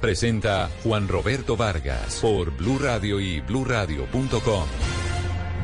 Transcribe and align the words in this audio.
Presenta 0.00 0.70
Juan 0.84 1.08
Roberto 1.08 1.56
Vargas 1.56 2.20
por 2.22 2.56
Blue 2.56 2.78
Radio 2.78 3.18
y 3.18 3.40
BlueRadio.com. 3.40 4.64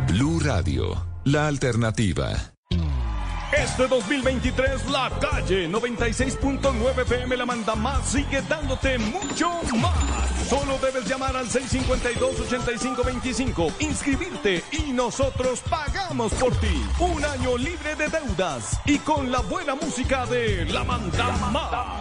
Blue 0.09 0.41
Radio, 0.41 1.07
la 1.24 1.47
alternativa. 1.47 2.33
Este 3.57 3.87
2023 3.87 4.91
la 4.91 5.09
calle 5.20 5.69
96.9 5.69 7.05
PM 7.05 7.37
la 7.37 7.47
manda 7.47 7.77
más 7.77 8.09
sigue 8.09 8.43
dándote 8.48 8.98
mucho 8.98 9.48
más. 9.77 10.48
Solo 10.48 10.77
debes 10.82 11.09
llamar 11.09 11.37
al 11.37 11.46
652-8525, 11.46 13.73
inscribirte 13.79 14.65
y 14.73 14.91
nosotros 14.91 15.60
pagamos 15.71 16.35
por 16.35 16.52
ti. 16.57 16.85
Un 16.98 17.24
año 17.24 17.57
libre 17.57 17.95
de 17.95 18.09
deudas 18.09 18.80
y 18.85 18.98
con 18.98 19.30
la 19.30 19.38
buena 19.43 19.77
música 19.77 20.27
de 20.27 20.65
la 20.65 20.82
manda 20.82 21.30
más. 21.52 22.01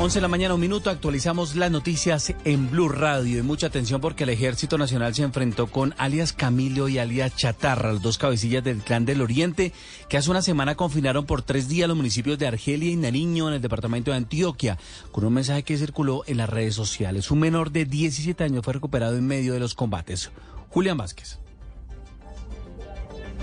11 0.00 0.18
de 0.18 0.22
la 0.22 0.28
mañana, 0.28 0.54
un 0.54 0.60
minuto, 0.60 0.90
actualizamos 0.90 1.56
las 1.56 1.72
noticias 1.72 2.32
en 2.44 2.70
Blue 2.70 2.88
Radio. 2.88 3.40
Y 3.40 3.42
mucha 3.42 3.66
atención 3.66 4.00
porque 4.00 4.22
el 4.22 4.30
Ejército 4.30 4.78
Nacional 4.78 5.12
se 5.12 5.24
enfrentó 5.24 5.66
con 5.66 5.92
alias 5.98 6.32
Camilo 6.32 6.88
y 6.88 6.98
alias 6.98 7.34
Chatarra, 7.34 7.92
los 7.92 8.00
dos 8.00 8.16
cabecillas 8.16 8.62
del 8.62 8.78
Clan 8.78 9.04
del 9.04 9.20
Oriente, 9.20 9.72
que 10.08 10.16
hace 10.16 10.30
una 10.30 10.40
semana 10.40 10.76
confinaron 10.76 11.26
por 11.26 11.42
tres 11.42 11.68
días 11.68 11.88
los 11.88 11.96
municipios 11.96 12.38
de 12.38 12.46
Argelia 12.46 12.92
y 12.92 12.96
Nariño 12.96 13.48
en 13.48 13.54
el 13.54 13.60
departamento 13.60 14.12
de 14.12 14.18
Antioquia, 14.18 14.78
con 15.10 15.24
un 15.24 15.34
mensaje 15.34 15.64
que 15.64 15.76
circuló 15.76 16.22
en 16.28 16.36
las 16.36 16.48
redes 16.48 16.76
sociales. 16.76 17.32
Un 17.32 17.40
menor 17.40 17.72
de 17.72 17.84
17 17.84 18.44
años 18.44 18.64
fue 18.64 18.74
recuperado 18.74 19.16
en 19.16 19.26
medio 19.26 19.52
de 19.52 19.58
los 19.58 19.74
combates. 19.74 20.30
Julián 20.70 20.96
Vázquez. 20.96 21.40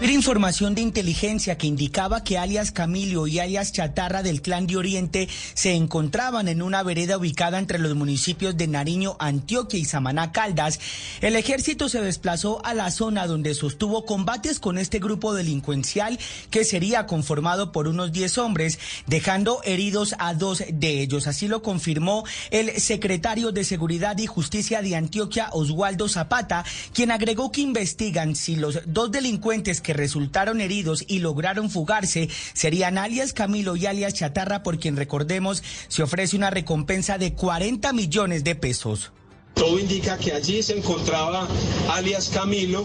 Información 0.01 0.75
de 0.75 0.81
inteligencia 0.81 1.57
que 1.57 1.67
indicaba 1.67 2.23
que 2.23 2.38
alias 2.38 2.71
Camilo 2.71 3.27
y 3.27 3.39
alias 3.39 3.71
Chatarra 3.71 4.23
del 4.23 4.41
Clan 4.41 4.67
de 4.67 4.75
Oriente 4.75 5.29
se 5.53 5.73
encontraban 5.73 6.47
en 6.47 6.61
una 6.61 6.83
vereda 6.83 7.17
ubicada 7.17 7.59
entre 7.59 7.79
los 7.79 7.95
municipios 7.95 8.57
de 8.57 8.67
Nariño, 8.67 9.15
Antioquia 9.19 9.79
y 9.79 9.85
Samaná 9.85 10.31
Caldas. 10.31 10.79
El 11.21 11.35
ejército 11.35 11.89
se 11.89 12.02
desplazó 12.02 12.63
a 12.65 12.73
la 12.73 12.91
zona 12.91 13.25
donde 13.25 13.53
sostuvo 13.53 14.05
combates 14.05 14.59
con 14.59 14.77
este 14.77 14.99
grupo 14.99 15.33
delincuencial 15.33 16.19
que 16.49 16.65
sería 16.65 17.05
conformado 17.07 17.71
por 17.71 17.87
unos 17.87 18.11
10 18.11 18.37
hombres, 18.37 18.80
dejando 19.08 19.61
heridos 19.64 20.15
a 20.20 20.33
dos 20.33 20.64
de 20.71 21.02
ellos. 21.02 21.27
Así 21.27 21.47
lo 21.47 21.61
confirmó 21.61 22.25
el 22.52 22.80
secretario 22.81 23.52
de 23.52 23.64
Seguridad 23.64 24.17
y 24.17 24.27
Justicia 24.27 24.81
de 24.81 24.95
Antioquia, 24.95 25.49
Oswaldo 25.52 26.09
Zapata, 26.09 26.65
quien 26.93 27.11
agregó 27.11 27.52
que 27.52 27.61
investigan 27.61 28.36
si 28.36 28.55
los 28.55 28.81
dos 28.86 29.11
delincuentes 29.11 29.81
que 29.85 29.93
resultaron 29.93 30.59
heridos 30.59 31.05
y 31.07 31.19
lograron 31.19 31.69
fugarse 31.69 32.27
serían 32.53 32.97
alias 32.97 33.33
Camilo 33.33 33.75
y 33.75 33.85
alias 33.85 34.15
Chatarra, 34.15 34.63
por 34.63 34.79
quien 34.79 34.97
recordemos 34.97 35.63
se 35.87 36.03
ofrece 36.03 36.35
una 36.35 36.49
recompensa 36.49 37.17
de 37.17 37.33
40 37.33 37.93
millones 37.93 38.43
de 38.43 38.55
pesos. 38.55 39.11
Todo 39.53 39.79
indica 39.79 40.17
que 40.17 40.33
allí 40.33 40.61
se 40.61 40.77
encontraba 40.77 41.47
alias 41.89 42.29
Camilo 42.33 42.83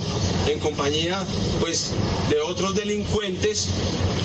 en 0.48 0.60
compañía 0.60 1.24
pues 1.58 1.92
de 2.28 2.40
otros 2.40 2.76
delincuentes. 2.76 3.68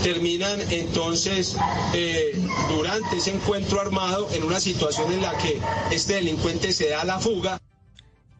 Terminan 0.04 0.60
entonces 0.70 1.56
eh, 1.94 2.40
durante 2.70 3.18
ese 3.18 3.32
encuentro 3.32 3.82
armado 3.82 4.30
en 4.34 4.44
una 4.44 4.60
situación 4.60 5.12
en 5.14 5.22
la 5.24 5.36
que 5.38 5.60
este 5.90 6.16
delincuente 6.16 6.72
se 6.72 6.90
da 6.90 7.04
la 7.04 7.20
fuga 7.20 7.60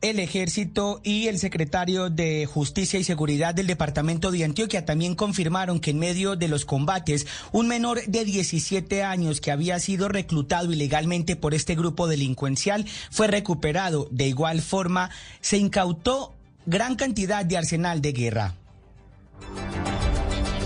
el 0.10 0.20
ejército 0.20 1.02
y 1.04 1.28
el 1.30 1.40
secretario 1.40 2.12
de 2.12 2.46
Justicia 2.46 3.00
y 3.00 3.04
Seguridad 3.04 3.56
del 3.56 3.66
departamento 3.66 4.30
de 4.30 4.44
Antioquia 4.44 4.86
también 4.86 5.16
confirmaron 5.16 5.80
que 5.80 5.92
en 5.92 6.00
medio 6.00 6.36
de 6.36 6.48
los 6.48 6.64
combates, 6.64 7.26
un 7.52 7.68
menor 7.68 8.06
de 8.06 8.24
17 8.24 9.02
años 9.02 9.42
que 9.42 9.52
había 9.52 9.80
sido 9.80 10.08
reclutado 10.08 10.72
ilegalmente 10.72 11.36
por 11.36 11.56
este 11.56 11.74
grupo 11.74 12.08
delincuencial 12.08 12.86
fue 13.10 13.26
recuperado. 13.26 14.08
De 14.12 14.28
igual 14.28 14.62
forma, 14.62 15.10
se 15.42 15.58
incautó 15.58 16.36
gran 16.68 16.96
cantidad 16.96 17.44
de 17.44 17.58
arsenal 17.58 18.02
de 18.02 18.12
guerra. 18.12 18.56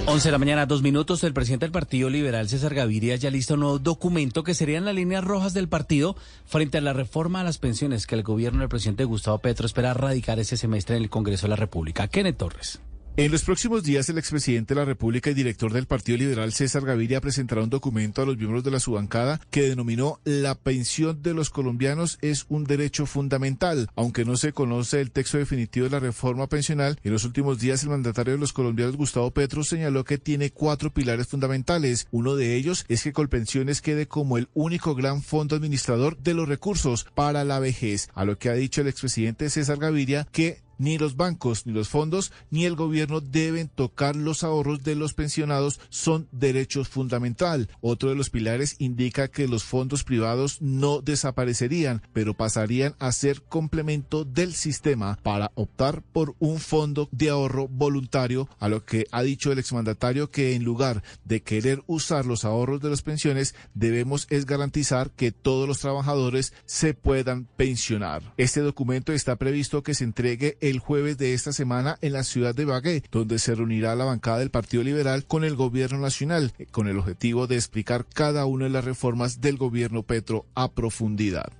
11 0.09 0.27
de 0.27 0.31
la 0.31 0.39
mañana, 0.39 0.65
dos 0.65 0.81
minutos. 0.81 1.23
El 1.23 1.35
presidente 1.35 1.65
del 1.65 1.71
Partido 1.71 2.09
Liberal, 2.09 2.49
César 2.49 2.73
Gaviria, 2.73 3.15
ya 3.15 3.29
listo 3.29 3.53
un 3.53 3.59
nuevo 3.59 3.77
documento 3.77 4.43
que 4.43 4.55
serían 4.55 4.83
las 4.83 4.95
líneas 4.95 5.23
rojas 5.23 5.53
del 5.53 5.69
partido 5.69 6.15
frente 6.47 6.79
a 6.79 6.81
la 6.81 6.93
reforma 6.93 7.41
a 7.41 7.43
las 7.43 7.59
pensiones 7.59 8.07
que 8.07 8.15
el 8.15 8.23
gobierno 8.23 8.61
del 8.61 8.69
presidente 8.69 9.03
Gustavo 9.03 9.37
Petro 9.37 9.67
espera 9.67 9.93
radicar 9.93 10.39
ese 10.39 10.57
semestre 10.57 10.95
en 10.95 11.03
el 11.03 11.11
Congreso 11.11 11.45
de 11.45 11.51
la 11.51 11.57
República. 11.57 12.07
Kenneth 12.07 12.37
Torres. 12.37 12.79
En 13.19 13.33
los 13.33 13.43
próximos 13.43 13.83
días, 13.83 14.07
el 14.07 14.17
expresidente 14.17 14.73
de 14.73 14.79
la 14.79 14.85
República 14.85 15.29
y 15.29 15.33
director 15.33 15.73
del 15.73 15.87
Partido 15.87 16.17
Liberal, 16.17 16.53
César 16.53 16.85
Gaviria, 16.85 17.19
presentará 17.19 17.61
un 17.61 17.69
documento 17.69 18.21
a 18.21 18.25
los 18.25 18.37
miembros 18.37 18.63
de 18.63 18.71
la 18.71 18.79
subbancada 18.79 19.41
que 19.51 19.63
denominó 19.63 20.21
La 20.23 20.55
pensión 20.55 21.21
de 21.21 21.33
los 21.33 21.49
colombianos 21.49 22.17
es 22.21 22.45
un 22.47 22.63
derecho 22.63 23.05
fundamental. 23.05 23.89
Aunque 23.97 24.23
no 24.23 24.37
se 24.37 24.53
conoce 24.53 25.01
el 25.01 25.11
texto 25.11 25.37
definitivo 25.37 25.83
de 25.83 25.89
la 25.89 25.99
reforma 25.99 26.47
pensional, 26.47 26.97
en 27.03 27.11
los 27.11 27.25
últimos 27.25 27.59
días 27.59 27.83
el 27.83 27.89
mandatario 27.89 28.35
de 28.35 28.39
los 28.39 28.53
colombianos, 28.53 28.95
Gustavo 28.95 29.31
Petro, 29.31 29.65
señaló 29.65 30.05
que 30.05 30.17
tiene 30.17 30.51
cuatro 30.51 30.93
pilares 30.93 31.27
fundamentales. 31.27 32.07
Uno 32.11 32.37
de 32.37 32.55
ellos 32.55 32.85
es 32.87 33.03
que 33.03 33.11
Colpensiones 33.11 33.81
quede 33.81 34.07
como 34.07 34.37
el 34.37 34.47
único 34.53 34.95
gran 34.95 35.23
fondo 35.23 35.57
administrador 35.57 36.17
de 36.19 36.35
los 36.35 36.47
recursos 36.47 37.05
para 37.15 37.43
la 37.43 37.59
vejez, 37.59 38.07
a 38.13 38.23
lo 38.23 38.37
que 38.37 38.47
ha 38.47 38.53
dicho 38.53 38.79
el 38.79 38.87
expresidente 38.87 39.49
César 39.49 39.77
Gaviria 39.77 40.25
que 40.31 40.68
ni 40.79 40.97
los 40.97 41.15
bancos, 41.15 41.67
ni 41.67 41.73
los 41.73 41.89
fondos, 41.89 42.31
ni 42.49 42.65
el 42.65 42.75
gobierno 42.75 43.21
deben 43.21 43.67
tocar 43.67 44.15
los 44.15 44.43
ahorros 44.43 44.83
de 44.83 44.95
los 44.95 45.13
pensionados, 45.13 45.79
son 45.89 46.27
derechos 46.31 46.89
fundamental. 46.89 47.69
Otro 47.81 48.09
de 48.09 48.15
los 48.15 48.31
pilares 48.31 48.75
indica 48.79 49.27
que 49.27 49.47
los 49.47 49.63
fondos 49.63 50.03
privados 50.03 50.59
no 50.61 51.01
desaparecerían, 51.01 52.01
pero 52.13 52.33
pasarían 52.33 52.95
a 52.97 53.11
ser 53.11 53.43
complemento 53.43 54.25
del 54.25 54.55
sistema 54.55 55.19
para 55.21 55.51
optar 55.53 56.01
por 56.01 56.35
un 56.39 56.59
fondo 56.59 57.07
de 57.11 57.29
ahorro 57.29 57.67
voluntario, 57.67 58.49
a 58.59 58.69
lo 58.69 58.83
que 58.83 59.05
ha 59.11 59.21
dicho 59.21 59.51
el 59.51 59.59
exmandatario 59.59 60.31
que 60.31 60.55
en 60.55 60.63
lugar 60.63 61.03
de 61.25 61.43
querer 61.43 61.83
usar 61.85 62.25
los 62.25 62.45
ahorros 62.45 62.81
de 62.81 62.89
las 62.89 63.01
pensiones, 63.01 63.53
debemos 63.73 64.27
es 64.29 64.45
garantizar 64.45 65.11
que 65.11 65.31
todos 65.31 65.67
los 65.67 65.79
trabajadores 65.79 66.53
se 66.65 66.93
puedan 66.93 67.45
pensionar. 67.57 68.33
Este 68.37 68.61
documento 68.61 69.13
está 69.13 69.35
previsto 69.35 69.83
que 69.83 69.93
se 69.93 70.03
entregue 70.03 70.57
jueves 70.77 71.17
de 71.17 71.33
esta 71.33 71.51
semana 71.51 71.97
en 72.01 72.13
la 72.13 72.23
ciudad 72.23 72.53
de 72.53 72.65
Bagué, 72.65 73.01
donde 73.11 73.39
se 73.39 73.55
reunirá 73.55 73.95
la 73.95 74.05
bancada 74.05 74.37
del 74.37 74.51
Partido 74.51 74.83
Liberal 74.83 75.25
con 75.25 75.43
el 75.43 75.55
gobierno 75.55 75.97
nacional, 75.97 76.53
con 76.69 76.87
el 76.87 76.99
objetivo 76.99 77.47
de 77.47 77.55
explicar 77.55 78.05
cada 78.05 78.45
una 78.45 78.65
de 78.65 78.71
las 78.71 78.85
reformas 78.85 79.41
del 79.41 79.57
gobierno 79.57 80.03
Petro 80.03 80.45
a 80.53 80.71
profundidad. 80.71 81.51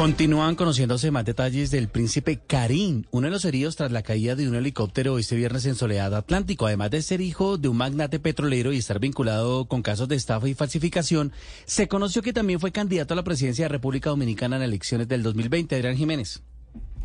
Continúan 0.00 0.54
conociéndose 0.54 1.10
más 1.10 1.26
detalles 1.26 1.70
del 1.70 1.88
príncipe 1.88 2.40
Karim, 2.46 3.04
uno 3.10 3.26
de 3.26 3.32
los 3.32 3.44
heridos 3.44 3.76
tras 3.76 3.92
la 3.92 4.02
caída 4.02 4.34
de 4.34 4.48
un 4.48 4.54
helicóptero 4.54 5.18
este 5.18 5.36
viernes 5.36 5.66
en 5.66 5.74
Soledad 5.74 6.14
Atlántico. 6.14 6.66
Además 6.66 6.90
de 6.90 7.02
ser 7.02 7.20
hijo 7.20 7.58
de 7.58 7.68
un 7.68 7.76
magnate 7.76 8.18
petrolero 8.18 8.72
y 8.72 8.78
estar 8.78 8.98
vinculado 8.98 9.66
con 9.66 9.82
casos 9.82 10.08
de 10.08 10.16
estafa 10.16 10.48
y 10.48 10.54
falsificación, 10.54 11.32
se 11.66 11.86
conoció 11.86 12.22
que 12.22 12.32
también 12.32 12.60
fue 12.60 12.72
candidato 12.72 13.12
a 13.12 13.16
la 13.16 13.24
presidencia 13.24 13.66
de 13.66 13.68
República 13.68 14.08
Dominicana 14.08 14.56
en 14.56 14.62
elecciones 14.62 15.06
del 15.06 15.22
2020. 15.22 15.76
Adrián 15.76 15.98
Jiménez. 15.98 16.42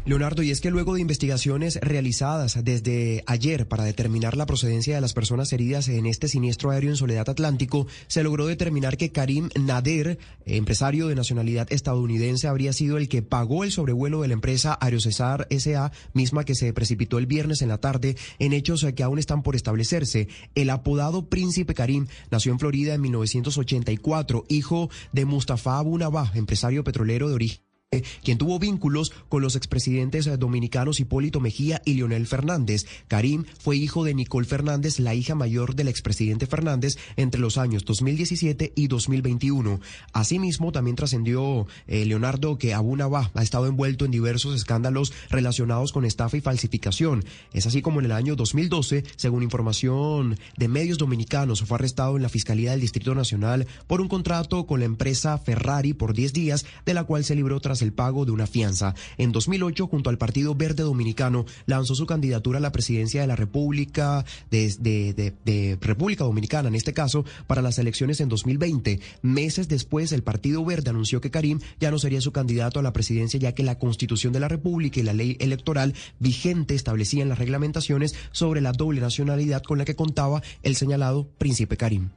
Leonardo, 0.06 0.44
y 0.44 0.52
es 0.52 0.62
que 0.62 0.70
luego 0.70 0.94
de 0.94 1.02
investigaciones 1.02 1.80
realizadas 1.82 2.64
desde 2.64 3.24
ayer 3.26 3.68
para 3.68 3.84
determinar 3.84 4.38
la 4.38 4.46
procedencia 4.46 4.94
de 4.94 5.02
las 5.02 5.14
personas 5.14 5.52
heridas 5.52 5.88
en 5.88 6.06
este 6.06 6.28
siniestro 6.28 6.70
aéreo 6.70 6.92
en 6.92 6.96
Soledad 6.96 7.28
Atlántico, 7.28 7.88
se 8.06 8.22
logró 8.22 8.46
determinar 8.46 8.98
que 8.98 9.12
Karim 9.12 9.50
Nader, 9.60 10.20
empresario 10.46 11.08
de 11.08 11.16
nacionalidad 11.16 11.74
estadounidense, 11.74 12.48
habría 12.48 12.72
sido 12.72 12.98
el 12.98 13.10
que 13.10 13.24
pagó 13.24 13.64
el 13.64 13.72
sobrevuelo 13.72 14.22
de 14.22 14.28
la 14.28 14.36
empresa 14.36 14.78
Aerocesar 14.80 15.48
SA, 15.50 15.92
misma 16.14 16.44
que 16.44 16.54
se 16.54 16.72
precipitó 16.72 17.18
el 17.18 17.26
viernes 17.26 17.64
en 17.64 17.70
la 17.70 17.80
tarde 17.80 18.16
en 18.38 18.54
hechos 18.54 18.86
que 18.96 19.02
aún 19.02 19.18
están 19.18 19.42
por 19.42 19.56
establecerse. 19.56 20.28
El 20.54 20.70
apodado 20.70 21.30
Príncipe 21.30 21.74
Karim 21.74 22.06
nació 22.30 22.52
en 22.52 22.60
Florida 22.60 22.94
en 22.94 23.02
1984, 23.02 24.46
hijo 24.50 24.92
de 25.14 25.26
Mustafa 25.26 25.80
Abu 25.80 25.98
Nabah, 25.98 26.32
empresario 26.36 26.84
petrolero 26.84 27.28
de 27.28 27.34
origen 27.34 27.66
quien 28.24 28.38
tuvo 28.38 28.60
vínculos 28.60 29.12
con 29.30 29.42
los 29.42 29.56
expresidentes 29.56 30.28
eh, 30.28 30.38
dominicanos 30.38 31.00
Hipólito 31.00 31.40
Mejía 31.40 31.82
y 31.86 31.94
Leonel 31.96 32.28
Fernández. 32.28 32.86
Karim 33.08 33.46
fue 33.60 33.78
hijo 33.78 34.04
de 34.04 34.14
Nicole 34.14 34.48
Fernández, 34.48 35.00
la 35.00 35.16
hija 35.16 35.36
mayor 35.36 35.76
del 35.76 35.88
expresidente 35.88 36.48
Fernández, 36.48 36.98
entre 37.16 37.42
los 37.42 37.58
años 37.58 37.86
2017 37.86 38.74
y 38.76 38.88
2021. 38.88 39.80
Asimismo, 40.14 40.72
también 40.72 40.96
trascendió 40.96 41.68
eh, 41.88 42.06
Leonardo 42.06 42.58
que 42.58 42.74
Abu 42.74 42.96
Nabá 42.96 43.32
ha 43.34 43.44
estado 43.44 43.68
envuelto 43.68 44.06
en 44.06 44.12
diversos 44.12 44.56
escándalos 44.56 45.14
relacionados 45.30 45.92
con 45.92 46.06
estafa 46.06 46.38
y 46.38 46.42
falsificación. 46.42 47.24
Es 47.54 47.66
así 47.66 47.82
como 47.82 48.00
en 48.00 48.06
el 48.06 48.12
año 48.12 48.36
2012, 48.36 49.04
según 49.16 49.44
información 49.44 50.38
de 50.58 50.68
medios 50.68 50.98
dominicanos, 50.98 51.62
fue 51.62 51.76
arrestado 51.76 52.16
en 52.16 52.24
la 52.24 52.30
Fiscalía 52.30 52.72
del 52.72 52.82
Distrito 52.82 53.16
Nacional 53.16 53.68
por 53.88 54.02
un 54.02 54.08
contrato 54.08 54.66
con 54.66 54.80
la 54.80 54.86
empresa 54.86 55.38
Ferrari 55.38 55.94
por 55.94 56.14
10 56.14 56.34
días, 56.34 56.66
de 56.86 56.94
la 56.94 57.04
cual 57.04 57.24
se 57.24 57.36
libró 57.36 57.60
tras 57.60 57.75
el 57.82 57.94
pago 57.94 58.26
de 58.26 58.32
una 58.32 58.48
fianza. 58.48 58.96
En 59.18 59.32
2008, 59.32 59.88
junto 59.88 60.10
al 60.10 60.18
Partido 60.18 60.56
Verde 60.56 60.84
Dominicano, 60.84 61.46
lanzó 61.66 61.96
su 61.96 62.06
candidatura 62.06 62.60
a 62.60 62.62
la 62.62 62.72
presidencia 62.72 63.22
de 63.22 63.28
la 63.28 63.36
República 63.36 64.26
de, 64.52 65.78
República 65.82 66.24
Dominicana, 66.24 66.70
en 66.70 66.76
este 66.76 66.94
caso, 66.94 67.26
para 67.48 67.62
las 67.62 67.80
elecciones 67.80 68.22
en 68.22 68.30
2020. 68.30 69.00
Meses 69.22 69.68
después, 69.68 70.12
el 70.12 70.24
Partido 70.24 70.64
Verde 70.64 70.90
anunció 70.90 71.22
que 71.22 71.32
Karim 71.32 71.60
ya 71.80 71.92
no 71.92 72.00
sería 72.00 72.22
su 72.22 72.32
candidato 72.32 72.80
a 72.80 72.84
la 72.84 72.94
presidencia, 72.94 73.40
ya 73.40 73.54
que 73.54 73.64
la 73.64 73.80
Constitución 73.80 74.34
de 74.34 74.40
la 74.40 74.48
República 74.48 75.00
y 75.00 75.04
la 75.04 75.14
ley 75.14 75.38
electoral 75.40 75.94
vigente 76.20 76.76
establecían 76.76 77.30
las 77.30 77.40
reglamentaciones 77.40 78.16
sobre 78.32 78.62
la 78.62 78.72
doble 78.72 79.02
nacionalidad 79.02 79.64
con 79.64 79.78
la 79.78 79.86
que 79.86 79.96
contaba 79.96 80.42
el 80.64 80.76
señalado 80.76 81.28
príncipe 81.38 81.78
Karim. 81.78 82.10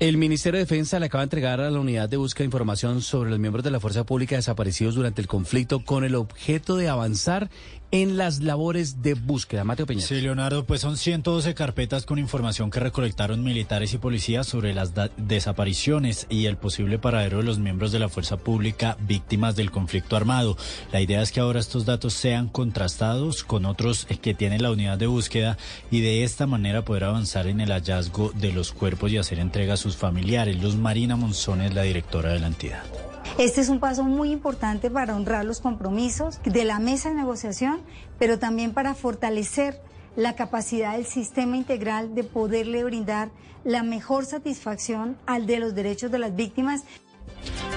El 0.00 0.16
Ministerio 0.16 0.56
de 0.56 0.64
Defensa 0.64 0.98
le 0.98 1.06
acaba 1.06 1.20
de 1.20 1.26
entregar 1.26 1.60
a 1.60 1.70
la 1.70 1.78
unidad 1.78 2.08
de 2.08 2.16
búsqueda 2.16 2.46
información 2.46 3.02
sobre 3.02 3.28
los 3.28 3.38
miembros 3.38 3.62
de 3.62 3.70
la 3.70 3.80
Fuerza 3.80 4.04
Pública 4.04 4.34
desaparecidos 4.34 4.94
durante 4.94 5.20
el 5.20 5.28
conflicto 5.28 5.84
con 5.84 6.04
el 6.04 6.14
objeto 6.14 6.78
de 6.78 6.88
avanzar 6.88 7.50
en 7.92 8.16
las 8.16 8.40
labores 8.40 9.02
de 9.02 9.14
búsqueda. 9.14 9.64
Mateo 9.64 9.86
Peña. 9.86 10.00
Sí, 10.00 10.20
Leonardo, 10.20 10.64
pues 10.64 10.80
son 10.80 10.96
112 10.96 11.54
carpetas 11.54 12.06
con 12.06 12.18
información 12.18 12.70
que 12.70 12.80
recolectaron 12.80 13.42
militares 13.42 13.92
y 13.94 13.98
policías 13.98 14.46
sobre 14.46 14.74
las 14.74 14.92
desapariciones 15.16 16.26
y 16.28 16.46
el 16.46 16.56
posible 16.56 16.98
paradero 16.98 17.38
de 17.38 17.44
los 17.44 17.58
miembros 17.58 17.92
de 17.92 17.98
la 17.98 18.08
fuerza 18.08 18.36
pública 18.36 18.96
víctimas 19.00 19.56
del 19.56 19.70
conflicto 19.70 20.16
armado. 20.16 20.56
La 20.92 21.00
idea 21.00 21.22
es 21.22 21.32
que 21.32 21.40
ahora 21.40 21.60
estos 21.60 21.84
datos 21.84 22.14
sean 22.14 22.48
contrastados 22.48 23.44
con 23.44 23.64
otros 23.64 24.06
que 24.22 24.34
tiene 24.34 24.58
la 24.58 24.70
unidad 24.70 24.98
de 24.98 25.06
búsqueda 25.06 25.58
y 25.90 26.00
de 26.00 26.24
esta 26.24 26.46
manera 26.46 26.84
poder 26.84 27.04
avanzar 27.04 27.46
en 27.46 27.60
el 27.60 27.70
hallazgo 27.70 28.32
de 28.34 28.52
los 28.52 28.72
cuerpos 28.72 29.10
y 29.10 29.18
hacer 29.18 29.38
entrega 29.38 29.74
a 29.74 29.76
sus 29.76 29.96
familiares. 29.96 30.60
Luz 30.62 30.76
Marina 30.76 31.16
Monzón 31.16 31.60
es 31.62 31.74
la 31.74 31.82
directora 31.82 32.32
de 32.32 32.40
la 32.40 32.46
entidad. 32.46 33.09
Este 33.38 33.60
es 33.60 33.68
un 33.68 33.80
paso 33.80 34.04
muy 34.04 34.32
importante 34.32 34.90
para 34.90 35.16
honrar 35.16 35.44
los 35.44 35.60
compromisos 35.60 36.40
de 36.44 36.64
la 36.64 36.78
mesa 36.78 37.08
de 37.08 37.16
negociación, 37.16 37.80
pero 38.18 38.38
también 38.38 38.74
para 38.74 38.94
fortalecer 38.94 39.80
la 40.16 40.34
capacidad 40.34 40.92
del 40.92 41.06
sistema 41.06 41.56
integral 41.56 42.14
de 42.14 42.24
poderle 42.24 42.84
brindar 42.84 43.30
la 43.64 43.82
mejor 43.82 44.26
satisfacción 44.26 45.16
al 45.26 45.46
de 45.46 45.58
los 45.58 45.74
derechos 45.74 46.10
de 46.10 46.18
las 46.18 46.34
víctimas. 46.34 46.84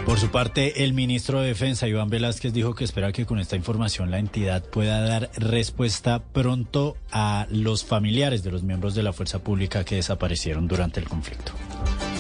Por 0.06 0.20
su 0.20 0.30
parte, 0.30 0.84
el 0.84 0.94
ministro 0.94 1.40
de 1.40 1.48
Defensa, 1.48 1.88
Iván 1.88 2.10
Velázquez, 2.10 2.52
dijo 2.52 2.76
que 2.76 2.84
espera 2.84 3.14
que 3.14 3.26
con 3.26 3.40
esta 3.40 3.56
información 3.56 4.12
la 4.12 4.20
entidad 4.20 4.64
pueda 4.64 5.00
dar 5.02 5.32
respuesta 5.38 6.22
pronto 6.22 6.98
a 7.12 7.48
los 7.50 7.86
familiares 7.86 8.44
de 8.44 8.52
los 8.52 8.64
miembros 8.64 8.96
de 8.96 9.04
la 9.04 9.14
fuerza 9.14 9.40
pública 9.40 9.86
que 9.86 9.96
desaparecieron 9.96 10.68
durante 10.68 11.00
el 11.00 11.08
conflicto. 11.08 11.54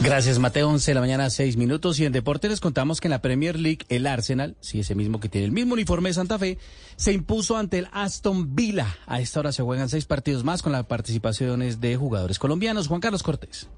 Gracias, 0.02 0.40
Mateo. 0.40 0.70
11 0.70 0.92
de 0.92 0.96
la 0.96 1.02
mañana, 1.02 1.30
6 1.30 1.58
minutos. 1.58 2.00
Y 2.00 2.06
en 2.06 2.14
deporte 2.14 2.50
les 2.50 2.60
contamos 2.60 3.00
que 3.00 3.08
en 3.08 3.12
la 3.12 3.22
Premier 3.22 3.60
League, 3.60 3.86
el 3.90 4.08
Arsenal, 4.08 4.56
sí, 4.60 4.80
ese 4.80 4.96
mismo 4.96 5.20
que 5.20 5.30
tiene 5.30 5.46
el 5.46 5.52
mismo 5.52 5.74
uniforme 5.74 6.10
de 6.10 6.14
Santa 6.14 6.40
Fe, 6.40 6.58
se 6.96 7.14
impuso 7.14 7.58
ante 7.58 7.80
el 7.80 7.88
Aston 7.92 8.56
Villa. 8.56 8.98
A 9.08 9.20
esta 9.20 9.40
hora 9.40 9.52
se 9.52 9.64
juegan 9.64 9.90
seis 9.90 10.06
partidos 10.06 10.44
más 10.44 10.62
con 10.62 10.72
las 10.72 10.86
participaciones 10.86 11.80
de 11.80 11.96
jugadores 11.96 12.40
colombianos. 12.40 12.88
Juan 12.88 13.02
Carlos 13.02 13.24
Cortés. 13.24 13.70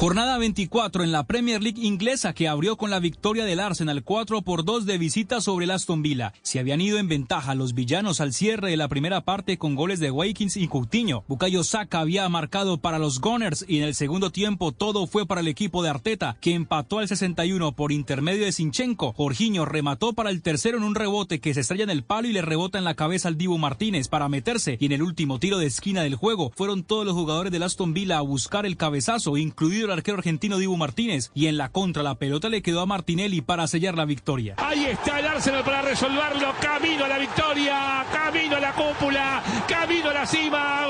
Jornada 0.00 0.38
24 0.38 1.04
en 1.04 1.12
la 1.12 1.24
Premier 1.24 1.62
League 1.62 1.82
inglesa 1.82 2.32
que 2.32 2.48
abrió 2.48 2.78
con 2.78 2.88
la 2.88 3.00
victoria 3.00 3.44
del 3.44 3.60
Arsenal 3.60 4.02
4 4.02 4.40
por 4.40 4.64
2 4.64 4.86
de 4.86 4.96
visita 4.96 5.42
sobre 5.42 5.66
el 5.66 5.72
Aston 5.72 6.00
Villa. 6.00 6.32
Se 6.40 6.58
habían 6.58 6.80
ido 6.80 6.96
en 6.96 7.06
ventaja 7.06 7.54
los 7.54 7.74
villanos 7.74 8.22
al 8.22 8.32
cierre 8.32 8.70
de 8.70 8.78
la 8.78 8.88
primera 8.88 9.20
parte 9.20 9.58
con 9.58 9.74
goles 9.74 10.00
de 10.00 10.10
Watkins 10.10 10.56
y 10.56 10.68
Coutinho. 10.68 11.22
Bukayo 11.28 11.62
Saka 11.64 12.00
había 12.00 12.26
marcado 12.30 12.78
para 12.78 12.98
los 12.98 13.20
Gunners 13.20 13.66
y 13.68 13.76
en 13.76 13.82
el 13.82 13.94
segundo 13.94 14.30
tiempo 14.30 14.72
todo 14.72 15.06
fue 15.06 15.26
para 15.26 15.42
el 15.42 15.48
equipo 15.48 15.82
de 15.82 15.90
Arteta 15.90 16.38
que 16.40 16.54
empató 16.54 17.00
al 17.00 17.06
61 17.06 17.72
por 17.72 17.92
intermedio 17.92 18.46
de 18.46 18.52
Sinchenko. 18.52 19.12
Jorginho 19.12 19.66
remató 19.66 20.14
para 20.14 20.30
el 20.30 20.40
tercero 20.40 20.78
en 20.78 20.84
un 20.84 20.94
rebote 20.94 21.40
que 21.40 21.52
se 21.52 21.60
estrella 21.60 21.84
en 21.84 21.90
el 21.90 22.04
palo 22.04 22.26
y 22.26 22.32
le 22.32 22.40
rebota 22.40 22.78
en 22.78 22.84
la 22.84 22.94
cabeza 22.94 23.28
al 23.28 23.36
Divo 23.36 23.58
Martínez 23.58 24.08
para 24.08 24.30
meterse 24.30 24.78
y 24.80 24.86
en 24.86 24.92
el 24.92 25.02
último 25.02 25.38
tiro 25.38 25.58
de 25.58 25.66
esquina 25.66 26.02
del 26.02 26.14
juego 26.14 26.52
fueron 26.56 26.84
todos 26.84 27.04
los 27.04 27.12
jugadores 27.12 27.52
del 27.52 27.64
Aston 27.64 27.92
Villa 27.92 28.16
a 28.16 28.22
buscar 28.22 28.64
el 28.64 28.78
cabezazo, 28.78 29.36
incluido 29.36 29.89
el 29.90 29.98
arquero 29.98 30.18
argentino 30.18 30.58
Dibu 30.58 30.76
Martínez 30.76 31.30
y 31.34 31.46
en 31.46 31.56
la 31.56 31.70
contra 31.70 32.02
la 32.02 32.14
pelota 32.16 32.48
le 32.48 32.62
quedó 32.62 32.80
a 32.80 32.86
Martinelli 32.86 33.40
para 33.40 33.66
sellar 33.66 33.96
la 33.96 34.04
victoria. 34.04 34.54
Ahí 34.58 34.84
está 34.84 35.18
el 35.18 35.26
Arsenal 35.26 35.64
para 35.64 35.82
resolverlo, 35.82 36.54
camino 36.60 37.04
a 37.04 37.08
la 37.08 37.18
victoria, 37.18 38.06
camino 38.12 38.56
a 38.56 38.60
la 38.60 38.72
cúpula, 38.72 39.42
camino 39.68 40.10
a 40.10 40.14
la 40.14 40.26
cima, 40.26 40.86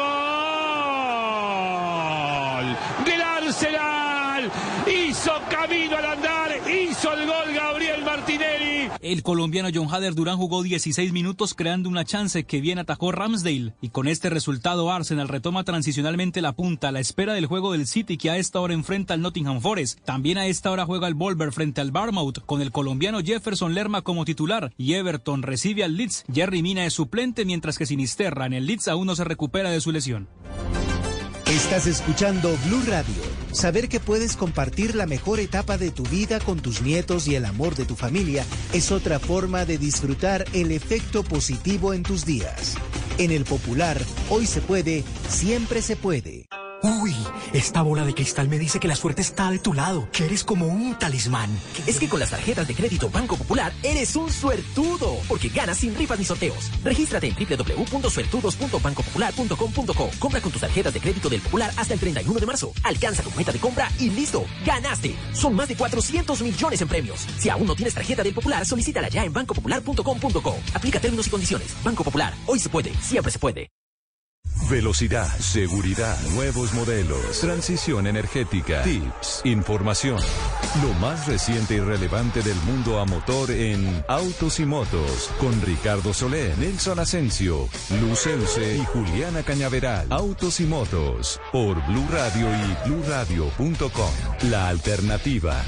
gol 2.56 2.76
del 3.04 3.22
Arsenal, 3.22 4.50
hizo 4.86 5.32
camino 5.48 5.96
al 5.96 6.04
andar, 6.04 6.50
hizo 6.68 7.12
el 7.14 7.26
gol 7.26 7.52
Gabriel 7.54 8.04
Martinelli. 8.04 8.90
El 9.10 9.24
colombiano 9.24 9.70
John 9.74 9.92
Hader 9.92 10.14
Durán 10.14 10.36
jugó 10.36 10.62
16 10.62 11.12
minutos 11.12 11.54
creando 11.54 11.88
una 11.88 12.04
chance 12.04 12.44
que 12.44 12.60
bien 12.60 12.78
atajó 12.78 13.10
Ramsdale 13.10 13.74
y 13.80 13.88
con 13.88 14.06
este 14.06 14.30
resultado 14.30 14.92
Arsenal 14.92 15.26
retoma 15.26 15.64
transicionalmente 15.64 16.40
la 16.40 16.52
punta 16.52 16.86
a 16.86 16.92
la 16.92 17.00
espera 17.00 17.34
del 17.34 17.46
juego 17.46 17.72
del 17.72 17.88
City 17.88 18.16
que 18.16 18.30
a 18.30 18.36
esta 18.36 18.60
hora 18.60 18.72
enfrenta 18.72 19.14
al 19.14 19.20
Nottingham 19.20 19.60
Forest. 19.60 19.98
También 20.04 20.38
a 20.38 20.46
esta 20.46 20.70
hora 20.70 20.86
juega 20.86 21.08
el 21.08 21.14
Volver 21.14 21.50
frente 21.50 21.80
al 21.80 21.90
Barmouth 21.90 22.38
con 22.46 22.62
el 22.62 22.70
colombiano 22.70 23.18
Jefferson 23.18 23.74
Lerma 23.74 24.02
como 24.02 24.24
titular 24.24 24.72
y 24.78 24.94
Everton 24.94 25.42
recibe 25.42 25.82
al 25.82 25.96
Leeds. 25.96 26.22
Jerry 26.32 26.62
Mina 26.62 26.86
es 26.86 26.94
suplente 26.94 27.44
mientras 27.44 27.78
que 27.78 27.86
Sinisterra 27.86 28.46
en 28.46 28.52
el 28.52 28.66
Leeds 28.66 28.86
aún 28.86 29.08
no 29.08 29.16
se 29.16 29.24
recupera 29.24 29.70
de 29.70 29.80
su 29.80 29.90
lesión. 29.90 30.28
Estás 31.50 31.88
escuchando 31.88 32.56
Blue 32.66 32.84
Radio. 32.86 33.22
Saber 33.50 33.88
que 33.88 33.98
puedes 33.98 34.36
compartir 34.36 34.94
la 34.94 35.06
mejor 35.06 35.40
etapa 35.40 35.78
de 35.78 35.90
tu 35.90 36.04
vida 36.04 36.38
con 36.38 36.60
tus 36.60 36.80
nietos 36.80 37.26
y 37.26 37.34
el 37.34 37.44
amor 37.44 37.74
de 37.74 37.86
tu 37.86 37.96
familia 37.96 38.44
es 38.72 38.92
otra 38.92 39.18
forma 39.18 39.64
de 39.64 39.76
disfrutar 39.76 40.44
el 40.52 40.70
efecto 40.70 41.24
positivo 41.24 41.92
en 41.92 42.04
tus 42.04 42.24
días. 42.24 42.76
En 43.20 43.30
el 43.30 43.44
Popular, 43.44 44.00
hoy 44.30 44.46
se 44.46 44.62
puede, 44.62 45.04
siempre 45.28 45.82
se 45.82 45.94
puede. 45.94 46.46
Uy, 46.82 47.14
esta 47.52 47.82
bola 47.82 48.06
de 48.06 48.14
cristal 48.14 48.48
me 48.48 48.58
dice 48.58 48.80
que 48.80 48.88
la 48.88 48.96
suerte 48.96 49.20
está 49.20 49.50
de 49.50 49.58
tu 49.58 49.74
lado, 49.74 50.08
que 50.12 50.24
eres 50.24 50.44
como 50.44 50.66
un 50.66 50.98
talismán. 50.98 51.50
Es 51.86 51.98
que 51.98 52.08
con 52.08 52.20
las 52.20 52.30
tarjetas 52.30 52.66
de 52.66 52.74
crédito 52.74 53.10
Banco 53.10 53.36
Popular 53.36 53.70
eres 53.82 54.16
un 54.16 54.32
suertudo, 54.32 55.18
porque 55.28 55.50
ganas 55.50 55.76
sin 55.76 55.94
rifas 55.94 56.18
ni 56.18 56.24
sorteos. 56.24 56.70
Regístrate 56.82 57.26
en 57.26 57.36
www.suertudos.bancopopular.com.co. 57.36 60.10
Compra 60.18 60.40
con 60.40 60.52
tus 60.52 60.62
tarjetas 60.62 60.94
de 60.94 61.00
crédito 61.00 61.28
del 61.28 61.42
Popular 61.42 61.70
hasta 61.76 61.92
el 61.92 62.00
31 62.00 62.40
de 62.40 62.46
marzo. 62.46 62.72
Alcanza 62.82 63.22
tu 63.22 63.30
meta 63.32 63.52
de 63.52 63.58
compra 63.58 63.92
y 63.98 64.08
listo, 64.08 64.46
ganaste. 64.64 65.14
Son 65.34 65.54
más 65.54 65.68
de 65.68 65.76
400 65.76 66.40
millones 66.40 66.80
en 66.80 66.88
premios. 66.88 67.26
Si 67.36 67.50
aún 67.50 67.66
no 67.66 67.74
tienes 67.74 67.92
tarjeta 67.92 68.22
del 68.22 68.32
Popular, 68.32 68.64
solicítala 68.64 69.10
ya 69.10 69.22
en 69.22 69.34
bancopopular.com.co. 69.34 70.56
Aplica 70.72 70.98
términos 70.98 71.26
y 71.26 71.30
condiciones. 71.30 71.76
Banco 71.84 72.04
Popular, 72.04 72.32
hoy 72.46 72.58
se 72.58 72.70
puede, 72.70 72.94
siempre 73.10 73.32
se 73.32 73.38
puede. 73.38 73.70
Velocidad, 74.70 75.28
seguridad, 75.38 76.16
nuevos 76.34 76.72
modelos, 76.74 77.40
transición 77.40 78.06
energética, 78.06 78.82
tips, 78.82 79.40
información. 79.44 80.20
Lo 80.80 80.94
más 80.94 81.26
reciente 81.26 81.74
y 81.74 81.80
relevante 81.80 82.40
del 82.40 82.54
mundo 82.62 83.00
a 83.00 83.04
motor 83.04 83.50
en 83.50 84.04
Autos 84.06 84.60
y 84.60 84.66
Motos 84.66 85.30
con 85.40 85.60
Ricardo 85.62 86.14
Solé, 86.14 86.54
Nelson 86.56 87.00
Asensio, 87.00 87.68
Lucense 88.00 88.76
y 88.76 88.84
Juliana 88.84 89.42
Cañaveral. 89.42 90.06
Autos 90.10 90.60
y 90.60 90.66
Motos 90.66 91.40
por 91.50 91.84
Blue 91.88 92.06
Radio 92.08 92.48
y 92.48 92.88
bluradio.com. 92.88 94.12
La 94.50 94.68
alternativa. 94.68 95.60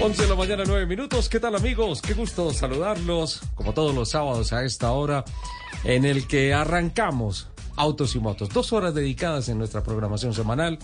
11 0.00 0.22
de 0.22 0.28
la 0.28 0.36
mañana, 0.36 0.62
9 0.64 0.86
minutos. 0.86 1.28
¿Qué 1.28 1.40
tal 1.40 1.56
amigos? 1.56 2.00
Qué 2.00 2.14
gusto 2.14 2.52
saludarlos, 2.52 3.40
como 3.56 3.74
todos 3.74 3.92
los 3.92 4.10
sábados 4.10 4.52
a 4.52 4.64
esta 4.64 4.92
hora, 4.92 5.24
en 5.82 6.04
el 6.04 6.28
que 6.28 6.54
arrancamos 6.54 7.48
Autos 7.74 8.14
y 8.14 8.20
Motos. 8.20 8.48
Dos 8.50 8.72
horas 8.72 8.94
dedicadas 8.94 9.48
en 9.48 9.58
nuestra 9.58 9.82
programación 9.82 10.34
semanal 10.34 10.78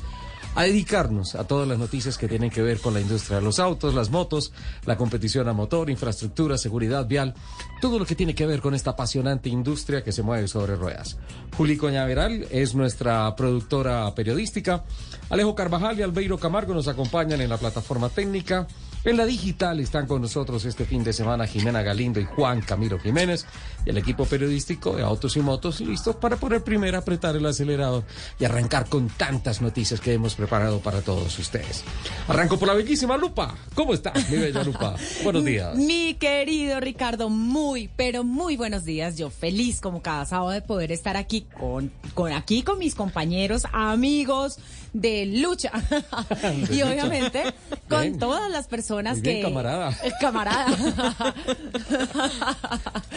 a 0.57 0.65
dedicarnos 0.65 1.37
a 1.37 1.45
todas 1.45 1.67
las 1.67 1.79
noticias 1.79 2.19
que 2.19 2.29
tienen 2.29 2.51
que 2.51 2.63
ver 2.63 2.81
con 2.81 2.93
la 2.93 3.01
industria 3.01 3.39
de 3.39 3.45
los 3.45 3.61
autos, 3.61 3.95
las 3.95 4.11
motos, 4.11 4.53
la 4.85 4.97
competición 4.97 5.49
a 5.49 5.53
motor, 5.53 5.91
infraestructura, 5.91 6.59
seguridad 6.59 7.07
vial, 7.07 7.35
todo 7.81 8.01
lo 8.01 8.07
que 8.07 8.17
tiene 8.17 8.35
que 8.35 8.47
ver 8.47 8.61
con 8.61 8.75
esta 8.75 8.91
apasionante 8.91 9.49
industria 9.49 10.03
que 10.03 10.13
se 10.13 10.23
mueve 10.23 10.49
sobre 10.49 10.75
ruedas. 10.75 11.19
Juli 11.57 11.77
Coñaveral 11.77 12.47
es 12.51 12.75
nuestra 12.75 13.35
productora 13.37 14.13
periodística. 14.15 14.85
Alejo 15.31 15.55
Carvajal 15.55 15.99
y 15.99 16.03
Albeiro 16.03 16.39
Camargo 16.39 16.75
nos 16.75 16.89
acompañan 16.89 17.41
en 17.41 17.49
la 17.49 17.59
plataforma 17.59 18.09
técnica. 18.09 18.67
En 19.05 19.19
la 19.19 19.27
digital 19.27 19.81
están 19.81 20.07
con 20.07 20.23
nosotros 20.23 20.65
este 20.65 20.87
fin 20.87 21.05
de 21.05 21.13
semana 21.13 21.47
Jimena 21.47 21.83
Galindo 21.83 22.21
y 22.21 22.25
Juan 22.25 22.63
Camilo 22.63 22.99
Jiménez 22.99 23.45
y 23.85 23.91
el 23.91 23.99
equipo 23.99 24.25
periodístico 24.25 24.97
de 24.97 25.03
Autos 25.03 25.37
y 25.37 25.41
Motos 25.41 25.83
listos 25.83 26.17
para 26.17 26.37
poner 26.37 26.65
primero 26.65 26.97
apretar 26.97 27.37
el 27.37 27.45
acelerador 27.45 28.05
y 28.41 28.47
arrancar 28.47 28.87
con 28.87 29.11
tantas 29.11 29.61
noticias 29.61 30.01
que 30.01 30.15
hemos 30.15 30.35
preparado 30.35 30.81
para 30.81 31.03
todos 31.03 31.39
ustedes. 31.39 31.85
Arranco 32.29 32.59
por 32.59 32.67
la 32.67 32.73
bellísima 32.73 33.19
Lupa. 33.19 33.55
¿Cómo 33.75 33.93
está, 33.93 34.11
mi 34.31 34.39
bella 34.39 34.65
Lupa? 34.65 34.97
Buenos 35.23 35.45
días. 35.45 35.77
Mi 35.77 36.15
querido 36.15 36.81
Ricardo, 36.81 37.29
muy, 37.29 37.91
pero 37.97 38.25
muy 38.25 38.57
buenos 38.57 38.87
días. 38.87 39.19
Yo 39.19 39.29
feliz 39.29 39.83
como 39.83 40.01
cada 40.01 40.25
sábado 40.25 40.49
de 40.49 40.63
poder 40.63 40.93
estar 40.93 41.19
aquí 41.19 41.43
con, 41.43 41.93
con 42.15 42.33
aquí 42.33 42.63
con 42.63 42.79
mis 42.79 42.95
compañeros, 42.95 43.67
amigos 43.71 44.59
de 44.95 45.27
lucha 45.27 45.71
y 46.71 46.81
obviamente 46.83 47.43
con 47.91 48.01
Bien. 48.03 48.19
todas 48.19 48.49
las 48.51 48.67
personas 48.69 49.21
bien, 49.21 49.37
que 49.39 49.43
camarada. 49.43 49.91
Eh, 50.05 50.13
camarada 50.21 50.67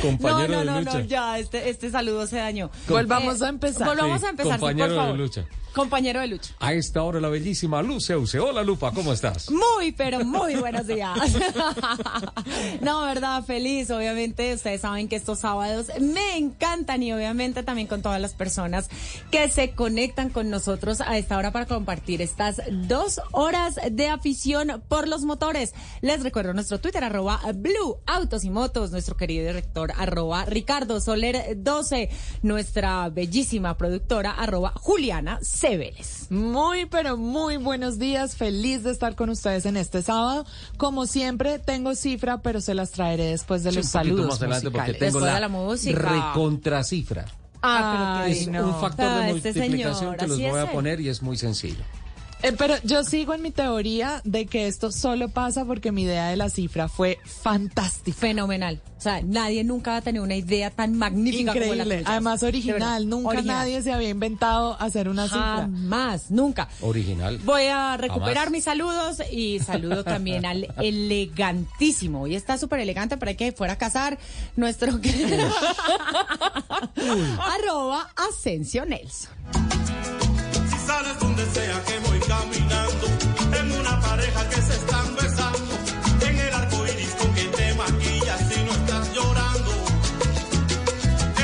Compañero 0.02 0.48
no, 0.48 0.54
no, 0.56 0.60
de 0.60 0.66
no, 0.66 0.80
lucha. 0.82 1.00
no, 1.00 1.06
ya 1.06 1.40
este 1.40 1.70
este 1.70 1.90
saludo 1.92 2.28
se 2.28 2.38
dañó. 2.38 2.70
Volvamos 2.90 3.42
a 3.42 3.50
empezar. 3.50 3.88
Volvamos 3.88 4.20
Sí, 4.22 4.26
a 4.26 4.30
empezar, 4.32 4.54
sí, 4.56 4.60
compañero 4.60 4.88
por 4.88 4.96
de 4.96 5.02
favor. 5.02 5.18
lucha. 5.20 5.46
Compañero 5.76 6.22
de 6.22 6.28
lucha. 6.28 6.54
A 6.60 6.74
esta 6.74 7.04
hora 7.04 7.20
la 7.20 7.30
bellísima 7.30 7.84
Luce 7.84 8.16
Use. 8.16 8.40
Hola 8.40 8.64
Lupa, 8.64 8.92
¿cómo 8.94 9.14
estás? 9.14 9.52
Muy, 9.52 9.92
pero 9.92 10.26
muy 10.26 10.56
buenos 10.56 10.88
días. 10.88 11.16
no, 12.82 13.02
verdad, 13.02 13.44
feliz. 13.44 13.92
Obviamente, 13.92 14.56
ustedes 14.56 14.82
saben 14.82 15.08
que 15.08 15.16
estos 15.18 15.40
sábados 15.42 15.88
me 16.00 16.36
encantan 16.38 17.04
y 17.04 17.14
obviamente 17.14 17.62
también 17.62 17.88
con 17.88 18.02
todas 18.02 18.20
las 18.20 18.34
personas 18.34 18.90
que 19.30 19.52
se 19.52 19.72
conectan 19.74 20.32
con 20.32 20.50
nosotros 20.50 21.00
a 21.02 21.16
esta 21.16 21.38
hora 21.38 21.52
para 21.52 21.67
compartir 21.68 22.22
estas 22.22 22.62
dos 22.72 23.22
horas 23.32 23.76
de 23.92 24.10
afición 24.10 24.84
por 24.88 25.08
los 25.08 25.24
motores. 25.24 25.74
Les 26.02 26.24
recuerdo 26.24 26.54
nuestro 26.54 26.80
Twitter, 26.80 27.04
arroba 27.04 27.40
Blue 27.56 27.98
Autos 28.06 28.44
y 28.44 28.50
Motos, 28.50 28.92
nuestro 28.92 29.16
querido 29.18 29.46
director, 29.48 29.92
arroba 29.98 30.46
Ricardo 30.46 31.00
Soler 31.00 31.58
12, 31.62 32.10
nuestra 32.42 33.10
bellísima 33.10 33.78
productora, 33.78 34.32
arroba 34.32 34.74
Juliana 34.76 35.40
Cebeles. 35.44 36.28
Muy, 36.30 36.86
pero 36.86 37.18
muy 37.18 37.58
buenos 37.58 38.00
días. 38.00 38.36
Feliz 38.36 38.84
de 38.84 38.92
estar 38.92 39.16
con 39.16 39.30
ustedes 39.30 39.66
en 39.66 39.78
este 39.78 40.02
sábado. 40.04 40.46
Como 40.78 41.06
siempre, 41.06 41.60
tengo 41.60 41.96
cifra, 41.96 42.42
pero 42.42 42.62
se 42.62 42.74
las 42.74 42.92
traeré 42.92 43.26
después 43.26 43.64
de 43.64 43.72
Sí, 43.72 43.78
los 43.78 43.88
saludos 43.88 44.28
más 44.28 44.38
adelante 44.42 44.72
porque 44.72 44.94
tengo 44.94 45.06
Después 45.20 45.24
la, 45.26 45.34
de 45.36 45.40
la 45.42 45.48
música. 45.50 46.00
recontracifra. 46.28 47.26
Ah, 47.62 48.22
pero 48.24 48.34
es 48.34 48.48
un 48.48 48.82
factor 48.82 49.06
Ah, 49.06 49.20
de 49.22 49.32
este 49.32 49.54
multiplicación 49.54 49.96
señor, 49.96 50.18
que 50.18 50.28
los 50.28 50.40
voy 50.40 50.60
a 50.60 50.72
poner 50.72 51.00
y 51.02 51.10
es 51.10 51.22
muy 51.22 51.38
sencillo. 51.38 51.84
Eh, 52.44 52.54
pero 52.58 52.76
yo 52.84 53.04
sigo 53.04 53.34
en 53.34 53.42
mi 53.42 53.50
teoría 53.52 54.22
de 54.24 54.46
que 54.46 54.68
esto 54.68 54.92
solo 54.92 55.30
pasa 55.30 55.66
porque 55.66 55.92
mi 55.92 56.04
idea 56.04 56.28
de 56.30 56.36
la 56.36 56.50
cifra 56.50 56.88
fue 56.88 57.18
fantástica. 57.26 58.16
Fenomenal. 58.18 58.80
O 58.98 59.02
sea, 59.02 59.22
nadie 59.22 59.64
nunca 59.64 59.92
va 59.92 59.98
a 59.98 60.02
tener 60.02 60.22
una 60.22 60.36
idea 60.36 60.70
tan 60.72 60.96
magnífica 60.98 61.54
como 61.54 61.66
la 61.66 61.72
Increíble. 61.84 61.98
tuya. 62.00 62.10
Además, 62.12 62.40
De 62.42 62.48
original. 62.48 62.80
verdad, 62.80 63.00
Nunca 63.02 63.30
original. 63.30 63.56
nadie 63.58 63.82
se 63.82 63.92
había 63.92 64.10
inventado 64.10 64.76
hacer 64.80 65.10
una 65.10 65.24
cifra. 65.24 65.40
Jamás, 65.62 66.30
nunca. 66.32 66.68
Original. 66.82 67.38
Voy 67.44 67.64
a 67.64 67.98
recuperar 67.98 68.36
Jamás. 68.36 68.52
mis 68.52 68.64
saludos 68.64 69.18
y 69.32 69.60
saludo 69.60 70.04
también 70.04 70.46
al 70.46 70.68
elegantísimo. 70.82 72.28
Y 72.28 72.36
está 72.36 72.58
súper 72.58 72.80
elegante 72.80 73.18
para 73.18 73.34
que 73.36 73.52
fuera 73.52 73.74
a 73.74 73.78
casar 73.78 74.18
nuestro 74.56 74.92
arroba 77.40 78.10
Asensio 78.16 78.86
Nelson. 78.86 79.32
Si 80.98 81.04
sales 81.04 81.20
donde 81.20 81.46
sea 81.52 81.84
que 81.84 82.00
voy 82.00 82.20
caminando, 82.22 83.08
en 83.60 83.72
una 83.80 84.00
pareja 84.00 84.50
que 84.50 84.62
se 84.64 84.74
están 84.74 85.16
besando, 85.16 85.76
en 86.28 86.40
el 86.40 86.54
arco 86.54 86.88
iris 86.88 87.16
con 87.20 87.34
que 87.36 87.44
te 87.44 87.74
maquillas 87.76 88.40
si 88.50 88.64
no 88.64 88.72
estás 88.72 89.14
llorando. 89.14 89.72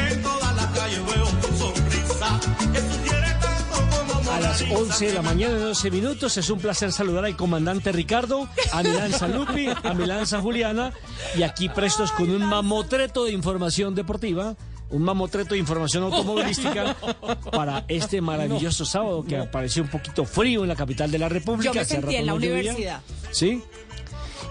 En 0.10 0.24
todas 0.24 0.55
las 0.55 0.65
calles 0.67 1.05
veo 1.05 1.25
tu 1.25 1.57
sonrisa, 1.57 2.39
que 2.74 2.79
sugiere 2.79 3.27
tanto 3.41 4.13
como 4.15 4.31
A 4.31 4.39
las 4.39 4.62
Mona 4.63 4.79
11 4.79 5.05
de 5.05 5.13
la 5.13 5.22
mañana, 5.22 5.55
12 5.60 5.91
minutos, 5.91 6.38
es 6.38 6.50
un 6.50 6.60
placer 6.60 6.91
saludar 6.91 7.25
al 7.25 7.36
comandante 7.36 7.91
Ricardo, 7.91 8.48
a 8.72 8.81
Milanza 8.81 9.27
Lupi, 9.27 9.67
a 9.67 9.93
Milanza 9.93 10.41
Juliana, 10.41 10.93
y 11.38 11.43
aquí 11.43 11.69
prestos 11.69 12.12
con 12.12 12.31
un 12.31 12.43
mamotreto 12.43 13.25
de 13.25 13.33
información 13.33 13.93
deportiva, 13.93 14.55
un 14.93 15.01
mamotreto 15.03 15.55
de 15.55 15.59
información 15.59 16.03
automovilística 16.03 16.95
para 17.51 17.83
este 17.88 18.21
maravilloso 18.21 18.85
sábado 18.85 19.23
que 19.23 19.38
apareció 19.38 19.83
un 19.83 19.89
poquito 19.89 20.23
frío 20.23 20.62
en 20.63 20.69
la 20.69 20.75
capital 20.75 21.12
de 21.12 21.19
la 21.19 21.27
República. 21.29 21.73
Yo 21.73 21.79
me 21.79 21.85
sentí 21.85 22.15
en 22.15 22.25
la 22.27 22.33
universidad. 22.35 23.01
Sí. 23.31 23.62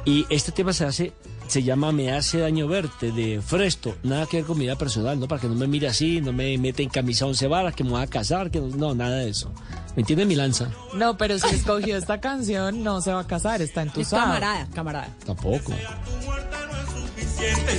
Y 0.05 0.27
este 0.31 0.51
tema 0.51 0.73
se 0.73 0.85
hace, 0.85 1.13
se 1.47 1.63
llama 1.63 1.93
Me 1.93 2.11
hace 2.11 2.39
daño 2.39 2.67
verte, 2.67 3.13
de 3.13 3.41
Fresto. 3.41 3.95
Nada 4.03 4.27
que 4.27 4.39
ver 4.39 4.47
con 4.47 4.59
mi 4.59 4.65
vida 4.65 4.77
personal, 4.77 5.19
¿no? 5.21 5.29
Para 5.29 5.41
que 5.41 5.47
no 5.47 5.55
me 5.55 5.69
mire 5.69 5.87
así, 5.87 6.21
no 6.21 6.33
me 6.33 6.59
mete 6.59 6.83
en 6.83 6.89
camisa 6.89 7.25
once 7.25 7.47
varas, 7.47 7.75
que 7.77 7.85
me 7.85 7.91
voy 7.91 8.03
a 8.03 8.09
casar, 8.09 8.51
que 8.51 8.61
no, 8.61 8.67
no, 8.67 8.95
nada 8.97 9.19
de 9.19 9.29
eso. 9.31 9.53
¿Me 9.95 10.01
entiende 10.01 10.25
mi 10.27 10.35
lanza? 10.35 10.71
No, 10.95 11.17
pero 11.17 11.39
si 11.39 11.55
escogió 11.55 11.97
esta 11.97 12.21
canción, 12.21 12.83
no 12.83 13.01
se 13.01 13.13
va 13.13 13.21
a 13.21 13.27
casar, 13.29 13.63
está 13.63 13.83
Es 13.83 13.89
entusado. 13.89 14.23
camarada, 14.25 14.67
camarada. 14.75 15.09
Tampoco. 15.25 15.73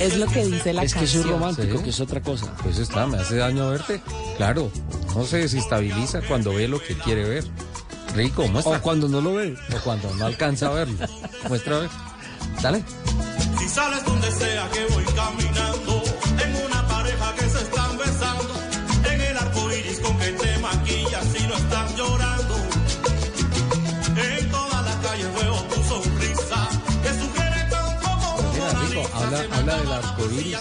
Es 0.00 0.16
lo 0.16 0.26
que 0.26 0.44
dice 0.44 0.72
la 0.72 0.82
es 0.84 0.92
que 0.92 1.00
canción. 1.00 1.22
soy 1.22 1.32
romántico, 1.32 1.78
Sí. 1.78 1.84
que 1.84 1.90
es 1.90 2.00
otra 2.00 2.20
cosa. 2.20 2.52
Pues 2.62 2.78
está, 2.78 3.06
me 3.06 3.18
hace 3.18 3.36
daño 3.36 3.70
verte. 3.70 4.00
Claro, 4.36 4.70
no 5.14 5.24
se 5.24 5.38
desestabiliza 5.38 6.20
cuando 6.22 6.52
ve 6.54 6.68
lo 6.68 6.80
que 6.82 6.96
quiere 6.98 7.24
ver. 7.28 7.44
Rico, 8.14 8.46
muestra. 8.48 8.78
O 8.78 8.82
cuando 8.82 9.08
no 9.08 9.20
lo 9.20 9.34
ve. 9.34 9.56
O 9.74 9.80
cuando 9.82 10.12
no 10.14 10.26
alcanza 10.26 10.68
a 10.68 10.70
verlo. 10.70 10.96
Muestra 11.48 11.76
a 11.76 11.80
ver. 11.80 11.90
Dale. 12.62 12.84
Si 13.58 13.68
sales 13.68 14.04
donde 14.04 14.30
sea 14.30 14.68
que 14.70 14.86
voy 14.92 15.04
caminando, 15.04 15.93
habla, 29.12 29.44
habla 29.52 29.76
del 29.78 29.92
arco 29.92 30.30
iris. 30.30 30.58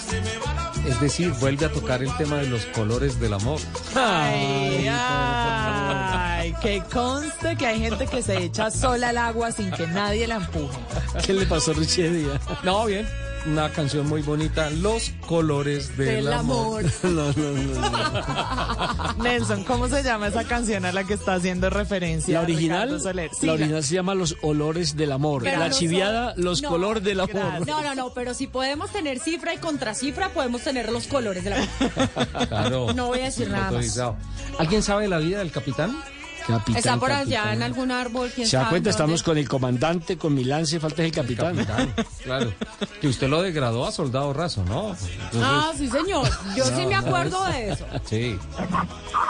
Es 0.88 1.00
decir, 1.00 1.29
vuelve 1.39 1.65
a 1.65 1.71
tocar 1.71 2.03
el 2.03 2.15
tema 2.17 2.38
de 2.38 2.47
los 2.47 2.65
colores 2.67 3.19
del 3.19 3.33
amor. 3.33 3.59
Ay, 3.95 4.88
ay, 4.89 6.53
que 6.62 6.83
conste 6.91 7.55
que 7.55 7.65
hay 7.65 7.79
gente 7.79 8.05
que 8.07 8.21
se 8.21 8.38
echa 8.43 8.69
sola 8.69 9.09
al 9.09 9.17
agua 9.17 9.51
sin 9.51 9.71
que 9.71 9.88
nadie 9.88 10.27
la 10.27 10.35
empuje. 10.35 10.77
¿Qué 11.25 11.33
le 11.33 11.45
pasó 11.45 11.71
a 11.71 11.75
Richie 11.75 12.09
Díaz? 12.09 12.41
No, 12.63 12.85
bien. 12.85 13.07
Una 13.45 13.69
canción 13.69 14.07
muy 14.07 14.21
bonita, 14.21 14.69
Los 14.69 15.12
colores 15.27 15.97
del, 15.97 16.23
Del 16.25 16.33
amor. 16.33 16.85
amor. 16.85 16.91
No, 17.03 17.33
no, 17.33 17.51
no, 17.51 17.81
no. 19.17 19.23
Nelson, 19.23 19.63
¿cómo 19.65 19.89
se 19.89 20.01
llama 20.01 20.27
esa 20.27 20.45
canción 20.45 20.85
a 20.85 20.93
la 20.93 21.03
que 21.03 21.15
está 21.15 21.33
haciendo 21.35 21.69
referencia? 21.69 22.35
La 22.35 22.41
original, 22.41 22.83
Ricardo 22.83 23.00
Soler? 23.03 23.31
Sí, 23.38 23.45
la 23.45 23.53
original 23.53 23.83
se 23.83 23.95
llama 23.95 24.15
Los 24.15 24.38
olores 24.43 24.95
del 24.95 25.12
amor. 25.12 25.43
Pero 25.43 25.59
la 25.59 25.67
no 25.69 25.75
chiviada, 25.75 26.33
son- 26.35 26.43
Los 26.45 26.62
no, 26.62 26.69
colores 26.69 27.03
del 27.03 27.19
amor. 27.19 27.33
gracias. 27.35 27.67
No, 27.67 27.81
no, 27.81 27.95
no, 27.95 28.13
pero 28.13 28.33
si 28.33 28.47
podemos 28.47 28.91
tener 28.91 29.19
cifra 29.19 29.53
y 29.53 29.57
contracifra, 29.57 30.29
podemos 30.29 30.62
tener 30.62 30.89
los 30.91 31.07
colores 31.07 31.43
de 31.43 31.50
la 31.50 32.47
Claro. 32.47 32.93
No 32.93 33.07
voy 33.07 33.19
a 33.19 33.25
decir 33.25 33.50
nada 33.50 33.71
más. 33.71 34.00
¿Alguien 34.57 34.81
sabe 34.83 35.07
la 35.09 35.17
vida 35.17 35.39
del 35.39 35.51
capitán? 35.51 36.01
Capitán, 36.47 36.75
Está 36.77 36.97
por 36.97 37.12
allá 37.12 37.38
capitán. 37.38 37.53
en 37.53 37.63
algún 37.63 37.91
árbol, 37.91 38.31
quién 38.35 38.47
Se 38.47 38.57
da 38.57 38.63
cuenta, 38.63 38.75
dónde. 38.75 38.89
estamos 38.89 39.23
con 39.23 39.38
el 39.38 39.47
comandante, 39.47 40.17
con 40.17 40.33
mi 40.33 40.43
lance, 40.43 40.79
falta 40.79 41.03
el 41.03 41.12
capitán. 41.12 41.55
Capitán, 41.55 41.93
claro. 42.23 42.53
Que 43.00 43.07
usted 43.07 43.29
lo 43.29 43.41
degradó 43.41 43.85
a 43.85 43.91
soldado 43.91 44.33
raso, 44.33 44.63
¿no? 44.65 44.89
Entonces, 44.89 45.12
Ah, 45.41 45.71
sí, 45.77 45.88
señor. 45.89 46.27
Yo 46.55 46.65
sí 46.65 46.85
me 46.85 46.91
no 46.95 46.97
acuerdo 46.97 47.47
es- 47.47 47.53
de 47.55 47.71
eso. 47.71 47.85
Sí. 48.05 48.38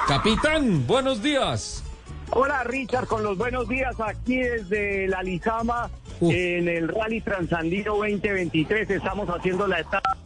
Capitán, 0.08 0.86
buenos 0.88 1.22
días. 1.22 1.84
Hola 2.32 2.64
Richard, 2.64 3.06
con 3.08 3.24
los 3.24 3.38
buenos 3.38 3.68
días 3.68 3.96
aquí 4.04 4.38
desde 4.38 5.08
la 5.08 5.22
Lizama 5.22 5.90
Uf. 6.20 6.34
en 6.34 6.68
el 6.68 6.88
Rally 6.88 7.22
Transandino 7.22 7.96
2023. 7.96 8.90
Estamos 8.90 9.30
haciendo 9.30 9.68
la 9.68 9.80
etapa, 9.82 10.18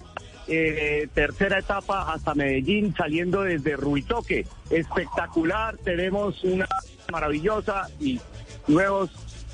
eh, 0.48 1.08
tercera 1.14 1.60
etapa 1.60 2.12
hasta 2.12 2.34
Medellín, 2.36 2.94
saliendo 2.96 3.42
desde 3.42 3.76
Ruitoque. 3.76 4.46
Espectacular, 4.70 5.78
tenemos 5.78 6.44
una 6.44 6.68
maravillosa 7.12 7.90
y 8.00 8.20
nuevos 8.68 9.10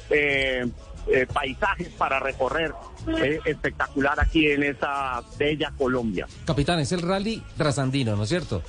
eh, 0.10 0.66
eh, 1.08 1.28
paisajes 1.32 1.90
para 1.90 2.20
recorrer 2.20 2.74
eh, 3.08 3.40
espectacular 3.46 4.20
aquí 4.20 4.48
en 4.48 4.64
esta 4.64 5.22
bella 5.38 5.74
Colombia. 5.78 6.28
Capitán, 6.46 6.80
es 6.80 6.92
el 6.94 7.02
rally 7.02 7.44
trasandino, 7.58 8.16
¿no 8.16 8.24
es 8.24 8.30
cierto? 8.30 8.62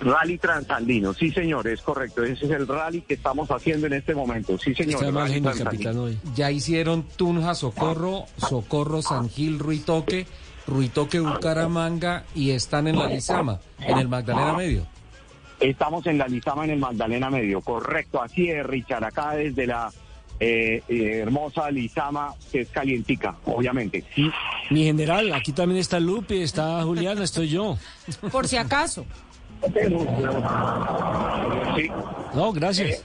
Rally 0.00 0.38
Transandino, 0.38 1.14
sí 1.14 1.30
señor, 1.30 1.66
es 1.68 1.80
correcto. 1.80 2.24
Ese 2.24 2.44
es 2.46 2.50
el 2.50 2.66
rally 2.66 3.02
que 3.02 3.14
estamos 3.14 3.48
haciendo 3.50 3.86
en 3.86 3.94
este 3.94 4.14
momento. 4.14 4.58
Sí 4.58 4.74
señor. 4.74 5.02
Está 5.02 5.10
más 5.12 5.58
capitán 5.58 5.96
hoy. 5.96 6.18
Ya 6.34 6.50
hicieron 6.50 7.04
Tunja, 7.16 7.54
Socorro, 7.54 8.26
Socorro, 8.36 9.00
San 9.00 9.30
Gil, 9.30 9.58
Ruitoque, 9.58 10.26
Ruitoque, 10.66 11.20
Bucaramanga 11.20 12.24
y 12.34 12.50
están 12.50 12.88
en 12.88 12.98
la 12.98 13.06
Lizama, 13.06 13.60
en 13.80 13.98
el 13.98 14.08
Magdalena 14.08 14.54
Medio. 14.54 14.86
Estamos 15.60 16.06
en 16.06 16.18
la 16.18 16.26
Lizama 16.26 16.64
en 16.64 16.70
el 16.70 16.78
Magdalena 16.78 17.30
Medio, 17.30 17.60
correcto. 17.60 18.22
Así 18.22 18.50
es, 18.50 18.66
Richard, 18.66 19.04
acá 19.04 19.32
desde 19.32 19.66
la 19.66 19.90
eh, 20.40 20.82
eh, 20.88 21.18
hermosa 21.22 21.70
Lizama, 21.70 22.34
que 22.50 22.62
es 22.62 22.68
calientica, 22.68 23.36
obviamente. 23.44 24.04
Sí. 24.14 24.30
Mi 24.70 24.84
general, 24.84 25.32
aquí 25.32 25.52
también 25.52 25.80
está 25.80 26.00
Lupi, 26.00 26.42
está 26.42 26.82
Juliana, 26.82 27.22
estoy 27.24 27.48
yo. 27.48 27.78
Por 28.32 28.48
si 28.48 28.56
acaso. 28.56 29.06
Sí. 31.76 31.90
No, 32.34 32.52
gracias. 32.52 33.04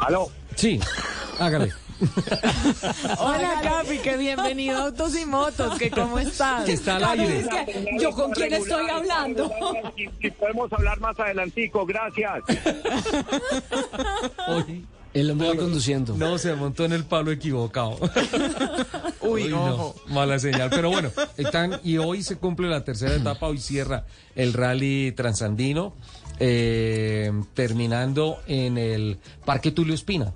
¿Aló? 0.00 0.28
Sí, 0.56 0.80
hágale. 1.38 1.72
Hola, 3.18 3.60
Capi, 3.62 3.98
que 3.98 4.16
bienvenido 4.16 4.78
a 4.78 4.82
Autos 4.86 5.16
y 5.16 5.24
Motos, 5.26 5.78
que 5.78 5.90
cómo 5.90 6.18
estás. 6.18 6.64
Que 6.64 6.72
está 6.72 6.96
al 6.96 7.02
Capi, 7.02 7.20
aire. 7.20 7.38
es 7.40 7.48
que, 7.48 7.96
¿Yo 8.00 8.10
con 8.12 8.32
quién 8.32 8.52
estoy 8.52 8.88
hablando? 8.90 9.50
Si, 9.96 10.08
si 10.20 10.30
podemos 10.32 10.72
hablar 10.72 11.00
más 11.00 11.18
adelantico, 11.18 11.86
gracias. 11.86 12.42
Hoy 14.48 14.86
El 15.12 15.30
hombre 15.30 15.48
va 15.50 15.56
conduciendo. 15.56 16.14
no 16.16 16.38
se 16.38 16.54
montó 16.54 16.84
en 16.84 16.92
el 16.92 17.04
palo 17.04 17.30
equivocado. 17.30 17.98
Uy, 19.20 19.44
no, 19.48 19.64
ojo. 19.74 19.94
mala 20.08 20.38
señal. 20.38 20.70
Pero 20.70 20.90
bueno, 20.90 21.10
están, 21.36 21.80
y 21.84 21.98
hoy 21.98 22.22
se 22.22 22.36
cumple 22.36 22.68
la 22.68 22.84
tercera 22.84 23.14
etapa, 23.14 23.46
hoy 23.46 23.58
cierra 23.58 24.04
el 24.34 24.52
rally 24.52 25.12
transandino, 25.12 25.94
eh, 26.40 27.30
terminando 27.54 28.38
en 28.46 28.78
el 28.78 29.18
Parque 29.44 29.70
Tulio 29.70 29.94
Espina, 29.94 30.32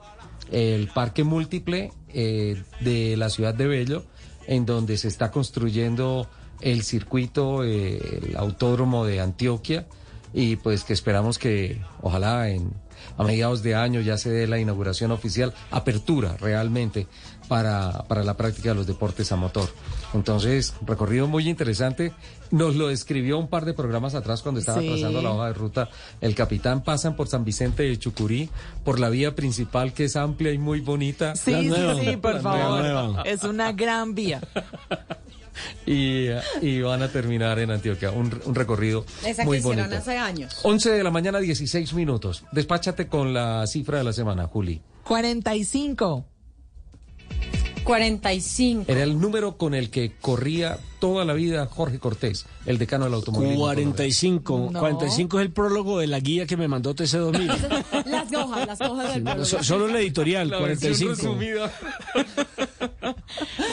el 0.51 0.89
parque 0.89 1.25
múltiple 1.25 1.93
eh, 2.09 2.63
de 2.81 3.17
la 3.17 3.31
ciudad 3.31 3.55
de 3.55 3.67
Bello, 3.67 4.05
en 4.47 4.67
donde 4.67 4.97
se 4.97 5.09
está 5.09 5.31
construyendo 5.31 6.29
el 6.61 6.83
circuito, 6.83 7.65
eh, 7.65 7.99
el 8.29 8.37
autódromo 8.37 9.05
de 9.05 9.21
Antioquia, 9.21 9.87
y 10.33 10.57
pues 10.57 10.85
que 10.85 10.93
esperamos 10.93 11.39
que 11.39 11.81
ojalá 12.03 12.51
en 12.51 12.73
a 13.17 13.25
mediados 13.25 13.63
de 13.63 13.75
año 13.75 14.01
ya 14.01 14.19
se 14.19 14.31
dé 14.31 14.47
la 14.47 14.59
inauguración 14.59 15.13
oficial, 15.13 15.55
apertura 15.71 16.37
realmente 16.39 17.07
para, 17.49 18.05
para 18.09 18.23
la 18.23 18.37
práctica 18.37 18.71
de 18.71 18.75
los 18.77 18.87
deportes 18.87 19.33
a 19.33 19.37
motor. 19.37 19.69
Entonces, 20.15 20.75
recorrido 20.87 21.27
muy 21.27 21.49
interesante. 21.49 22.13
Nos 22.51 22.77
lo 22.77 22.91
escribió 22.91 23.39
un 23.39 23.49
par 23.49 23.65
de 23.65 23.75
programas 23.75 24.15
atrás 24.15 24.43
cuando 24.43 24.61
estaba 24.61 24.81
Sí. 24.81 24.89
trazando 24.89 25.21
la 25.23 25.33
hoja 25.33 25.47
de 25.49 25.53
ruta. 25.55 25.89
El 26.21 26.35
capitán 26.35 26.83
pasan 26.83 27.17
por 27.17 27.29
San 27.29 27.45
Vicente 27.45 27.83
de 27.83 27.99
Chucurí, 27.99 28.49
por 28.85 29.01
la 29.01 29.09
vía 29.11 29.35
principal 29.35 29.93
que 29.93 30.05
es 30.05 30.17
amplia 30.17 30.53
y 30.53 30.59
muy 30.59 30.81
bonita. 30.81 31.35
Sí, 31.37 31.51
La 31.51 31.61
sí, 31.61 31.67
nueva. 31.69 31.95
sí, 32.01 32.17
por 32.17 32.35
La 32.35 32.41
favor. 32.41 32.81
nueva. 32.81 33.23
Es 33.23 33.43
una 33.45 33.73
gran 33.73 34.15
vía. 34.15 34.41
Y, 35.87 36.29
y 36.63 36.81
van 36.83 37.03
a 37.03 37.09
terminar 37.09 37.59
en 37.59 37.73
Antioquia. 37.73 38.13
Un, 38.13 38.41
un 38.45 38.55
recorrido 38.55 39.05
Esa 39.27 39.43
que 39.43 39.47
muy 39.47 39.59
hicieron 39.59 39.87
bonito. 39.87 39.97
hace 40.01 40.17
años. 40.17 40.57
11 40.63 40.91
de 40.93 41.03
la 41.03 41.11
mañana, 41.11 41.41
16 41.41 41.95
minutos. 41.95 42.45
Despáchate 42.53 43.09
con 43.09 43.35
la 43.35 43.67
cifra 43.67 43.99
de 43.99 44.05
la 44.05 44.13
semana, 44.13 44.47
Juli. 44.47 44.81
45. 45.03 46.25
45. 47.89 48.85
Era 48.93 49.03
el 49.03 49.19
número 49.19 49.57
con 49.57 49.73
el 49.73 49.89
que 49.89 50.13
corría 50.21 50.79
toda 50.99 51.25
la 51.25 51.33
vida 51.33 51.65
Jorge 51.65 51.99
Cortés, 51.99 52.45
el 52.69 52.79
decano 52.79 53.05
del 53.07 53.15
automovilismo. 53.15 53.61
45. 53.65 54.69
No. 54.73 54.79
45 54.81 55.41
es 55.41 55.47
el 55.47 55.53
prólogo 55.53 55.99
de 55.99 56.07
la 56.07 56.21
guía 56.21 56.47
que 56.47 56.57
me 56.57 56.69
mandó 56.69 56.95
TC2000. 56.95 58.05
Las 58.07 58.33
hojas, 58.33 58.67
las 58.67 58.81
hojas 58.81 59.15
del 59.15 59.23
pueblo. 59.23 59.45
So- 59.45 59.63
Solo 59.63 59.89
el 59.89 59.97
editorial, 59.97 60.49
La 60.49 60.59
versión 60.61 60.93
45. 60.95 61.15
resumida 61.15 61.73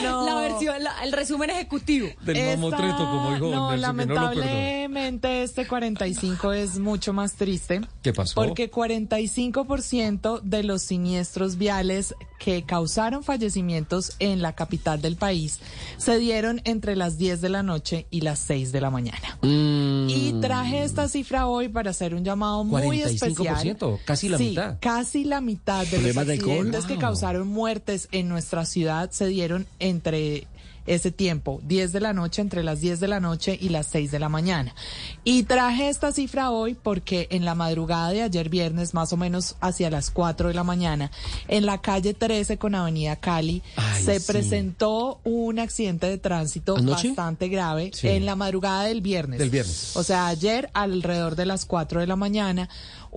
No. 0.02 0.24
La 0.26 0.34
versión, 0.40 0.82
la- 0.82 1.04
el 1.04 1.12
resumen 1.12 1.50
ejecutivo. 1.50 2.08
del 2.22 2.36
Esta- 2.36 2.56
mamotreto, 2.56 2.96
como 2.96 3.34
dijo 3.34 3.50
No, 3.50 3.70
Nelson, 3.70 3.96
que 3.98 4.06
no 4.06 4.14
lo 4.14 4.20
lamentablemente 4.34 5.42
este 5.42 5.66
45 5.66 6.52
es 6.52 6.78
mucho 6.78 7.12
más 7.12 7.34
triste. 7.34 7.80
¿Qué 8.02 8.12
pasó? 8.12 8.34
Porque 8.34 8.70
45% 8.70 10.40
de 10.42 10.62
los 10.62 10.82
siniestros 10.82 11.56
viales 11.56 12.14
que 12.38 12.62
causaron 12.64 13.22
fallecimientos 13.24 14.12
en 14.18 14.42
la 14.42 14.54
capital 14.54 15.00
del 15.00 15.16
país 15.16 15.60
se 15.96 16.18
dieron 16.18 16.60
entre 16.64 16.96
las 16.96 17.16
10 17.18 17.40
de 17.40 17.48
la 17.48 17.62
noche 17.62 18.06
y 18.10 18.20
las 18.20 18.38
6 18.40 18.72
de 18.72 18.80
la 18.80 18.85
mañana. 18.90 19.38
Mm. 19.42 20.08
Y 20.08 20.34
traje 20.40 20.82
esta 20.84 21.08
cifra 21.08 21.46
hoy 21.46 21.68
para 21.68 21.90
hacer 21.90 22.14
un 22.14 22.24
llamado 22.24 22.64
muy 22.64 22.82
45%, 22.82 23.06
especial. 23.06 23.98
casi 24.04 24.28
la 24.28 24.38
Sí, 24.38 24.48
mitad. 24.50 24.76
Casi 24.80 25.24
la 25.24 25.40
mitad 25.40 25.86
de 25.86 26.00
los 26.00 26.16
accidentes 26.16 26.84
que 26.86 26.94
Wow. 26.94 27.00
causaron 27.00 27.48
muertes 27.48 28.08
en 28.12 28.28
nuestra 28.28 28.64
ciudad 28.64 29.10
se 29.10 29.26
dieron 29.26 29.66
entre 29.78 30.46
ese 30.86 31.10
tiempo, 31.10 31.60
10 31.64 31.92
de 31.92 32.00
la 32.00 32.12
noche, 32.12 32.42
entre 32.42 32.62
las 32.62 32.80
10 32.80 33.00
de 33.00 33.08
la 33.08 33.20
noche 33.20 33.58
y 33.60 33.68
las 33.70 33.86
6 33.86 34.10
de 34.10 34.18
la 34.18 34.28
mañana. 34.28 34.74
Y 35.24 35.42
traje 35.44 35.88
esta 35.88 36.12
cifra 36.12 36.50
hoy 36.50 36.74
porque 36.74 37.26
en 37.30 37.44
la 37.44 37.54
madrugada 37.54 38.10
de 38.10 38.22
ayer 38.22 38.48
viernes, 38.48 38.94
más 38.94 39.12
o 39.12 39.16
menos 39.16 39.56
hacia 39.60 39.90
las 39.90 40.10
4 40.10 40.48
de 40.48 40.54
la 40.54 40.64
mañana, 40.64 41.10
en 41.48 41.66
la 41.66 41.80
calle 41.80 42.14
13 42.14 42.58
con 42.58 42.74
Avenida 42.74 43.16
Cali, 43.16 43.62
Ay, 43.76 44.02
se 44.04 44.20
sí. 44.20 44.26
presentó 44.32 45.20
un 45.24 45.58
accidente 45.58 46.06
de 46.08 46.18
tránsito 46.18 46.76
¿Anoche? 46.76 47.08
bastante 47.08 47.48
grave 47.48 47.90
Sí. 47.94 48.08
en 48.08 48.26
la 48.26 48.36
madrugada 48.36 48.84
del 48.84 49.00
viernes. 49.00 49.38
Del 49.38 49.50
viernes. 49.50 49.96
O 49.96 50.02
sea, 50.02 50.26
ayer 50.28 50.70
alrededor 50.74 51.36
de 51.36 51.46
las 51.46 51.64
4 51.66 52.00
de 52.00 52.06
la 52.06 52.16
mañana, 52.16 52.68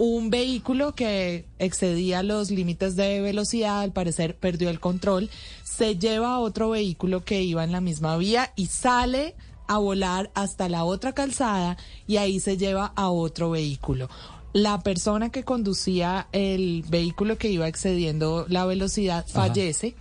un 0.01 0.29
vehículo 0.29 0.95
que 0.95 1.45
excedía 1.59 2.23
los 2.23 2.51
límites 2.51 2.95
de 2.95 3.19
velocidad, 3.19 3.81
al 3.81 3.91
parecer 3.91 4.37
perdió 4.37 4.69
el 4.69 4.79
control, 4.79 5.29
se 5.65 5.97
lleva 5.97 6.35
a 6.35 6.39
otro 6.39 6.69
vehículo 6.69 7.25
que 7.25 7.41
iba 7.41 7.65
en 7.65 7.73
la 7.73 7.81
misma 7.81 8.15
vía 8.15 8.53
y 8.55 8.67
sale 8.67 9.35
a 9.67 9.77
volar 9.77 10.31
hasta 10.35 10.69
la 10.69 10.85
otra 10.85 11.11
calzada 11.11 11.75
y 12.07 12.15
ahí 12.15 12.39
se 12.39 12.55
lleva 12.55 12.93
a 12.95 13.09
otro 13.09 13.49
vehículo. 13.49 14.09
La 14.53 14.79
persona 14.79 15.31
que 15.31 15.43
conducía 15.43 16.29
el 16.31 16.85
vehículo 16.87 17.37
que 17.37 17.49
iba 17.51 17.67
excediendo 17.67 18.45
la 18.47 18.65
velocidad 18.65 19.27
fallece 19.27 19.95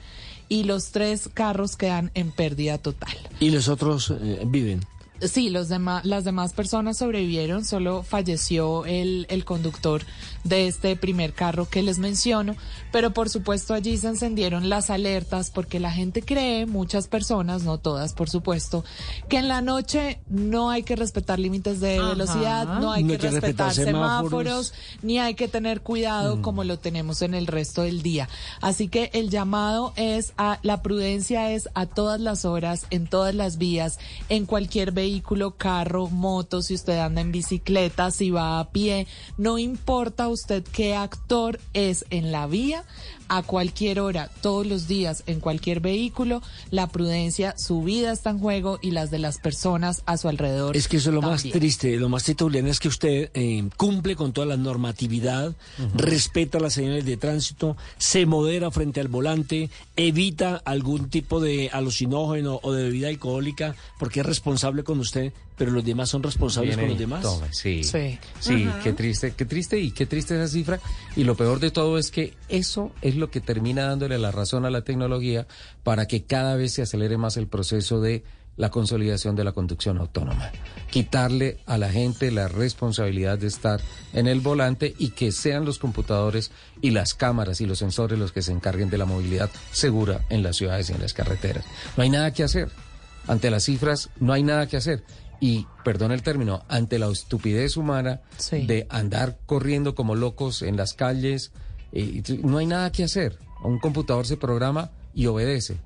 y 0.49 0.63
los 0.63 0.93
tres 0.93 1.29
carros 1.35 1.75
quedan 1.75 2.13
en 2.15 2.31
pérdida 2.31 2.79
total. 2.79 3.17
Y 3.41 3.51
los 3.51 3.67
otros 3.67 4.11
eh, 4.11 4.45
viven. 4.47 4.81
Sí, 5.21 5.51
los 5.51 5.69
demás, 5.69 6.05
las 6.05 6.25
demás 6.25 6.53
personas 6.53 6.99
sobrevivieron, 6.99 7.65
solo 7.65 8.05
falleció 8.05 8.87
el, 8.87 9.27
el 9.29 9.45
conductor 9.45 10.03
de 10.49 10.69
este 10.69 10.97
primer 10.97 11.33
carro 11.33 11.69
que 11.69 11.83
les 11.83 11.99
menciono, 11.99 12.57
pero 12.93 13.13
por 13.13 13.29
supuesto 13.29 13.75
allí 13.75 13.97
se 13.97 14.09
encendieron 14.09 14.69
las 14.69 14.91
alertas 14.91 15.51
porque 15.51 15.81
la 15.81 15.91
gente 15.91 16.23
cree, 16.23 16.67
muchas 16.67 17.09
personas, 17.09 17.63
no 17.63 17.79
todas 17.79 18.13
por 18.15 18.31
supuesto, 18.31 18.85
que 19.29 19.39
en 19.39 19.49
la 19.49 19.61
noche 19.61 20.21
no 20.29 20.71
hay 20.71 20.83
que 20.83 20.97
respetar 20.97 21.39
límites 21.39 21.81
de 21.81 21.99
Ajá. 21.99 22.09
velocidad, 22.11 22.81
no 22.81 22.93
hay 22.93 23.03
No 23.03 23.09
que, 23.09 23.15
hay 23.15 23.19
que 23.21 23.31
respetar 23.31 23.69
respetar 23.69 23.75
semáforos, 23.75 24.69
semáforos. 24.69 24.75
ni 25.03 25.19
hay 25.19 25.35
que 25.35 25.49
tener 25.49 25.81
cuidado 25.83 26.43
como 26.43 26.65
lo 26.65 26.79
tenemos 26.79 27.23
en 27.23 27.35
el 27.35 27.47
resto 27.47 27.83
del 27.83 28.03
día. 28.03 28.29
Así 28.61 28.89
que 28.89 29.11
el 29.13 29.31
llamado 29.31 29.93
es 29.97 30.33
a, 30.37 30.59
la 30.63 30.83
prudencia 30.83 31.53
es 31.53 31.69
a 31.75 31.87
todas 31.87 32.21
las 32.21 32.45
horas, 32.45 32.87
en 32.91 33.07
todas 33.07 33.35
las 33.35 33.59
vías, 33.59 33.99
en 34.29 34.47
cualquier 34.47 34.93
vehículo, 34.93 35.57
carro, 35.57 36.09
moto, 36.09 36.63
si 36.63 36.75
usted 36.75 36.99
anda 36.99 37.21
en 37.21 37.33
bicicleta, 37.33 38.11
si 38.11 38.31
va 38.31 38.61
a 38.61 38.71
pie, 38.71 39.07
no 39.37 39.59
importa 39.59 40.29
usted 40.39 40.63
qué 40.73 40.95
actor 40.95 41.59
es 41.73 42.05
en 42.11 42.31
la 42.31 42.47
vía, 42.47 42.85
a 43.29 43.43
cualquier 43.43 44.01
hora, 44.01 44.31
todos 44.41 44.67
los 44.67 44.89
días, 44.89 45.23
en 45.27 45.41
cualquier 45.41 45.81
vehículo, 45.81 46.43
la 46.71 46.87
prudencia, 46.89 47.55
su 47.59 47.83
vida 47.83 48.13
está 48.13 48.31
en 48.31 48.39
juego 48.39 48.79
y 48.83 48.91
las 48.91 49.11
de 49.11 49.19
las 49.19 49.39
personas 49.39 50.03
a 50.07 50.17
su 50.17 50.29
alrededor. 50.29 50.77
Es 50.77 50.89
que 50.89 50.99
eso 50.99 51.11
es 51.11 51.15
lo 51.15 51.23
más 51.23 51.43
triste, 51.43 51.97
lo 51.97 52.09
más 52.09 52.25
triste, 52.25 52.45
Julián, 52.45 52.67
es 52.67 52.81
que 52.81 52.89
usted 52.89 53.31
eh, 53.35 53.69
cumple 53.77 54.17
con 54.17 54.33
toda 54.33 54.47
la 54.47 54.57
normatividad, 54.57 55.55
respeta 55.95 56.59
las 56.61 56.75
señales 56.75 57.05
de 57.05 57.17
tránsito, 57.17 57.77
se 57.99 58.27
modera 58.27 58.71
frente 58.71 59.01
al 59.01 59.09
volante, 59.09 59.71
evita 59.97 60.63
algún 60.65 61.11
tipo 61.11 61.41
de 61.41 61.71
alucinógeno 61.73 62.61
o 62.63 62.73
de 62.73 62.85
bebida 62.85 63.09
alcohólica, 63.09 63.75
porque 63.99 64.21
es 64.21 64.27
responsable 64.27 64.85
con 64.85 65.01
usted, 65.01 65.33
pero 65.57 65.73
los 65.73 65.85
demás 65.85 66.09
son 66.09 66.23
responsables 66.23 66.77
Viene 66.77 66.83
con 66.83 66.91
los 66.91 66.99
demás. 66.99 67.27
sí. 67.51 67.83
Sí. 67.83 68.19
Sí, 68.39 68.69
qué 68.83 68.93
triste, 68.93 69.35
qué 69.37 69.45
triste 69.45 69.79
y 69.79 69.91
qué 69.91 70.07
triste 70.07 70.37
esa 70.37 70.49
cifra. 70.49 70.81
Y 71.17 71.25
lo 71.25 71.37
peor 71.37 71.59
de 71.59 71.71
todo 71.71 71.99
es 71.99 72.11
que 72.11 72.35
eso 72.49 72.93
es 73.03 73.17
lo 73.19 73.31
que 73.31 73.41
termina 73.41 73.85
dándole 73.87 74.19
la 74.19 74.31
razón 74.31 74.65
a 74.65 74.71
la 74.71 74.83
tecnología 74.83 75.47
para 75.83 76.07
que 76.07 76.25
cada 76.25 76.57
vez 76.57 76.73
se 76.75 76.83
acelere 76.83 77.17
más 77.19 77.37
el 77.37 77.47
proceso 77.47 78.01
de 78.01 78.25
la 78.57 78.71
consolidación 78.71 79.37
de 79.37 79.45
la 79.45 79.53
conducción 79.53 79.99
autónoma. 79.99 80.51
Quitarle 80.91 81.59
a 81.67 81.79
la 81.79 81.91
gente 81.91 82.33
la 82.33 82.49
responsabilidad 82.49 83.39
de 83.39 83.47
estar 83.47 83.81
en 84.13 84.27
el 84.27 84.41
volante 84.41 84.95
y 84.99 85.11
que 85.11 85.31
sean 85.31 85.65
los 85.65 85.79
computadores 85.79 86.51
y 86.83 86.91
las 86.91 87.15
cámaras 87.15 87.61
y 87.61 87.67
los 87.67 87.79
sensores 87.79 88.19
los 88.19 88.33
que 88.33 88.43
se 88.43 88.51
encarguen 88.51 88.91
de 88.91 88.99
la 88.99 89.05
movilidad 89.05 89.49
segura 89.71 90.23
en 90.29 90.43
las 90.43 90.57
ciudades 90.57 90.91
y 90.91 90.93
en 90.95 91.01
las 91.01 91.13
carreteras. 91.15 91.65
No 91.97 92.03
hay 92.03 92.11
nada 92.11 92.33
que 92.33 92.43
hacer. 92.43 92.69
Ante 93.29 93.51
las 93.51 93.65
cifras 93.65 94.11
no 94.19 94.33
hay 94.33 94.43
nada 94.43 94.67
que 94.67 94.77
hacer. 94.77 95.05
Y, 95.41 95.67
perdón 95.85 96.11
el 96.11 96.23
término, 96.23 96.65
ante 96.69 96.99
la 96.99 97.07
estupidez 97.09 97.77
humana 97.77 98.23
Sí. 98.39 98.67
de 98.67 98.89
andar 98.91 99.39
corriendo 99.47 99.95
como 99.95 100.17
locos 100.17 100.63
en 100.63 100.77
las 100.77 100.95
calles, 100.95 101.53
eh, 101.93 102.23
no 102.43 102.59
hay 102.59 102.67
nada 102.67 102.91
que 102.93 103.05
hacer. 103.05 103.39
Un 103.65 103.79
computador 103.79 104.27
se 104.27 104.37
programa 104.37 104.91
y 105.15 105.27
obedece. 105.27 105.77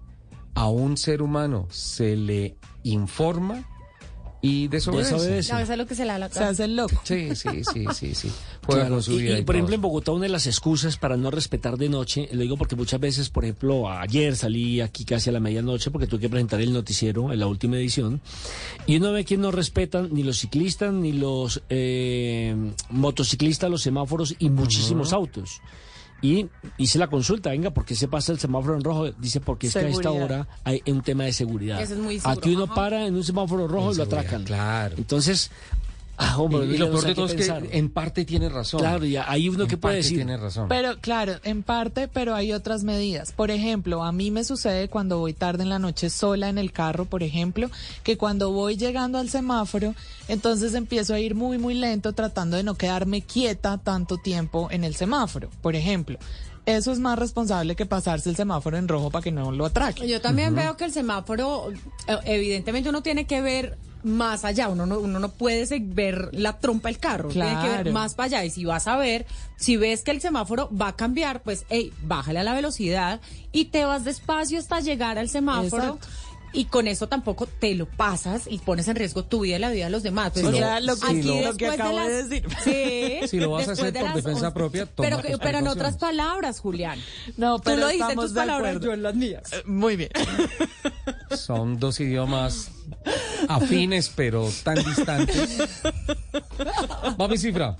A 0.55 0.69
un 0.69 0.97
ser 0.97 1.23
humano 1.23 1.67
se 1.71 2.17
le 2.17 2.57
informa 2.83 3.67
y 4.45 4.67
desobedece. 4.67 5.15
Desobedece. 5.15 5.53
A 5.53 5.59
veces 5.59 5.79
lo 5.79 5.87
que 5.87 5.95
se 5.95 6.03
le 6.05 6.09
da 6.13 6.19
la 6.19 6.29
Se 6.29 6.43
hace 6.43 6.65
el 6.65 6.75
loco. 6.75 7.01
Sí, 7.05 7.35
sí, 7.37 7.63
sí, 7.73 7.87
sí, 7.95 8.15
sí. 8.15 8.33
Juega 8.67 8.83
Claro, 8.83 8.95
con 8.97 9.03
su 9.05 9.13
y- 9.13 9.23
vida 9.23 9.37
y, 9.37 9.41
y 9.41 9.43
por 9.45 9.47
todo. 9.55 9.57
ejemplo, 9.59 9.75
en 9.77 9.81
Bogotá, 9.81 10.11
una 10.13 10.25
de 10.25 10.29
las 10.31 10.47
excusas 10.49 10.97
para 10.97 11.17
no 11.17 11.31
respetar 11.31 11.77
de 11.79 11.89
noche, 11.89 12.29
lo 12.33 12.43
digo 12.43 12.57
porque 12.57 12.75
muchas 12.77 12.99
veces, 13.01 13.29
por 13.31 13.45
ejemplo, 13.45 13.89
ayer 13.89 14.37
salí 14.37 14.81
aquí 14.81 15.05
casi 15.05 15.31
a 15.31 15.33
la 15.33 15.39
medianoche 15.41 15.91
porque 15.93 16.09
tuve 16.09 16.21
que 16.23 16.29
presentar 16.29 16.61
el 16.61 16.73
noticiero 16.73 17.33
en 17.33 17.39
la 17.39 17.47
última 17.47 17.77
edición, 17.77 18.21
y 18.87 18.97
uno 18.97 19.13
ve 19.13 19.25
que 19.25 19.37
no 19.37 19.53
respetan 19.53 20.09
ni 20.13 20.25
los 20.25 20.39
ciclistas, 20.41 20.93
ni 20.93 21.13
los 21.13 21.63
eh, 21.71 22.55
motociclistas, 22.91 23.71
los 23.71 23.83
semáforos 23.83 24.35
y 24.41 24.51
muchísimos 24.51 25.13
autos. 25.13 25.61
Y 26.23 26.49
hice 26.79 26.99
la 27.01 27.09
consulta, 27.09 27.51
venga, 27.51 27.73
¿por 27.73 27.85
qué 27.85 27.97
se 27.97 28.07
pasa 28.07 28.31
el 28.33 28.39
semáforo 28.39 28.77
en 28.77 28.85
rojo? 28.85 29.11
Dice, 29.11 29.41
porque 29.41 29.67
es 29.67 29.73
que 29.73 29.81
a 29.81 29.89
esta 29.89 30.13
hora 30.13 30.47
hay 30.63 30.81
un 30.87 31.03
tema 31.03 31.25
de 31.25 31.33
seguridad. 31.33 31.83
Eso 31.83 31.95
es 31.95 32.01
muy 32.01 32.21
seguro, 32.21 32.39
Aquí 32.39 32.55
uno 32.55 32.65
ajá. 32.65 32.75
para 32.75 33.07
en 33.07 33.17
un 33.17 33.25
semáforo 33.25 33.67
rojo 33.67 33.93
y 33.93 33.97
lo 33.97 34.05
atracan. 34.05 34.45
Claro. 34.45 34.95
Entonces, 34.97 35.51
ah, 36.17 36.39
hombre, 36.39 36.67
y, 36.67 36.77
lo 36.77 36.91
peor 36.91 37.05
de 37.05 37.15
todo 37.15 37.27
es 37.27 37.35
que 37.35 37.69
en 37.77 37.91
parte 37.91 38.25
tiene 38.25 38.49
razón. 38.49 38.81
Claro, 38.81 39.05
y 39.05 39.17
ahí 39.17 39.49
uno 39.49 39.65
En 39.65 39.69
que 39.69 39.77
puede 39.77 39.95
parte 39.95 40.03
decir. 40.03 40.19
tiene 40.19 40.37
razón. 40.37 40.69
Pero 40.69 40.99
claro, 41.01 41.35
en 41.45 41.63
parte, 41.63 42.09
pero 42.09 42.35
hay 42.35 42.53
otras 42.53 42.85
medidas. 42.85 43.33
Por 43.33 43.51
ejemplo, 43.51 44.05
a 44.05 44.13
mí 44.13 44.31
me 44.31 44.45
sucede 44.45 44.89
cuando 44.89 45.19
voy 45.19 45.33
tarde 45.33 45.63
en 45.63 45.69
la 45.69 45.79
noche 45.79 46.11
sola 46.11 46.49
en 46.49 46.59
el 46.59 46.73
carro, 46.73 47.05
por 47.05 47.23
ejemplo, 47.23 47.71
que 48.03 48.17
cuando 48.17 48.51
voy 48.53 48.77
llegando 48.77 49.19
al 49.19 49.29
semáforo, 49.29 49.95
entonces 50.29 50.75
empiezo 50.75 51.15
a 51.15 51.21
ir 51.21 51.35
muy, 51.35 51.59
muy 51.59 51.75
lento 51.75 52.13
tratando 52.13 52.57
de 52.57 52.63
no 52.63 52.75
quedarme 52.75 53.23
quieta 53.23 53.79
tanto 53.79 54.19
tiempo 54.19 54.69
en 54.71 54.85
el 54.85 54.95
semáforo, 54.95 55.51
por 55.61 55.77
ejemplo. 55.77 56.19
Eso 56.65 56.93
es 56.93 57.01
más 57.01 57.19
responsable 57.19 57.75
que 57.75 57.87
pasarse 57.87 58.31
el 58.31 58.37
semáforo 58.37 58.77
en 58.77 58.87
rojo 58.87 59.11
para 59.11 59.23
que 59.23 59.33
no 59.33 59.51
lo 59.51 59.67
atraque. 59.67 60.07
Yo 60.07 60.21
también 60.21 60.55
veo 60.55 60.77
que 60.77 60.85
el 60.85 60.93
semáforo, 60.93 61.73
eh, 62.07 62.19
evidentemente 62.25 62.89
uno 62.89 63.03
tiene 63.03 63.27
que 63.27 63.41
ver 63.41 63.79
más 64.05 64.45
allá, 64.45 64.69
uno 64.69 64.87
no, 64.87 64.99
uno 64.99 65.19
no 65.19 65.29
puede 65.31 65.67
ver 65.81 66.31
la 66.33 66.59
trompa 66.59 66.89
del 66.89 66.99
carro, 66.99 67.29
tiene 67.29 67.49
que 67.51 67.69
ver 67.69 67.83
Claro. 67.83 67.93
más 67.93 68.15
para 68.15 68.27
allá 68.27 68.45
y 68.45 68.51
si 68.51 68.65
vas 68.65 68.87
a 68.89 68.97
ver, 68.97 69.27
si 69.57 69.77
ves 69.77 70.03
que 70.03 70.11
el 70.11 70.21
semáforo 70.21 70.69
va 70.75 70.89
a 70.89 70.97
cambiar, 70.97 71.43
pues 71.43 71.65
hey, 71.71 71.93
bájale 72.03 72.41
a 72.41 72.45
la 72.45 72.55
velocidad 72.55 73.21
y 73.53 73.67
te 73.67 73.85
vas 73.85 74.05
despacio 74.05 74.59
hasta 74.59 74.81
llegar 74.81 75.19
al 75.19 75.29
semáforo. 75.29 75.83
Exacto. 75.85 76.09
Y 76.55 76.67
con 76.67 76.87
eso 76.87 77.09
tampoco 77.09 77.47
te 77.47 77.75
lo 77.75 77.87
pasas 77.87 78.43
y 78.47 78.59
pones 78.59 78.87
en 78.87 78.97
riesgo 78.97 79.25
tu 79.25 79.41
vida 79.41 79.57
y 79.57 79.59
la 79.59 79.71
vida 79.71 79.87
de 79.87 79.91
los 79.91 80.03
demás. 80.03 80.33
Pues 80.35 80.45
o 80.45 80.53
sea, 80.53 80.81
lo 80.81 80.97
que, 80.99 81.07
aquí 81.07 81.23
lo 81.23 81.33
que 81.33 81.41
después 81.41 81.59
de 81.59 81.67
acabo 81.83 81.99
de, 82.01 82.09
las- 82.11 82.29
decir. 82.29 82.47
Sí, 83.23 83.27
Si 83.29 83.41
lo 83.41 83.51
vas 83.53 83.69
a 83.69 83.73
hacer 83.73 83.91
de 83.91 84.01
por 84.01 84.09
las 84.11 84.17
defensa 84.17 84.53
propia, 84.53 84.85
toma 84.85 85.09
pero, 85.09 85.17
tus 85.23 85.27
que- 85.31 85.39
pero 85.39 85.59
en 85.61 85.69
otras 85.69 85.97
palabras, 85.97 86.61
Julián. 86.61 86.99
No, 87.39 87.57
Tú 87.57 87.63
pero 87.65 87.77
lo 87.81 87.89
dijiste 87.89 88.13
en 88.13 88.19
tus 88.19 88.35
de 88.35 88.41
palabras, 88.41 88.69
acuerdo. 88.77 88.87
yo 88.87 88.93
en 88.93 89.03
las 89.03 89.15
mías. 89.15 89.51
Eh, 89.51 89.63
Muy 89.65 89.97
bien. 89.97 90.11
Son 91.37 91.79
dos 91.79 92.01
idiomas 92.01 92.71
afines, 93.49 94.11
pero 94.15 94.49
tan 94.63 94.77
distantes. 94.77 95.59
Va 97.21 97.29
mi 97.29 97.39
cifra. 97.39 97.77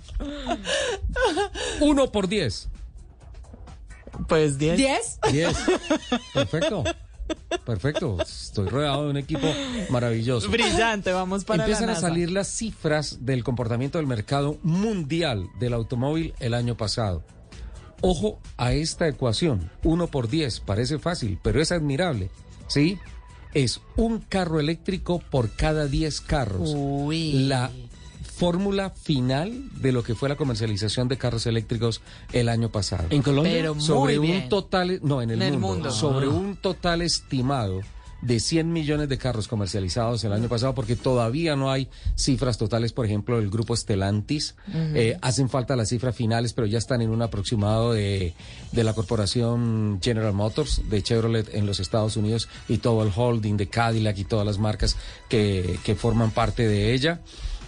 Uno 1.81 2.11
por 2.11 2.29
diez. 2.29 2.69
Pues 4.29 4.59
10. 4.59 4.77
¿Diez? 4.77 5.19
Diez. 5.31 5.57
Perfecto. 6.35 6.85
Perfecto. 7.65 8.19
Estoy 8.21 8.69
rodeado 8.69 9.05
de 9.05 9.11
un 9.11 9.17
equipo 9.17 9.47
maravilloso. 9.91 10.49
Brillante, 10.51 11.13
vamos 11.13 11.45
para 11.45 11.65
Empiezan 11.65 11.87
la 11.87 11.93
a 11.93 11.97
salir 11.97 12.31
las 12.31 12.49
cifras 12.49 13.25
del 13.25 13.45
comportamiento 13.45 13.99
del 13.99 14.07
mercado 14.07 14.59
mundial 14.63 15.49
del 15.59 15.73
automóvil 15.75 16.35
el 16.41 16.55
año 16.55 16.77
pasado. 16.77 17.25
Ojo 18.01 18.41
a 18.57 18.73
esta 18.73 19.09
ecuación. 19.09 19.71
Uno 19.85 20.09
por 20.09 20.29
10 20.29 20.61
parece 20.61 20.99
fácil, 20.99 21.39
pero 21.43 21.63
es 21.63 21.73
admirable. 21.73 22.31
¿Sí? 22.67 22.99
Es 23.55 23.81
un 23.97 24.19
carro 24.21 24.61
eléctrico 24.61 25.19
por 25.31 25.51
cada 25.51 25.87
10 25.87 26.21
carros. 26.23 26.73
Uy. 26.75 27.33
La 27.47 27.71
fórmula 28.37 28.91
final 28.91 29.69
de 29.81 29.93
lo 29.93 30.03
que 30.03 30.15
fue 30.15 30.29
la 30.29 30.37
comercialización 30.37 31.07
de 31.09 31.19
carros 31.19 31.47
eléctricos 31.47 32.01
el 32.33 32.49
año 32.49 32.71
pasado. 32.71 33.05
¿En 33.11 33.23
Colombia? 33.23 33.53
Pero 33.53 33.75
muy 33.75 33.85
sobre 33.85 34.19
un 34.19 34.27
bien. 34.27 34.49
total, 34.49 35.01
no, 35.03 35.21
en 35.23 35.31
el, 35.31 35.43
En 35.43 35.55
el 35.55 35.59
mundo, 35.61 35.69
mundo. 35.75 35.91
sobre 35.91 36.27
Ah. 36.27 36.31
un 36.31 36.57
total 36.57 37.03
estimado 37.03 37.81
de 38.23 38.41
100 38.41 38.73
millones 38.73 39.09
de 39.09 39.19
carros 39.19 39.49
comercializados 39.49 40.25
el 40.25 40.33
año 40.33 40.49
pasado, 40.49 40.75
porque 40.75 40.97
todavía 40.97 41.57
no 41.57 41.71
hay 41.71 41.89
cifras 42.15 42.57
totales, 42.57 42.93
por 42.93 43.05
ejemplo, 43.05 43.39
del 43.39 43.51
grupo 43.51 43.77
Stellantis. 43.77 44.55
Eh, 44.73 45.19
hacen 45.21 45.49
falta 45.49 45.77
las 45.77 45.91
cifras 45.91 46.15
finales, 46.15 46.53
pero 46.53 46.67
ya 46.67 46.79
están 46.79 47.03
en 47.03 47.11
un 47.11 47.21
aproximado 47.21 47.93
de, 47.93 48.33
de 48.71 48.85
la 48.85 48.95
corporación 48.95 49.99
General 50.01 50.33
Motors, 50.33 50.83
de 50.89 51.03
Chevrolet 51.03 51.53
en 51.55 51.67
los 51.67 51.81
Estados 51.81 52.17
Unidos, 52.17 52.49
y 52.69 52.79
todo 52.79 53.03
el 53.03 53.13
holding 53.15 53.57
de 53.57 53.69
Cadillac 53.69 54.17
y 54.19 54.25
todas 54.25 54.47
las 54.47 54.59
marcas 54.59 54.97
que, 55.29 55.79
que 55.85 55.95
forman 55.95 56.31
parte 56.31 56.67
de 56.67 56.95
ella. 56.95 57.21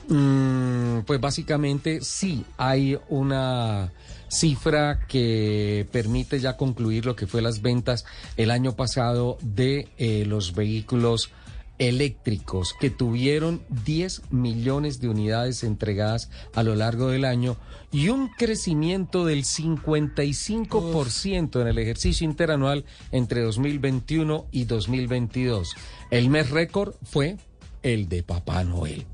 Mm, 0.08 1.00
pues 1.06 1.20
básicamente 1.20 2.00
sí 2.02 2.44
hay 2.58 2.98
una 3.08 3.90
cifra 4.34 5.06
que 5.06 5.86
permite 5.90 6.40
ya 6.40 6.56
concluir 6.56 7.06
lo 7.06 7.16
que 7.16 7.26
fue 7.26 7.40
las 7.40 7.62
ventas 7.62 8.04
el 8.36 8.50
año 8.50 8.76
pasado 8.76 9.38
de 9.40 9.88
eh, 9.96 10.24
los 10.26 10.54
vehículos 10.54 11.30
eléctricos 11.78 12.74
que 12.78 12.90
tuvieron 12.90 13.62
10 13.84 14.30
millones 14.30 15.00
de 15.00 15.08
unidades 15.08 15.64
entregadas 15.64 16.30
a 16.54 16.62
lo 16.62 16.76
largo 16.76 17.08
del 17.08 17.24
año 17.24 17.56
y 17.90 18.10
un 18.10 18.28
crecimiento 18.28 19.24
del 19.24 19.44
55% 19.44 21.60
en 21.60 21.66
el 21.66 21.78
ejercicio 21.78 22.24
interanual 22.24 22.84
entre 23.10 23.42
2021 23.42 24.46
y 24.52 24.64
2022. 24.64 25.74
El 26.10 26.30
mes 26.30 26.50
récord 26.50 26.94
fue 27.02 27.36
el 27.82 28.08
de 28.08 28.22
Papá 28.22 28.62
Noel. 28.64 29.06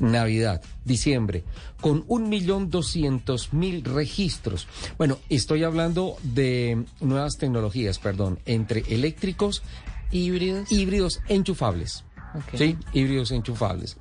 Navidad, 0.00 0.62
diciembre, 0.84 1.44
con 1.80 2.04
un 2.08 2.28
millón 2.28 2.70
doscientos 2.70 3.52
mil 3.52 3.84
registros. 3.84 4.66
Bueno, 4.98 5.18
estoy 5.28 5.62
hablando 5.64 6.16
de 6.22 6.84
nuevas 7.00 7.36
tecnologías, 7.38 7.98
perdón, 7.98 8.38
entre 8.46 8.80
eléctricos, 8.88 9.62
Híbridos. 10.10 10.72
híbridos 10.72 11.20
enchufables. 11.28 12.04
Sí, 12.56 12.76
híbridos 12.92 13.30
enchufables. 13.30 13.96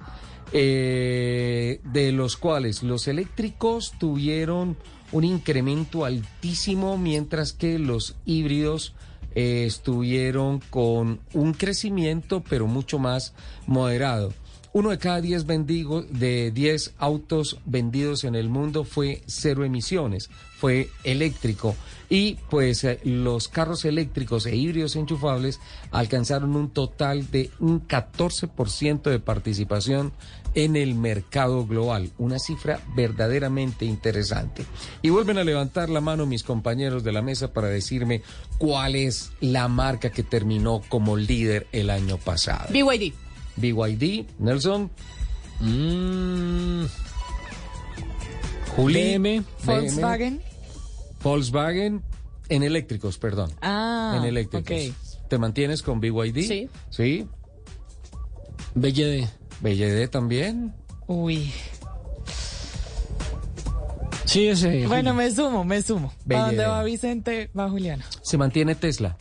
Eh, 0.52 1.80
de 1.84 2.12
los 2.12 2.36
cuales 2.36 2.82
los 2.82 3.08
eléctricos 3.08 3.94
tuvieron 4.00 4.78
un 5.12 5.24
incremento 5.24 6.06
altísimo, 6.06 6.98
mientras 6.98 7.54
que 7.54 7.78
los 7.78 8.16
híbridos 8.26 8.96
eh, 9.36 9.66
estuvieron 9.68 10.60
con 10.72 11.20
un 11.34 11.54
crecimiento, 11.54 12.44
pero 12.50 12.66
mucho 12.66 12.98
más 12.98 13.34
moderado. 13.68 14.34
Uno 14.72 14.92
de 14.92 15.00
cada 15.00 15.20
diez 15.20 15.48
de 15.48 16.52
10 16.52 16.94
autos 17.00 17.58
vendidos 17.66 18.24
en 18.24 18.36
el 18.36 18.50
mundo 18.50 18.84
fue 18.84 19.24
cero 19.26 19.66
emisiones, 19.66 20.30
fue 20.58 20.90
eléctrico. 21.04 21.76
Y 22.08 22.36
pues 22.50 22.84
eh, 22.84 23.00
los 23.04 23.48
carros 23.48 23.84
eléctricos 23.86 24.46
e 24.46 24.56
híbridos 24.56 24.96
enchufables 24.96 25.60
alcanzaron 25.92 26.56
un 26.56 26.70
total 26.70 27.32
de 27.32 27.50
un 27.60 27.88
14% 27.88 29.02
de 29.02 29.20
participación 29.20 30.14
en 30.54 30.76
el 30.76 30.94
mercado 30.94 31.66
global. 31.66 32.12
Una 32.20 32.38
cifra 32.38 32.80
verdaderamente 32.96 33.86
interesante. 33.86 34.66
Y 35.02 35.10
vuelven 35.10 35.40
a 35.40 35.44
levantar 35.44 35.90
la 35.90 36.02
mano 36.02 36.26
mis 36.26 36.44
compañeros 36.44 37.04
de 37.04 37.12
la 37.12 37.22
mesa 37.22 37.54
para 37.54 37.68
decirme 37.68 38.22
cuál 38.58 38.96
es 38.96 39.32
la 39.40 39.68
marca 39.68 40.12
que 40.12 40.24
terminó 40.24 40.82
como 40.90 41.18
líder 41.18 41.68
el 41.72 41.90
año 41.90 42.18
pasado. 42.18 42.68
BYD. 42.72 43.14
BYD, 43.60 44.26
Nelson. 44.40 44.90
Mm, 45.60 46.86
Juli. 48.76 49.18
BM. 49.18 49.44
Volkswagen. 49.66 50.42
Volkswagen 51.22 52.02
en 52.50 52.64
eléctricos, 52.64 53.18
perdón. 53.18 53.52
Ah, 53.62 54.16
en 54.18 54.24
eléctricos. 54.24 54.90
ok. 54.90 55.28
¿Te 55.30 55.38
mantienes 55.38 55.84
con 55.84 56.00
BYD? 56.00 56.42
Sí. 56.42 56.70
Sí. 56.90 57.28
BYD. 58.76 59.28
BYD 59.62 60.08
también. 60.10 60.74
Uy. 61.08 61.52
Sí, 64.26 64.48
ese. 64.48 64.86
Bueno, 64.88 65.14
me 65.14 65.32
sumo, 65.32 65.64
me 65.64 65.82
sumo. 65.82 66.14
¿A 66.30 66.40
dónde 66.46 66.66
va 66.66 66.84
Vicente? 66.84 67.50
Va 67.58 67.70
Juliana. 67.70 68.06
Se 68.22 68.38
mantiene 68.38 68.76
Tesla. 68.76 69.18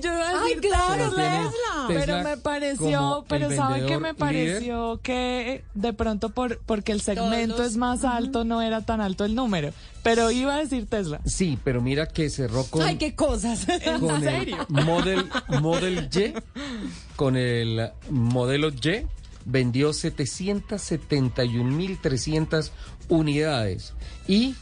Ay, 0.00 0.02
yo 0.02 0.12
iba 0.14 0.28
a 0.30 0.42
decir 0.44 0.60
claro, 0.60 1.10
Tesla. 1.10 1.50
Pero 1.88 2.22
me 2.22 2.36
pareció, 2.36 3.24
pero 3.28 3.48
el 3.50 3.56
¿saben 3.56 3.86
qué 3.86 3.98
me 3.98 4.14
pareció? 4.14 5.00
Que 5.02 5.64
de 5.74 5.92
pronto 5.92 6.30
por 6.30 6.58
porque 6.60 6.92
el 6.92 7.00
segmento 7.00 7.58
los- 7.58 7.66
es 7.66 7.76
más 7.76 8.04
alto, 8.04 8.44
no 8.44 8.62
era 8.62 8.82
tan 8.82 9.00
alto 9.00 9.24
el 9.24 9.34
número. 9.34 9.72
Pero 10.02 10.30
iba 10.30 10.54
a 10.54 10.58
decir 10.58 10.86
Tesla. 10.88 11.20
Sí, 11.26 11.58
pero 11.62 11.82
mira 11.82 12.06
que 12.06 12.30
cerró 12.30 12.64
con, 12.64 12.80
Ay, 12.82 12.96
qué 12.96 13.14
cosas. 13.14 13.66
con 14.00 14.22
¿En 14.22 14.28
el 14.28 14.32
serio? 14.40 14.56
Model, 14.68 15.28
Model 15.60 16.08
Y, 16.14 16.32
con 17.16 17.36
el 17.36 17.90
modelo 18.08 18.68
Y, 18.70 19.06
vendió 19.44 19.90
771.300 19.90 22.70
unidades. 23.08 23.92
Y 24.26 24.54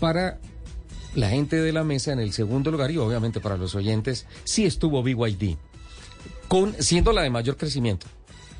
para 0.00 0.38
la 1.14 1.30
gente 1.30 1.56
de 1.60 1.72
la 1.72 1.84
mesa 1.84 2.12
en 2.12 2.18
el 2.20 2.32
segundo 2.32 2.70
lugar, 2.70 2.90
y 2.90 2.98
obviamente 2.98 3.40
para 3.40 3.56
los 3.56 3.74
oyentes, 3.74 4.26
sí 4.44 4.64
estuvo 4.66 5.02
BYD, 5.02 5.56
con, 6.48 6.74
siendo 6.82 7.12
la 7.12 7.22
de 7.22 7.30
mayor 7.30 7.56
crecimiento 7.56 8.06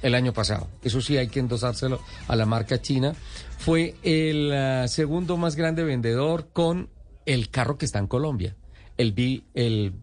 el 0.02 0.14
año 0.14 0.32
pasado. 0.32 0.68
Eso 0.82 1.00
sí 1.00 1.16
hay 1.16 1.28
que 1.28 1.40
endosárselo 1.40 2.00
a 2.28 2.36
la 2.36 2.46
marca 2.46 2.80
china. 2.80 3.14
Fue 3.58 3.94
el 4.02 4.52
ah, 4.52 4.86
segundo 4.88 5.36
más 5.36 5.56
grande 5.56 5.82
vendedor 5.82 6.48
con 6.52 6.90
el 7.26 7.48
carro 7.50 7.78
que 7.78 7.86
está 7.86 7.98
en 8.00 8.06
Colombia, 8.06 8.54
el, 8.98 9.12
B- 9.12 9.42
el, 9.54 9.94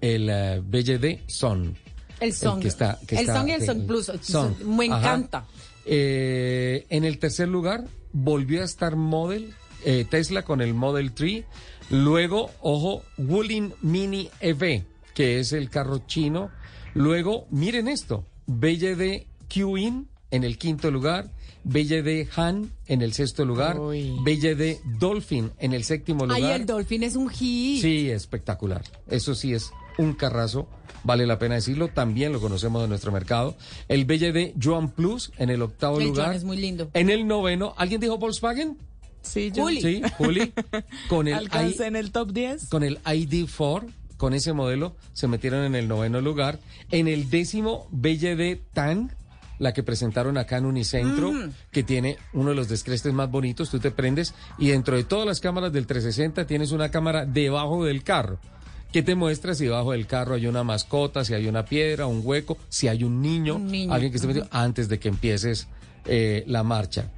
el 0.00 0.30
ah, 0.30 0.60
BYD 0.62 1.20
Son. 1.26 1.76
El 2.20 2.32
Song. 2.32 2.60
que 2.60 2.68
está- 2.68 2.98
que 3.06 3.14
el 3.16 3.20
está- 3.22 3.34
Song 3.34 3.48
y 3.48 3.52
el 3.52 3.64
Song 3.66 3.86
Plus. 3.86 4.12
Son. 4.22 4.76
Me 4.76 4.86
encanta. 4.86 5.44
Eh, 5.86 6.84
en 6.90 7.04
el 7.04 7.18
tercer 7.18 7.48
lugar 7.48 7.84
volvió 8.12 8.62
a 8.62 8.64
estar 8.64 8.96
Model, 8.96 9.54
eh, 9.84 10.04
Tesla 10.08 10.42
con 10.44 10.60
el 10.60 10.74
Model 10.74 11.12
3. 11.12 11.44
Luego, 11.90 12.50
ojo, 12.60 13.02
Wuling 13.16 13.72
Mini 13.80 14.28
EV, 14.40 14.84
que 15.14 15.40
es 15.40 15.52
el 15.52 15.70
carro 15.70 16.02
chino. 16.06 16.50
Luego, 16.94 17.46
miren 17.50 17.88
esto, 17.88 18.26
BYD 18.46 19.26
Qin 19.48 20.08
en 20.30 20.44
el 20.44 20.58
quinto 20.58 20.90
lugar. 20.90 21.30
BYD 21.64 22.28
Han 22.36 22.70
en 22.86 23.02
el 23.02 23.12
sexto 23.12 23.44
lugar. 23.44 23.78
BYD 23.78 24.78
Dolphin 24.98 25.50
en 25.58 25.72
el 25.72 25.84
séptimo 25.84 26.26
lugar. 26.26 26.42
Ay, 26.42 26.60
el 26.60 26.66
Dolphin 26.66 27.02
es 27.02 27.16
un 27.16 27.28
hit. 27.28 27.82
Sí, 27.82 28.10
espectacular. 28.10 28.82
Eso 29.08 29.34
sí 29.34 29.52
es 29.52 29.70
un 29.98 30.14
carrazo, 30.14 30.68
vale 31.04 31.26
la 31.26 31.38
pena 31.38 31.56
decirlo. 31.56 31.88
También 31.88 32.32
lo 32.32 32.40
conocemos 32.40 32.80
de 32.82 32.88
nuestro 32.88 33.12
mercado. 33.12 33.56
El 33.88 34.04
BYD 34.04 34.54
Joan 34.62 34.90
Plus 34.90 35.32
en 35.36 35.50
el 35.50 35.60
octavo 35.62 35.98
el 35.98 36.06
lugar. 36.08 36.26
Joan 36.26 36.36
es 36.36 36.44
muy 36.44 36.56
lindo. 36.56 36.90
En 36.94 37.10
el 37.10 37.26
noveno, 37.26 37.74
¿alguien 37.76 38.00
dijo 38.00 38.18
Volkswagen? 38.18 38.78
Sí, 39.28 39.50
yo. 39.54 39.62
Juli. 39.64 39.80
Sí, 39.80 40.02
Juli. 40.16 40.52
Con 41.08 41.28
el, 41.28 41.34
Alcancé 41.38 41.84
I- 41.84 41.86
en 41.88 41.96
el 41.96 42.10
top 42.12 42.32
10. 42.32 42.68
con 42.68 42.82
el 42.82 42.98
ID4, 43.04 43.84
con 44.16 44.34
ese 44.34 44.52
modelo, 44.52 44.96
se 45.12 45.28
metieron 45.28 45.64
en 45.64 45.74
el 45.74 45.86
noveno 45.88 46.20
lugar. 46.20 46.58
En 46.90 47.06
el 47.08 47.30
décimo, 47.30 47.86
BYD 47.90 48.58
Tang, 48.72 49.10
la 49.58 49.72
que 49.72 49.82
presentaron 49.82 50.38
acá 50.38 50.56
en 50.58 50.66
Unicentro, 50.66 51.32
Mm. 51.32 51.50
que 51.72 51.82
tiene 51.82 52.16
uno 52.32 52.50
de 52.50 52.56
los 52.56 52.68
descrestes 52.68 53.12
más 53.12 53.30
bonitos. 53.30 53.70
Tú 53.70 53.78
te 53.80 53.90
prendes 53.90 54.34
y 54.58 54.68
dentro 54.68 54.96
de 54.96 55.04
todas 55.04 55.26
las 55.26 55.40
cámaras 55.40 55.72
del 55.72 55.86
360 55.86 56.46
tienes 56.46 56.70
una 56.72 56.90
cámara 56.90 57.26
debajo 57.26 57.84
del 57.84 58.02
carro. 58.02 58.38
que 58.90 59.02
te 59.02 59.14
muestra 59.14 59.54
si 59.54 59.64
debajo 59.64 59.92
del 59.92 60.06
carro 60.06 60.34
hay 60.34 60.46
una 60.46 60.64
mascota, 60.64 61.22
si 61.22 61.34
hay 61.34 61.46
una 61.46 61.62
piedra, 61.66 62.06
un 62.06 62.22
hueco, 62.24 62.56
si 62.70 62.88
hay 62.88 63.04
un 63.04 63.20
niño, 63.20 63.56
Un 63.56 63.66
niño, 63.66 63.92
alguien 63.92 64.10
que 64.10 64.16
esté 64.16 64.26
metido, 64.28 64.48
antes 64.50 64.88
de 64.88 64.98
que 64.98 65.08
empieces 65.08 65.68
eh, 66.06 66.42
la 66.46 66.62
marcha. 66.62 67.10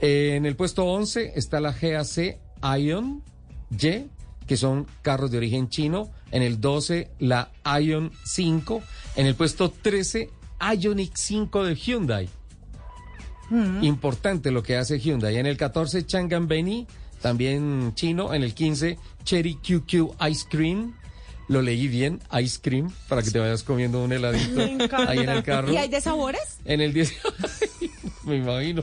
Eh, 0.00 0.34
en 0.36 0.46
el 0.46 0.56
puesto 0.56 0.84
11 0.84 1.32
está 1.36 1.60
la 1.60 1.72
GAC 1.72 2.38
Ion 2.78 3.22
Y, 3.70 4.06
que 4.46 4.56
son 4.56 4.86
carros 5.02 5.30
de 5.30 5.38
origen 5.38 5.68
chino. 5.68 6.10
En 6.30 6.42
el 6.42 6.60
12 6.60 7.10
la 7.18 7.50
Ion 7.80 8.12
5. 8.24 8.82
En 9.16 9.26
el 9.26 9.34
puesto 9.34 9.70
13 9.70 10.30
Ioniq 10.72 11.12
5 11.14 11.64
de 11.64 11.74
Hyundai. 11.74 12.28
Importante 13.82 14.50
lo 14.50 14.62
que 14.62 14.76
hace 14.76 14.98
Hyundai. 14.98 15.36
En 15.36 15.46
el 15.46 15.56
14 15.56 16.06
Chang'an 16.06 16.48
Beni, 16.48 16.86
también 17.20 17.92
chino. 17.94 18.34
En 18.34 18.42
el 18.42 18.54
15 18.54 18.98
Cherry 19.24 19.56
QQ 19.56 20.14
Ice 20.28 20.46
Cream. 20.48 20.94
Lo 21.46 21.60
leí 21.60 21.88
bien, 21.88 22.20
ice 22.40 22.58
cream, 22.62 22.90
para 23.06 23.22
que 23.22 23.30
te 23.30 23.38
vayas 23.38 23.62
comiendo 23.62 24.02
un 24.02 24.10
heladito 24.10 24.62
ahí 25.06 25.18
en 25.18 25.28
el 25.28 25.42
carro. 25.42 25.70
¿Y 25.70 25.76
hay 25.76 25.90
de 25.90 26.00
sabores? 26.00 26.56
En 26.64 26.80
el 26.80 26.94
10. 26.94 27.12
me 28.26 28.36
imagino. 28.36 28.82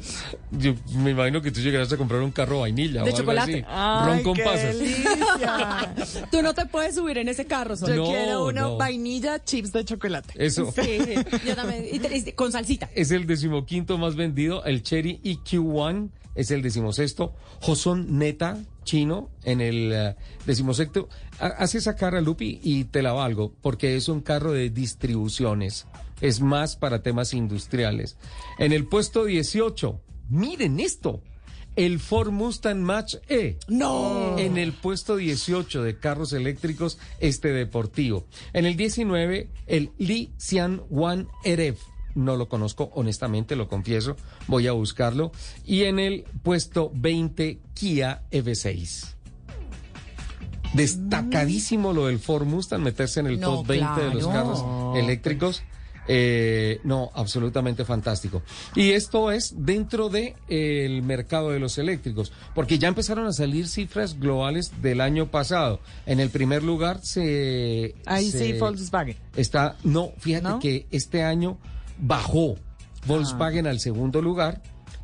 Yo 0.51 0.73
me 0.95 1.11
imagino 1.11 1.41
que 1.41 1.51
tú 1.51 1.59
llegarás 1.61 1.91
a 1.93 1.97
comprar 1.97 2.21
un 2.21 2.31
carro 2.31 2.59
vainilla 2.61 3.01
De 3.03 3.11
o 3.11 3.15
algo 3.15 3.17
chocolate. 3.17 3.65
así. 3.67 4.07
Ron 4.07 4.23
con 4.23 4.37
pasas. 4.43 4.75
Tú 6.31 6.41
no 6.41 6.53
te 6.53 6.65
puedes 6.65 6.95
subir 6.95 7.17
en 7.17 7.29
ese 7.29 7.45
carro, 7.45 7.75
Sol. 7.75 7.89
Yo 7.89 7.95
No, 7.97 8.05
quiero 8.09 8.45
uno 8.45 8.61
no. 8.61 8.77
vainilla, 8.77 9.43
chips 9.43 9.71
de 9.73 9.85
chocolate. 9.85 10.33
Eso. 10.43 10.71
Sí, 10.71 10.99
yo 11.45 11.55
también. 11.55 11.85
Y 11.91 11.99
te- 11.99 12.15
y 12.17 12.31
con 12.33 12.51
salsita. 12.51 12.89
Es 12.95 13.11
el 13.11 13.25
decimoquinto 13.27 13.97
más 13.97 14.15
vendido. 14.15 14.63
El 14.65 14.83
Cherry 14.83 15.19
EQ1 15.23 16.09
es 16.35 16.51
el 16.51 16.61
decimosexto. 16.61 17.33
Joson 17.61 18.17
Neta 18.17 18.57
chino 18.83 19.29
en 19.43 19.61
el 19.61 19.91
eh, 19.93 20.15
decimosexto. 20.45 21.07
Ha- 21.39 21.47
Hace 21.47 21.77
esa 21.79 21.95
cara, 21.95 22.21
Lupi, 22.21 22.59
y 22.63 22.85
te 22.85 23.01
la 23.01 23.13
valgo, 23.13 23.53
porque 23.61 23.95
es 23.95 24.07
un 24.09 24.21
carro 24.21 24.51
de 24.51 24.69
distribuciones. 24.69 25.85
Es 26.21 26.39
más 26.41 26.75
para 26.75 27.01
temas 27.01 27.33
industriales. 27.33 28.17
En 28.59 28.71
el 28.71 28.87
puesto 28.87 29.25
18, 29.25 29.99
miren 30.29 30.79
esto. 30.79 31.21
El 31.75 31.99
Ford 31.99 32.31
Mustang 32.31 32.81
Match 32.81 33.15
E. 33.29 33.57
No. 33.67 34.37
En 34.37 34.57
el 34.57 34.73
puesto 34.73 35.15
18 35.15 35.83
de 35.83 35.97
carros 35.97 36.33
eléctricos, 36.33 36.99
este 37.19 37.53
deportivo. 37.53 38.27
En 38.53 38.65
el 38.65 38.75
19, 38.75 39.49
el 39.67 39.91
Li 39.97 40.33
Xian 40.37 40.81
Wan 40.89 41.27
RF. 41.45 41.79
No 42.13 42.35
lo 42.35 42.49
conozco, 42.49 42.91
honestamente, 42.93 43.55
lo 43.55 43.69
confieso. 43.69 44.17
Voy 44.47 44.67
a 44.67 44.73
buscarlo. 44.73 45.31
Y 45.65 45.83
en 45.83 45.99
el 45.99 46.25
puesto 46.43 46.91
20, 46.93 47.61
Kia 47.73 48.23
EV6. 48.31 49.15
Destacadísimo 50.73 51.93
lo 51.93 52.07
del 52.07 52.19
Ford 52.19 52.45
Mustang, 52.45 52.81
meterse 52.81 53.19
en 53.19 53.27
el 53.27 53.39
No, 53.39 53.57
top 53.57 53.67
20 53.67 54.01
de 54.01 54.13
los 54.13 54.27
carros 54.27 54.63
eléctricos. 54.97 55.63
Eh, 56.07 56.79
no, 56.83 57.11
absolutamente 57.13 57.85
fantástico. 57.85 58.41
Y 58.75 58.91
esto 58.91 59.31
es 59.31 59.53
dentro 59.57 60.09
de 60.09 60.35
eh, 60.49 60.85
el 60.85 61.03
mercado 61.03 61.51
de 61.51 61.59
los 61.59 61.77
eléctricos, 61.77 62.31
porque 62.55 62.79
ya 62.79 62.87
empezaron 62.87 63.27
a 63.27 63.33
salir 63.33 63.67
cifras 63.67 64.19
globales 64.19 64.81
del 64.81 64.99
año 65.01 65.29
pasado. 65.29 65.79
En 66.05 66.19
el 66.19 66.29
primer 66.29 66.63
lugar 66.63 66.99
se 67.03 67.95
Ahí 68.05 68.31
se- 68.31 68.39
sí, 68.45 68.53
Volkswagen. 68.53 69.15
está 69.35 69.77
no, 69.83 70.11
fíjate 70.17 70.43
¿No? 70.47 70.59
que 70.59 70.87
este 70.91 71.23
año 71.23 71.57
bajó 71.99 72.55
Volkswagen 73.05 73.67
al 73.67 73.79
segundo 73.79 74.21
lugar. 74.21 74.61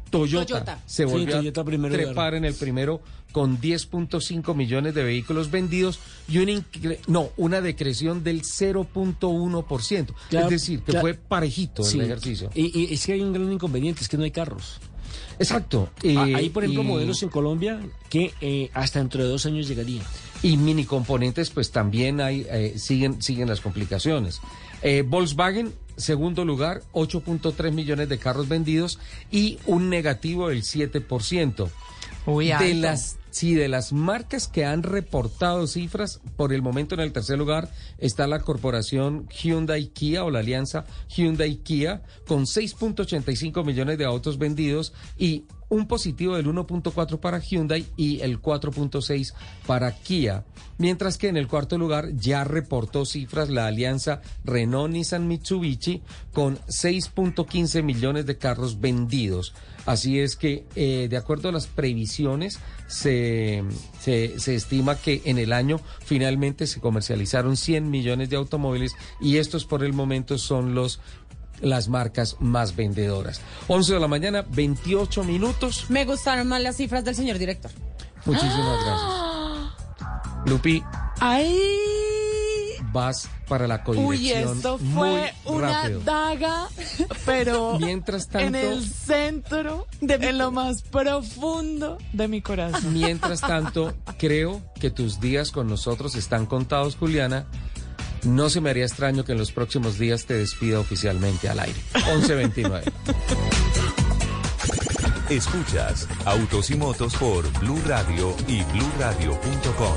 Toyota, 0.10 0.46
Toyota. 0.46 0.80
se 0.86 1.04
Sí, 1.06 1.12
volvió 1.12 1.36
Toyota 1.38 1.62
a 1.62 1.66
primero 1.66 1.94
trepar 1.94 2.14
lugar. 2.14 2.34
en 2.36 2.46
el 2.46 2.54
primero 2.54 3.02
con 3.32 3.60
10.5 3.62 4.56
millones 4.56 4.96
de 4.96 5.04
vehículos 5.04 5.52
vendidos 5.52 6.00
y 6.28 6.38
incre- 6.38 7.00
no, 7.08 7.30
una 7.38 7.62
decreción 7.62 8.24
del 8.24 8.42
0.1%. 8.44 10.08
Claro, 10.30 10.46
es 10.48 10.52
decir, 10.52 10.82
que 10.82 11.00
fue 11.00 11.14
parejito 11.14 11.84
Sí. 11.84 12.00
el 12.00 12.06
ejercicio. 12.06 12.50
Y, 12.56 12.78
y 12.80 12.94
es 12.94 13.06
que 13.06 13.14
hay 13.14 13.22
un 13.22 13.34
gran 13.34 13.52
inconveniente, 13.52 14.02
es 14.02 14.10
que 14.10 14.18
no 14.18 14.24
hay 14.24 14.32
carros. 14.32 14.80
Exacto. 15.40 15.90
Ah, 15.98 16.02
Eh, 16.04 16.36
hay, 16.36 16.50
por 16.50 16.64
ejemplo, 16.64 16.84
y- 16.84 16.88
modelos 16.88 17.22
en 17.24 17.30
Colombia 17.30 17.80
que 18.10 18.34
eh, 18.42 18.70
hasta 18.74 19.00
dentro 19.00 19.24
de 19.24 19.30
dos 19.30 19.46
años 19.46 19.68
llegarían. 19.68 20.04
Y 20.44 20.58
mini 20.58 20.86
componentes, 20.86 21.50
pues 21.50 21.72
también 21.72 22.22
hay, 22.22 22.46
eh, 22.50 22.74
siguen, 22.78 23.22
siguen 23.22 23.48
las 23.50 23.62
complicaciones. 23.62 24.40
Volkswagen, 25.08 25.74
segundo 25.98 26.46
lugar, 26.46 26.82
8.3 26.94 27.72
millones 27.72 28.10
de 28.10 28.20
carros 28.20 28.48
vendidos 28.48 29.00
y 29.32 29.58
un 29.66 29.90
negativo 29.90 30.50
del 30.50 30.62
7%. 30.64 31.70
De 32.60 32.74
las 32.74 33.18
sí, 33.38 33.54
de 33.54 33.68
las 33.68 33.94
marcas 33.94 34.48
que 34.48 34.66
han 34.66 34.82
reportado 34.82 35.68
cifras, 35.68 36.22
por 36.36 36.54
el 36.54 36.64
momento 36.64 36.96
en 36.96 37.02
el 37.02 37.14
tercer 37.14 37.38
lugar 37.38 37.70
está 38.00 38.26
la 38.26 38.40
corporación 38.40 39.28
Hyundai 39.30 39.88
Kia 39.90 40.24
o 40.24 40.32
la 40.32 40.40
alianza 40.40 40.86
Hyundai 41.16 41.58
Kia 41.58 42.02
con 42.26 42.46
6.85 42.46 43.64
millones 43.64 43.98
de 44.00 44.06
autos 44.06 44.40
vendidos 44.40 44.94
y 45.18 45.46
un 45.70 45.88
positivo 45.88 46.36
del 46.36 46.48
1.4 46.48 47.20
para 47.20 47.40
Hyundai 47.40 47.86
y 47.96 48.22
el 48.22 48.42
4.6 48.42 49.34
para 49.68 49.92
Kia. 49.92 50.46
Mientras 50.78 51.18
que 51.18 51.28
en 51.28 51.38
el 51.38 51.48
cuarto 51.48 51.78
lugar 51.78 52.16
ya 52.16 52.44
reportó 52.44 53.06
cifras 53.06 53.50
la 53.50 53.68
alianza 53.68 54.22
Renault 54.46 54.94
Nissan 54.94 55.28
Mitsubishi 55.28 56.02
con 56.34 56.58
6.15 56.68 57.84
millones 57.84 58.26
de 58.26 58.38
carros 58.38 58.80
vendidos. 58.80 59.54
Así 59.88 60.20
es 60.20 60.36
que, 60.36 60.66
eh, 60.76 61.08
de 61.10 61.18
acuerdo 61.18 61.50
a 61.50 61.52
las 61.54 61.66
previsiones, 61.68 62.60
se, 62.88 63.64
se, 64.00 64.38
se 64.38 64.54
estima 64.54 64.98
que 64.98 65.22
en 65.26 65.38
el 65.40 65.54
año 65.54 65.80
finalmente 66.04 66.68
se 66.68 66.82
comercializaron 66.82 67.56
100 67.56 67.90
millones 67.90 68.30
de 68.30 68.36
automóviles 68.36 68.96
y 69.22 69.38
estos 69.38 69.66
por 69.66 69.84
el 69.84 69.94
momento 69.94 70.38
son 70.38 70.76
los 70.76 71.00
las 71.62 71.88
marcas 71.88 72.36
más 72.40 72.76
vendedoras. 72.76 73.42
11 73.68 73.94
de 73.94 74.00
la 74.00 74.08
mañana, 74.08 74.46
28 74.48 75.24
minutos. 75.24 75.86
Me 75.90 76.06
gustaron 76.06 76.48
más 76.48 76.62
las 76.62 76.78
cifras 76.78 77.04
del 77.04 77.16
señor 77.16 77.38
director. 77.40 77.72
Muchísimas 78.26 78.86
gracias. 78.86 80.46
Lupi, 80.46 80.84
¡Ay! 81.20 82.37
Vas 82.92 83.30
para 83.48 83.68
la 83.68 83.84
Uy, 83.88 83.96
codirección 84.18 84.58
esto 84.58 84.78
muy 84.80 84.94
fue 85.10 85.34
una 85.46 85.82
rápido. 85.84 86.00
daga, 86.02 86.68
pero 87.26 87.78
Mientras 87.80 88.28
tanto- 88.28 88.48
en 88.48 88.56
el 88.56 88.86
centro, 88.90 89.88
en 90.02 90.38
lo 90.38 90.52
más 90.52 90.82
profundo 90.82 91.98
de 92.14 92.28
mi 92.28 92.42
corazón. 92.42 92.94
Mientras 92.94 93.42
tanto, 93.42 93.94
creo 94.18 94.62
que 94.80 94.90
tus 94.90 95.20
días 95.20 95.52
con 95.52 95.68
nosotros 95.68 96.16
están 96.16 96.46
contados, 96.46 96.96
Juliana. 96.96 97.46
No 98.24 98.50
se 98.50 98.62
me 98.62 98.72
haría 98.72 98.84
extraño 98.86 99.24
que 99.24 99.34
en 99.34 99.38
los 99.38 99.52
próximos 99.52 100.00
días 100.00 100.26
te 100.26 100.34
despida 100.34 100.80
oficialmente 100.80 101.48
al 101.50 101.60
aire. 101.60 101.80
1129. 101.94 102.92
Escuchas 105.30 106.08
Autos 106.26 106.70
y 106.72 106.76
Motos 106.76 107.14
por 107.16 107.48
Blue 107.60 107.80
Radio 107.86 108.36
y 108.48 108.64
bluradio.com. 108.64 109.94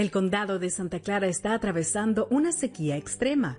El 0.00 0.10
condado 0.10 0.58
de 0.58 0.70
Santa 0.70 1.00
Clara 1.00 1.26
está 1.26 1.52
atravesando 1.52 2.26
una 2.30 2.52
sequía 2.52 2.96
extrema, 2.96 3.58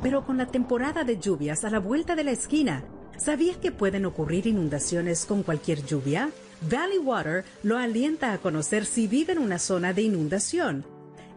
pero 0.00 0.24
con 0.24 0.38
la 0.38 0.46
temporada 0.46 1.04
de 1.04 1.18
lluvias 1.18 1.66
a 1.66 1.70
la 1.70 1.80
vuelta 1.80 2.16
de 2.16 2.24
la 2.24 2.30
esquina, 2.30 2.82
¿sabías 3.18 3.58
que 3.58 3.72
pueden 3.72 4.06
ocurrir 4.06 4.46
inundaciones 4.46 5.26
con 5.26 5.42
cualquier 5.42 5.84
lluvia? 5.84 6.30
Valley 6.62 6.96
Water 6.96 7.44
lo 7.62 7.76
alienta 7.76 8.32
a 8.32 8.38
conocer 8.38 8.86
si 8.86 9.06
vive 9.06 9.34
en 9.34 9.38
una 9.38 9.58
zona 9.58 9.92
de 9.92 10.00
inundación 10.00 10.86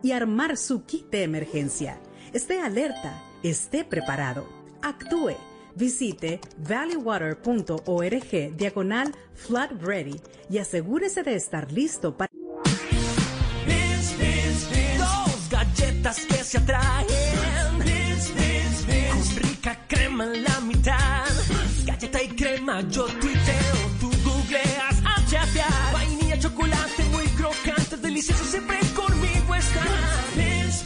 y 0.02 0.14
armar 0.14 0.56
su 0.56 0.86
kit 0.86 1.10
de 1.10 1.24
emergencia. 1.24 2.00
Esté 2.32 2.62
alerta, 2.62 3.22
esté 3.44 3.84
preparado, 3.84 4.48
actúe. 4.82 5.36
Visite 5.76 6.40
valleywater.org 6.60 8.56
diagonal 8.56 9.12
flood 9.34 9.72
y 10.50 10.60
asegúrese 10.60 11.24
de 11.24 11.36
estar 11.36 11.74
listo 11.74 12.16
para... 12.16 12.32
que 16.14 16.44
se 16.44 16.60
atraen. 16.60 17.08
Con 19.10 19.36
rica 19.38 19.80
crema 19.88 20.26
en 20.26 20.44
la 20.44 20.60
mitad. 20.62 21.26
Galleta 21.84 22.22
y 22.22 22.28
crema, 22.30 22.82
yo 22.90 23.06
tuiteo. 23.06 23.76
Tú 24.00 24.12
googleas 24.24 25.02
a 25.04 25.26
chapear. 25.26 25.94
Vainilla, 25.94 26.38
chocolate, 26.38 27.04
muy 27.12 27.26
crocante, 27.30 27.98
delicioso, 27.98 28.46
siempre 28.46 28.78
conmigo 28.96 29.56
estás. 29.56 30.84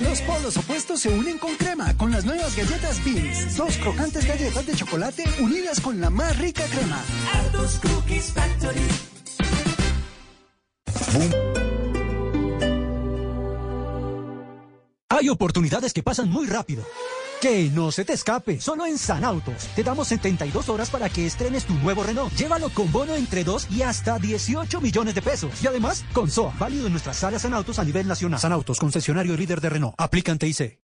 Los 0.00 0.20
polos 0.22 0.56
opuestos 0.56 1.00
se 1.00 1.10
unen 1.10 1.38
con 1.38 1.54
crema 1.54 1.96
con 1.96 2.10
las 2.10 2.24
nuevas 2.24 2.56
galletas 2.56 3.04
Beans. 3.04 3.56
Dos 3.56 3.76
crocantes 3.78 4.26
galletas 4.26 4.66
de 4.66 4.74
chocolate 4.74 5.24
unidas 5.38 5.80
con 5.80 6.00
la 6.00 6.10
más 6.10 6.36
rica 6.38 6.64
crema. 6.64 7.00
Aldos 7.34 7.78
Cookies 7.80 8.32
Factory. 8.32 8.80
Hay 15.16 15.30
oportunidades 15.30 15.94
que 15.94 16.02
pasan 16.02 16.28
muy 16.28 16.46
rápido. 16.46 16.84
Que 17.40 17.70
no 17.70 17.90
se 17.90 18.04
te 18.04 18.12
escape. 18.12 18.60
Solo 18.60 18.84
en 18.84 18.98
Sanautos. 18.98 19.66
Te 19.74 19.82
damos 19.82 20.08
72 20.08 20.68
horas 20.68 20.90
para 20.90 21.08
que 21.08 21.24
estrenes 21.24 21.64
tu 21.64 21.72
nuevo 21.74 22.02
Renault. 22.02 22.34
Llévalo 22.34 22.68
con 22.68 22.92
bono 22.92 23.14
entre 23.14 23.42
2 23.42 23.68
y 23.70 23.80
hasta 23.80 24.18
18 24.18 24.78
millones 24.82 25.14
de 25.14 25.22
pesos. 25.22 25.62
Y 25.62 25.66
además, 25.68 26.04
con 26.12 26.30
SOA. 26.30 26.52
Válido 26.58 26.86
en 26.86 26.92
nuestras 26.92 27.24
áreas 27.24 27.42
Sanautos 27.42 27.78
a 27.78 27.84
nivel 27.84 28.06
nacional. 28.06 28.38
Sanautos, 28.38 28.78
concesionario 28.78 29.34
líder 29.38 29.62
de 29.62 29.70
Renault. 29.70 29.94
Aplican 29.96 30.38
TIC. 30.38 30.80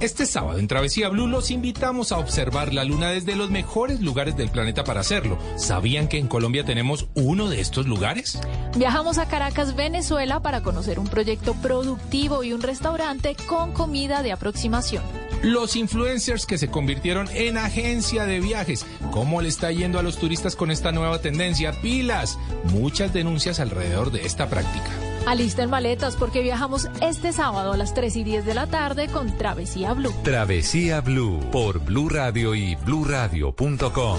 Este 0.00 0.24
sábado 0.24 0.58
en 0.58 0.66
Travesía 0.66 1.10
Blue 1.10 1.26
los 1.26 1.50
invitamos 1.50 2.10
a 2.10 2.16
observar 2.16 2.72
la 2.72 2.84
luna 2.84 3.10
desde 3.10 3.36
los 3.36 3.50
mejores 3.50 4.00
lugares 4.00 4.34
del 4.34 4.48
planeta 4.48 4.82
para 4.82 5.00
hacerlo. 5.00 5.36
¿Sabían 5.56 6.08
que 6.08 6.16
en 6.16 6.26
Colombia 6.26 6.64
tenemos 6.64 7.08
uno 7.14 7.50
de 7.50 7.60
estos 7.60 7.86
lugares? 7.86 8.40
Viajamos 8.76 9.18
a 9.18 9.28
Caracas, 9.28 9.76
Venezuela 9.76 10.40
para 10.40 10.62
conocer 10.62 10.98
un 10.98 11.06
proyecto 11.06 11.52
productivo 11.52 12.42
y 12.42 12.54
un 12.54 12.62
restaurante 12.62 13.36
con 13.46 13.72
comida 13.72 14.22
de 14.22 14.32
aproximación. 14.32 15.02
Los 15.42 15.76
influencers 15.76 16.46
que 16.46 16.56
se 16.56 16.70
convirtieron 16.70 17.28
en 17.34 17.58
agencia 17.58 18.24
de 18.24 18.40
viajes. 18.40 18.86
¿Cómo 19.10 19.42
le 19.42 19.50
está 19.50 19.70
yendo 19.70 19.98
a 19.98 20.02
los 20.02 20.16
turistas 20.16 20.56
con 20.56 20.70
esta 20.70 20.92
nueva 20.92 21.20
tendencia? 21.20 21.78
Pilas. 21.82 22.38
Muchas 22.72 23.12
denuncias 23.12 23.60
alrededor 23.60 24.10
de 24.12 24.24
esta 24.24 24.48
práctica. 24.48 25.09
Alisten 25.26 25.70
maletas 25.70 26.16
porque 26.16 26.42
viajamos 26.42 26.88
este 27.00 27.32
sábado 27.32 27.72
a 27.72 27.76
las 27.76 27.94
3 27.94 28.16
y 28.16 28.24
10 28.24 28.46
de 28.46 28.54
la 28.54 28.66
tarde 28.66 29.08
con 29.08 29.36
Travesía 29.36 29.92
Blue. 29.94 30.12
Travesía 30.22 31.00
Blue 31.00 31.40
por 31.52 31.80
Blue 31.80 32.08
Radio 32.08 32.54
y 32.54 32.74
bluradio.com. 32.76 34.18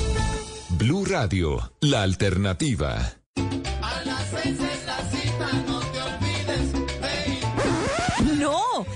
Blue 0.78 1.06
Radio, 1.06 1.74
la 1.82 2.04
alternativa. 2.04 3.18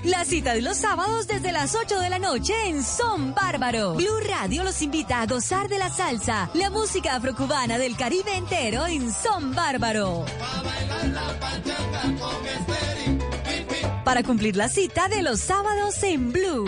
La 0.03 0.25
cita 0.25 0.53
de 0.53 0.61
los 0.61 0.77
sábados 0.77 1.27
desde 1.27 1.51
las 1.51 1.75
8 1.75 1.99
de 1.99 2.09
la 2.09 2.19
noche 2.19 2.53
en 2.67 2.83
Son 2.83 3.33
Bárbaro. 3.33 3.95
Blue 3.95 4.19
Radio 4.27 4.63
los 4.63 4.81
invita 4.81 5.21
a 5.21 5.25
gozar 5.25 5.67
de 5.67 5.77
la 5.77 5.89
salsa, 5.89 6.49
la 6.53 6.69
música 6.69 7.15
afrocubana 7.15 7.77
del 7.77 7.95
Caribe 7.95 8.35
entero 8.35 8.85
en 8.87 9.11
Son 9.11 9.53
Bárbaro. 9.53 10.25
Para 14.03 14.23
cumplir 14.23 14.55
la 14.55 14.69
cita 14.69 15.07
de 15.07 15.21
los 15.21 15.39
sábados 15.39 16.01
en 16.03 16.31
Blue. 16.31 16.65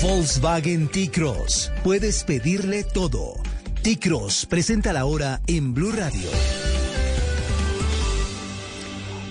Volkswagen 0.00 0.88
T-Cross. 0.88 1.72
Puedes 1.82 2.22
pedirle 2.22 2.84
todo. 2.84 3.34
T-Cross 3.82 4.46
presenta 4.46 4.92
la 4.92 5.04
hora 5.04 5.40
en 5.48 5.74
Blue 5.74 5.90
Radio. 5.90 6.30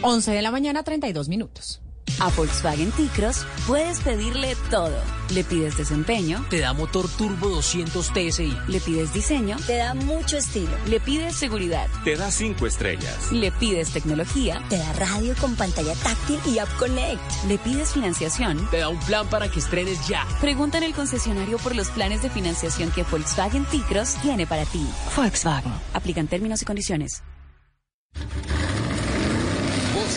11 0.02 0.32
de 0.32 0.42
la 0.42 0.52
mañana, 0.52 0.84
32 0.84 1.30
minutos. 1.30 1.82
A 2.20 2.30
Volkswagen 2.30 2.92
T-Cross 2.92 3.46
puedes 3.68 4.00
pedirle 4.00 4.56
todo. 4.72 4.96
Le 5.30 5.44
pides 5.44 5.78
desempeño, 5.78 6.44
Te 6.50 6.60
da 6.62 6.74
motor 6.74 7.08
turbo 7.10 7.48
200 7.50 8.12
TSI. 8.12 8.58
le 8.68 8.80
pides 8.80 9.14
diseño, 9.14 9.58
te 9.68 9.76
da 9.78 9.94
mucho 9.94 10.38
estilo. 10.38 10.72
Le 10.88 11.00
pides 11.00 11.36
seguridad, 11.36 11.88
Te 12.04 12.16
da 12.16 12.32
cinco 12.32 12.66
estrellas. 12.66 13.32
le 13.32 13.52
pides 13.52 13.92
tecnología, 13.92 14.64
te 14.70 14.78
da 14.78 14.94
radio 14.94 15.36
con 15.40 15.56
pantalla 15.56 15.94
táctil 15.96 16.40
y 16.48 16.58
App 16.58 16.70
Connect. 16.80 17.22
Le 17.48 17.58
pides 17.60 17.92
financiación, 17.92 18.68
Te 18.72 18.78
da 18.80 18.90
un 18.90 19.00
plan 19.02 19.28
para 19.28 19.50
que 19.52 19.60
estrenes 19.60 20.08
ya. 20.08 20.26
Pregunta 20.42 20.78
en 20.80 20.86
el 20.86 20.94
concesionario 20.96 21.58
por 21.60 21.76
los 21.76 21.90
planes 21.90 22.24
de 22.24 22.30
financiación 22.32 22.90
que 22.92 23.04
Volkswagen 23.04 23.66
T-Cross 23.66 24.16
tiene 24.24 24.48
para 24.48 24.66
ti. 24.66 24.88
Volkswagen. 25.16 25.74
Aplican 25.94 26.28
términos 26.28 26.62
y 26.62 26.66
condiciones. 26.66 27.22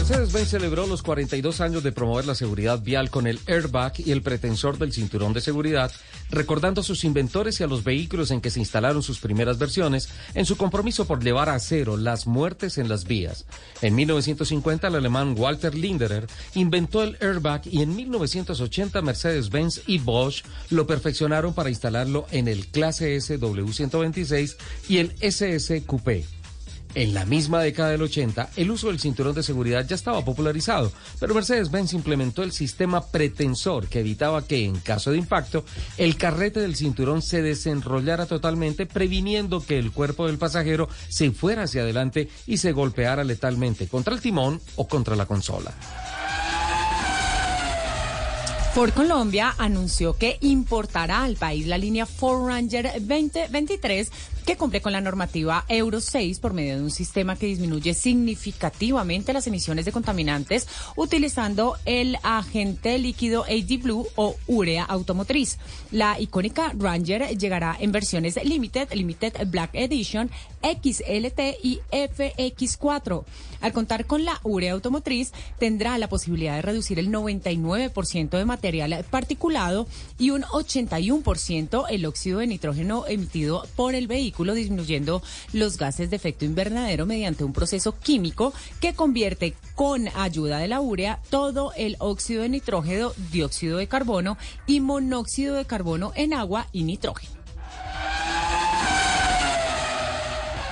Mercedes-Benz 0.00 0.48
celebró 0.48 0.86
los 0.86 1.02
42 1.02 1.60
años 1.60 1.82
de 1.82 1.92
promover 1.92 2.24
la 2.24 2.34
seguridad 2.34 2.80
vial 2.82 3.10
con 3.10 3.26
el 3.26 3.38
airbag 3.46 3.92
y 3.98 4.12
el 4.12 4.22
pretensor 4.22 4.78
del 4.78 4.94
cinturón 4.94 5.34
de 5.34 5.42
seguridad, 5.42 5.92
recordando 6.30 6.80
a 6.80 6.84
sus 6.84 7.04
inventores 7.04 7.60
y 7.60 7.64
a 7.64 7.66
los 7.66 7.84
vehículos 7.84 8.30
en 8.30 8.40
que 8.40 8.48
se 8.48 8.60
instalaron 8.60 9.02
sus 9.02 9.20
primeras 9.20 9.58
versiones 9.58 10.08
en 10.32 10.46
su 10.46 10.56
compromiso 10.56 11.06
por 11.06 11.22
llevar 11.22 11.50
a 11.50 11.58
cero 11.58 11.98
las 11.98 12.26
muertes 12.26 12.78
en 12.78 12.88
las 12.88 13.04
vías. 13.04 13.44
En 13.82 13.94
1950 13.94 14.88
el 14.88 14.94
alemán 14.94 15.34
Walter 15.36 15.74
Linderer 15.74 16.26
inventó 16.54 17.02
el 17.02 17.18
airbag 17.20 17.60
y 17.66 17.82
en 17.82 17.94
1980 17.94 19.02
Mercedes-Benz 19.02 19.82
y 19.86 19.98
Bosch 19.98 20.44
lo 20.70 20.86
perfeccionaron 20.86 21.52
para 21.52 21.68
instalarlo 21.68 22.26
en 22.30 22.48
el 22.48 22.68
clase 22.68 23.16
S 23.16 23.38
W126 23.38 24.56
y 24.88 24.96
el 24.96 25.14
SS 25.20 25.82
Coupé. 25.84 26.39
En 26.94 27.14
la 27.14 27.24
misma 27.24 27.60
década 27.60 27.90
del 27.90 28.02
80, 28.02 28.50
el 28.56 28.70
uso 28.70 28.88
del 28.88 28.98
cinturón 28.98 29.34
de 29.34 29.44
seguridad 29.44 29.86
ya 29.86 29.94
estaba 29.94 30.24
popularizado, 30.24 30.90
pero 31.20 31.34
Mercedes-Benz 31.34 31.92
implementó 31.92 32.42
el 32.42 32.50
sistema 32.50 33.06
pretensor 33.06 33.86
que 33.86 34.00
evitaba 34.00 34.44
que, 34.44 34.64
en 34.64 34.80
caso 34.80 35.12
de 35.12 35.18
impacto, 35.18 35.64
el 35.98 36.16
carrete 36.16 36.58
del 36.58 36.74
cinturón 36.74 37.22
se 37.22 37.42
desenrollara 37.42 38.26
totalmente, 38.26 38.86
previniendo 38.86 39.64
que 39.64 39.78
el 39.78 39.92
cuerpo 39.92 40.26
del 40.26 40.38
pasajero 40.38 40.88
se 41.08 41.30
fuera 41.30 41.62
hacia 41.62 41.82
adelante 41.82 42.28
y 42.46 42.56
se 42.56 42.72
golpeara 42.72 43.22
letalmente 43.22 43.86
contra 43.86 44.12
el 44.12 44.20
timón 44.20 44.60
o 44.74 44.88
contra 44.88 45.14
la 45.14 45.26
consola. 45.26 45.72
Ford 48.74 48.92
Colombia 48.92 49.52
anunció 49.58 50.16
que 50.16 50.38
importará 50.42 51.24
al 51.24 51.34
país 51.34 51.66
la 51.66 51.76
línea 51.76 52.06
Ford 52.06 52.46
Ranger 52.46 52.92
2023 53.00 54.12
que 54.44 54.56
cumple 54.56 54.80
con 54.80 54.92
la 54.92 55.00
normativa 55.00 55.64
Euro 55.68 56.00
6 56.00 56.40
por 56.40 56.52
medio 56.52 56.76
de 56.76 56.82
un 56.82 56.90
sistema 56.90 57.36
que 57.36 57.46
disminuye 57.46 57.94
significativamente 57.94 59.32
las 59.32 59.46
emisiones 59.46 59.84
de 59.84 59.92
contaminantes 59.92 60.66
utilizando 60.96 61.76
el 61.84 62.16
agente 62.22 62.98
líquido 62.98 63.44
AD 63.44 63.82
Blue 63.82 64.06
o 64.16 64.36
urea 64.46 64.84
automotriz. 64.84 65.58
La 65.90 66.20
icónica 66.20 66.72
Ranger 66.76 67.36
llegará 67.36 67.76
en 67.78 67.92
versiones 67.92 68.38
Limited, 68.42 68.92
Limited 68.92 69.48
Black 69.48 69.70
Edition, 69.74 70.30
XLT 70.62 71.40
y 71.62 71.80
FX4. 71.90 73.24
Al 73.60 73.72
contar 73.72 74.06
con 74.06 74.24
la 74.24 74.40
urea 74.42 74.72
automotriz, 74.72 75.32
tendrá 75.58 75.98
la 75.98 76.08
posibilidad 76.08 76.56
de 76.56 76.62
reducir 76.62 76.98
el 76.98 77.10
99% 77.10 78.30
de 78.30 78.44
material 78.44 79.04
particulado 79.10 79.86
y 80.18 80.30
un 80.30 80.42
81% 80.42 81.84
el 81.90 82.06
óxido 82.06 82.38
de 82.38 82.46
nitrógeno 82.46 83.06
emitido 83.06 83.66
por 83.76 83.94
el 83.94 84.06
vehículo, 84.06 84.54
disminuyendo 84.54 85.22
los 85.52 85.76
gases 85.76 86.10
de 86.10 86.16
efecto 86.16 86.44
invernadero 86.44 87.06
mediante 87.06 87.44
un 87.44 87.52
proceso 87.52 87.98
químico 87.98 88.52
que 88.80 88.94
convierte 88.94 89.54
con 89.74 90.08
ayuda 90.16 90.58
de 90.58 90.68
la 90.68 90.80
urea 90.80 91.20
todo 91.30 91.72
el 91.76 91.96
óxido 91.98 92.42
de 92.42 92.48
nitrógeno, 92.48 93.12
dióxido 93.30 93.78
de 93.78 93.88
carbono 93.88 94.36
y 94.66 94.80
monóxido 94.80 95.54
de 95.54 95.64
carbono 95.64 96.12
en 96.14 96.34
agua 96.34 96.66
y 96.72 96.84
nitrógeno. 96.84 97.39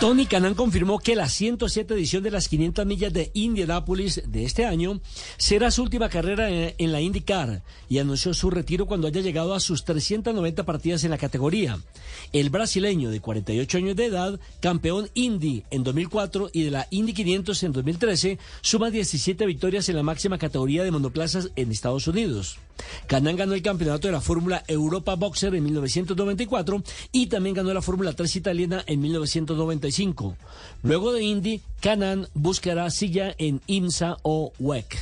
Tony 0.01 0.27
Canan 0.27 0.55
confirmó 0.55 1.01
que 1.01 1.17
la 1.17 1.29
107 1.29 1.93
edición 1.93 2.23
de 2.23 2.31
las 2.31 2.49
500 2.49 2.87
millas 2.87 3.13
de 3.13 3.33
Indianapolis 3.35 4.23
de 4.27 4.45
este 4.45 4.65
año 4.65 5.01
será 5.39 5.73
su 5.73 5.83
última 5.83 6.09
carrera 6.09 6.49
en, 6.51 6.93
la 6.93 7.01
IndyCar 7.01 7.65
y 7.89 7.99
anunció 7.99 8.33
su 8.33 8.49
retiro 8.49 8.87
cuando 8.87 9.09
haya 9.09 9.21
llegado 9.23 9.55
a 9.55 9.61
sus 9.61 9.85
390 9.85 10.65
partidas 10.65 11.03
en 11.03 11.11
la 11.11 11.19
categoría. 11.19 11.81
El 12.33 12.49
brasileño 12.49 13.11
de 13.11 13.21
48 13.21 13.79
años 13.79 13.97
de 13.97 14.05
edad, 14.05 14.39
campeón 14.61 15.11
Indy 15.15 15.65
en 15.73 15.83
2004 15.83 16.51
y 16.53 16.63
de 16.63 16.71
la 16.71 16.87
Indy 16.91 17.13
500 17.13 17.63
en 17.65 17.73
2013, 17.73 18.39
suma 18.61 18.91
17 18.91 19.47
victorias 19.47 19.89
en 19.89 19.97
la 19.97 20.05
máxima 20.05 20.39
categoría 20.39 20.85
de 20.85 20.93
monoplazas 20.93 21.51
en 21.57 21.73
Estados 21.73 22.07
Unidos. 22.07 22.59
Canan 23.09 23.35
ganó 23.35 23.55
el 23.55 23.63
campeonato 23.63 24.07
de 24.07 24.13
la 24.13 24.21
Fórmula 24.21 24.63
Europa 24.69 25.17
Boxer 25.17 25.53
en 25.57 25.65
1994 25.65 26.85
y 27.11 27.27
también 27.27 27.57
ganó 27.57 27.75
la 27.75 27.83
Fórmula 27.83 28.13
3 28.13 28.37
italiana 28.37 28.85
en 28.87 29.01
1995. 29.89 30.37
Luego 30.83 31.13
de 31.13 31.23
Indy, 31.23 31.61
Canan 31.81 32.29
buscará 32.35 32.91
silla 32.91 33.35
en 33.39 33.61
IMSA 33.67 34.17
o 34.23 34.53
WEC. 34.59 34.99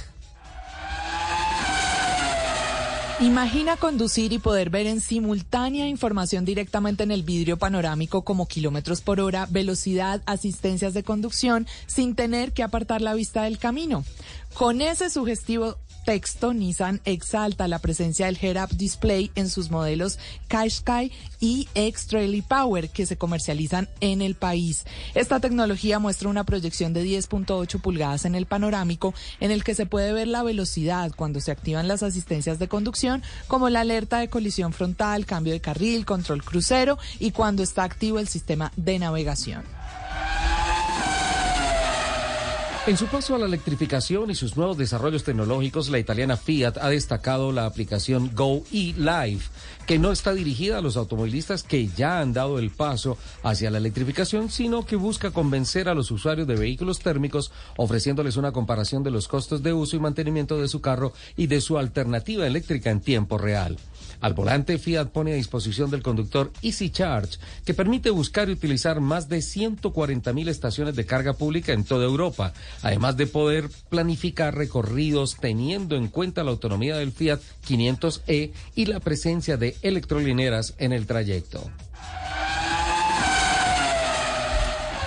Imagina 3.18 3.78
conducir 3.78 4.34
y 4.34 4.38
poder 4.38 4.68
ver 4.68 4.86
en 4.86 5.00
simultánea 5.00 5.88
información 5.88 6.44
directamente 6.44 7.02
en 7.02 7.10
el 7.10 7.22
vidrio 7.22 7.56
panorámico 7.56 8.22
como 8.22 8.46
kilómetros 8.46 9.00
por 9.00 9.20
hora, 9.20 9.46
velocidad, 9.48 10.22
asistencias 10.26 10.92
de 10.92 11.02
conducción, 11.02 11.66
sin 11.86 12.14
tener 12.14 12.52
que 12.52 12.62
apartar 12.62 13.00
la 13.00 13.14
vista 13.14 13.44
del 13.44 13.56
camino. 13.56 14.04
Con 14.52 14.82
ese 14.82 15.08
sugestivo 15.08 15.78
texto, 16.06 16.54
Nissan 16.54 17.00
exalta 17.04 17.66
la 17.66 17.80
presencia 17.80 18.26
del 18.26 18.38
head-up 18.40 18.70
display 18.76 19.32
en 19.34 19.50
sus 19.50 19.70
modelos 19.70 20.18
Qashqai 20.46 21.10
y 21.40 21.68
X-Trail 21.74 22.44
Power 22.44 22.88
que 22.88 23.06
se 23.06 23.18
comercializan 23.18 23.88
en 24.00 24.22
el 24.22 24.36
país. 24.36 24.84
Esta 25.14 25.40
tecnología 25.40 25.98
muestra 25.98 26.28
una 26.28 26.44
proyección 26.44 26.92
de 26.92 27.04
10.8 27.04 27.80
pulgadas 27.80 28.24
en 28.24 28.36
el 28.36 28.46
panorámico 28.46 29.14
en 29.40 29.50
el 29.50 29.64
que 29.64 29.74
se 29.74 29.84
puede 29.84 30.12
ver 30.12 30.28
la 30.28 30.44
velocidad 30.44 31.10
cuando 31.14 31.40
se 31.40 31.50
activan 31.50 31.88
las 31.88 32.04
asistencias 32.04 32.60
de 32.60 32.68
conducción 32.68 33.24
como 33.48 33.68
la 33.68 33.80
alerta 33.80 34.18
de 34.18 34.30
colisión 34.30 34.72
frontal, 34.72 35.26
cambio 35.26 35.52
de 35.52 35.60
carril, 35.60 36.06
control 36.06 36.44
crucero 36.44 36.98
y 37.18 37.32
cuando 37.32 37.64
está 37.64 37.82
activo 37.82 38.20
el 38.20 38.28
sistema 38.28 38.70
de 38.76 39.00
navegación. 39.00 39.64
En 42.86 42.96
su 42.96 43.06
paso 43.06 43.34
a 43.34 43.38
la 43.38 43.46
electrificación 43.46 44.30
y 44.30 44.36
sus 44.36 44.56
nuevos 44.56 44.78
desarrollos 44.78 45.24
tecnológicos, 45.24 45.88
la 45.88 45.98
italiana 45.98 46.36
Fiat 46.36 46.78
ha 46.80 46.88
destacado 46.88 47.50
la 47.50 47.66
aplicación 47.66 48.30
Go 48.32 48.62
e 48.72 48.94
Live, 48.96 49.40
que 49.88 49.98
no 49.98 50.12
está 50.12 50.32
dirigida 50.32 50.78
a 50.78 50.80
los 50.80 50.96
automovilistas 50.96 51.64
que 51.64 51.88
ya 51.88 52.20
han 52.20 52.32
dado 52.32 52.60
el 52.60 52.70
paso 52.70 53.18
hacia 53.42 53.72
la 53.72 53.78
electrificación, 53.78 54.50
sino 54.50 54.86
que 54.86 54.94
busca 54.94 55.32
convencer 55.32 55.88
a 55.88 55.94
los 55.94 56.12
usuarios 56.12 56.46
de 56.46 56.54
vehículos 56.54 57.00
térmicos 57.00 57.50
ofreciéndoles 57.76 58.36
una 58.36 58.52
comparación 58.52 59.02
de 59.02 59.10
los 59.10 59.26
costos 59.26 59.64
de 59.64 59.72
uso 59.72 59.96
y 59.96 59.98
mantenimiento 59.98 60.56
de 60.60 60.68
su 60.68 60.80
carro 60.80 61.12
y 61.36 61.48
de 61.48 61.60
su 61.60 61.78
alternativa 61.78 62.46
eléctrica 62.46 62.92
en 62.92 63.00
tiempo 63.00 63.36
real. 63.36 63.78
Al 64.20 64.34
volante, 64.34 64.78
Fiat 64.78 65.08
pone 65.08 65.32
a 65.32 65.36
disposición 65.36 65.90
del 65.90 66.02
conductor 66.02 66.52
Easy 66.62 66.90
Charge, 66.90 67.38
que 67.64 67.74
permite 67.74 68.10
buscar 68.10 68.48
y 68.48 68.52
utilizar 68.52 69.00
más 69.00 69.28
de 69.28 69.42
140 69.42 70.32
mil 70.32 70.48
estaciones 70.48 70.96
de 70.96 71.06
carga 71.06 71.34
pública 71.34 71.72
en 71.72 71.84
toda 71.84 72.04
Europa, 72.04 72.52
además 72.82 73.16
de 73.16 73.26
poder 73.26 73.68
planificar 73.88 74.54
recorridos 74.54 75.36
teniendo 75.36 75.96
en 75.96 76.08
cuenta 76.08 76.44
la 76.44 76.50
autonomía 76.50 76.96
del 76.96 77.12
Fiat 77.12 77.40
500e 77.66 78.52
y 78.74 78.86
la 78.86 79.00
presencia 79.00 79.56
de 79.56 79.76
electrolineras 79.82 80.74
en 80.78 80.92
el 80.92 81.06
trayecto. 81.06 81.70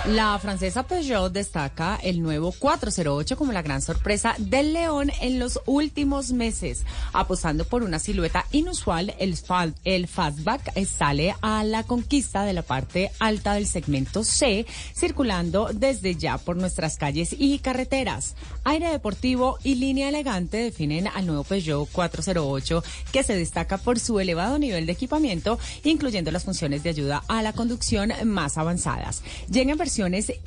La 0.06 0.38
francesa 0.38 0.84
Peugeot 0.84 1.30
destaca 1.30 1.96
el 2.02 2.22
nuevo 2.22 2.52
408 2.58 3.36
como 3.36 3.52
la 3.52 3.60
gran 3.60 3.82
sorpresa 3.82 4.34
del 4.38 4.72
León 4.72 5.12
en 5.20 5.38
los 5.38 5.60
últimos 5.66 6.32
meses. 6.32 6.84
Apostando 7.12 7.66
por 7.66 7.82
una 7.82 7.98
silueta 7.98 8.46
inusual, 8.50 9.14
el, 9.18 9.36
fa- 9.36 9.68
el 9.84 10.08
Fastback 10.08 10.72
sale 10.86 11.34
a 11.42 11.62
la 11.64 11.82
conquista 11.82 12.44
de 12.44 12.54
la 12.54 12.62
parte 12.62 13.12
alta 13.20 13.52
del 13.52 13.66
segmento 13.66 14.24
C, 14.24 14.64
circulando 14.96 15.68
desde 15.74 16.16
ya 16.16 16.38
por 16.38 16.56
nuestras 16.56 16.96
calles 16.96 17.36
y 17.38 17.58
carreteras. 17.58 18.36
Aire 18.64 18.90
deportivo 18.90 19.58
y 19.62 19.74
línea 19.74 20.08
elegante 20.08 20.56
definen 20.56 21.08
al 21.08 21.26
nuevo 21.26 21.44
Peugeot 21.44 21.88
408, 21.92 22.82
que 23.12 23.22
se 23.22 23.36
destaca 23.36 23.76
por 23.76 23.98
su 24.00 24.18
elevado 24.18 24.58
nivel 24.58 24.86
de 24.86 24.92
equipamiento, 24.92 25.58
incluyendo 25.84 26.30
las 26.30 26.44
funciones 26.44 26.82
de 26.82 26.88
ayuda 26.90 27.22
a 27.28 27.42
la 27.42 27.52
conducción 27.52 28.12
más 28.24 28.56
avanzadas. 28.56 29.22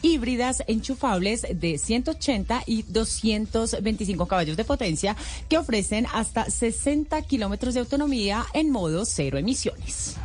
Híbridas 0.01 0.63
enchufables 0.67 1.45
de 1.53 1.77
180 1.77 2.63
y 2.65 2.83
225 2.83 4.25
caballos 4.27 4.57
de 4.57 4.65
potencia 4.65 5.15
que 5.49 5.57
ofrecen 5.57 6.05
hasta 6.13 6.49
60 6.49 7.21
kilómetros 7.23 7.73
de 7.73 7.81
autonomía 7.81 8.45
en 8.53 8.71
modo 8.71 9.05
cero 9.05 9.37
emisiones. 9.37 10.15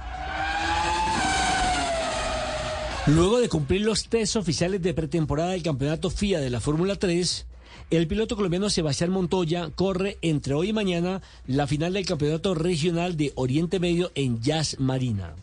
Luego 3.06 3.40
de 3.40 3.48
cumplir 3.48 3.80
los 3.80 4.08
test 4.08 4.36
oficiales 4.36 4.82
de 4.82 4.92
pretemporada 4.92 5.52
del 5.52 5.62
campeonato 5.62 6.10
FIA 6.10 6.40
de 6.40 6.50
la 6.50 6.60
Fórmula 6.60 6.96
3, 6.96 7.46
el 7.90 8.06
piloto 8.06 8.36
colombiano 8.36 8.68
Sebastián 8.68 9.10
Montoya 9.10 9.70
corre 9.74 10.18
entre 10.20 10.52
hoy 10.52 10.68
y 10.68 10.72
mañana 10.74 11.22
la 11.46 11.66
final 11.66 11.94
del 11.94 12.04
campeonato 12.04 12.54
regional 12.54 13.16
de 13.16 13.32
Oriente 13.34 13.80
Medio 13.80 14.12
en 14.14 14.42
Jazz 14.42 14.76
Marina. 14.78 15.34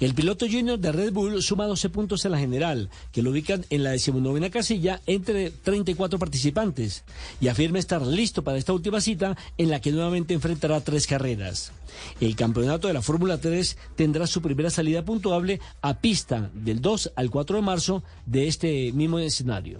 El 0.00 0.14
piloto 0.14 0.46
junior 0.46 0.78
de 0.78 0.92
Red 0.92 1.12
Bull 1.12 1.42
suma 1.42 1.66
12 1.66 1.90
puntos 1.90 2.24
en 2.24 2.32
la 2.32 2.38
general, 2.38 2.90
que 3.12 3.22
lo 3.22 3.30
ubican 3.30 3.64
en 3.70 3.84
la 3.84 3.90
decimonovena 3.90 4.50
casilla 4.50 5.00
entre 5.06 5.50
34 5.50 6.18
participantes, 6.18 7.04
y 7.40 7.48
afirma 7.48 7.78
estar 7.78 8.02
listo 8.06 8.42
para 8.44 8.58
esta 8.58 8.72
última 8.72 9.00
cita 9.00 9.36
en 9.56 9.70
la 9.70 9.80
que 9.80 9.92
nuevamente 9.92 10.34
enfrentará 10.34 10.80
tres 10.80 11.06
carreras. 11.06 11.72
El 12.20 12.36
campeonato 12.36 12.88
de 12.88 12.94
la 12.94 13.02
Fórmula 13.02 13.38
3 13.38 13.76
tendrá 13.94 14.26
su 14.26 14.42
primera 14.42 14.70
salida 14.70 15.04
puntuable 15.04 15.60
a 15.80 16.00
pista 16.00 16.50
del 16.52 16.80
2 16.80 17.12
al 17.16 17.30
4 17.30 17.56
de 17.56 17.62
marzo 17.62 18.02
de 18.26 18.48
este 18.48 18.92
mismo 18.92 19.18
escenario. 19.18 19.78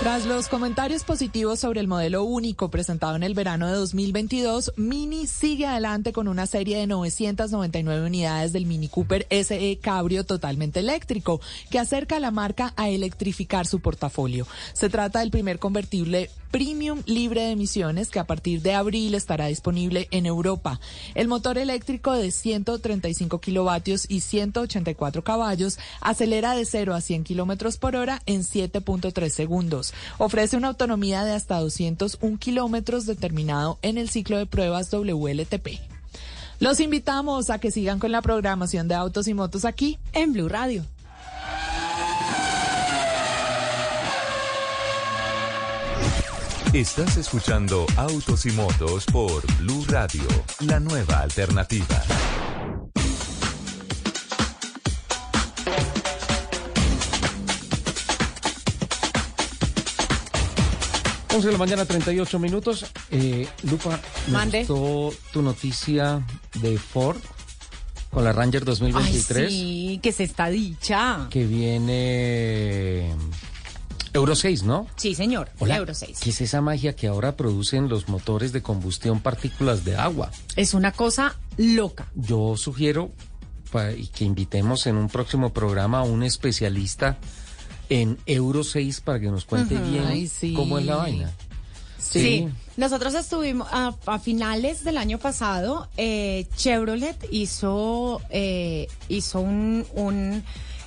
Tras 0.00 0.26
los 0.26 0.46
comentarios 0.46 1.02
positivos 1.02 1.58
sobre 1.58 1.80
el 1.80 1.88
modelo 1.88 2.22
único 2.22 2.70
presentado 2.70 3.16
en 3.16 3.24
el 3.24 3.34
verano 3.34 3.66
de 3.66 3.72
2022, 3.72 4.74
Mini 4.76 5.26
sigue 5.26 5.66
adelante 5.66 6.12
con 6.12 6.28
una 6.28 6.46
serie 6.46 6.78
de 6.78 6.86
999 6.86 8.06
unidades 8.06 8.52
del 8.52 8.64
Mini 8.64 8.86
Cooper 8.86 9.26
SE 9.28 9.78
Cabrio 9.82 10.22
totalmente 10.22 10.78
eléctrico, 10.78 11.40
que 11.68 11.80
acerca 11.80 12.18
a 12.18 12.20
la 12.20 12.30
marca 12.30 12.74
a 12.76 12.88
electrificar 12.88 13.66
su 13.66 13.80
portafolio. 13.80 14.46
Se 14.72 14.88
trata 14.88 15.18
del 15.18 15.32
primer 15.32 15.58
convertible 15.58 16.30
premium 16.50 17.02
libre 17.06 17.42
de 17.42 17.50
emisiones 17.50 18.10
que 18.10 18.18
a 18.18 18.24
partir 18.24 18.62
de 18.62 18.74
abril 18.74 19.14
estará 19.14 19.46
disponible 19.46 20.08
en 20.10 20.26
Europa. 20.26 20.80
El 21.14 21.28
motor 21.28 21.58
eléctrico 21.58 22.12
de 22.12 22.30
135 22.30 23.40
kilovatios 23.40 24.06
y 24.08 24.20
184 24.20 25.22
caballos 25.24 25.78
acelera 26.00 26.54
de 26.54 26.64
0 26.64 26.94
a 26.94 27.00
100 27.00 27.24
kilómetros 27.24 27.76
por 27.76 27.96
hora 27.96 28.22
en 28.26 28.42
7.3 28.42 29.28
segundos. 29.30 29.94
Ofrece 30.18 30.56
una 30.56 30.68
autonomía 30.68 31.24
de 31.24 31.32
hasta 31.32 31.60
201 31.60 32.38
kilómetros 32.38 33.06
determinado 33.06 33.78
en 33.82 33.98
el 33.98 34.08
ciclo 34.08 34.38
de 34.38 34.46
pruebas 34.46 34.90
WLTP. 34.90 35.80
Los 36.60 36.80
invitamos 36.80 37.50
a 37.50 37.60
que 37.60 37.70
sigan 37.70 38.00
con 38.00 38.10
la 38.10 38.20
programación 38.20 38.88
de 38.88 38.96
autos 38.96 39.28
y 39.28 39.34
motos 39.34 39.64
aquí 39.64 39.98
en 40.12 40.32
Blue 40.32 40.48
Radio. 40.48 40.84
Estás 46.72 47.16
escuchando 47.16 47.86
Autos 47.96 48.44
y 48.44 48.52
Motos 48.52 49.06
por 49.06 49.42
Blue 49.56 49.86
Radio, 49.88 50.22
la 50.60 50.78
nueva 50.78 51.20
alternativa. 51.20 52.02
de 61.46 61.52
la 61.52 61.58
mañana, 61.58 61.84
38 61.84 62.38
minutos. 62.38 62.84
Eh, 63.12 63.46
Lupa, 63.70 64.00
me 64.26 64.58
gustó 64.60 65.14
tu 65.32 65.40
noticia 65.40 66.20
de 66.60 66.76
Ford 66.76 67.18
con 68.10 68.24
la 68.24 68.32
Ranger 68.32 68.64
2023. 68.64 69.46
Ay, 69.46 69.50
sí, 69.50 70.00
que 70.02 70.12
se 70.12 70.24
está 70.24 70.48
dicha. 70.48 71.28
Que 71.30 71.44
viene 71.46 73.14
Euro 74.18 74.34
6, 74.34 74.64
¿no? 74.64 74.86
Sí, 74.96 75.14
señor, 75.14 75.48
Hola, 75.60 75.76
Euro 75.76 75.94
6. 75.94 76.18
¿Qué 76.20 76.30
es 76.30 76.40
esa 76.40 76.60
magia 76.60 76.96
que 76.96 77.06
ahora 77.06 77.36
producen 77.36 77.88
los 77.88 78.08
motores 78.08 78.52
de 78.52 78.62
combustión 78.62 79.20
partículas 79.20 79.84
de 79.84 79.96
agua? 79.96 80.32
Es 80.56 80.74
una 80.74 80.90
cosa 80.90 81.36
loca. 81.56 82.08
Yo 82.16 82.56
sugiero 82.56 83.12
que 83.70 84.24
invitemos 84.24 84.86
en 84.88 84.96
un 84.96 85.08
próximo 85.08 85.52
programa 85.52 85.98
a 86.00 86.02
un 86.02 86.24
especialista 86.24 87.16
en 87.90 88.18
Euro 88.26 88.64
6 88.64 89.00
para 89.02 89.20
que 89.20 89.26
nos 89.30 89.44
cuente 89.44 89.76
bien 89.76 90.04
Ay, 90.06 90.26
sí. 90.26 90.52
cómo 90.52 90.78
es 90.78 90.86
la 90.86 90.96
vaina. 90.96 91.30
Sí. 91.98 92.48
Nosotros 92.76 93.14
estuvimos 93.14 93.68
a, 93.70 93.94
a 94.06 94.18
finales 94.18 94.82
del 94.82 94.96
año 94.98 95.18
pasado, 95.18 95.88
eh, 95.96 96.46
Chevrolet 96.56 97.16
hizo, 97.30 98.20
eh, 98.30 98.88
hizo 99.08 99.40
un, 99.40 99.86
un 99.94 100.42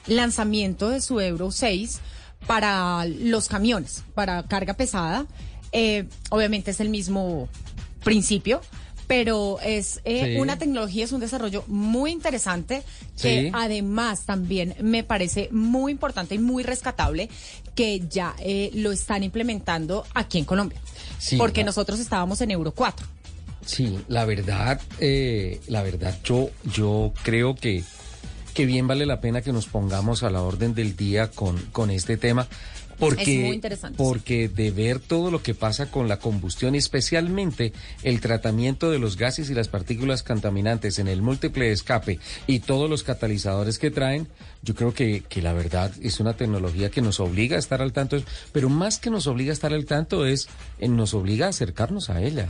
lanzamiento 0.07 0.89
de 0.89 0.99
su 0.99 1.19
Euro 1.19 1.51
6 1.51 1.99
para 2.47 3.05
los 3.05 3.47
camiones, 3.47 4.03
para 4.13 4.43
carga 4.43 4.73
pesada. 4.73 5.25
Eh, 5.71 6.05
obviamente 6.29 6.71
es 6.71 6.79
el 6.79 6.89
mismo 6.89 7.47
principio, 8.03 8.61
pero 9.07 9.59
es 9.61 10.01
eh, 10.05 10.33
Sí. 10.35 10.39
una 10.41 10.57
tecnología, 10.57 11.03
es 11.05 11.11
un 11.11 11.19
desarrollo 11.21 11.63
muy 11.67 12.11
interesante 12.11 12.83
que 13.21 13.41
Sí. 13.43 13.51
además 13.53 14.25
también 14.25 14.75
me 14.81 15.03
parece 15.03 15.49
muy 15.51 15.91
importante 15.91 16.35
y 16.35 16.39
muy 16.39 16.63
rescatable 16.63 17.29
que 17.75 18.01
ya 18.09 18.35
eh, 18.39 18.71
lo 18.73 18.91
están 18.91 19.23
implementando 19.23 20.05
aquí 20.13 20.37
en 20.39 20.45
Colombia. 20.45 20.79
Sí, 21.19 21.37
porque 21.37 21.61
la- 21.61 21.67
nosotros 21.67 21.99
estábamos 21.99 22.41
en 22.41 22.51
Euro 22.51 22.71
4. 22.73 23.05
Sí, 23.65 23.99
la 24.07 24.25
verdad, 24.25 24.81
eh, 24.99 25.61
la 25.67 25.83
verdad, 25.83 26.17
yo, 26.23 26.49
yo 26.73 27.13
creo 27.23 27.55
que, 27.55 27.83
que 28.51 28.65
bien 28.65 28.87
vale 28.87 29.05
la 29.05 29.21
pena 29.21 29.41
que 29.41 29.53
nos 29.53 29.67
pongamos 29.67 30.23
a 30.23 30.29
la 30.29 30.41
orden 30.41 30.73
del 30.73 30.95
día 30.95 31.31
con, 31.31 31.57
con 31.71 31.91
este 31.91 32.17
tema. 32.17 32.47
Porque, 32.99 33.21
Es 33.21 33.45
muy 33.47 33.55
interesante, 33.55 33.97
porque 33.97 34.47
de 34.47 34.69
ver 34.69 34.99
todo 34.99 35.31
lo 35.31 35.41
que 35.41 35.55
pasa 35.55 35.89
con 35.89 36.07
la 36.07 36.19
combustión, 36.19 36.75
especialmente 36.75 37.73
el 38.03 38.21
tratamiento 38.21 38.91
de 38.91 38.99
los 38.99 39.17
gases 39.17 39.49
y 39.49 39.55
las 39.55 39.69
partículas 39.69 40.21
contaminantes 40.21 40.99
en 40.99 41.07
el 41.07 41.23
múltiple 41.23 41.71
escape 41.71 42.19
y 42.45 42.59
todos 42.59 42.87
los 42.87 43.01
catalizadores 43.01 43.79
que 43.79 43.89
traen, 43.89 44.27
yo 44.61 44.75
creo 44.75 44.93
que, 44.93 45.23
que 45.27 45.41
la 45.41 45.53
verdad 45.53 45.91
es 45.99 46.19
una 46.19 46.33
tecnología 46.33 46.91
que 46.91 47.01
nos 47.01 47.19
obliga 47.19 47.55
a 47.55 47.59
estar 47.59 47.81
al 47.81 47.91
tanto, 47.91 48.21
pero 48.51 48.69
más 48.69 48.99
que 48.99 49.09
nos 49.09 49.25
obliga 49.25 49.49
a 49.49 49.53
estar 49.53 49.73
al 49.73 49.85
tanto 49.85 50.27
es, 50.27 50.47
eh, 50.77 50.87
nos 50.87 51.15
obliga 51.15 51.47
a 51.47 51.49
acercarnos 51.49 52.11
a 52.11 52.21
ella. 52.21 52.49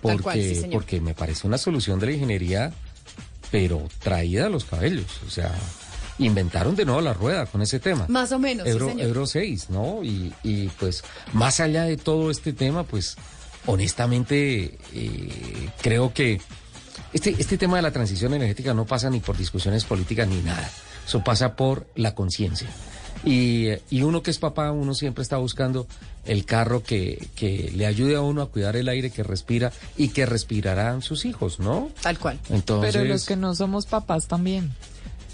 Porque, 0.00 0.22
cual, 0.22 0.40
sí, 0.40 0.54
señor. 0.54 0.72
porque 0.72 1.00
me 1.00 1.14
parece 1.14 1.48
una 1.48 1.58
solución 1.58 1.98
de 1.98 2.06
la 2.06 2.12
ingeniería, 2.12 2.72
pero 3.50 3.88
traída 3.98 4.46
a 4.46 4.48
los 4.48 4.64
cabellos. 4.64 5.20
O 5.26 5.30
sea, 5.30 5.52
inventaron 6.18 6.76
de 6.76 6.84
nuevo 6.84 7.00
la 7.00 7.12
rueda 7.12 7.46
con 7.46 7.62
ese 7.62 7.80
tema. 7.80 8.06
Más 8.08 8.32
o 8.32 8.38
menos, 8.38 8.66
sí, 8.66 8.72
Euro, 8.72 8.88
señor. 8.88 9.06
Euro 9.06 9.26
6, 9.26 9.70
¿no? 9.70 10.02
Y, 10.02 10.32
y, 10.42 10.68
pues, 10.78 11.02
más 11.32 11.60
allá 11.60 11.84
de 11.84 11.96
todo 11.96 12.30
este 12.30 12.52
tema, 12.52 12.84
pues, 12.84 13.16
honestamente, 13.66 14.78
eh, 14.94 15.70
creo 15.82 16.12
que 16.12 16.40
este, 17.12 17.34
este 17.38 17.58
tema 17.58 17.76
de 17.76 17.82
la 17.82 17.90
transición 17.90 18.34
energética 18.34 18.74
no 18.74 18.86
pasa 18.86 19.10
ni 19.10 19.20
por 19.20 19.36
discusiones 19.36 19.84
políticas 19.84 20.28
ni 20.28 20.40
nada. 20.42 20.70
Eso 21.06 21.24
pasa 21.24 21.56
por 21.56 21.86
la 21.96 22.14
conciencia. 22.14 22.68
Y, 23.24 23.68
y 23.90 24.02
uno 24.02 24.22
que 24.22 24.30
es 24.30 24.38
papá, 24.38 24.70
uno 24.70 24.94
siempre 24.94 25.22
está 25.22 25.36
buscando 25.36 25.86
el 26.24 26.44
carro 26.44 26.82
que, 26.82 27.28
que 27.34 27.72
le 27.74 27.86
ayude 27.86 28.16
a 28.16 28.20
uno 28.20 28.42
a 28.42 28.48
cuidar 28.50 28.76
el 28.76 28.88
aire 28.88 29.10
que 29.10 29.22
respira 29.22 29.72
y 29.96 30.08
que 30.08 30.26
respirarán 30.26 31.02
sus 31.02 31.24
hijos, 31.24 31.58
¿no? 31.60 31.90
Tal 32.02 32.18
cual. 32.18 32.38
Entonces, 32.50 32.92
Pero 32.94 33.04
los 33.06 33.24
que 33.26 33.36
no 33.36 33.54
somos 33.54 33.86
papás 33.86 34.26
también. 34.28 34.70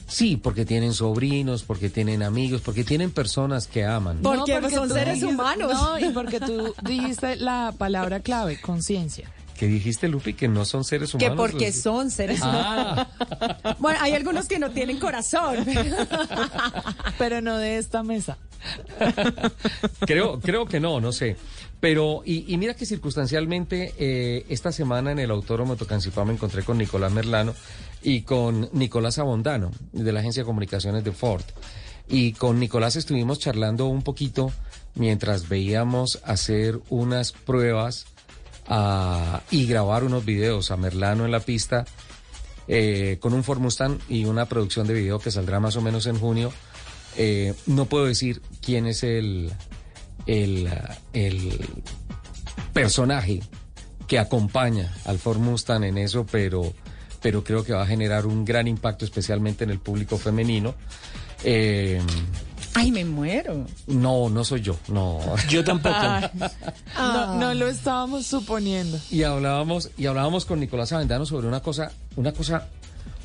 sí, 0.07 0.37
porque 0.37 0.65
tienen 0.65 0.95
sobrinos, 0.95 1.65
porque 1.65 1.91
tienen 1.91 2.23
amigos, 2.23 2.61
porque 2.65 2.85
tienen 2.85 3.11
personas 3.11 3.67
que 3.67 3.85
aman. 3.85 4.19
Porque 4.23 4.61
No, 4.61 4.71
son 4.71 4.89
seres 4.91 5.15
dijiste- 5.15 5.27
humanos. 5.35 5.73
No, 5.73 5.99
y 5.99 6.11
porque 6.13 6.39
tú 6.41 6.73
dijiste 6.83 7.37
la 7.37 7.75
palabra 7.77 8.21
clave, 8.21 8.61
conciencia. 8.61 9.31
¿Qué 9.59 9.67
dijiste, 9.67 10.07
Lupi? 10.07 10.35
Que 10.35 10.49
no 10.49 10.67
son 10.67 10.85
seres 10.85 11.13
Que 11.13 11.17
humanos. 11.29 11.37
porque 11.39 11.73
son 11.73 12.11
seres 12.11 12.41
Ah. 12.43 13.09
humanos. 13.19 13.77
Bueno, 13.81 13.99
hay 14.03 14.13
algunos 14.13 14.47
que 14.49 14.59
no 14.59 14.71
tienen 14.71 14.99
corazón. 15.01 15.65
Pero 17.19 17.41
no 17.41 17.57
de 17.59 17.79
esta 17.79 18.03
mesa. 18.03 18.37
Creo, 20.01 20.41
creo 20.41 20.67
que 20.67 20.81
no, 20.81 21.01
no 21.01 21.13
sé. 21.13 21.37
Pero, 21.81 22.23
y, 22.25 22.57
mira 22.57 22.75
que 22.75 22.87
circunstancialmente, 22.87 23.95
eh, 23.99 24.47
esta 24.49 24.73
semana 24.73 25.13
en 25.13 25.19
el 25.19 25.31
Autódromo 25.31 25.77
Tocancipá 25.77 26.25
me 26.25 26.33
encontré 26.33 26.63
con 26.63 26.79
Nicolás 26.79 27.13
Merlano 27.13 27.55
y 28.03 28.23
con 28.23 28.69
Nicolás 28.73 29.19
Abondano, 29.19 29.71
de 29.93 30.13
la 30.13 30.21
Agencia 30.21 30.43
de 30.43 30.47
Comunicaciones 30.47 31.05
de 31.05 31.13
Ford. 31.13 31.45
Y 32.09 32.33
con 32.33 32.59
Nicolás 32.59 32.97
estuvimos 32.97 33.39
charlando 33.39 33.87
un 33.87 34.03
poquito 34.03 34.53
mientras 34.95 35.49
veíamos 35.49 36.21
hacer 36.25 36.81
unas 36.89 37.33
pruebas 37.33 38.07
ah, 38.69 39.43
y 39.51 39.67
grabar 39.67 40.05
unos 40.05 40.25
videos 40.25 40.71
a 40.71 40.77
Merlano 40.77 41.25
en 41.25 41.31
la 41.31 41.41
pista 41.41 41.85
eh, 42.69 43.19
con 43.21 43.33
un 43.33 43.45
Ford 43.45 43.61
Mustang 43.61 43.99
y 44.09 44.25
una 44.25 44.47
producción 44.47 44.87
de 44.87 44.95
video 44.95 45.19
que 45.21 45.31
saldrá 45.31 45.61
más 45.61 45.77
o 45.77 45.81
menos 45.81 46.07
en 46.07 46.19
junio. 46.19 46.53
Eh, 47.17 47.55
no 47.67 47.87
puedo 47.87 48.05
decir 48.07 48.43
quién 48.61 48.87
es 48.87 49.03
el, 49.03 49.53
el, 50.27 50.69
el 51.13 51.59
personaje 52.73 53.43
que 54.07 54.19
acompaña 54.19 54.95
al 55.05 55.19
Ford 55.19 55.39
Mustang 55.39 55.85
en 55.85 55.99
eso, 55.99 56.27
pero, 56.31 56.73
pero 57.21 57.43
creo 57.43 57.65
que 57.65 57.73
va 57.73 57.83
a 57.83 57.87
generar 57.87 58.27
un 58.27 58.45
gran 58.45 58.69
impacto, 58.69 59.05
especialmente 59.05 59.65
en 59.65 59.71
el 59.71 59.79
público 59.81 60.17
femenino. 60.19 60.75
Eh, 61.43 62.01
Ay, 62.75 62.93
me 62.93 63.05
muero. 63.05 63.67
no, 63.87 64.29
no 64.29 64.45
soy 64.45 64.61
yo, 64.61 64.77
no. 64.89 65.21
Yo 65.49 65.65
tampoco. 65.65 65.95
Ah, 65.99 66.31
Ah. 66.95 67.37
No, 67.39 67.41
no 67.41 67.55
lo 67.55 67.69
estábamos 67.69 68.27
suponiendo. 68.27 68.99
Y 69.11 69.23
hablábamos, 69.23 69.91
y 69.99 70.07
hablábamos 70.07 70.45
con 70.45 70.61
Nicolás 70.61 70.93
Avendano 70.93 71.25
sobre 71.27 71.47
una 71.49 71.61
cosa, 71.61 71.91
una 72.17 72.33
cosa, 72.33 72.69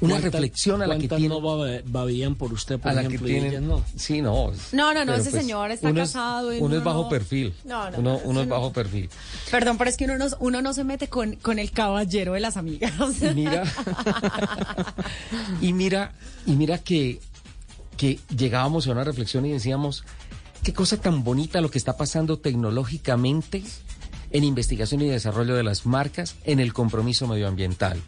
una 0.02 0.16
¿Cuántas- 0.16 0.32
reflexión 0.34 0.82
a 0.82 0.88
la 0.88 0.98
que 0.98 1.08
tiene. 1.08 1.30
no 1.30 1.40
bab- 1.42 1.84
babían 1.86 2.36
por 2.36 2.52
usted, 2.52 2.80
por 2.80 2.92
a 2.92 2.94
la 2.96 3.02
que 3.02 3.08
ejemplo, 3.08 3.28
tienen, 3.28 3.68
no? 3.68 3.84
sí, 3.96 4.22
no. 4.22 4.52
No, 4.74 4.94
no, 4.94 5.06
no, 5.06 5.14
ese 5.16 5.32
señor 5.32 5.72
está 5.72 5.90
uno 5.90 6.02
es- 6.02 6.10
casado 6.10 6.52
y 6.54 6.58
uno 6.58 6.66
uno 6.66 6.78
es 6.78 6.84
bajo 6.84 7.04
no- 7.04 7.10
perfil. 7.10 7.54
No, 7.64 7.90
no, 7.92 7.98
uno, 8.00 8.12
no, 8.14 8.20
uno 8.26 8.42
es 8.42 8.48
no. 8.48 8.56
bajo 8.56 8.74
perfil. 8.74 9.10
Perdón, 9.52 9.78
pero 9.78 9.90
es 9.90 9.98
que 9.98 10.06
uno 10.06 10.18
no, 10.18 10.26
uno 10.40 10.62
no 10.62 10.74
se 10.74 10.84
mete 10.84 11.08
con, 11.08 11.36
con 11.36 11.60
el 11.60 11.72
caballero 11.72 12.34
de 12.34 12.40
las 12.40 12.58
amigas. 12.58 12.92
Mira. 13.36 13.64
y 15.62 15.74
mira, 15.74 16.14
y 16.46 16.52
mira 16.56 16.78
que, 16.80 17.20
que 17.98 18.20
llegábamos 18.36 18.88
a 18.88 18.92
una 18.92 19.04
reflexión 19.04 19.46
y 19.46 19.52
decíamos, 19.52 20.04
qué 20.64 20.74
cosa 20.74 20.98
tan 20.98 21.24
bonita 21.24 21.62
lo 21.62 21.70
que 21.70 21.78
está 21.78 21.96
pasando 21.98 22.40
tecnológicamente 22.40 23.64
en 24.32 24.44
investigación 24.44 25.02
y 25.02 25.08
desarrollo 25.08 25.56
de 25.56 25.64
las 25.64 25.86
marcas, 25.86 26.36
en 26.46 26.60
el 26.60 26.74
compromiso 26.74 27.28
medioambiental. 27.28 28.02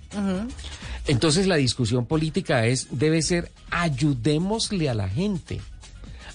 Entonces 1.07 1.47
la 1.47 1.55
discusión 1.55 2.05
política 2.05 2.65
es, 2.65 2.87
debe 2.91 3.21
ser, 3.21 3.51
ayudémosle 3.71 4.89
a 4.89 4.93
la 4.93 5.09
gente 5.09 5.59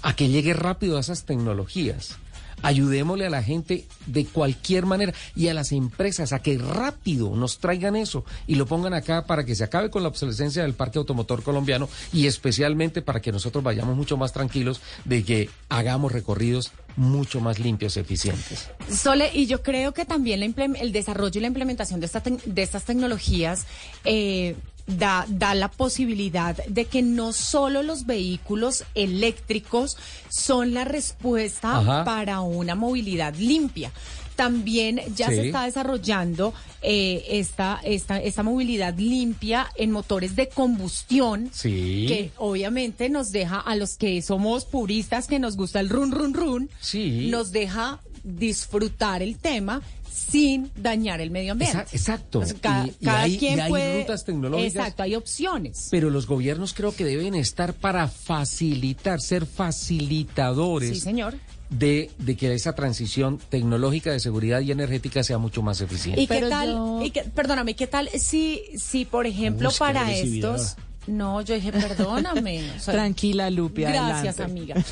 a 0.02 0.14
que 0.14 0.28
llegue 0.28 0.52
rápido 0.52 0.96
a 0.96 1.00
esas 1.00 1.24
tecnologías. 1.24 2.16
Ayudémosle 2.60 3.26
a 3.26 3.30
la 3.30 3.42
gente 3.42 3.86
de 4.06 4.24
cualquier 4.24 4.84
manera 4.84 5.14
y 5.36 5.46
a 5.46 5.54
las 5.54 5.70
empresas 5.70 6.32
a 6.32 6.40
que 6.40 6.58
rápido 6.58 7.36
nos 7.36 7.58
traigan 7.58 7.94
eso 7.94 8.24
y 8.48 8.56
lo 8.56 8.66
pongan 8.66 8.94
acá 8.94 9.26
para 9.26 9.44
que 9.44 9.54
se 9.54 9.62
acabe 9.62 9.90
con 9.90 10.02
la 10.02 10.08
obsolescencia 10.08 10.62
del 10.62 10.74
parque 10.74 10.98
automotor 10.98 11.44
colombiano 11.44 11.88
y 12.12 12.26
especialmente 12.26 13.00
para 13.00 13.20
que 13.20 13.30
nosotros 13.30 13.62
vayamos 13.62 13.96
mucho 13.96 14.16
más 14.16 14.32
tranquilos 14.32 14.80
de 15.04 15.22
que 15.22 15.50
hagamos 15.68 16.10
recorridos 16.10 16.72
mucho 16.98 17.40
más 17.40 17.58
limpios 17.58 17.96
y 17.96 18.00
eficientes. 18.00 18.68
Sole, 18.92 19.30
y 19.32 19.46
yo 19.46 19.62
creo 19.62 19.92
que 19.92 20.04
también 20.04 20.40
la 20.40 20.46
el 20.46 20.92
desarrollo 20.92 21.38
y 21.38 21.40
la 21.40 21.46
implementación 21.46 22.00
de, 22.00 22.06
esta 22.06 22.20
de 22.20 22.62
estas 22.62 22.84
tecnologías 22.84 23.66
eh, 24.04 24.56
da, 24.86 25.24
da 25.28 25.54
la 25.54 25.70
posibilidad 25.70 26.56
de 26.66 26.86
que 26.86 27.02
no 27.02 27.32
solo 27.32 27.82
los 27.82 28.04
vehículos 28.04 28.84
eléctricos 28.94 29.96
son 30.28 30.74
la 30.74 30.84
respuesta 30.84 31.78
Ajá. 31.78 32.04
para 32.04 32.40
una 32.40 32.74
movilidad 32.74 33.34
limpia. 33.36 33.92
También 34.38 35.00
ya 35.16 35.28
Sí. 35.30 35.34
se 35.34 35.46
está 35.46 35.64
desarrollando 35.64 36.54
eh, 36.80 37.24
esta, 37.28 37.80
esta, 37.82 38.22
esta 38.22 38.44
movilidad 38.44 38.94
limpia 38.96 39.66
en 39.74 39.90
motores 39.90 40.36
de 40.36 40.48
combustión 40.48 41.50
Sí. 41.52 42.04
que 42.06 42.30
obviamente 42.36 43.08
nos 43.08 43.32
deja 43.32 43.58
a 43.58 43.74
los 43.74 43.96
que 43.96 44.22
somos 44.22 44.64
puristas, 44.64 45.26
que 45.26 45.40
nos 45.40 45.56
gusta 45.56 45.80
el 45.80 45.88
run, 45.88 46.12
run, 46.12 46.34
run, 46.34 46.70
Sí. 46.80 47.26
nos 47.32 47.50
deja 47.50 47.98
disfrutar 48.22 49.22
el 49.24 49.38
tema 49.38 49.82
sin 50.08 50.70
dañar 50.76 51.20
el 51.20 51.30
medio 51.32 51.52
ambiente. 51.52 51.84
Exacto. 51.92 52.44
Sea, 52.46 52.54
cada, 52.60 52.86
Y- 52.86 52.94
y 53.00 53.08
hay- 53.08 53.34
y 53.34 53.38
quien 53.38 53.60
hay 53.60 53.68
puede. 53.70 54.00
rutas 54.02 54.24
tecnológicas. 54.24 54.74
Exacto, 54.76 55.02
hay 55.02 55.16
opciones. 55.16 55.88
Pero 55.90 56.10
los 56.10 56.26
gobiernos 56.28 56.74
creo 56.74 56.94
que 56.94 57.04
deben 57.04 57.34
estar 57.34 57.74
para 57.74 58.06
facilitar, 58.06 59.20
ser 59.20 59.46
facilitadores 59.46 60.90
Sí, 60.90 61.00
señor. 61.00 61.34
De, 61.70 62.10
de 62.18 62.36
que 62.36 62.52
esa 62.54 62.74
transición 62.74 63.38
tecnológica 63.50 64.10
de 64.10 64.20
seguridad 64.20 64.60
y 64.60 64.72
energética 64.72 65.22
sea 65.22 65.38
mucho 65.38 65.62
más 65.62 65.80
eficiente. 65.80 66.20
¿Y 66.22 66.26
qué 66.26 66.40
tal? 66.42 66.78
y 67.02 67.10
qué- 67.10 67.24
perdóname, 67.24 67.74
¿qué 67.74 67.86
tal 67.86 68.08
si, 68.18 68.62
si 68.76 69.04
por 69.04 69.26
ejemplo, 69.26 69.68
Uy, 69.68 69.74
para 69.78 70.12
estos. 70.12 70.76
No, 71.08 71.40
yo 71.40 71.54
dije, 71.54 71.72
perdóname. 71.72 72.70
o 72.76 72.80
sea, 72.80 72.94
Tranquila, 72.94 73.48
Lupi, 73.50 73.82
Gracias, 73.82 74.38
adelante. 74.38 74.42
amiga. 74.42 74.74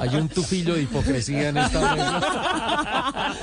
Hay 0.00 0.16
un 0.16 0.28
tufillo 0.28 0.74
de 0.74 0.82
hipocresía 0.82 1.50
en 1.50 1.58
esta 1.58 1.94
mesa. 1.94 3.34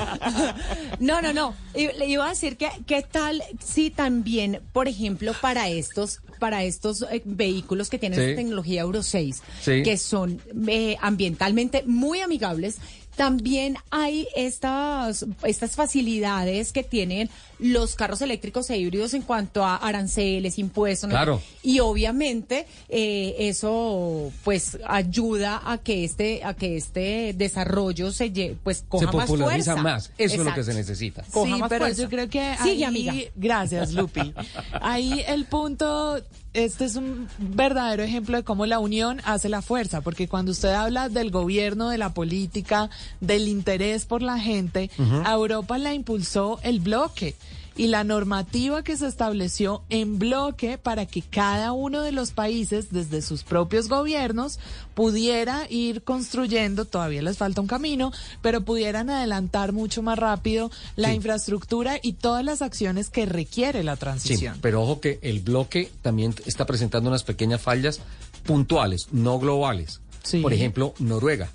No, 1.00 1.22
no, 1.22 1.34
no. 1.34 1.54
Le 1.74 2.08
iba 2.08 2.26
a 2.26 2.30
decir 2.30 2.58
que 2.58 2.70
qué 2.86 3.02
tal 3.04 3.44
si 3.64 3.90
también, 3.92 4.62
por 4.74 4.88
ejemplo, 4.88 5.34
para 5.42 5.70
estos 5.70 6.20
para 6.40 6.64
estos 6.64 7.02
eh, 7.04 7.22
vehículos 7.24 7.90
que 7.90 7.98
tienen 7.98 8.20
Sí. 8.20 8.36
tecnología 8.36 8.82
Euro 8.82 9.04
6, 9.04 9.42
Sí. 9.62 9.84
que 9.84 9.98
son 9.98 10.42
eh, 10.68 10.98
ambientalmente 11.02 11.84
muy 11.86 12.20
amigables, 12.20 12.78
también 13.16 13.78
hay 13.92 14.28
estas, 14.36 15.26
estas 15.44 15.76
facilidades 15.76 16.72
que 16.72 16.84
tienen 16.84 17.30
los 17.60 17.96
carros 17.96 18.22
eléctricos 18.22 18.70
e 18.70 18.78
híbridos 18.78 19.14
en 19.14 19.22
cuanto 19.22 19.64
a 19.66 19.78
aranceles, 19.78 20.60
impuestos. 20.60 21.08
¿no? 21.10 21.14
Claro. 21.16 21.42
Y 21.64 21.80
obviamente 21.80 22.66
eh, 22.90 23.36
eso 23.40 24.32
pues 24.44 24.78
ayuda 24.86 25.62
a 25.64 25.78
que 25.78 26.04
este, 26.04 26.44
a 26.44 26.54
que 26.54 26.76
este 26.76 27.34
desarrollo 27.38 28.12
se 28.12 28.34
lle- 28.34 28.56
pues 28.64 28.84
coja 28.88 29.10
Se 29.12 29.18
más 29.18 29.28
populariza 29.28 29.72
fuerza. 29.74 29.84
más. 29.90 30.12
Eso 30.18 30.36
es 30.36 30.46
lo 30.46 30.54
que 30.54 30.64
se 30.64 30.74
necesita. 30.74 31.24
Coja 31.32 31.54
sí, 31.54 31.60
más 31.62 31.70
pero 31.70 31.86
fuerza. 31.86 32.02
yo 32.02 32.10
creo 32.10 32.30
que 32.30 32.56
Sigue, 32.62 32.72
ahí- 32.72 32.84
amiga. 32.84 33.14
Gracias, 33.36 33.94
Lupi. 33.94 34.34
Ahí 34.82 35.24
el 35.28 35.46
punto, 35.46 36.20
este 36.56 36.86
es 36.86 36.96
un 36.96 37.28
verdadero 37.38 38.02
ejemplo 38.04 38.38
de 38.38 38.44
cómo 38.44 38.66
la 38.66 38.80
unión 38.80 39.22
hace 39.26 39.50
la 39.50 39.62
fuerza, 39.62 40.02
porque 40.02 40.28
cuando 40.28 40.52
usted 40.52 40.70
habla 40.74 41.10
del 41.10 41.30
gobierno, 41.30 41.90
de 41.90 41.98
la 41.98 42.14
política, 42.14 42.90
del 43.20 43.48
interés 43.48 44.06
por 44.06 44.22
la 44.22 44.40
gente, 44.40 44.90
a 45.26 45.34
Europa 45.34 45.78
la 45.78 45.94
impulsó 45.94 46.60
el 46.64 46.80
bloque. 46.80 47.36
Y 47.78 47.88
la 47.88 48.06
normativa 48.06 48.84
que 48.84 48.96
se 48.96 49.06
estableció 49.06 49.84
en 49.90 50.18
bloque 50.18 50.78
para 50.78 51.06
que 51.06 51.22
cada 51.22 51.74
uno 51.74 52.02
de 52.02 52.14
los 52.14 52.32
países, 52.32 52.88
desde 52.92 53.22
sus 53.22 53.44
propios 53.44 53.90
gobiernos, 53.90 54.60
pudiera 54.94 55.68
ir 55.70 56.02
construyendo, 56.04 56.86
todavía 56.86 57.22
les 57.22 57.38
falta 57.38 57.60
un 57.60 57.68
camino, 57.68 58.14
pero 58.42 58.62
pudieran 58.62 59.10
adelantar 59.10 59.74
mucho 59.74 60.02
más 60.02 60.18
rápido 60.18 60.72
la 60.96 61.10
Sí. 61.10 61.16
infraestructura 61.16 62.00
y 62.02 62.14
todas 62.14 62.46
las 62.46 62.62
acciones 62.62 63.10
que 63.10 63.26
requiere 63.26 63.84
la 63.84 63.96
Sí, 63.96 64.00
transición. 64.00 64.58
pero 64.62 64.82
ojo 64.82 65.02
que 65.02 65.20
el 65.22 65.42
bloque 65.42 65.92
también 66.02 66.34
está 66.46 66.66
presentando 66.66 67.10
unas 67.10 67.24
pequeñas 67.24 67.60
fallas 67.62 68.00
puntuales, 68.46 69.08
no 69.12 69.38
globales. 69.38 70.00
Sí. 70.24 70.40
Por 70.42 70.54
ejemplo, 70.54 70.94
Noruega 71.00 71.50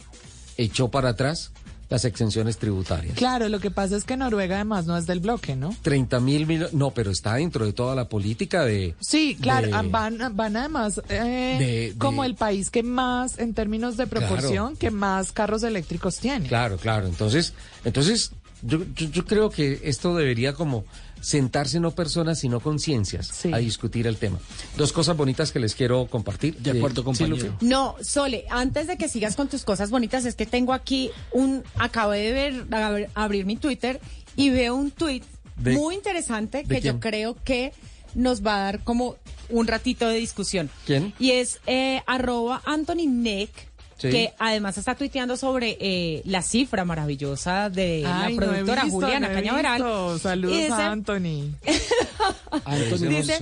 echó 0.59 0.89
para 0.89 1.11
atrás 1.11 1.53
las 1.91 2.05
exenciones 2.07 2.57
tributarias. 2.57 3.15
Claro, 3.17 3.49
lo 3.49 3.59
que 3.61 3.71
pasa 3.71 3.97
es 3.97 4.05
que 4.05 4.17
Noruega 4.17 4.55
además 4.55 4.87
no 4.87 4.97
es 4.97 5.07
del 5.07 5.21
bloque, 5.21 5.57
¿no? 5.57 5.75
30 5.83 6.21
mil 6.21 6.47
millones, 6.47 6.73
no, 6.73 6.93
pero 6.93 7.11
está 7.11 7.35
dentro 7.35 7.67
de 7.67 7.73
toda 7.73 7.95
la 7.95 8.09
política 8.09 8.65
de... 8.65 8.95
Sí, 9.01 9.37
claro, 9.41 9.67
de- 9.67 9.73
ah, 9.75 9.83
van, 9.83 10.19
van 10.37 10.57
además 10.57 11.03
eh, 11.09 11.57
de- 11.59 11.65
de- 11.91 11.95
como 11.99 12.25
el 12.25 12.37
país 12.37 12.71
que 12.71 12.83
más, 12.83 13.39
en 13.39 13.53
términos 13.55 13.97
de 13.97 14.07
proporción, 14.07 14.77
Claro. 14.77 14.79
que 14.79 14.91
más 14.91 15.33
carros 15.33 15.63
eléctricos 15.65 16.19
tiene. 16.19 16.47
Claro, 16.49 16.77
claro. 16.79 17.07
Entonces, 17.09 17.53
entonces 17.85 18.31
yo, 18.63 18.79
yo, 18.95 19.09
yo 19.09 19.25
creo 19.27 19.51
que 19.51 19.81
esto 19.85 20.15
debería 20.15 20.53
como 20.53 20.85
sentarse 21.21 21.81
no 21.81 21.91
personas 21.93 22.39
sino 22.41 22.61
conciencias 22.61 23.45
a 23.47 23.59
discutir 23.59 24.07
el 24.07 24.17
tema. 24.17 24.39
Dos 24.77 24.93
cosas 24.93 25.17
bonitas 25.17 25.53
que 25.53 25.61
les 25.61 25.75
quiero 25.75 26.07
compartir. 26.07 26.57
De 26.57 26.71
acuerdo, 26.73 27.05
compañero. 27.05 27.57
No, 27.61 27.97
Sole, 28.03 28.45
antes 28.51 28.87
de 28.87 28.97
que 28.97 29.09
sigas 29.09 29.37
con 29.37 29.49
tus 29.49 29.65
cosas 29.65 29.91
bonitas, 29.91 30.25
es 30.25 30.35
que 30.35 30.47
tengo 30.47 30.73
aquí 30.73 31.11
un, 31.33 31.63
acabé 31.77 32.19
de 32.21 32.33
ver, 32.33 32.69
ab- 32.71 33.09
abrir 33.15 33.45
mi 33.47 33.57
Twitter 33.57 34.01
y 34.37 34.51
veo 34.51 34.75
un 34.75 34.91
tweet 34.91 35.23
¿De- 35.57 35.73
muy 35.75 35.95
interesante 35.95 36.65
que 36.65 36.81
quién? 36.81 36.95
yo 36.95 37.01
creo 37.01 37.37
que 37.45 37.73
nos 38.15 38.45
va 38.45 38.57
a 38.57 38.65
dar 38.65 38.83
como 38.85 39.17
un 39.51 39.67
ratito 39.67 40.09
de 40.09 40.17
discusión. 40.17 40.71
¿Quién? 40.87 41.13
Y 41.19 41.33
es 41.33 41.61
eh, 41.67 42.03
arroba 42.07 42.63
Anthony 42.65 43.07
Neck. 43.09 43.51
Sí. 44.01 44.09
Que 44.11 44.33
además 44.39 44.79
está 44.79 44.95
tuiteando 44.95 45.37
sobre 45.37 45.77
eh, 45.81 46.23
la 46.25 46.43
cifra 46.43 46.85
maravillosa 46.85 47.69
de 47.69 48.05
Ay, 48.05 48.05
la 48.05 48.29
no 48.31 48.37
productora 48.37 48.83
visto, 48.85 48.99
Juliana 49.01 49.29
no 49.29 49.35
Cañaveral. 49.35 50.21
Saludos 50.21 50.57
dice- 50.57 50.73
a 50.73 50.91
Anthony. 50.93 51.55
Dice, 52.99 53.41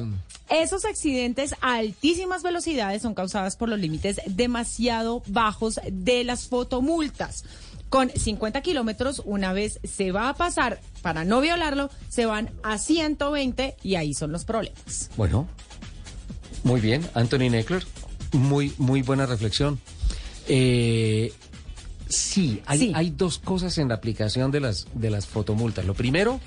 esos 0.50 0.84
accidentes 0.84 1.54
a 1.60 1.74
altísimas 1.76 2.42
velocidades 2.42 3.02
son 3.02 3.14
causadas 3.14 3.56
por 3.56 3.68
los 3.68 3.78
límites 3.78 4.20
demasiado 4.26 5.22
bajos 5.26 5.80
de 5.90 6.24
las 6.24 6.48
fotomultas. 6.48 7.44
Con 7.88 8.10
50 8.10 8.60
kilómetros, 8.60 9.22
una 9.24 9.52
vez 9.54 9.80
se 9.82 10.12
va 10.12 10.28
a 10.28 10.34
pasar 10.34 10.80
para 11.00 11.24
no 11.24 11.40
violarlo, 11.40 11.88
se 12.10 12.26
van 12.26 12.50
a 12.62 12.76
120 12.78 13.76
y 13.82 13.94
ahí 13.94 14.12
son 14.12 14.30
los 14.32 14.44
problemas. 14.44 15.08
Bueno, 15.16 15.48
muy 16.64 16.80
bien, 16.80 17.06
Anthony 17.14 17.48
Neckler, 17.50 17.84
muy, 18.32 18.74
muy 18.76 19.00
buena 19.02 19.24
reflexión. 19.24 19.80
Eh, 20.48 21.32
sí, 22.08 22.62
hay, 22.66 22.78
Sí. 22.78 22.92
hay 22.94 23.10
dos 23.10 23.38
cosas 23.38 23.76
en 23.78 23.88
la 23.88 23.94
aplicación 23.94 24.50
de 24.50 24.60
las, 24.60 24.86
de 24.94 25.10
las 25.10 25.26
fotomultas. 25.26 25.84
Lo 25.84 25.94
primero, 25.94 26.40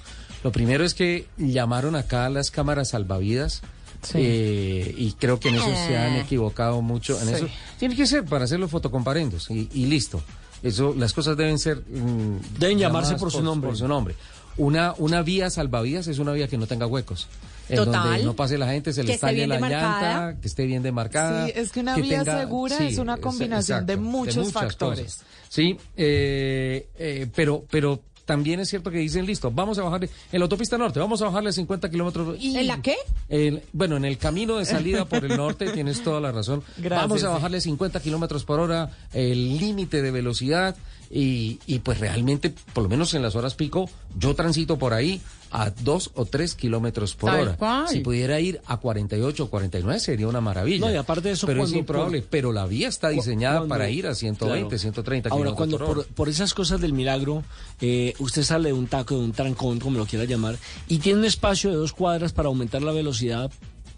lo 0.43 0.51
primero 0.51 0.83
es 0.83 0.93
que 0.93 1.27
llamaron 1.37 1.95
acá 1.95 2.25
a 2.25 2.29
las 2.29 2.51
cámaras 2.51 2.89
salvavidas. 2.89 3.61
Sí. 4.03 4.17
eh, 4.17 4.95
y 4.97 5.11
creo 5.11 5.39
que 5.39 5.49
en 5.49 5.55
eso 5.55 5.65
se 5.87 5.95
han 5.95 6.13
Ah. 6.13 6.19
equivocado 6.21 6.81
mucho. 6.81 7.21
En 7.21 7.27
Sí. 7.27 7.33
eso 7.35 7.47
tiene 7.77 7.95
que 7.95 8.07
ser 8.07 8.25
para 8.25 8.45
hacer 8.45 8.59
los 8.59 8.71
fotocomparendos 8.71 9.51
y, 9.51 9.69
y 9.73 9.85
listo. 9.85 10.23
Eso, 10.63 10.95
las 10.97 11.13
cosas 11.13 11.37
deben 11.37 11.59
ser 11.59 11.77
mm, 11.87 12.57
Deben 12.59 12.79
llamarse 12.79 13.13
por 13.15 13.31
su 13.31 13.43
nombre. 13.43 13.67
Por 13.69 13.77
su 13.77 13.87
nombre. 13.87 14.15
Una, 14.57 14.95
una 14.97 15.21
vía 15.21 15.51
salvavidas 15.51 16.07
es 16.07 16.17
una 16.17 16.31
vía 16.31 16.47
que 16.47 16.57
no 16.57 16.65
tenga 16.65 16.87
huecos. 16.87 17.27
En 17.69 17.75
Total. 17.77 18.03
donde 18.03 18.23
no 18.25 18.35
pase 18.35 18.57
la 18.57 18.67
gente, 18.67 18.91
se 18.93 19.01
le 19.03 19.07
Que 19.07 19.13
esté 19.13 19.25
estalle 19.27 19.35
bien 19.37 19.49
la 19.49 19.55
demarcada. 19.55 20.01
llanta, 20.25 20.41
que 20.41 20.47
esté 20.47 20.65
bien 20.65 20.83
demarcada. 20.83 21.45
Sí, 21.45 21.53
es 21.55 21.71
que 21.71 21.79
una 21.79 21.95
que 21.95 22.01
vía 22.01 22.19
tenga- 22.23 22.39
segura 22.39 22.77
sí, 22.77 22.83
es 22.85 22.97
una 22.97 23.17
combinación 23.17 23.85
de 23.85 23.97
muchos 23.97 24.51
factores. 24.51 25.05
cosas. 25.17 25.25
Sí, 25.49 25.77
eh, 25.97 26.87
eh, 26.97 27.27
pero, 27.35 27.63
pero 27.69 28.01
también 28.25 28.59
es 28.61 28.69
cierto 28.69 28.91
que 28.91 28.97
dicen, 28.99 29.25
listo, 29.25 29.51
vamos 29.51 29.77
a 29.77 29.83
bajarle, 29.83 30.09
en 30.31 30.39
la 30.39 30.43
autopista 30.45 30.77
norte, 30.77 30.99
vamos 30.99 31.21
a 31.21 31.25
bajarle 31.25 31.51
50 31.51 31.89
kilómetros. 31.89 32.37
y- 32.39 32.55
¿En 32.57 32.67
la 32.67 32.81
qué? 32.81 32.95
el- 33.29 33.61
bueno, 33.73 33.97
en 33.97 34.05
el 34.05 34.17
camino 34.17 34.57
de 34.57 34.65
salida 34.65 35.05
por 35.05 35.25
el 35.25 35.35
norte 35.35 35.69
tienes 35.73 36.03
toda 36.03 36.19
la 36.21 36.31
razón. 36.31 36.63
Gracias, 36.77 37.09
Vamos 37.09 37.23
a 37.23 37.29
bajarle 37.29 37.59
50 37.61 37.99
kilómetros 37.99 38.45
por 38.45 38.59
hora, 38.59 38.89
el 39.13 39.57
límite 39.57 40.01
de 40.01 40.11
velocidad 40.11 40.75
y, 41.13 41.59
y 41.67 41.79
pues 41.79 41.99
realmente, 41.99 42.53
por 42.73 42.83
lo 42.83 42.89
menos 42.89 43.13
en 43.13 43.21
las 43.21 43.35
horas 43.35 43.55
pico, 43.55 43.89
yo 44.17 44.33
transito 44.35 44.77
por 44.79 44.93
ahí 44.93 45.21
a 45.51 45.69
2 45.69 46.11
o 46.15 46.25
3 46.25 46.55
kilómetros 46.55 47.15
por 47.15 47.29
Tal 47.31 47.41
hora. 47.41 47.57
cual. 47.57 47.87
Si 47.89 47.99
pudiera 47.99 48.39
ir 48.39 48.61
a 48.65 48.77
48 48.77 49.43
o 49.43 49.49
49 49.49 49.99
sería 49.99 50.27
una 50.29 50.39
maravilla. 50.39 50.85
No, 50.87 50.93
y 50.93 50.95
aparte 50.95 51.27
de 51.27 51.33
eso, 51.33 51.45
pero 51.47 51.59
es 51.59 51.65
cuando 51.65 51.79
improbable. 51.79 52.21
por- 52.21 52.29
pero 52.29 52.53
la 52.53 52.65
vía 52.65 52.87
está 52.87 53.09
diseñada 53.09 53.57
Cuando- 53.57 53.73
para 53.75 53.89
ir 53.89 54.07
a 54.07 54.15
120, 54.15 54.67
claro. 54.69 54.79
130 54.79 55.29
Ahora, 55.29 55.37
kilómetros 55.51 55.57
cuando 55.57 55.77
por 55.77 55.97
hora. 55.97 56.07
por, 56.07 56.15
por 56.15 56.29
esas 56.29 56.53
cosas 56.53 56.79
del 56.79 56.93
milagro, 56.93 57.43
eh, 57.81 58.13
usted 58.19 58.43
sale 58.43 58.69
de 58.69 58.73
un 58.73 58.87
taco, 58.87 59.15
de 59.17 59.25
un 59.25 59.33
trancón, 59.33 59.79
como 59.79 59.97
lo 59.97 60.05
quiera 60.05 60.23
llamar, 60.23 60.57
y 60.87 60.99
tiene 60.99 61.19
un 61.19 61.25
espacio 61.25 61.69
de 61.69 61.75
dos 61.75 61.91
cuadras 61.91 62.31
para 62.31 62.47
aumentar 62.47 62.81
la 62.81 62.93
velocidad, 62.93 63.51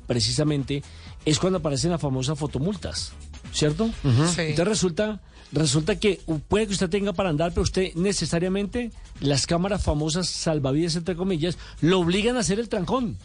precisamente, 0.08 0.84
es 1.26 1.40
cuando 1.40 1.60
aparecen 1.60 1.92
las 1.92 2.02
famosas 2.02 2.38
fotomultas, 2.38 3.12
¿cierto? 3.54 3.88
Sí. 4.34 4.42
Entonces 4.42 4.68
resulta, 4.68 5.22
resulta 5.54 6.00
que 6.00 6.20
puede 6.48 6.68
que 6.68 6.74
usted 6.74 6.90
tenga 6.90 7.14
para 7.14 7.30
andar, 7.30 7.52
pero 7.52 7.62
usted 7.62 7.94
necesariamente, 7.96 8.92
las 9.22 9.48
cámaras 9.48 9.84
famosas 9.84 10.28
salvavidas, 10.28 10.96
entre 10.96 11.16
comillas, 11.16 11.58
lo 11.80 12.00
obligan 12.00 12.36
a 12.36 12.40
hacer 12.40 12.60
el 12.60 12.70
trancón, 12.70 13.18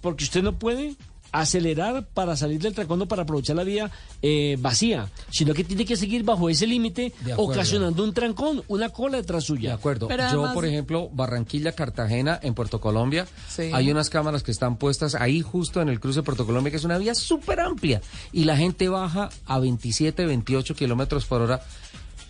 porque 0.00 0.24
usted 0.24 0.42
no 0.42 0.58
puede 0.58 0.94
acelerar 1.32 2.06
para 2.14 2.36
salir 2.36 2.60
del 2.60 2.74
trancón 2.74 3.02
o 3.02 3.06
para 3.06 3.22
aprovechar 3.22 3.56
la 3.56 3.64
vía 3.64 3.90
eh, 4.22 4.56
vacía, 4.60 5.10
sino 5.30 5.54
que 5.54 5.64
tiene 5.64 5.84
que 5.84 5.96
seguir 5.96 6.22
bajo 6.24 6.48
ese 6.48 6.66
límite, 6.66 7.12
ocasionando 7.36 8.02
un 8.04 8.12
trancón, 8.14 8.62
una 8.68 8.88
cola 8.90 9.18
detrás 9.18 9.44
suya. 9.44 9.70
De 9.70 9.74
acuerdo. 9.74 10.08
Pero 10.08 10.22
Yo, 10.24 10.28
además- 10.28 10.54
por 10.54 10.64
ejemplo, 10.66 11.08
Barranquilla, 11.12 11.72
Cartagena, 11.72 12.38
en 12.42 12.54
Puerto 12.54 12.80
Colombia, 12.80 13.26
Sí. 13.48 13.70
hay 13.72 13.90
unas 13.90 14.10
cámaras 14.10 14.42
que 14.42 14.50
están 14.50 14.76
puestas 14.76 15.14
ahí 15.14 15.42
justo 15.42 15.80
en 15.80 15.88
el 15.88 16.00
cruce 16.00 16.20
de 16.20 16.22
Puerto 16.22 16.46
Colombia, 16.46 16.70
que 16.70 16.76
es 16.76 16.84
una 16.84 16.98
vía 16.98 17.14
súper 17.14 17.60
amplia. 17.60 18.00
Y 18.32 18.44
la 18.44 18.56
gente 18.56 18.88
baja 18.88 19.28
a 19.46 19.58
27, 19.58 20.26
28 20.26 20.74
kilómetros 20.74 21.26
por 21.26 21.42
hora. 21.42 21.62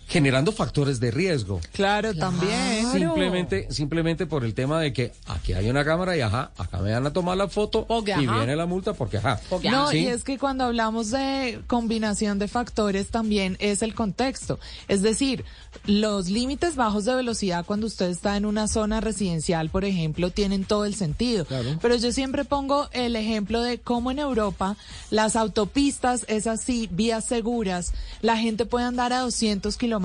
Generando 0.07 0.53
factores 0.53 1.01
de 1.01 1.11
riesgo. 1.11 1.59
Claro, 1.73 2.13
también. 2.15 2.89
Simplemente, 2.91 3.67
simplemente 3.69 4.25
por 4.25 4.45
el 4.45 4.53
tema 4.53 4.79
de 4.79 4.93
que 4.93 5.11
aquí 5.27 5.51
hay 5.51 5.69
una 5.69 5.83
cámara 5.83 6.15
y 6.15 6.21
ajá, 6.21 6.51
acá 6.57 6.79
me 6.79 6.93
van 6.93 7.05
a 7.05 7.11
tomar 7.11 7.35
la 7.35 7.49
foto 7.49 7.85
Porque, 7.85 8.11
y 8.11 8.25
ajá. 8.25 8.37
viene 8.37 8.55
la 8.55 8.65
multa 8.65 8.93
porque 8.93 9.17
ajá. 9.17 9.39
No, 9.69 9.89
¿Sí? 9.89 9.99
y 9.99 10.07
es 10.07 10.23
que 10.23 10.37
cuando 10.37 10.63
hablamos 10.63 11.11
de 11.11 11.59
combinación 11.67 12.39
de 12.39 12.47
factores 12.47 13.07
también 13.07 13.57
es 13.59 13.81
el 13.81 13.93
contexto. 13.93 14.59
Es 14.87 15.01
decir, 15.01 15.43
los 15.85 16.29
límites 16.29 16.77
bajos 16.77 17.03
de 17.03 17.13
velocidad 17.13 17.65
cuando 17.65 17.87
usted 17.87 18.09
está 18.09 18.37
en 18.37 18.45
una 18.45 18.69
zona 18.69 19.01
residencial, 19.01 19.69
por 19.69 19.83
ejemplo, 19.83 20.31
tienen 20.31 20.63
todo 20.63 20.85
el 20.85 20.95
sentido. 20.95 21.45
Pero 21.81 21.95
yo 21.95 22.13
siempre 22.13 22.45
pongo 22.45 22.87
el 22.93 23.17
ejemplo 23.17 23.61
de 23.61 23.79
cómo 23.79 24.11
en 24.11 24.19
Europa 24.19 24.77
las 25.11 25.35
autopistas, 25.35 26.23
es 26.29 26.47
así, 26.47 26.87
vías 26.91 27.25
seguras, 27.25 27.93
la 28.21 28.37
gente 28.37 28.65
puede 28.65 28.85
andar 28.85 29.11
a 29.11 29.19
200 29.19 29.75
kilómetros 29.75 29.96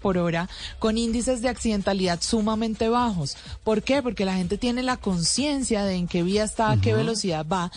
por 0.00 0.18
hora 0.18 0.48
con 0.78 0.98
índices 0.98 1.42
de 1.42 1.48
accidentalidad 1.48 2.20
sumamente 2.20 2.88
bajos. 2.88 3.36
¿Por 3.64 3.82
qué? 3.82 4.02
Porque 4.02 4.24
la 4.24 4.34
gente 4.34 4.58
tiene 4.58 4.82
la 4.82 4.96
conciencia 4.96 5.84
de 5.84 5.94
en 5.94 6.08
qué 6.08 6.22
vía 6.22 6.44
está, 6.44 6.70
a 6.70 6.80
qué 6.80 6.94
velocidad 6.94 7.46
va 7.46 7.70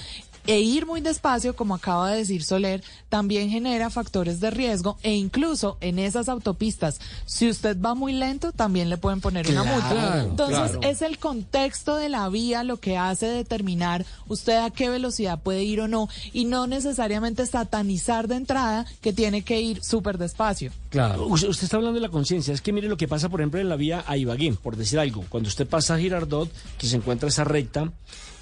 e 0.48 0.60
ir 0.60 0.86
muy 0.86 1.02
despacio, 1.02 1.56
como 1.56 1.76
acaba 1.76 2.12
de 2.12 2.18
decir 2.18 2.44
Soler, 2.44 2.84
también 3.10 3.50
genera 3.50 3.89
factores 3.89 4.39
de 4.39 4.52
riesgo 4.52 4.98
e 5.04 5.14
incluso 5.14 5.78
en 5.82 6.00
esas 6.00 6.30
autopistas, 6.30 7.00
si 7.26 7.50
usted 7.50 7.80
va 7.80 7.94
muy 7.94 8.14
lento, 8.14 8.52
también 8.52 8.89
le 8.89 8.98
pueden 8.98 9.22
poner 9.22 9.50
una 9.50 9.64
multa. 9.64 10.24
Entonces 10.24 10.72
claro. 10.72 10.80
es 10.84 11.02
el 11.02 11.18
contexto 11.18 11.96
de 11.96 12.10
la 12.10 12.28
vía 12.30 12.64
lo 12.64 12.78
que 12.78 12.98
hace 12.98 13.28
determinar 13.28 14.06
usted 14.28 14.58
a 14.58 14.70
qué 14.70 14.89
velocidad 14.89 15.39
puede 15.42 15.64
ir 15.64 15.82
o 15.82 15.88
no 15.88 16.10
y 16.34 16.46
no 16.46 16.68
necesariamente 16.68 17.46
satanizar 17.46 18.28
de 18.28 18.36
entrada 18.36 18.86
que 19.02 19.14
tiene 19.14 19.44
que 19.44 19.62
ir 19.62 19.84
súper 19.84 20.18
despacio. 20.18 20.72
Claro. 20.89 21.26
Usted, 21.28 21.50
usted 21.50 21.66
está 21.66 21.78
hablando 21.78 21.96
de 21.96 22.02
la 22.02 22.10
conciencia. 22.10 22.54
Es 22.54 22.62
que 22.62 22.74
mire 22.74 22.88
lo 22.88 22.98
que 22.98 23.08
pasa, 23.08 23.30
por 23.30 23.42
ejemplo, 23.42 23.60
en 23.60 23.70
la 23.70 23.76
vía 23.76 24.04
a 24.08 24.18
Ibagué, 24.18 24.54
por 24.54 24.76
decir 24.76 25.00
algo. 25.00 25.24
Cuando 25.30 25.48
usted 25.48 25.68
pasa 25.68 25.96
a 25.96 26.00
Girardot, 26.00 26.50
que 26.78 26.88
se 26.88 26.98
encuentra 26.98 27.30
esa 27.30 27.44
recta, 27.44 27.92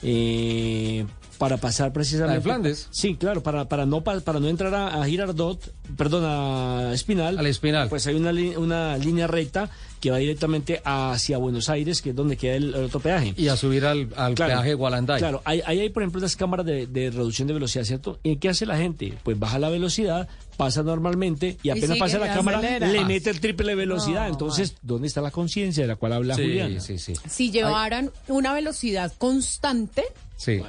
eh, 0.01 1.05
para 1.39 1.57
pasar 1.57 1.91
precisamente... 1.91 2.27
La 2.33 2.35
de 2.35 2.41
Flandes. 2.41 2.87
Sí, 2.91 3.15
claro, 3.15 3.41
para, 3.41 3.67
para, 3.67 3.85
no, 3.87 4.01
pa- 4.03 4.19
para 4.19 4.39
no 4.39 4.47
entrar 4.47 4.75
a, 4.75 5.01
a 5.01 5.05
Girardot, 5.05 5.73
perdón, 5.97 6.23
a 6.27 6.93
Espinal. 6.93 7.39
Al 7.39 7.47
Espinal. 7.47 7.89
Pues 7.89 8.05
hay 8.05 8.13
una, 8.15 8.29
una 8.59 8.97
línea 8.97 9.25
recta 9.25 9.69
que 10.01 10.11
va 10.11 10.17
directamente 10.17 10.81
hacia 10.85 11.37
Buenos 11.37 11.67
Aires, 11.69 12.01
que 12.01 12.11
es 12.11 12.15
donde 12.15 12.37
queda 12.37 12.55
el, 12.55 12.75
el 12.75 12.83
otro 12.85 12.99
peaje. 12.99 13.33
Y 13.37 13.47
a 13.47 13.55
subir 13.57 13.85
al, 13.85 14.09
al 14.15 14.33
peaje 14.35 14.73
Gualanday. 14.73 15.17
Claro, 15.19 15.41
ahí, 15.45 15.61
ahí 15.65 15.79
hay, 15.79 15.89
por 15.89 16.03
ejemplo, 16.03 16.19
unas 16.19 16.35
cámaras 16.35 16.65
de, 16.65 16.87
de 16.87 17.09
reducción 17.09 17.47
de 17.47 17.53
velocidad, 17.55 17.83
¿cierto? 17.85 18.19
¿Y 18.21 18.35
qué 18.37 18.49
hace 18.49 18.65
la 18.65 18.77
gente? 18.77 19.17
Pues 19.23 19.39
baja 19.39 19.59
la 19.59 19.69
velocidad, 19.69 20.27
pasa 20.57 20.83
normalmente 20.83 21.57
y 21.63 21.69
apenas 21.69 21.97
pasa 21.97 22.17
la 22.19 22.33
cámara, 22.33 22.59
acelera. 22.59 22.87
le 22.87 23.05
mete 23.05 23.29
el 23.29 23.39
triple 23.39 23.67
de 23.69 23.75
velocidad. 23.75 24.25
No, 24.27 24.33
Entonces, 24.33 24.75
¿dónde 24.81 25.07
está 25.07 25.21
la 25.21 25.31
conciencia 25.31 25.83
de 25.83 25.87
la 25.87 25.95
cual 25.95 26.13
habla 26.13 26.35
Sí, 26.35 26.41
Juliana? 26.43 26.79
sí, 26.81 26.97
sí. 26.99 27.13
Si 27.29 27.49
llevaran 27.51 28.11
una 28.27 28.53
velocidad 28.53 29.11
constante, 29.17 30.03
Sí. 30.39 30.61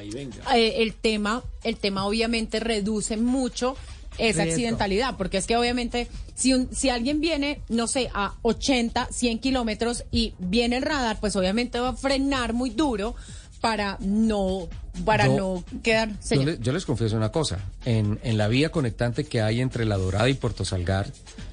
eh, 0.54 0.74
el 0.82 0.94
tema, 0.94 1.44
el 1.62 1.76
tema 1.76 2.04
obviamente 2.04 2.58
reduce 2.58 3.16
mucho 3.16 3.76
esa 4.18 4.42
accidentalidad, 4.42 5.16
porque 5.16 5.38
es 5.38 5.46
que 5.46 5.56
obviamente 5.56 6.08
si, 6.34 6.52
un- 6.54 6.68
si 6.74 6.88
alguien 6.90 7.20
viene, 7.20 7.60
no 7.68 7.86
sé, 7.86 8.10
a 8.12 8.34
80, 8.42 9.06
100 9.12 9.38
kilómetros 9.38 10.04
y 10.10 10.34
viene 10.40 10.76
el 10.78 10.82
radar, 10.82 11.20
pues 11.20 11.36
obviamente 11.36 11.78
va 11.78 11.90
a 11.90 11.96
frenar 11.96 12.52
muy 12.52 12.70
duro 12.70 13.14
para 13.60 13.96
no, 14.00 14.68
para 15.04 15.26
Yo- 15.26 15.36
no 15.70 15.80
quedar... 15.82 16.10
Yo, 16.28 16.42
le- 16.42 16.58
yo 16.58 16.72
les 16.72 16.84
confieso 16.84 17.16
una 17.16 17.30
cosa. 17.30 17.60
En, 17.84 18.18
en 18.24 18.36
la 18.38 18.48
vía 18.48 18.70
conectante 18.72 19.24
que 19.24 19.40
hay 19.40 19.60
entre 19.60 19.84
La 19.84 19.96
Dorada 19.98 20.28
y 20.28 20.34
Puerto 20.34 20.64
Salgar, 20.64 21.12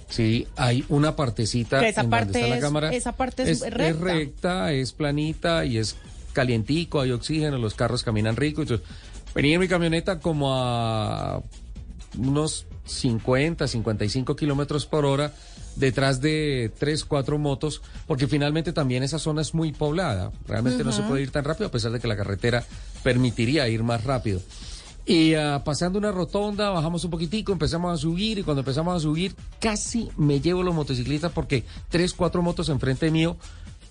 sí, 0.10 0.48
hay 0.56 0.84
una 0.90 1.16
partecita 1.16 1.88
esa 1.88 2.02
en 2.02 2.10
parte 2.10 2.26
donde 2.26 2.40
está 2.40 2.50
la 2.50 2.56
es- 2.58 2.62
cámara. 2.64 2.94
esa 2.94 3.12
parte 3.12 3.44
es 3.44 3.60
recta. 3.62 3.88
Es 3.88 4.00
recta, 4.00 4.74
es 4.74 4.92
planita 4.94 5.64
y 5.66 5.78
es 5.78 5.96
calientico, 6.38 7.02
hay 7.02 7.12
oxígeno, 7.12 7.58
los 7.58 7.74
carros 7.74 8.04
caminan 8.04 8.36
rico. 8.36 8.62
Entonces, 8.62 8.86
venía 9.34 9.56
en 9.56 9.60
mi 9.60 9.68
camioneta 9.68 10.20
como 10.20 10.54
a 10.54 11.42
unos 12.16 12.68
50, 12.86 13.68
55 13.68 14.36
kilómetros 14.36 14.86
por 14.86 15.08
hora 15.08 15.34
detrás 15.78 16.22
de 16.22 16.72
tres, 16.78 17.06
cuatro 17.06 17.40
motos, 17.40 17.82
porque 18.06 18.28
finalmente 18.28 18.72
también 18.72 19.02
esa 19.02 19.18
zona 19.18 19.42
es 19.42 19.56
muy 19.56 19.72
poblada. 19.72 20.32
Realmente 20.48 20.84
no 20.84 20.92
se 20.92 21.02
puede 21.02 21.24
ir 21.24 21.32
tan 21.32 21.44
rápido, 21.44 21.70
a 21.70 21.72
pesar 21.72 21.92
de 21.92 22.00
que 22.00 22.08
la 22.08 22.16
carretera 22.16 22.64
permitiría 23.02 23.68
ir 23.68 23.82
más 23.82 24.04
rápido. 24.04 24.40
Y 25.08 25.34
ah, 25.34 25.64
pasando 25.66 25.98
una 25.98 26.12
rotonda, 26.12 26.70
bajamos 26.70 27.04
un 27.04 27.10
poquitico, 27.10 27.52
empezamos 27.52 27.92
a 27.92 27.98
subir 27.98 28.38
y 28.38 28.44
cuando 28.44 28.62
empezamos 28.62 28.96
a 28.96 29.00
subir 29.00 29.34
casi 29.60 30.10
me 30.18 30.40
llevo 30.40 30.62
los 30.62 30.76
motociclistas 30.76 31.32
porque 31.32 31.64
tres, 31.90 32.14
cuatro 32.14 32.44
motos 32.44 32.70
enfrente 32.70 33.10
mío 33.10 33.38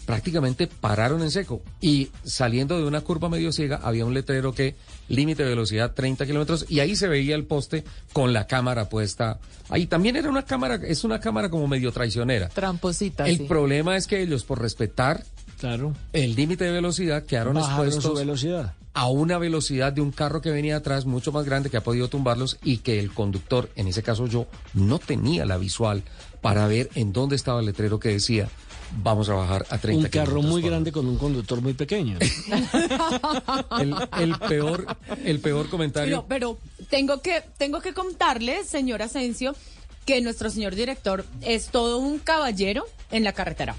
prácticamente 0.06 0.66
pararon 0.68 1.22
en 1.22 1.30
seco. 1.30 1.60
Y 1.80 2.08
saliendo 2.24 2.78
de 2.78 2.86
una 2.86 3.02
curva 3.02 3.28
medio 3.28 3.52
ciega 3.52 3.80
había 3.82 4.06
un 4.06 4.14
letrero 4.14 4.54
que 4.54 4.76
límite 5.08 5.42
de 5.42 5.50
velocidad 5.50 5.92
30 5.92 6.24
kilómetros 6.26 6.64
y 6.68 6.80
ahí 6.80 6.96
se 6.96 7.08
veía 7.08 7.34
el 7.34 7.44
poste 7.44 7.84
con 8.12 8.32
la 8.32 8.46
cámara 8.46 8.88
puesta. 8.88 9.38
Ahí 9.68 9.86
también 9.86 10.16
era 10.16 10.30
una 10.30 10.44
cámara, 10.44 10.76
es 10.76 11.04
una 11.04 11.20
cámara 11.20 11.50
como 11.50 11.66
medio 11.68 11.92
traicionera. 11.92 12.48
Tramposita, 12.48 13.26
El 13.26 13.38
sí. 13.38 13.42
problema 13.44 13.96
es 13.96 14.06
que 14.06 14.22
ellos 14.22 14.44
por 14.44 14.60
respetar 14.62 15.24
claro. 15.58 15.92
el 16.12 16.34
límite 16.34 16.64
de 16.64 16.70
velocidad 16.72 17.24
quedaron 17.24 17.54
Bajaron 17.54 17.76
su 17.90 17.96
expuestos 17.98 18.18
velocidad. 18.20 18.74
a 18.94 19.08
una 19.08 19.38
velocidad 19.38 19.92
de 19.92 20.00
un 20.02 20.12
carro 20.12 20.40
que 20.40 20.50
venía 20.50 20.76
atrás 20.76 21.04
mucho 21.04 21.32
más 21.32 21.44
grande 21.44 21.68
que 21.68 21.76
ha 21.78 21.82
podido 21.82 22.08
tumbarlos 22.08 22.58
y 22.62 22.78
que 22.78 23.00
el 23.00 23.12
conductor, 23.12 23.70
en 23.74 23.88
ese 23.88 24.02
caso 24.04 24.26
yo, 24.28 24.46
no 24.72 24.98
tenía 25.00 25.44
la 25.46 25.56
visual 25.58 26.02
para 26.40 26.68
ver 26.68 26.90
en 26.94 27.12
dónde 27.12 27.34
estaba 27.34 27.58
el 27.60 27.66
letrero 27.66 27.98
que 27.98 28.10
decía 28.10 28.48
vamos 29.02 29.28
a 29.28 29.34
bajar 29.34 29.66
a 29.70 29.78
30 29.78 30.04
Un 30.04 30.10
carro 30.10 30.42
muy 30.42 30.62
por 30.62 30.70
grande 30.70 30.92
con 30.92 31.06
un 31.06 31.16
conductor 31.18 31.60
muy 31.60 31.74
pequeño. 31.74 32.18
el, 33.80 33.94
el 34.20 34.38
peor 34.38 34.86
el 35.24 35.40
peor 35.40 35.68
comentario 35.68 36.24
Pero, 36.28 36.58
pero 36.58 36.86
tengo 36.88 37.20
que 37.22 37.42
tengo 37.58 37.80
que 37.80 37.92
contarle, 37.94 38.64
señor 38.64 39.02
Asensio, 39.02 39.54
que 40.04 40.20
nuestro 40.20 40.50
señor 40.50 40.74
director 40.74 41.24
es 41.42 41.66
todo 41.68 41.98
un 41.98 42.18
caballero 42.18 42.84
en 43.10 43.24
la 43.24 43.32
carretera. 43.32 43.74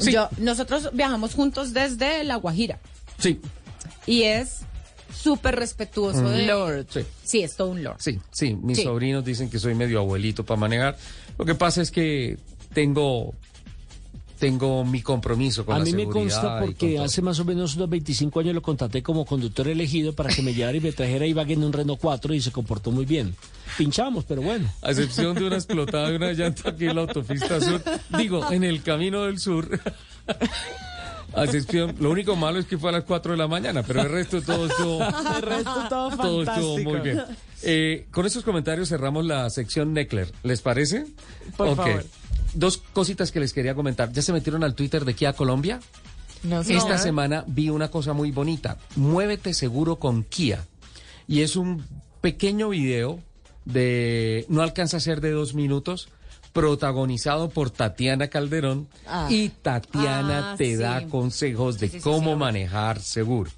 Yo, 0.00 0.28
nosotros 0.38 0.90
viajamos 0.92 1.34
juntos 1.34 1.72
desde 1.72 2.22
La 2.24 2.36
Guajira 2.36 2.78
sí 3.18 3.40
y 4.06 4.22
es 4.22 4.60
súper 5.12 5.56
respetuoso 5.56 6.22
Mm. 6.22 6.28
de... 6.30 6.46
Lord. 6.46 6.86
Sí. 6.90 7.00
Sí, 7.24 7.40
es 7.42 7.56
todo 7.56 7.70
un 7.70 7.82
lord. 7.82 7.96
sí 7.98 8.18
sí 8.30 8.54
mis 8.54 8.78
Sí. 8.78 8.84
sobrinos 8.84 9.24
dicen 9.24 9.50
que 9.50 9.58
soy 9.58 9.74
medio 9.74 9.98
abuelito 9.98 10.44
para 10.44 10.60
manejar 10.60 10.96
lo 11.36 11.44
que 11.44 11.54
pasa 11.56 11.82
es 11.82 11.90
que 11.90 12.38
tengo 12.72 13.34
tengo 14.38 14.84
mi 14.84 15.02
compromiso 15.02 15.66
con 15.66 15.74
A 15.74 15.78
la 15.78 15.84
mí 15.84 15.92
me 15.92 16.06
consta 16.06 16.60
porque 16.60 16.98
hace 16.98 17.22
más 17.22 17.38
o 17.40 17.44
menos 17.44 17.76
unos 17.76 17.88
25 17.88 18.40
años 18.40 18.54
lo 18.54 18.62
contraté 18.62 19.02
como 19.02 19.24
conductor 19.24 19.68
elegido 19.68 20.12
para 20.12 20.30
que 20.30 20.42
me 20.42 20.54
llevara 20.54 20.76
y 20.76 20.80
me 20.80 20.92
trajera 20.92 21.24
a 21.24 21.28
Ibagué 21.28 21.54
en 21.54 21.64
un 21.64 21.72
Renault 21.72 22.00
4 22.00 22.34
y 22.34 22.40
se 22.40 22.52
comportó 22.52 22.90
muy 22.90 23.04
bien. 23.04 23.34
Pinchamos, 23.76 24.24
pero 24.24 24.42
bueno. 24.42 24.72
A 24.82 24.90
excepción 24.90 25.34
de 25.34 25.46
una 25.46 25.56
explotada 25.56 26.10
de 26.10 26.16
una 26.16 26.32
llanta 26.32 26.70
aquí 26.70 26.86
en 26.86 26.96
la 26.96 27.02
autopista 27.02 27.60
sur, 27.60 27.82
digo, 28.16 28.50
en 28.50 28.64
el 28.64 28.82
camino 28.82 29.24
del 29.24 29.38
sur. 29.38 29.68
A 31.34 31.44
excepción, 31.44 31.94
lo 32.00 32.10
único 32.10 32.36
malo 32.36 32.58
es 32.58 32.66
que 32.66 32.78
fue 32.78 32.88
a 32.88 32.92
las 32.92 33.04
4 33.04 33.32
de 33.32 33.38
la 33.38 33.46
mañana, 33.46 33.82
pero 33.82 34.00
el 34.00 34.08
resto 34.08 34.40
todo 34.40 34.66
estuvo, 34.66 35.02
El 35.36 35.42
resto 35.42 35.84
todo 35.88 36.16
todo 36.16 36.42
estuvo 36.42 36.78
muy 36.78 37.00
bien. 37.00 37.22
Eh, 37.62 38.06
con 38.10 38.24
estos 38.24 38.44
comentarios 38.44 38.88
cerramos 38.88 39.26
la 39.26 39.50
sección 39.50 39.92
Neckler. 39.92 40.32
¿Les 40.42 40.62
parece? 40.62 41.06
Por 41.56 41.76
favor. 41.76 42.04
Dos 42.54 42.78
cositas 42.78 43.30
que 43.32 43.40
les 43.40 43.52
quería 43.52 43.74
comentar. 43.74 44.12
¿Ya 44.12 44.22
se 44.22 44.32
metieron 44.32 44.64
al 44.64 44.74
Twitter 44.74 45.04
de 45.04 45.14
Kia 45.14 45.32
Colombia? 45.32 45.80
No 46.42 46.62
sé. 46.64 46.74
Esta 46.76 46.98
semana 46.98 47.44
vi 47.46 47.68
una 47.68 47.90
cosa 47.90 48.12
muy 48.12 48.30
bonita. 48.30 48.78
Muévete 48.96 49.54
seguro 49.54 49.96
con 49.96 50.24
Kia. 50.24 50.64
Y 51.26 51.42
es 51.42 51.56
un 51.56 51.84
pequeño 52.20 52.70
video 52.70 53.20
de, 53.64 54.46
no 54.48 54.62
alcanza 54.62 54.96
a 54.96 55.00
ser 55.00 55.20
de 55.20 55.30
dos 55.30 55.54
minutos, 55.54 56.08
protagonizado 56.52 57.50
por 57.50 57.70
Tatiana 57.70 58.28
Calderón. 58.28 58.88
Ah. 59.06 59.28
Y 59.30 59.50
Tatiana 59.50 60.52
Ah, 60.52 60.56
te 60.56 60.66
sí. 60.72 60.76
da 60.76 61.06
consejos 61.08 61.78
de 61.78 61.88
Sí, 61.88 61.92
sí, 61.92 61.98
sí, 61.98 62.02
cómo 62.02 62.32
sí, 62.32 62.38
manejar 62.38 63.00
seguro. 63.00 63.50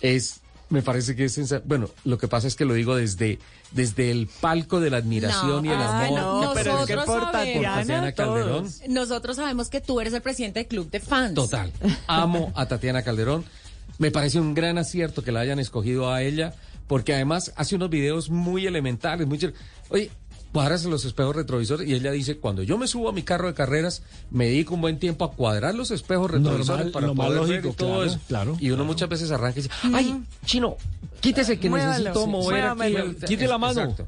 Es, 0.00 0.40
me 0.70 0.82
parece 0.82 1.16
que 1.16 1.24
es 1.24 1.66
Bueno, 1.66 1.90
lo 2.04 2.18
que 2.18 2.28
pasa 2.28 2.46
es 2.46 2.54
que 2.54 2.64
lo 2.64 2.74
digo 2.74 2.94
desde, 2.94 3.38
desde 3.70 4.10
el 4.10 4.28
palco 4.40 4.80
de 4.80 4.90
la 4.90 4.96
admiración 4.98 5.66
y 5.66 5.68
el 5.68 5.74
ah, 5.74 6.06
amor. 6.06 6.20
no, 6.20 6.52
pero 6.54 6.80
es 6.80 6.86
que 6.86 6.96
por 6.96 7.30
Tatiana, 7.30 8.12
Calderón. 8.12 8.68
Nosotros 8.88 9.36
sabemos 9.36 9.68
que 9.68 9.80
tú 9.80 10.00
eres 10.00 10.14
el 10.14 10.22
presidente 10.22 10.60
del 10.60 10.68
club 10.68 10.90
de 10.90 11.00
fans. 11.00 11.34
Total. 11.34 11.72
Amo 12.06 12.52
a 12.54 12.66
Tatiana 12.66 13.02
Calderón. 13.02 13.44
Me 13.98 14.10
parece 14.10 14.40
un 14.40 14.54
gran 14.54 14.78
acierto 14.78 15.22
que 15.22 15.32
la 15.32 15.40
hayan 15.40 15.58
escogido 15.58 16.12
a 16.12 16.22
ella, 16.22 16.54
porque 16.86 17.14
además 17.14 17.52
hace 17.56 17.76
unos 17.76 17.90
videos 17.90 18.30
muy 18.30 18.66
elementales, 18.66 19.26
muy. 19.26 19.38
Oye, 19.90 20.10
cuadras 20.52 20.84
los 20.84 21.04
espejos 21.04 21.36
retrovisores 21.36 21.86
y 21.88 21.94
ella 21.94 22.10
dice, 22.10 22.38
cuando 22.38 22.62
yo 22.62 22.78
me 22.78 22.86
subo 22.88 23.08
a 23.08 23.12
mi 23.12 23.22
carro 23.22 23.48
de 23.48 23.54
carreras, 23.54 24.02
me 24.30 24.46
dedico 24.46 24.74
un 24.74 24.80
buen 24.80 24.98
tiempo 24.98 25.24
a 25.24 25.32
cuadrar 25.32 25.74
los 25.74 25.90
espejos 25.90 26.30
retrovisores 26.30 26.66
Normal, 26.86 26.92
para 26.92 27.06
lo 27.08 27.14
más 27.14 27.26
poder 27.28 27.40
ver 27.42 27.48
lógico, 27.64 27.68
y 27.68 27.72
todo 27.76 27.88
claro, 27.96 28.04
eso. 28.04 28.20
claro, 28.28 28.56
y 28.60 28.70
uno 28.70 28.84
muchas 28.84 29.08
veces 29.08 29.30
arranca 29.30 29.60
y 29.60 29.62
dice, 29.62 29.74
ay, 29.94 30.22
chino, 30.44 30.76
quítese 31.20 31.58
que 31.58 31.68
Muévalo, 31.68 31.92
necesito 31.92 32.24
sí, 32.24 32.30
mover 32.30 32.64
aquí 32.64 32.76
muévamelo. 32.76 33.04
el- 33.04 33.16
Quite 33.16 33.46
la 33.48 33.58
mano. 33.58 33.80
Exacto. 33.82 34.06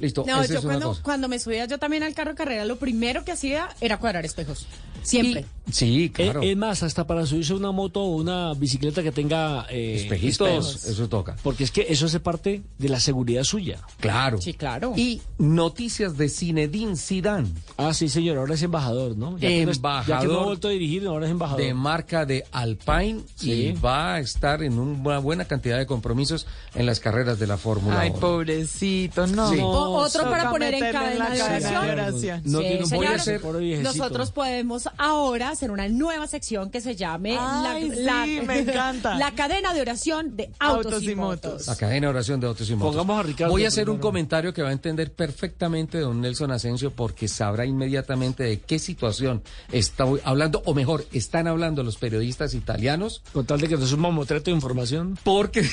Listo, 0.00 0.24
No, 0.26 0.44
yo 0.44 0.60
cuando, 1.02 1.28
me 1.28 1.38
subía 1.38 1.66
yo 1.66 1.78
también 1.78 2.02
al 2.02 2.14
carro 2.14 2.30
de 2.32 2.36
carrera, 2.36 2.64
lo 2.64 2.76
primero 2.76 3.24
que 3.24 3.32
hacía 3.32 3.68
era 3.80 3.98
cuadrar 3.98 4.24
espejos. 4.24 4.66
Siempre. 5.02 5.44
Sí, 5.70 6.10
claro. 6.10 6.42
Eh, 6.42 6.52
Es 6.52 6.56
más, 6.56 6.82
hasta 6.82 7.06
para 7.06 7.26
subirse 7.26 7.52
a 7.52 7.56
una 7.56 7.72
moto 7.72 8.00
o 8.00 8.16
una 8.16 8.54
bicicleta 8.54 9.02
que 9.02 9.12
tenga 9.12 9.66
eh, 9.70 9.96
Espejitos, 9.96 10.48
espejos. 10.48 10.84
eso 10.86 11.08
toca. 11.10 11.36
Porque 11.42 11.64
es 11.64 11.70
que 11.70 11.86
eso 11.90 12.06
hace 12.06 12.20
parte 12.20 12.62
de 12.78 12.88
la 12.88 12.98
seguridad 13.00 13.44
suya. 13.44 13.80
Claro. 14.00 14.40
Sí, 14.40 14.54
claro. 14.54 14.94
Y 14.96 15.20
noticias 15.38 16.16
de 16.16 16.28
Zinedine 16.30 16.96
Zidane. 16.96 17.48
Ah, 17.76 17.92
sí, 17.92 18.08
señor, 18.08 18.38
ahora 18.38 18.54
es 18.54 18.62
embajador, 18.62 19.16
¿no? 19.16 19.36
Ya 19.38 19.48
que 19.48 19.64
no 19.66 19.70
es- 19.72 19.76
embajador 19.76 20.06
ya 20.08 20.20
que 20.20 20.26
no 20.32 20.40
ha 20.40 20.44
vuelto 20.44 20.68
a 20.68 20.70
dirigir, 20.70 21.06
ahora 21.06 21.26
es 21.26 21.30
embajador. 21.32 21.62
de 21.62 21.74
marca 21.74 22.24
de 22.26 22.44
Alpine 22.50 23.20
Sí. 23.36 23.52
y 23.52 23.72
va 23.72 24.14
a 24.14 24.20
estar 24.20 24.62
en 24.62 24.78
una 24.78 25.18
buena 25.18 25.44
cantidad 25.44 25.76
de 25.78 25.86
compromisos 25.86 26.46
en 26.74 26.86
las 26.86 26.98
carreras 27.00 27.38
de 27.38 27.46
la 27.46 27.58
Fórmula 27.58 28.00
Ay, 28.00 28.10
1. 28.10 28.20
pobrecito, 28.20 29.26
no. 29.26 29.50
Sí. 29.50 29.58
Otro 29.90 30.24
para 30.24 30.50
poner 30.50 30.74
en 30.74 30.80
meterle 30.80 31.12
en 31.12 31.18
la 31.18 31.26
cadena 31.28 31.54
de 31.54 31.62
cadena 31.62 31.92
oración. 31.92 32.42
No 32.44 32.60
Sí, 32.60 32.94
voy 32.94 33.06
a 33.06 33.14
hacer-. 33.14 33.42
Nosotros 33.82 34.30
podemos 34.30 34.88
ahora 34.98 35.50
hacer 35.50 35.70
una 35.70 35.88
nueva 35.88 36.26
sección 36.26 36.70
que 36.70 36.80
se 36.80 36.96
llame 36.96 37.36
Ay, 37.38 37.90
la, 37.90 38.24
sí, 38.24 38.40
me 38.46 38.60
encanta. 38.60 39.14
la 39.18 39.34
cadena 39.34 39.74
de 39.74 39.80
oración 39.80 40.36
de 40.36 40.50
autos, 40.58 41.02
y 41.02 41.14
motos. 41.14 41.66
La 41.66 41.76
cadena 41.76 42.06
de 42.06 42.10
oración 42.10 42.40
de 42.40 42.46
autos 42.46 42.68
y 42.68 42.74
motos. 42.74 42.94
Pongamos 42.94 43.20
a 43.20 43.22
Ricardo 43.22 43.52
Voy 43.52 43.64
a 43.64 43.68
hacer 43.68 43.90
un 43.90 43.98
comentario 43.98 44.52
que 44.52 44.62
va 44.62 44.70
a 44.70 44.72
entender 44.72 45.12
perfectamente 45.12 45.98
don 45.98 46.20
Nelson 46.20 46.50
Asensio 46.50 46.90
porque 46.90 47.28
sabrá 47.28 47.66
inmediatamente 47.66 48.44
de 48.44 48.60
qué 48.60 48.78
situación 48.78 49.42
está 49.72 50.04
hablando, 50.24 50.62
o 50.64 50.74
mejor, 50.74 51.06
están 51.12 51.46
hablando 51.46 51.82
los 51.82 51.96
periodistas 51.96 52.54
italianos. 52.54 53.22
Con 53.32 53.46
tal 53.46 53.60
de 53.60 53.68
que 53.68 53.76
no 53.76 53.84
es 53.84 53.92
un 53.92 54.00
mamotreto 54.00 54.50
de 54.50 54.56
información. 54.56 55.18
Porque, 55.24 55.66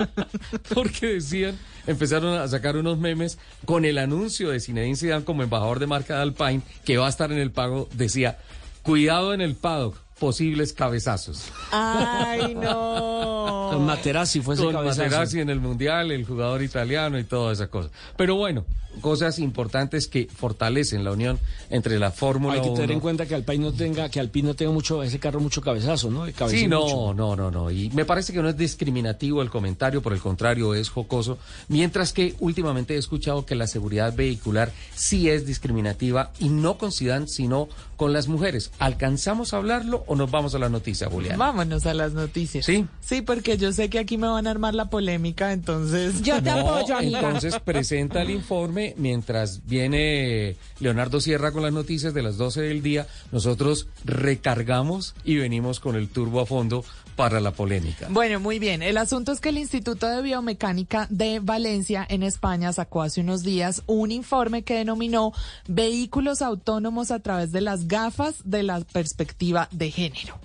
porque 0.74 1.06
decían, 1.14 1.58
empezaron 1.86 2.38
a 2.38 2.48
sacar 2.48 2.76
unos 2.76 2.98
memes 2.98 3.31
con 3.64 3.84
el 3.84 3.98
anuncio 3.98 4.50
de 4.50 4.60
Zinedine 4.60 4.96
Zidane 4.96 5.24
como 5.24 5.42
embajador 5.42 5.78
de 5.78 5.86
marca 5.86 6.16
de 6.16 6.22
Alpine 6.22 6.62
que 6.84 6.98
va 6.98 7.06
a 7.06 7.10
estar 7.10 7.32
en 7.32 7.38
el 7.38 7.50
pago. 7.50 7.88
Decía, 7.92 8.38
cuidado 8.82 9.34
en 9.34 9.40
el 9.40 9.54
paddock, 9.54 9.96
posibles 10.18 10.72
cabezazos. 10.72 11.50
Ay, 11.70 12.54
no. 12.60 13.70
Con 13.72 13.86
Materazzi 13.86 14.40
fue 14.40 14.54
ese 14.54 14.64
con 14.64 14.74
cabezazo. 14.74 15.02
Materazzi 15.02 15.40
en 15.40 15.50
el 15.50 15.60
Mundial, 15.60 16.10
el 16.10 16.24
jugador 16.24 16.62
italiano 16.62 17.18
y 17.18 17.24
toda 17.24 17.52
esa 17.52 17.68
cosa. 17.68 17.90
Pero 18.16 18.36
bueno, 18.36 18.64
cosas 19.00 19.38
importantes 19.38 20.06
que 20.06 20.28
fortalecen 20.34 21.04
la 21.04 21.12
unión 21.12 21.38
entre 21.70 21.98
la 21.98 22.10
Fórmula 22.10 22.54
Hay 22.54 22.60
que 22.60 22.68
1. 22.68 22.74
tener 22.74 22.90
en 22.92 23.00
cuenta 23.00 23.26
que 23.26 23.34
Alpine 23.34 23.64
no 23.64 23.72
tenga, 23.72 24.08
que 24.08 24.20
Alpine 24.20 24.48
no 24.48 24.54
tenga 24.54 24.72
mucho, 24.72 25.02
ese 25.02 25.18
carro 25.18 25.40
mucho 25.40 25.60
cabezazo, 25.60 26.10
¿no? 26.10 26.26
Sí, 26.48 26.66
no, 26.68 26.82
mucho. 26.82 27.14
no, 27.14 27.36
no, 27.36 27.50
no. 27.50 27.70
Y 27.70 27.90
me 27.90 28.04
parece 28.04 28.32
que 28.32 28.42
no 28.42 28.48
es 28.48 28.56
discriminativo 28.56 29.42
el 29.42 29.50
comentario, 29.50 30.02
por 30.02 30.12
el 30.12 30.20
contrario, 30.20 30.74
es 30.74 30.88
jocoso. 30.90 31.38
Mientras 31.68 32.12
que 32.12 32.34
últimamente 32.40 32.94
he 32.94 32.98
escuchado 32.98 33.46
que 33.46 33.54
la 33.54 33.66
seguridad 33.66 34.14
vehicular 34.14 34.72
sí 34.94 35.28
es 35.28 35.46
discriminativa 35.46 36.32
y 36.38 36.48
no 36.48 36.78
con 36.78 36.92
Zidane, 36.92 37.26
sino 37.28 37.68
con 37.96 38.12
las 38.12 38.26
mujeres. 38.28 38.72
¿Alcanzamos 38.78 39.54
a 39.54 39.58
hablarlo 39.58 40.04
o 40.06 40.16
nos 40.16 40.30
vamos 40.30 40.54
a 40.54 40.58
la 40.58 40.68
noticia, 40.68 41.08
Julián? 41.08 41.38
Vámonos 41.38 41.86
a 41.86 41.94
las 41.94 42.12
noticias. 42.12 42.66
¿Sí? 42.66 42.86
Sí, 43.00 43.22
porque 43.22 43.56
yo 43.56 43.72
sé 43.72 43.88
que 43.90 43.98
aquí 44.00 44.18
me 44.18 44.26
van 44.26 44.46
a 44.46 44.50
armar 44.50 44.74
la 44.74 44.86
polémica, 44.90 45.52
entonces. 45.52 46.20
Yo 46.22 46.42
te 46.42 46.50
No, 46.50 46.58
apoyo, 46.74 46.96
amiga. 46.96 47.20
entonces 47.20 47.58
presenta 47.60 48.22
el 48.22 48.30
informe 48.30 48.81
mientras 48.96 49.64
viene 49.66 50.56
Leonardo 50.80 51.20
Sierra 51.20 51.52
con 51.52 51.62
las 51.62 51.72
noticias 51.72 52.14
de 52.14 52.22
las 52.22 52.36
12 52.36 52.62
del 52.62 52.82
día. 52.82 53.06
Nosotros 53.30 53.88
recargamos 54.04 55.14
y 55.24 55.36
venimos 55.36 55.80
con 55.80 55.96
el 55.96 56.08
turbo 56.08 56.40
a 56.40 56.46
fondo 56.46 56.84
para 57.16 57.40
la 57.40 57.52
polémica. 57.52 58.08
Bueno, 58.10 58.40
muy 58.40 58.58
bien. 58.58 58.82
El 58.82 58.96
asunto 58.96 59.32
es 59.32 59.40
que 59.40 59.50
el 59.50 59.58
Instituto 59.58 60.06
de 60.08 60.22
Biomecánica 60.22 61.06
de 61.10 61.40
Valencia, 61.40 62.06
en 62.08 62.22
España, 62.22 62.72
sacó 62.72 63.02
hace 63.02 63.20
unos 63.20 63.42
días 63.42 63.82
un 63.86 64.10
informe 64.10 64.62
que 64.62 64.74
denominó 64.74 65.32
Vehículos 65.68 66.42
autónomos 66.42 67.10
a 67.10 67.20
través 67.20 67.52
de 67.52 67.60
las 67.60 67.86
gafas 67.86 68.36
de 68.44 68.62
la 68.62 68.80
perspectiva 68.80 69.68
de 69.70 69.90
género. 69.90 70.38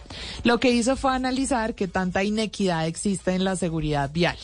Lo 0.43 0.59
que 0.59 0.71
hizo 0.71 0.95
fue 0.95 1.13
analizar 1.13 1.75
qué 1.75 1.87
tanta 1.87 2.23
inequidad 2.23 2.87
existe 2.87 3.33
en 3.33 3.43
la 3.43 3.55
seguridad 3.55 4.11
vial 4.11 4.37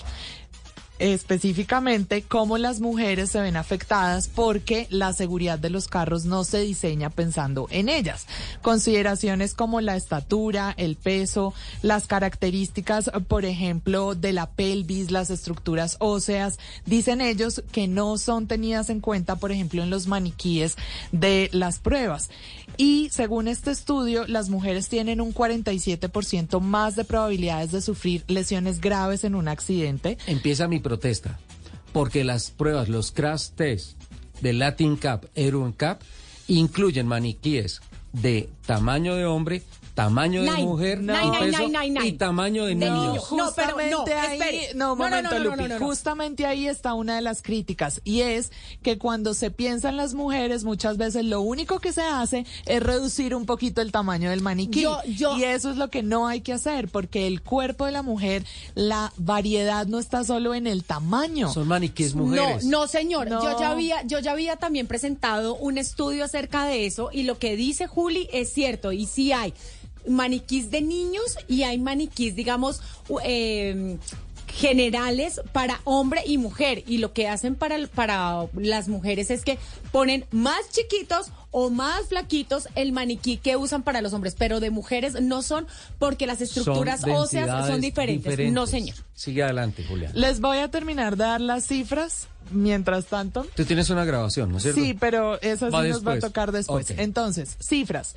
específicamente 0.99 2.21
cómo 2.21 2.57
las 2.57 2.79
mujeres 2.79 3.31
se 3.31 3.41
ven 3.41 3.57
afectadas 3.57 4.27
porque 4.27 4.87
la 4.89 5.13
seguridad 5.13 5.59
de 5.59 5.69
los 5.69 5.87
carros 5.87 6.25
no 6.25 6.43
se 6.43 6.59
diseña 6.59 7.09
pensando 7.09 7.67
en 7.71 7.89
ellas. 7.89 8.27
Consideraciones 8.61 9.53
como 9.53 9.81
la 9.81 9.95
estatura, 9.95 10.73
el 10.77 10.95
peso, 10.95 11.53
las 11.81 12.07
características, 12.07 13.11
por 13.27 13.45
ejemplo, 13.45 14.15
de 14.15 14.33
la 14.33 14.49
pelvis, 14.49 15.11
las 15.11 15.29
estructuras 15.29 15.97
óseas, 15.99 16.59
dicen 16.85 17.21
ellos 17.21 17.63
que 17.71 17.87
no 17.87 18.17
son 18.17 18.47
tenidas 18.47 18.89
en 18.89 18.99
cuenta, 18.99 19.35
por 19.35 19.51
ejemplo, 19.51 19.83
en 19.83 19.89
los 19.89 20.07
maniquíes 20.07 20.75
de 21.11 21.49
las 21.51 21.79
pruebas. 21.79 22.29
Y 22.77 23.09
según 23.11 23.47
este 23.47 23.71
estudio, 23.71 24.25
las 24.27 24.49
mujeres 24.49 24.89
tienen 24.89 25.21
un 25.21 25.33
47% 25.33 26.59
más 26.59 26.95
de 26.95 27.03
probabilidades 27.03 27.71
de 27.71 27.81
sufrir 27.81 28.23
lesiones 28.27 28.81
graves 28.81 29.23
en 29.23 29.35
un 29.35 29.47
accidente. 29.47 30.17
Empieza 30.27 30.67
mi 30.67 30.79
protesta, 30.79 31.39
porque 31.91 32.23
las 32.23 32.51
pruebas, 32.51 32.89
los 32.89 33.11
crash 33.11 33.49
test 33.55 33.97
de 34.41 34.53
Latin 34.53 34.97
Cup, 34.97 35.29
Euro 35.35 35.73
Cup, 35.77 35.99
incluyen 36.47 37.07
maniquíes 37.07 37.81
de 38.11 38.49
tamaño 38.65 39.15
de 39.15 39.25
hombre, 39.25 39.63
tamaño 39.93 40.41
de 40.43 40.49
Nine. 40.49 40.63
mujer, 40.63 40.99
Nine, 41.01 41.13
y, 41.23 41.29
nine, 41.29 41.39
peso, 41.51 41.57
nine, 41.67 41.79
nine, 41.79 41.89
nine. 41.99 42.07
y 42.07 42.11
tamaño 42.13 42.65
de 42.65 42.75
niño. 42.75 42.93
niño. 42.93 43.21
No, 43.31 43.51
pero 43.55 43.77
no, 43.77 43.97
Justamente 43.99 44.13
ahí, 44.13 44.39
espere. 44.39 44.69
no, 44.75 44.95
momento, 44.95 45.21
no, 45.21 45.29
no, 45.39 45.39
Lupi. 45.45 45.57
no, 45.61 45.67
no, 45.67 45.79
no. 45.79 45.85
Justamente 45.85 46.45
ahí 46.45 46.67
está 46.67 46.93
una 46.95 47.15
de 47.15 47.21
las 47.21 47.41
críticas 47.41 48.01
y 48.03 48.21
es 48.21 48.51
que 48.81 48.97
cuando 48.97 49.33
se 49.33 49.51
piensa 49.51 49.89
en 49.89 49.97
las 49.97 50.13
mujeres, 50.13 50.63
muchas 50.63 50.97
veces 50.97 51.25
lo 51.25 51.41
único 51.41 51.79
que 51.79 51.93
se 51.93 52.01
hace 52.01 52.45
es 52.65 52.81
reducir 52.81 53.35
un 53.35 53.45
poquito 53.45 53.81
el 53.81 53.91
tamaño 53.91 54.29
del 54.31 54.41
maniquí. 54.41 54.81
Yo- 54.81 54.99
yo- 55.05 55.37
Y 55.37 55.43
eso 55.43 55.69
es 55.69 55.77
lo 55.77 55.89
que 55.89 56.01
no 56.03 56.27
hay 56.27 56.41
que 56.41 56.53
hacer 56.53 56.87
porque 56.87 57.27
el 57.27 57.41
cuerpo 57.41 57.85
de 57.85 57.91
la 57.91 58.01
mujer, 58.01 58.45
la 58.75 59.13
variedad 59.17 59.85
no 59.85 59.99
está 59.99 60.23
solo 60.23 60.53
en 60.55 60.67
el 60.67 60.83
tamaño. 60.83 61.51
Son 61.53 61.67
maniquíes 61.67 62.15
No, 62.15 62.23
mujeres. 62.25 62.65
no, 62.65 62.87
señor. 62.87 63.29
No. 63.29 63.43
Yo 63.43 63.59
ya 63.59 63.69
había, 63.71 64.01
yo 64.03 64.19
ya 64.19 64.31
había 64.31 64.55
también 64.57 64.87
presentado 64.87 65.55
un 65.55 65.77
estudio 65.77 66.25
acerca 66.25 66.65
de 66.65 66.85
eso 66.85 67.09
y 67.13 67.23
lo 67.23 67.37
que 67.37 67.55
dice 67.55 67.87
Juli 67.87 68.27
es 68.33 68.51
cierto 68.53 68.91
y 68.91 69.05
sí 69.05 69.31
hay 69.31 69.53
maniquís 70.07 70.71
de 70.71 70.81
niños 70.81 71.37
y 71.47 71.63
hay 71.63 71.79
maniquís, 71.79 72.35
digamos, 72.35 72.81
eh, 73.23 73.97
generales 74.53 75.41
para 75.51 75.81
hombre 75.83 76.21
y 76.25 76.37
mujer 76.37 76.83
y 76.85 76.99
lo 76.99 77.11
que 77.11 77.27
hacen 77.27 77.55
para, 77.55 77.75
para 77.87 78.47
las 78.53 78.87
mujeres 78.87 79.31
es 79.31 79.43
que 79.43 79.57
ponen 79.91 80.25
más 80.31 80.69
chiquitos 80.69 81.31
o 81.49 81.69
más 81.69 82.07
flaquitos 82.07 82.67
el 82.75 82.91
maniquí 82.91 83.37
que 83.37 83.55
usan 83.55 83.83
para 83.83 84.01
los 84.01 84.13
hombres, 84.13 84.35
pero 84.37 84.59
de 84.59 84.69
mujeres 84.69 85.19
no 85.21 85.41
son 85.41 85.67
porque 85.99 86.27
las 86.27 86.41
estructuras 86.41 87.01
Son 87.01 87.11
óseas 87.11 87.67
son 87.67 87.81
diferentes. 87.81 88.51
No, 88.51 88.67
señor. 88.67 88.95
Sigue 89.13 89.43
adelante, 89.43 89.83
Julián. 89.87 90.11
Les 90.15 90.39
voy 90.39 90.57
a 90.59 90.69
terminar 90.69 91.17
de 91.17 91.23
dar 91.23 91.41
las 91.41 91.65
cifras 91.67 92.27
mientras 92.51 93.05
tanto. 93.05 93.47
Tú 93.55 93.65
tienes 93.65 93.89
una 93.89 94.05
grabación, 94.05 94.51
¿no 94.51 94.57
es 94.57 94.63
cierto? 94.63 94.81
Sí, 94.81 94.93
pero 94.93 95.41
eso 95.41 95.67
sí 95.67 95.73
Va 95.73 95.83
nos 95.83 96.07
va 96.07 96.13
a 96.13 96.19
tocar 96.19 96.51
después. 96.51 96.91
Entonces, 96.91 97.57
cifras. 97.59 98.15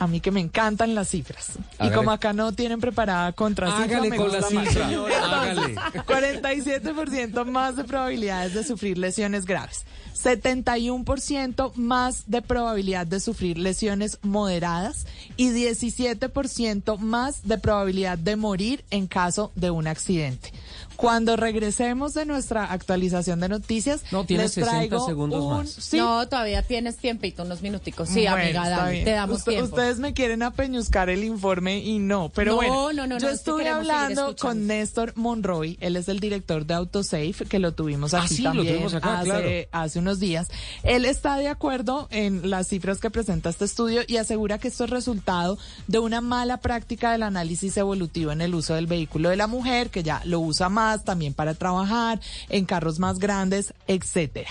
A 0.00 0.06
mí 0.06 0.20
que 0.20 0.30
me 0.30 0.40
encantan 0.40 0.94
las 0.94 1.10
cifras. 1.10 1.52
Y 1.78 1.90
como 1.90 2.10
acá 2.10 2.32
no 2.32 2.52
tienen 2.52 2.80
preparada 2.80 3.32
contracifra, 3.32 3.84
Hágale 3.84 4.10
me 4.10 4.16
con 4.16 4.32
la 4.32 4.42
cifra, 4.42 4.88
Entonces, 4.90 5.16
hágale. 5.22 5.74
47% 5.74 7.44
más 7.44 7.76
de 7.76 7.84
probabilidades 7.84 8.54
de 8.54 8.64
sufrir 8.64 8.96
lesiones 8.96 9.44
graves. 9.44 9.84
71% 10.14 11.74
más 11.76 12.24
de 12.30 12.42
probabilidad 12.42 13.06
de 13.06 13.20
sufrir 13.20 13.58
lesiones 13.58 14.18
moderadas 14.22 15.06
y 15.36 15.50
17% 15.50 16.98
más 16.98 17.46
de 17.46 17.58
probabilidad 17.58 18.18
de 18.18 18.36
morir 18.36 18.84
en 18.90 19.06
caso 19.06 19.52
de 19.54 19.70
un 19.70 19.86
accidente. 19.86 20.52
Cuando 21.00 21.36
regresemos 21.36 22.12
de 22.12 22.26
nuestra 22.26 22.64
actualización 22.70 23.40
de 23.40 23.48
noticias, 23.48 24.02
No, 24.12 24.24
tienes 24.26 24.54
les 24.56 24.66
60 24.66 24.70
traigo 24.76 25.06
segundos 25.06 25.42
un- 25.44 25.50
más. 25.58 25.70
Sí. 25.70 25.96
No, 25.96 26.28
todavía 26.28 26.62
tienes 26.62 26.96
tiempito, 26.98 27.42
unos 27.42 27.62
minuticos. 27.62 28.08
Sí, 28.08 28.20
Bueno, 28.26 28.36
amiga, 28.36 28.68
dale, 28.68 29.04
te 29.04 29.12
damos 29.12 29.38
Usted- 29.38 29.52
tiempo. 29.52 29.74
Ustedes 29.76 29.98
me 29.98 30.12
quieren 30.12 30.42
apeñuscar 30.42 31.08
el 31.08 31.24
informe 31.24 31.78
y 31.78 31.98
no, 31.98 32.30
pero 32.34 32.50
No, 32.52 32.56
bueno. 32.56 32.74
no, 32.74 32.92
no, 32.92 33.06
no, 33.06 33.18
yo 33.18 33.30
estuve 33.30 33.68
hablando 33.70 34.36
con 34.36 34.66
Néstor 34.66 35.14
Monroy, 35.16 35.78
él 35.80 35.96
es 35.96 36.08
el 36.08 36.20
director 36.20 36.66
de 36.66 36.74
AutoSafe, 36.74 37.46
que 37.48 37.58
lo 37.58 37.72
tuvimos 37.72 38.12
Ah, 38.12 38.22
aquí 38.24 38.38
lo 38.42 38.50
también 38.50 38.74
tuvimos 38.74 38.92
acá, 38.94 39.20
hace, 39.20 39.24
claro. 39.30 39.48
hace 39.72 39.98
unos 40.00 40.20
días. 40.20 40.48
Él 40.82 41.06
está 41.06 41.36
de 41.36 41.48
acuerdo 41.48 42.08
en 42.10 42.50
las 42.50 42.68
cifras 42.68 42.98
que 43.00 43.08
presenta 43.08 43.48
este 43.48 43.64
estudio 43.64 44.02
y 44.06 44.18
asegura 44.18 44.58
que 44.58 44.68
esto 44.68 44.84
es 44.84 44.90
resultado 44.90 45.56
de 45.86 45.98
una 45.98 46.20
mala 46.20 46.58
práctica 46.58 47.12
del 47.12 47.22
análisis 47.22 47.74
evolutivo 47.78 48.32
en 48.32 48.42
el 48.42 48.54
uso 48.54 48.74
del 48.74 48.86
vehículo 48.86 49.30
de 49.30 49.36
la 49.36 49.46
mujer, 49.46 49.88
que 49.88 50.02
ya 50.02 50.20
lo 50.24 50.40
usa 50.40 50.68
más 50.68 50.89
también 50.98 51.34
para 51.34 51.54
trabajar, 51.54 52.20
en 52.48 52.64
carros 52.64 52.98
más 52.98 53.18
grandes, 53.18 53.72
etcétera. 53.86 54.50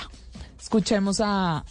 Escuchemos 0.60 1.22
a 1.24 1.64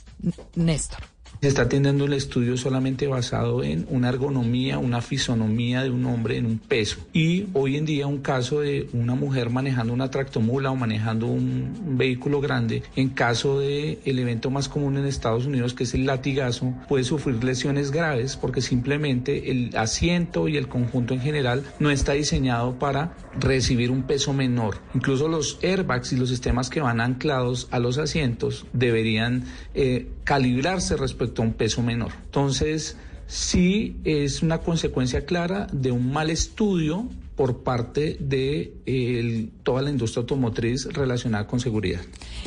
Néstor. 0.54 1.07
Se 1.41 1.47
está 1.47 1.68
teniendo 1.68 2.07
el 2.07 2.14
estudio 2.14 2.57
solamente 2.57 3.07
basado 3.07 3.62
en 3.62 3.86
una 3.91 4.09
ergonomía, 4.09 4.78
una 4.78 5.01
fisonomía 5.01 5.84
de 5.84 5.91
un 5.91 6.05
hombre 6.07 6.36
en 6.36 6.47
un 6.47 6.59
peso. 6.59 6.99
Y 7.12 7.47
hoy 7.53 7.76
en 7.76 7.84
día 7.84 8.09
un 8.09 8.18
caso 8.18 8.61
de 8.61 8.89
una 8.93 9.14
mujer 9.14 9.49
manejando 9.49 9.93
una 9.93 10.11
tractomula 10.11 10.72
o 10.72 10.74
manejando 10.74 11.28
un, 11.28 11.97
vehículo 11.97 12.41
grande, 12.41 12.82
en 12.97 13.11
caso 13.11 13.61
de 13.61 14.01
el 14.05 14.18
evento 14.18 14.51
más 14.51 14.68
común 14.68 14.97
en 14.97 15.07
Estados 15.07 15.47
Unidos 15.47 15.74
que 15.74 15.84
es 15.84 15.95
el 15.95 16.07
latigazo, 16.07 16.74
puede 16.89 17.05
sufrir 17.05 17.43
lesiones 17.45 17.93
graves 17.93 18.36
porque 18.36 18.61
simplemente 18.61 19.53
el 19.53 19.76
asiento 19.76 20.49
y 20.49 20.57
el 20.57 20.66
conjunto 20.66 21.14
en 21.14 21.20
general 21.20 21.62
no 21.78 21.91
está 21.91 22.14
diseñado 22.14 22.80
para 22.80 23.16
recibir 23.39 23.93
un 23.93 24.03
peso 24.03 24.32
menor. 24.32 24.78
Incluso 24.93 25.28
los 25.28 25.61
airbags 25.62 26.12
y 26.12 26.16
los 26.16 26.30
sistemas 26.30 26.68
que 26.68 26.80
van 26.80 27.01
anclados 27.01 27.68
a 27.70 27.78
los 27.78 27.99
asientos 27.99 28.66
deberían 28.72 29.45
eh, 29.74 30.09
calibrarse 30.24 30.97
respecto 30.97 31.27
a 31.36 31.42
un 31.42 31.52
peso 31.52 31.82
menor. 31.82 32.12
Entonces, 32.26 32.96
sí 33.26 33.96
es 34.04 34.42
una 34.42 34.58
consecuencia 34.58 35.24
clara 35.24 35.66
de 35.72 35.92
un 35.92 36.12
mal 36.12 36.30
estudio 36.30 37.08
por 37.39 37.62
parte 37.62 38.16
de 38.18 38.74
el- 38.84 39.53
toda 39.62 39.80
la 39.80 39.91
industria 39.91 40.22
automotriz 40.22 40.86
relacionada 40.93 41.47
con 41.47 41.61
seguridad. 41.61 42.01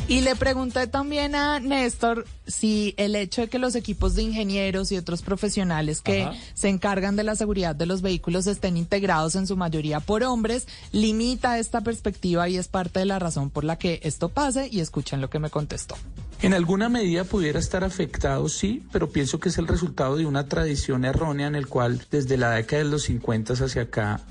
Y 0.10 0.20
le 0.20 0.36
pregunté 0.36 0.86
también 0.88 1.34
a 1.34 1.62
Néstor 1.62 2.26
si 2.46 2.94
el 2.98 3.16
hecho 3.16 3.39
de 3.42 3.48
que 3.48 3.58
los 3.58 3.76
equipos 3.76 4.16
de 4.16 4.24
ingenieros 4.24 4.92
y 4.92 4.98
otros 4.98 5.22
profesionales 5.22 6.02
que 6.02 6.24
Ajá. 6.24 6.34
se 6.54 6.68
encargan 6.68 7.16
de 7.16 7.24
la 7.24 7.36
seguridad 7.38 7.74
de 7.74 7.86
los 7.86 8.02
vehículos 8.02 8.48
estén 8.48 8.76
integrados 8.76 9.36
en 9.36 9.48
su 9.48 9.56
mayoría 9.56 10.02
por 10.02 10.24
hombres 10.24 10.68
limita 10.92 11.58
esta 11.58 11.80
perspectiva 11.82 12.50
y 12.50 12.58
es 12.58 12.68
parte 12.68 13.00
de 13.00 13.06
la 13.06 13.18
razón 13.18 13.50
por 13.50 13.64
la 13.64 13.78
que 13.78 14.02
esto 14.04 14.28
pase 14.28 14.68
y 14.70 14.82
escuchen 14.82 15.22
lo 15.22 15.30
que 15.30 15.39
me 15.39 15.50
contestó. 15.50 15.96
En 16.42 16.56
alguna 16.56 16.89
medida 16.89 17.24
pudiera 17.24 17.60
estar 17.60 17.84
afectado, 17.84 18.50
sí, 18.50 18.82
pero 18.92 19.12
pienso 19.12 19.39
que 19.39 19.50
es 19.50 19.60
el 19.60 19.68
resultado 19.68 20.18
de 20.18 20.26
una 20.26 20.48
tradición 20.48 21.06
errónea 21.06 21.46
en 21.46 21.54
el 21.56 21.68
cual 21.68 22.02
desde 22.10 22.36
la 22.36 22.50
década 22.50 22.84
de 22.84 22.89
los 22.89 23.04
50 23.04 23.54
hacia 23.54 23.84
acá 23.84 24.22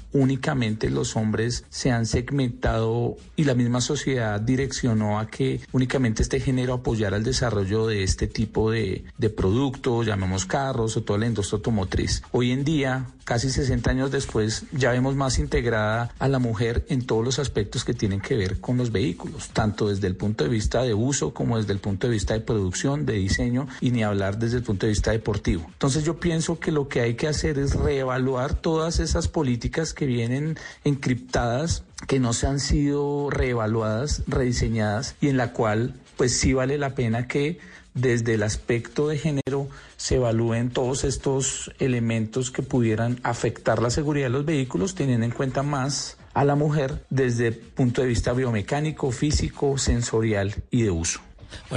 los 0.91 1.17
hombres 1.17 1.65
se 1.71 1.91
han 1.91 2.07
segmentado 2.07 3.17
y 3.37 3.45
la 3.45 3.55
misma 3.55 3.81
sociedad 3.81 4.41
direccionó 4.41 5.19
a 5.19 5.29
que 5.29 5.61
únicamente 5.73 6.23
este 6.23 6.41
género 6.41 6.75
apoyara 6.75 7.17
el 7.17 7.25
desarrollo 7.25 7.87
de 7.87 8.03
este 8.03 8.27
tipo 8.27 8.71
de, 8.71 9.05
de 9.19 9.31
productos, 9.31 10.07
llamemos 10.07 10.47
carros 10.47 10.97
o 10.97 11.03
toda 11.03 11.19
la 11.19 11.27
industria 11.27 11.59
automotriz. 11.59 12.23
Hoy 12.33 12.51
en 12.51 12.65
día, 12.65 13.07
casi 13.25 13.51
60 13.51 13.91
años 13.91 14.11
después, 14.11 14.65
ya 14.73 14.91
vemos 14.91 15.15
más 15.15 15.39
integrada 15.39 16.13
a 16.19 16.29
la 16.29 16.39
mujer 16.39 16.85
en 16.89 17.07
todos 17.07 17.25
los 17.25 17.39
aspectos 17.39 17.85
que 17.85 17.95
tienen 17.95 18.21
que 18.21 18.37
ver 18.37 18.61
con 18.61 18.77
los 18.77 18.91
vehículos, 18.91 19.51
tanto 19.51 19.89
desde 19.89 20.07
el 20.07 20.17
punto 20.17 20.45
de 20.45 20.51
vista 20.51 20.83
de 20.83 20.95
uso 20.95 21.33
como 21.33 21.59
desde 21.59 21.73
el 21.73 21.79
punto 21.79 22.07
de 22.07 22.13
vista 22.13 22.35
de 22.35 22.41
producción, 22.41 23.07
de 23.07 23.15
diseño 23.15 23.69
y 23.81 23.91
ni 23.93 24.03
hablar 24.03 24.39
desde 24.39 24.59
el 24.59 24.63
punto 24.63 24.87
de 24.87 24.91
vista 24.91 25.13
deportivo. 25.13 25.65
Entonces 25.67 26.05
yo 26.05 26.19
pienso 26.19 26.59
que 26.59 26.73
lo 26.73 26.89
que 26.89 27.01
hay 27.01 27.15
que 27.15 27.29
hacer 27.29 27.59
es 27.59 27.75
reevaluar 27.75 28.55
todas 28.55 28.99
esas 28.99 29.29
políticas 29.29 29.95
que 29.95 30.07
vienen 30.07 30.40
encriptadas 30.85 31.85
que 32.07 32.21
no 32.21 32.33
se 32.33 32.47
han 32.47 32.61
sido 32.61 33.31
reevaluadas, 33.31 34.23
rediseñadas 34.27 35.17
y 35.21 35.29
en 35.29 35.37
la 35.37 35.53
cual 35.53 35.95
pues 36.17 36.39
sí 36.39 36.53
vale 36.53 36.79
la 36.79 36.95
pena 36.95 37.27
que 37.27 37.59
desde 37.95 38.35
el 38.35 38.43
aspecto 38.43 39.09
de 39.09 39.19
género 39.19 39.69
se 39.97 40.17
evalúen 40.17 40.71
todos 40.71 41.05
estos 41.05 41.73
elementos 41.79 42.51
que 42.51 42.63
pudieran 42.63 43.19
afectar 43.23 43.83
la 43.83 43.91
seguridad 43.91 44.27
de 44.27 44.31
los 44.31 44.45
vehículos, 44.45 44.95
teniendo 44.95 45.27
en 45.27 45.33
cuenta 45.33 45.63
más 45.63 46.17
a 46.33 46.45
la 46.45 46.55
mujer 46.55 47.05
desde 47.11 47.49
el 47.49 47.57
punto 47.57 48.03
de 48.03 48.09
vista 48.09 48.33
biomecánico, 48.33 49.11
físico, 49.11 49.77
sensorial 49.79 50.55
y 50.71 50.83
de 50.83 50.91
uso. 50.91 51.21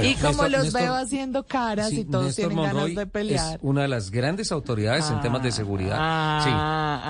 Y 0.02 0.14
como 0.14 0.44
Néstor- 0.44 0.50
los 0.50 0.66
Néstor- 0.66 0.80
veo 0.80 0.94
haciendo 0.94 1.42
caras 1.44 1.90
Sí, 1.90 2.00
y 2.00 2.04
todos 2.04 2.26
Néstor 2.26 2.48
tienen 2.48 2.56
Monroy 2.56 2.80
ganas 2.94 2.96
de 2.96 3.06
pelear. 3.06 3.54
Es 3.54 3.58
una 3.62 3.82
de 3.82 3.88
las 3.88 4.10
grandes 4.10 4.52
autoridades 4.52 5.08
en 5.10 5.20
temas 5.20 5.42
de 5.42 5.52
seguridad. 5.52 5.96
ah, 6.00 6.40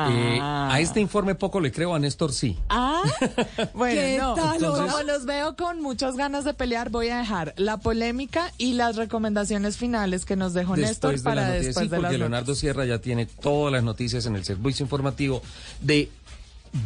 sí. 0.08 0.14
Eh, 0.14 0.38
ah. 0.40 0.68
a 0.72 0.80
este 0.80 1.00
informe 1.00 1.34
poco 1.34 1.60
le 1.60 1.72
creo, 1.72 1.94
a 1.94 1.98
Néstor 1.98 2.32
sí. 2.32 2.58
Ah, 2.68 3.02
bueno, 3.74 4.00
¿Qué 4.00 4.18
no. 4.20 4.34
tal, 4.34 4.58
Como 4.64 5.02
los 5.02 5.24
veo 5.24 5.56
con 5.56 5.80
muchas 5.80 6.16
ganas 6.16 6.44
de 6.44 6.54
pelear, 6.54 6.90
voy 6.90 7.08
a 7.08 7.18
dejar 7.18 7.54
la 7.56 7.76
polémica 7.78 8.52
y 8.58 8.74
las 8.74 8.96
recomendaciones 8.96 9.76
finales 9.76 10.24
que 10.24 10.36
nos 10.36 10.54
dejó 10.54 10.76
Néstor 10.76 11.12
Después 11.12 11.22
de 11.22 11.24
para 11.24 11.34
las 11.42 11.50
noticias, 11.50 11.66
después 11.74 11.84
sí, 11.84 11.90
de 11.90 11.96
porque 11.96 12.12
las 12.12 12.18
Leonardo 12.18 12.54
Sierra 12.54 12.84
ya 12.84 12.98
tiene 12.98 13.26
todas 13.26 13.72
las 13.72 13.82
noticias 13.82 14.26
en 14.26 14.36
el 14.36 14.44
servicio 14.44 14.84
informativo 14.84 15.42
de 15.80 16.10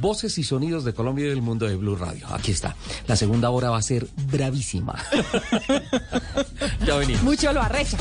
Voces 0.01 0.39
y 0.39 0.45
Sonidos 0.45 0.84
de 0.84 0.93
Colombia 0.93 1.26
y 1.26 1.28
del 1.30 1.43
Mundo 1.43 1.66
de 1.66 1.76
Blue 1.76 1.97
Radio. 1.97 2.26
Aquí 2.30 2.53
está. 2.53 2.76
La 3.07 3.16
segunda 3.16 3.51
hora 3.51 3.70
va 3.70 3.78
a 3.78 3.82
ser 3.82 4.07
bravísima. 4.30 4.95
ya 6.86 6.97
venimos. 6.97 7.22
Mucho 7.22 7.53
lo 7.53 7.62
arrecha. 7.62 7.99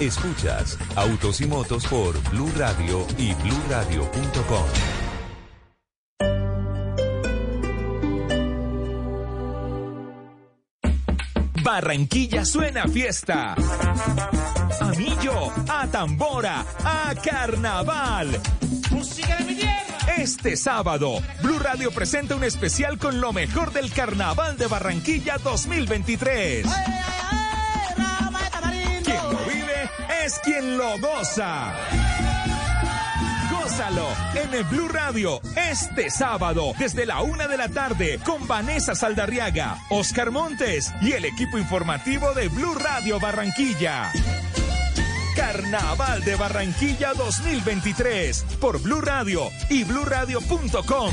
Escuchas 0.00 0.78
Autos 0.94 1.40
y 1.40 1.46
Motos 1.46 1.86
por 1.86 2.16
Blue 2.30 2.50
Radio 2.56 3.04
y 3.18 3.34
bluradio.com. 3.34 5.07
Barranquilla 11.68 12.46
suena 12.46 12.84
a 12.84 12.88
fiesta. 12.88 13.52
A 13.52 14.86
millo, 14.96 15.52
a 15.68 15.86
tambora, 15.88 16.64
a 16.82 17.14
carnaval. 17.22 18.40
¡Música 18.90 19.36
de 19.36 19.44
mi 19.44 19.54
tierra! 19.54 19.84
Este 20.16 20.56
sábado, 20.56 21.20
Blue 21.42 21.58
Radio 21.58 21.90
presenta 21.90 22.36
un 22.36 22.44
especial 22.44 22.96
con 22.96 23.20
lo 23.20 23.34
mejor 23.34 23.70
del 23.74 23.92
Carnaval 23.92 24.56
de 24.56 24.66
Barranquilla 24.66 25.36
2023. 25.36 26.66
Quien 29.04 29.22
lo 29.30 29.38
vive 29.44 29.90
es 30.24 30.38
quien 30.42 30.78
lo 30.78 30.98
goza. 30.98 31.74
Gózalo 33.68 34.08
en 34.34 34.54
el 34.54 34.64
Blue 34.64 34.88
Radio 34.88 35.42
este 35.54 36.08
sábado 36.08 36.72
desde 36.78 37.04
la 37.04 37.20
una 37.20 37.46
de 37.46 37.58
la 37.58 37.68
tarde 37.68 38.18
con 38.24 38.48
Vanessa 38.48 38.94
Saldarriaga, 38.94 39.76
Oscar 39.90 40.30
Montes 40.30 40.90
y 41.02 41.12
el 41.12 41.26
equipo 41.26 41.58
informativo 41.58 42.32
de 42.32 42.48
Blue 42.48 42.74
Radio 42.76 43.20
Barranquilla. 43.20 44.10
Carnaval 45.36 46.24
de 46.24 46.36
Barranquilla 46.36 47.12
2023 47.12 48.46
por 48.58 48.80
Blue 48.80 49.02
Radio 49.02 49.50
y 49.68 49.84
bluradio.com. 49.84 51.12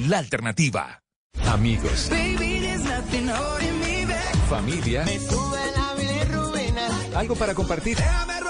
La 0.00 0.18
alternativa. 0.18 1.02
Amigos, 1.46 2.10
familia, 4.50 5.06
algo 7.14 7.34
para 7.36 7.54
compartir. 7.54 7.96
Déjame 7.96 8.49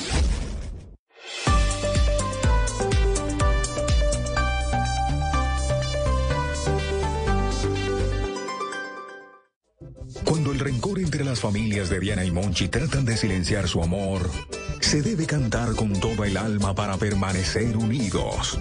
Rencor 10.63 10.99
entre 10.99 11.23
las 11.23 11.39
familias 11.39 11.89
de 11.89 11.99
Diana 11.99 12.23
y 12.23 12.31
Monchi 12.31 12.67
tratan 12.67 13.03
de 13.03 13.17
silenciar 13.17 13.67
su 13.67 13.81
amor, 13.81 14.29
se 14.79 15.01
debe 15.01 15.25
cantar 15.25 15.75
con 15.75 15.93
toda 15.99 16.27
el 16.27 16.37
alma 16.37 16.75
para 16.75 16.97
permanecer 16.97 17.75
unidos. 17.75 18.59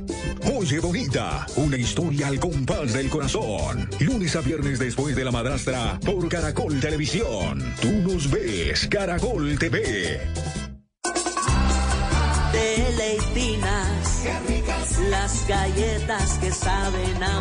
Oye 0.54 0.80
Bonita, 0.80 1.46
una 1.56 1.76
historia 1.76 2.28
al 2.28 2.40
compás 2.40 2.92
del 2.92 3.08
corazón. 3.08 3.88
Lunes 4.00 4.34
a 4.36 4.40
viernes 4.40 4.78
después 4.78 5.14
de 5.14 5.24
la 5.24 5.30
madrastra 5.30 6.00
por 6.04 6.28
Caracol 6.28 6.80
Televisión. 6.80 7.62
Tú 7.80 7.90
nos 7.90 8.30
ves, 8.30 8.86
Caracol 8.88 9.58
TV. 9.58 10.20
Deleitinas. 12.52 14.24
Las 15.10 15.46
galletas 15.48 16.38
que 16.38 16.50
saben 16.50 17.22
a 17.22 17.40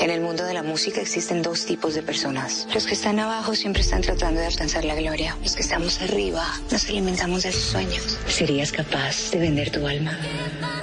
En 0.00 0.10
el 0.10 0.20
mundo 0.20 0.44
de 0.44 0.54
la 0.54 0.62
música 0.62 1.00
existen 1.00 1.42
dos 1.42 1.66
tipos 1.66 1.94
de 1.94 2.02
personas. 2.02 2.66
Los 2.72 2.86
que 2.86 2.94
están 2.94 3.18
abajo 3.18 3.54
siempre 3.54 3.82
están 3.82 4.02
tratando 4.02 4.40
de 4.40 4.46
alcanzar 4.46 4.84
la 4.84 4.94
gloria. 4.94 5.36
Los 5.42 5.56
que 5.56 5.62
estamos 5.62 6.00
arriba 6.00 6.44
nos 6.70 6.88
alimentamos 6.88 7.42
de 7.42 7.52
sus 7.52 7.64
sueños. 7.64 8.18
¿Serías 8.28 8.70
capaz 8.70 9.30
de 9.32 9.38
vender 9.38 9.70
tu 9.70 9.86
alma? 9.86 10.16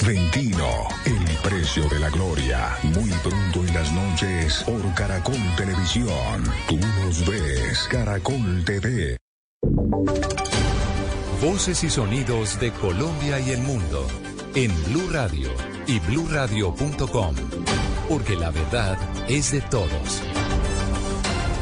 Ventino, 0.05 0.88
el 1.05 1.49
precio 1.49 1.88
de 1.89 1.99
la 1.99 2.09
gloria. 2.09 2.78
Muy 2.84 3.09
pronto 3.24 3.59
en 3.61 3.74
las 3.74 3.91
noches 3.91 4.63
por 4.63 4.93
Caracol 4.93 5.55
Televisión. 5.55 6.43
Tú 6.68 6.78
nos 6.78 7.26
ves, 7.26 7.88
Caracol 7.89 8.63
TV. 8.66 9.18
Voces 11.41 11.84
y 11.84 11.89
sonidos 11.89 12.59
de 12.59 12.72
Colombia 12.72 13.39
y 13.39 13.51
el 13.51 13.61
mundo 13.61 14.07
en 14.55 14.72
Blue 14.86 15.09
Radio 15.11 15.49
y 15.86 15.99
bluradio.com, 15.99 17.36
porque 18.07 18.35
la 18.35 18.51
verdad 18.51 18.97
es 19.27 19.51
de 19.51 19.61
todos. 19.61 20.21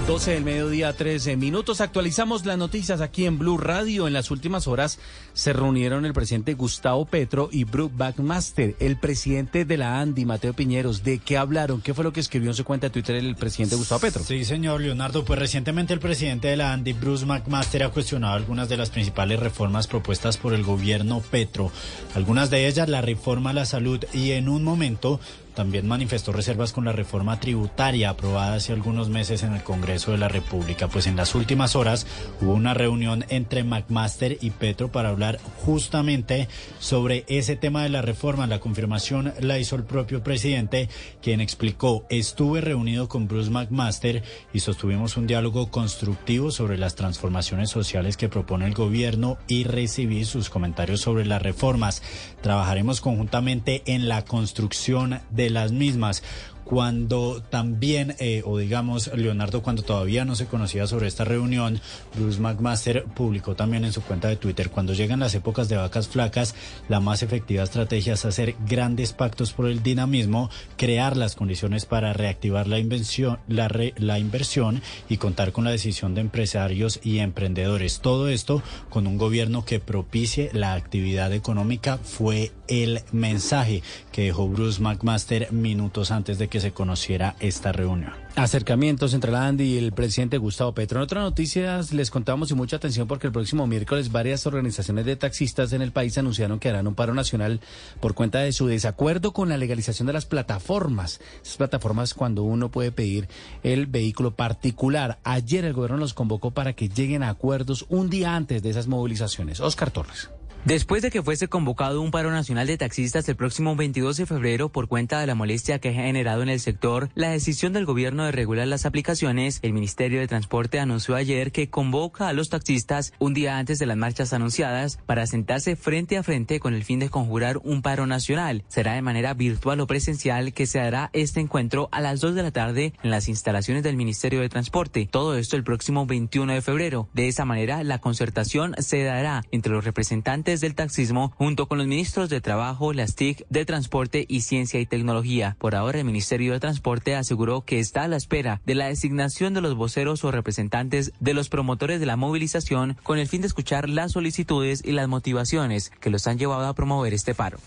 12 0.08 0.32
del 0.32 0.44
mediodía, 0.44 0.92
13 0.92 1.38
minutos. 1.38 1.80
Actualizamos 1.80 2.46
las 2.46 2.58
noticias 2.58 3.00
aquí 3.00 3.26
en 3.26 3.40
Blue 3.40 3.58
Radio. 3.58 4.06
En 4.06 4.12
las 4.12 4.32
últimas 4.32 4.68
horas 4.68 5.00
se 5.32 5.54
reunieron 5.54 6.06
el 6.06 6.12
presidente 6.12 6.56
Gustavo 6.56 7.06
Petro 7.06 7.48
y 7.50 7.64
Brooke 7.64 7.96
Backmaster, 7.96 8.76
el 8.80 8.98
presidente 8.98 9.64
de 9.64 9.78
la 9.78 10.02
ANDI, 10.02 10.26
Mateo 10.26 10.54
Piñeros. 10.54 11.06
¿De 11.06 11.20
qué 11.20 11.38
hablaron? 11.38 11.80
¿Qué 11.82 11.94
fue 11.94 12.04
lo 12.04 12.12
que 12.12 12.20
escribió 12.20 12.50
en 12.50 12.56
su 12.56 12.66
cuenta 12.66 12.88
de 12.88 12.92
Twitter 12.92 13.16
el 13.16 13.38
presidente 13.38 13.78
Gustavo 13.78 14.02
Petro? 14.02 14.22
Sí, 14.24 14.44
señor 14.44 14.82
Leonardo. 14.82 15.24
Pues 15.24 15.40
recientemente 15.40 15.94
el 15.94 16.02
presidente 16.02 16.50
de 16.50 16.58
la 16.58 16.74
ANDI, 16.74 16.92
Bruce 16.92 17.26
McMaster, 17.26 17.84
ha 17.84 17.90
cuestionado 17.90 18.34
algunas 18.34 18.68
de 18.68 18.76
las 18.76 18.90
principales 18.90 19.40
reformas 19.40 19.88
propuestas 19.88 20.36
por 20.36 20.54
el 20.54 20.64
gobierno 20.64 21.22
Petro. 21.32 21.72
Algunas 22.14 22.50
de 22.50 22.68
ellas, 22.68 22.90
la 22.90 23.02
reforma 23.02 23.52
a 23.52 23.54
la 23.54 23.66
salud 23.66 24.04
y 24.12 24.32
en 24.32 24.50
un 24.50 24.66
momento 24.66 25.22
también 25.54 25.88
manifestó 25.88 26.32
reservas 26.32 26.74
con 26.74 26.86
la 26.86 26.92
reforma 26.92 27.40
tributaria 27.40 28.10
aprobada 28.10 28.56
hace 28.56 28.74
algunos 28.74 29.10
meses 29.10 29.44
en 29.44 29.54
el 29.54 29.64
Congreso 29.64 30.12
de 30.12 30.18
la 30.18 30.28
República. 30.28 30.88
Pues 30.88 31.08
en 31.08 31.16
las 31.16 31.36
últimas 31.36 31.76
horas 31.76 32.06
hubo 32.42 32.54
una 32.54 32.74
reunión 32.74 33.26
entre 33.30 33.64
McMaster 33.64 34.38
y 34.42 34.50
Petro 34.52 34.92
para 34.92 35.10
hablar 35.10 35.40
justamente 35.66 36.48
sobre 36.80 37.26
ese 37.28 37.56
tema 37.56 37.84
de 37.84 37.90
la 37.90 38.02
reforma. 38.02 38.48
La 38.48 38.60
confirmación 38.60 39.34
la 39.40 39.60
hizo 39.60 39.76
el 39.76 39.84
propio 39.84 40.24
presidente, 40.24 40.90
quien 41.22 41.42
explicó, 41.42 42.06
estuve 42.10 42.62
reunido 42.62 43.08
con 43.08 43.28
Bruce 43.28 43.50
McMaster 43.50 44.24
y 44.54 44.60
sostuvimos 44.60 45.18
un 45.18 45.28
diálogo 45.28 45.70
constructivo 45.70 46.52
sobre 46.52 46.78
las 46.78 46.96
transformaciones 46.96 47.70
sociales 47.70 48.18
que 48.18 48.30
propone 48.30 48.66
el 48.66 48.74
gobierno 48.74 49.38
y 49.48 49.64
recibí 49.64 50.26
sus 50.26 50.50
comentarios 50.50 51.02
sobre 51.02 51.26
las 51.26 51.42
reformas. 51.42 52.02
Trabajaremos 52.42 53.02
conjuntamente 53.02 53.84
en 53.86 54.08
la 54.08 54.26
construcción 54.26 55.22
de 55.30 55.43
las 55.50 55.72
mismas 55.72 56.24
cuando 56.64 57.44
también, 57.50 58.16
eh, 58.20 58.42
o 58.46 58.58
digamos, 58.58 59.12
Leonardo, 59.16 59.62
cuando 59.62 59.84
todavía 59.84 60.26
no 60.26 60.36
se 60.36 60.46
conocía 60.46 60.88
sobre 60.88 61.08
esta 61.08 61.24
reunión, 61.24 61.80
Bruce 62.16 62.40
McMaster 62.40 63.04
publicó 63.06 63.56
también 63.56 63.86
en 63.86 63.92
su 63.92 64.02
cuenta 64.02 64.28
de 64.28 64.38
Twitter, 64.38 64.70
cuando 64.70 64.94
llegan 64.94 65.20
las 65.20 65.36
épocas 65.36 65.70
de 65.70 65.78
vacas 65.78 66.08
flacas, 66.08 66.56
la 66.88 67.00
más 67.00 67.22
efectiva 67.24 67.64
estrategia 67.64 68.14
es 68.14 68.26
hacer 68.26 68.56
grandes 68.68 69.14
pactos 69.14 69.54
por 69.54 69.68
el 69.68 69.84
dinamismo, 69.84 70.50
crear 70.78 71.18
las 71.18 71.36
condiciones 71.36 71.86
para 71.86 72.14
reactivar 72.14 72.68
la, 72.68 72.80
invención, 72.80 73.40
la, 73.48 73.68
re, 73.68 73.94
la 73.98 74.20
inversión 74.20 74.82
y 75.10 75.18
contar 75.18 75.52
con 75.52 75.66
la 75.66 75.72
decisión 75.72 76.16
de 76.16 76.22
empresarios 76.22 77.00
y 77.04 77.20
emprendedores. 77.20 78.00
Todo 78.00 78.30
esto 78.30 78.64
con 78.90 79.08
un 79.08 79.18
gobierno 79.18 79.66
que 79.66 79.80
propicie 79.80 80.50
la 80.54 80.74
actividad 80.74 81.34
económica 81.34 81.98
fue 81.98 82.52
el 82.68 83.02
mensaje 83.12 83.84
que 84.12 84.24
dejó 84.24 84.48
Bruce 84.48 84.82
McMaster 84.82 85.52
minutos 85.52 86.12
antes 86.12 86.38
de 86.38 86.48
que 86.48 86.60
se 86.60 86.72
conociera 86.72 87.36
esta 87.40 87.72
reunión. 87.72 88.14
Acercamientos 88.36 89.14
entre 89.14 89.32
la 89.32 89.46
ANDI 89.46 89.64
y 89.64 89.78
el 89.78 89.92
presidente 89.92 90.40
Gustavo 90.40 90.74
Petro. 90.74 91.00
En 91.00 91.04
otras 91.04 91.24
noticias 91.24 91.94
les 91.94 92.10
contamos 92.10 92.50
y 92.50 92.56
mucha 92.56 92.78
atención 92.78 93.08
porque 93.08 93.28
el 93.28 93.34
próximo 93.34 93.68
miércoles 93.68 94.12
varias 94.12 94.48
organizaciones 94.48 95.06
de 95.06 95.16
taxistas 95.16 95.72
en 95.72 95.84
el 95.84 95.92
país 95.92 96.18
anunciaron 96.18 96.60
que 96.60 96.70
harán 96.70 96.88
un 96.88 96.96
paro 96.96 97.14
nacional 97.14 97.62
por 98.00 98.16
cuenta 98.16 98.40
de 98.40 98.52
su 98.52 98.66
desacuerdo 98.66 99.34
con 99.34 99.50
la 99.50 99.58
legalización 99.58 100.08
de 100.08 100.14
las 100.14 100.26
plataformas. 100.26 101.22
Esas 101.44 101.58
plataformas 101.58 102.16
cuando 102.16 102.44
uno 102.44 102.72
puede 102.72 102.92
pedir 102.92 103.28
el 103.62 103.86
vehículo 103.86 104.32
particular. 104.32 105.20
Ayer 105.24 105.66
el 105.66 105.74
gobierno 105.74 105.98
los 105.98 106.16
convocó 106.16 106.52
para 106.52 106.74
que 106.74 106.90
lleguen 106.90 107.22
a 107.22 107.30
acuerdos 107.30 107.86
un 107.90 108.10
día 108.10 108.36
antes 108.36 108.64
de 108.64 108.70
esas 108.72 108.88
movilizaciones. 108.88 109.60
Oscar 109.60 109.92
Torres. 109.92 110.30
Después 110.66 111.02
de 111.02 111.12
que 111.12 111.22
fuese 111.22 111.50
convocado 111.50 112.00
un 112.00 112.12
paro 112.12 112.32
nacional 112.32 112.68
de 112.68 112.78
taxistas 112.78 113.28
el 113.28 113.36
próximo 113.36 113.76
22 113.76 114.16
de 114.16 114.26
febrero 114.26 114.70
por 114.70 114.88
cuenta 114.88 115.20
de 115.20 115.28
la 115.28 115.36
molestia 115.36 115.80
que 115.80 115.90
ha 115.90 115.94
generado 115.94 116.42
en 116.42 116.48
el 116.48 116.62
sector 116.62 117.10
la 117.16 117.32
decisión 117.32 117.74
del 117.74 117.86
gobierno 117.86 118.24
de 118.24 118.32
regular 118.32 118.66
las 118.68 118.86
aplicaciones, 118.86 119.60
el 119.62 119.74
Ministerio 119.74 120.22
de 120.22 120.28
Transporte 120.30 120.80
anunció 120.80 121.16
ayer 121.16 121.52
que 121.52 121.70
convoca 121.70 122.30
a 122.30 122.34
los 122.34 122.48
taxistas 122.48 123.12
un 123.20 123.34
día 123.34 123.58
antes 123.58 123.78
de 123.78 123.88
las 123.88 123.98
marchas 123.98 124.32
anunciadas 124.32 125.00
para 125.06 125.28
sentarse 125.28 125.76
frente 125.76 126.16
a 126.16 126.24
frente 126.24 126.62
con 126.62 126.74
el 126.74 126.86
fin 126.86 127.00
de 127.00 127.10
conjurar 127.10 127.60
un 127.66 127.82
paro 127.82 128.08
nacional. 128.08 128.64
Será 128.70 128.94
de 128.94 129.02
manera 129.02 129.34
virtual 129.34 129.82
o 129.82 129.88
presencial 129.88 130.54
que 130.54 130.66
se 130.66 130.80
hará 130.80 131.10
este 131.12 131.42
encuentro 131.42 131.90
a 131.92 132.00
las 132.00 132.22
2 132.22 132.36
de 132.36 132.44
la 132.44 132.52
tarde 132.52 132.94
en 133.04 133.12
las 133.12 133.28
instalaciones 133.28 133.84
del 133.84 133.98
Ministerio 133.98 134.40
de 134.40 134.48
Transporte. 134.48 135.10
Todo 135.12 135.36
esto 135.36 135.58
el 135.58 135.66
próximo 135.66 136.06
21 136.06 136.54
de 136.54 136.62
febrero. 136.62 137.10
De 137.14 137.28
esa 137.28 137.44
manera, 137.44 137.84
la 137.84 138.00
concertación 138.00 138.76
se 138.78 139.04
dará 139.04 139.44
entre 139.52 139.74
los 139.74 139.84
representantes 139.84 140.53
del 140.62 140.76
taxismo 140.76 141.34
junto 141.38 141.68
con 141.68 141.78
los 141.78 141.88
ministros 141.88 142.30
de 142.30 142.42
Trabajo, 142.42 142.94
las 142.94 143.16
TIC, 143.16 143.46
de 143.50 143.66
Transporte 143.66 144.26
y 144.28 144.42
Ciencia 144.42 144.80
y 144.80 144.86
Tecnología. 144.86 145.56
Por 145.60 145.76
ahora, 145.76 146.00
el 146.00 146.06
Ministerio 146.06 146.54
de 146.54 146.60
Transporte 146.60 147.16
aseguró 147.16 147.62
que 147.62 147.80
está 147.80 148.04
a 148.04 148.08
la 148.08 148.18
espera 148.18 148.62
de 148.66 148.76
la 148.76 148.88
designación 148.88 149.54
de 149.54 149.62
los 149.62 149.76
voceros 149.76 150.24
o 150.24 150.32
representantes 150.32 151.14
de 151.20 151.34
los 151.34 151.50
promotores 151.50 152.00
de 152.00 152.06
la 152.06 152.16
movilización 152.16 152.98
con 153.04 153.20
el 153.20 153.28
fin 153.28 153.42
de 153.42 153.48
escuchar 153.48 153.90
las 153.90 154.14
solicitudes 154.14 154.82
y 154.84 154.92
las 154.92 155.08
motivaciones 155.08 155.92
que 156.00 156.10
los 156.10 156.28
han 156.28 156.38
llevado 156.38 156.68
a 156.68 156.76
promover 156.76 157.14
este 157.14 157.34
paro. 157.34 157.60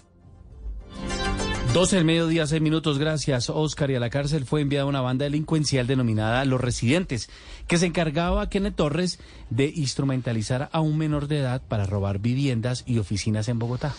12 1.76 1.96
del 1.96 2.04
mediodía, 2.06 2.46
6 2.46 2.62
minutos, 2.62 2.96
gracias 2.96 3.50
Oscar. 3.50 3.90
Y 3.90 3.96
a 3.96 4.00
la 4.00 4.08
cárcel 4.08 4.46
fue 4.46 4.62
enviada 4.62 4.86
una 4.86 5.02
banda 5.02 5.24
delincuencial 5.24 5.86
denominada 5.86 6.42
Los 6.46 6.58
Residentes, 6.58 7.28
que 7.68 7.76
se 7.76 7.84
encargaba 7.84 8.40
a 8.40 8.48
Kenneth 8.48 8.76
Torres 8.76 9.18
de 9.50 9.70
instrumentalizar 9.76 10.70
a 10.72 10.80
un 10.80 10.96
menor 10.96 11.28
de 11.28 11.40
edad 11.40 11.60
para 11.68 11.84
robar 11.84 12.18
viviendas 12.18 12.82
y 12.86 12.96
oficinas 12.96 13.48
en 13.48 13.58
Bogotá. 13.58 13.94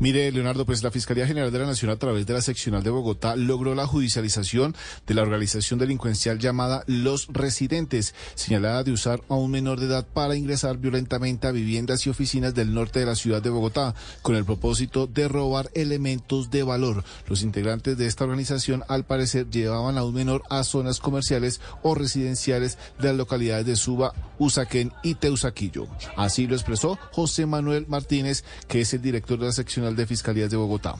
Mire, 0.00 0.32
Leonardo, 0.32 0.66
pues 0.66 0.82
la 0.82 0.90
Fiscalía 0.90 1.24
General 1.24 1.52
de 1.52 1.58
la 1.60 1.66
Nación 1.66 1.88
a 1.92 1.96
través 1.96 2.26
de 2.26 2.34
la 2.34 2.42
seccional 2.42 2.82
de 2.82 2.90
Bogotá 2.90 3.36
logró 3.36 3.76
la 3.76 3.86
judicialización 3.86 4.74
de 5.06 5.14
la 5.14 5.22
organización 5.22 5.78
delincuencial 5.78 6.40
llamada 6.40 6.82
Los 6.88 7.28
Residentes, 7.28 8.12
señalada 8.34 8.82
de 8.82 8.90
usar 8.90 9.22
a 9.28 9.34
un 9.34 9.52
menor 9.52 9.78
de 9.78 9.86
edad 9.86 10.04
para 10.04 10.34
ingresar 10.34 10.78
violentamente 10.78 11.46
a 11.46 11.52
viviendas 11.52 12.04
y 12.06 12.10
oficinas 12.10 12.56
del 12.56 12.74
norte 12.74 12.98
de 12.98 13.06
la 13.06 13.14
ciudad 13.14 13.40
de 13.40 13.50
Bogotá, 13.50 13.94
con 14.22 14.34
el 14.34 14.44
propósito 14.44 15.06
de 15.06 15.28
robar 15.28 15.70
elementos 15.74 16.50
de 16.50 16.64
valor. 16.64 17.04
Los 17.28 17.42
integrantes 17.42 17.96
de 17.96 18.08
esta 18.08 18.24
organización, 18.24 18.82
al 18.88 19.04
parecer, 19.04 19.48
llevaban 19.48 19.96
a 19.96 20.02
un 20.02 20.14
menor 20.14 20.42
a 20.50 20.64
zonas 20.64 20.98
comerciales 20.98 21.60
o 21.84 21.94
residenciales 21.94 22.78
de 22.98 23.08
las 23.08 23.16
localidades 23.16 23.66
de 23.66 23.76
Suba, 23.76 24.12
Usaquén 24.40 24.92
y 25.04 25.14
Teusaquillo. 25.14 25.86
Así 26.16 26.48
lo 26.48 26.56
expresó 26.56 26.98
José 27.12 27.46
Manuel 27.46 27.86
Martínez, 27.86 28.42
que 28.66 28.80
es 28.80 28.92
el 28.92 29.00
director 29.00 29.38
de 29.38 29.46
la 29.46 29.52
sección 29.52 29.83
de 29.92 30.06
Fiscalías 30.06 30.50
de 30.50 30.56
Bogotá. 30.56 30.94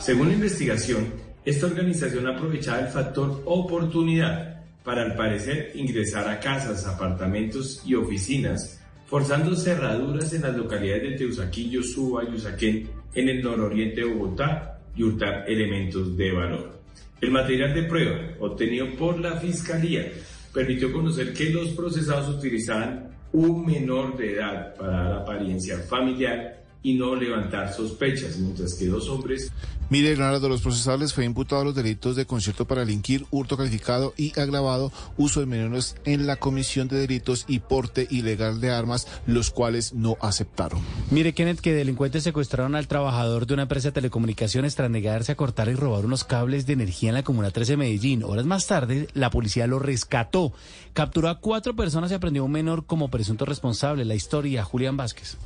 Según 0.00 0.28
la 0.28 0.34
investigación, 0.34 1.12
esta 1.44 1.66
organización 1.66 2.26
aprovechaba 2.26 2.80
el 2.80 2.88
factor 2.88 3.42
oportunidad 3.46 4.62
para, 4.84 5.02
al 5.02 5.16
parecer, 5.16 5.72
ingresar 5.74 6.28
a 6.28 6.40
casas, 6.40 6.86
apartamentos 6.86 7.82
y 7.86 7.94
oficinas, 7.94 8.80
forzando 9.06 9.56
cerraduras 9.56 10.32
en 10.34 10.42
las 10.42 10.56
localidades 10.56 11.02
de 11.02 11.16
Teusaquillo, 11.16 11.82
Suba 11.82 12.24
y 12.24 12.34
Usaquén, 12.34 12.90
en 13.14 13.28
el 13.28 13.42
nororiente 13.42 14.02
de 14.02 14.12
Bogotá, 14.12 14.80
y 14.94 15.02
hurtar 15.04 15.44
elementos 15.48 16.16
de 16.16 16.32
valor. 16.32 16.80
El 17.20 17.30
material 17.30 17.74
de 17.74 17.84
prueba 17.84 18.18
obtenido 18.40 18.94
por 18.96 19.18
la 19.18 19.36
Fiscalía 19.36 20.12
permitió 20.52 20.92
conocer 20.92 21.32
que 21.32 21.50
los 21.50 21.68
procesados 21.70 22.36
utilizaban 22.36 23.10
un 23.32 23.64
menor 23.64 24.16
de 24.16 24.34
edad 24.34 24.74
para 24.74 25.04
dar 25.04 25.12
apariencia 25.22 25.78
familiar 25.78 26.57
y 26.82 26.94
no 26.94 27.14
levantar 27.14 27.72
sospechas, 27.74 28.38
mientras 28.38 28.74
que 28.74 28.86
dos 28.86 29.08
hombres 29.08 29.52
Mire, 29.90 30.14
Leonardo, 30.14 30.50
los 30.50 30.60
procesables 30.60 31.14
fue 31.14 31.24
imputado 31.24 31.62
a 31.62 31.64
los 31.64 31.74
delitos 31.74 32.14
de 32.14 32.26
concierto 32.26 32.66
para 32.66 32.82
delinquir, 32.82 33.24
hurto 33.30 33.56
calificado 33.56 34.12
y 34.18 34.38
agravado, 34.38 34.92
uso 35.16 35.40
de 35.40 35.46
menores 35.46 35.96
en 36.04 36.26
la 36.26 36.36
comisión 36.36 36.88
de 36.88 36.98
delitos 36.98 37.46
y 37.48 37.60
porte 37.60 38.06
ilegal 38.10 38.60
de 38.60 38.70
armas, 38.70 39.08
los 39.24 39.50
cuales 39.50 39.94
no 39.94 40.18
aceptaron. 40.20 40.82
Mire, 41.10 41.32
Kenneth, 41.32 41.60
que 41.60 41.72
delincuentes 41.72 42.22
secuestraron 42.22 42.74
al 42.74 42.86
trabajador 42.86 43.46
de 43.46 43.54
una 43.54 43.62
empresa 43.62 43.88
de 43.88 43.92
telecomunicaciones 43.92 44.74
tras 44.74 44.90
negarse 44.90 45.32
a 45.32 45.36
cortar 45.36 45.70
y 45.70 45.74
robar 45.74 46.04
unos 46.04 46.24
cables 46.24 46.66
de 46.66 46.74
energía 46.74 47.08
en 47.08 47.14
la 47.14 47.22
Comuna 47.22 47.50
13 47.50 47.72
de 47.72 47.76
Medellín. 47.78 48.24
Horas 48.24 48.44
más 48.44 48.66
tarde, 48.66 49.08
la 49.14 49.30
policía 49.30 49.66
lo 49.66 49.78
rescató. 49.78 50.52
Capturó 50.92 51.30
a 51.30 51.40
cuatro 51.40 51.74
personas 51.74 52.10
y 52.10 52.14
aprendió 52.14 52.42
a 52.42 52.44
un 52.44 52.52
menor 52.52 52.84
como 52.84 53.08
presunto 53.08 53.46
responsable. 53.46 54.04
La 54.04 54.14
historia, 54.14 54.64
Julián 54.64 54.98
Vázquez. 54.98 55.38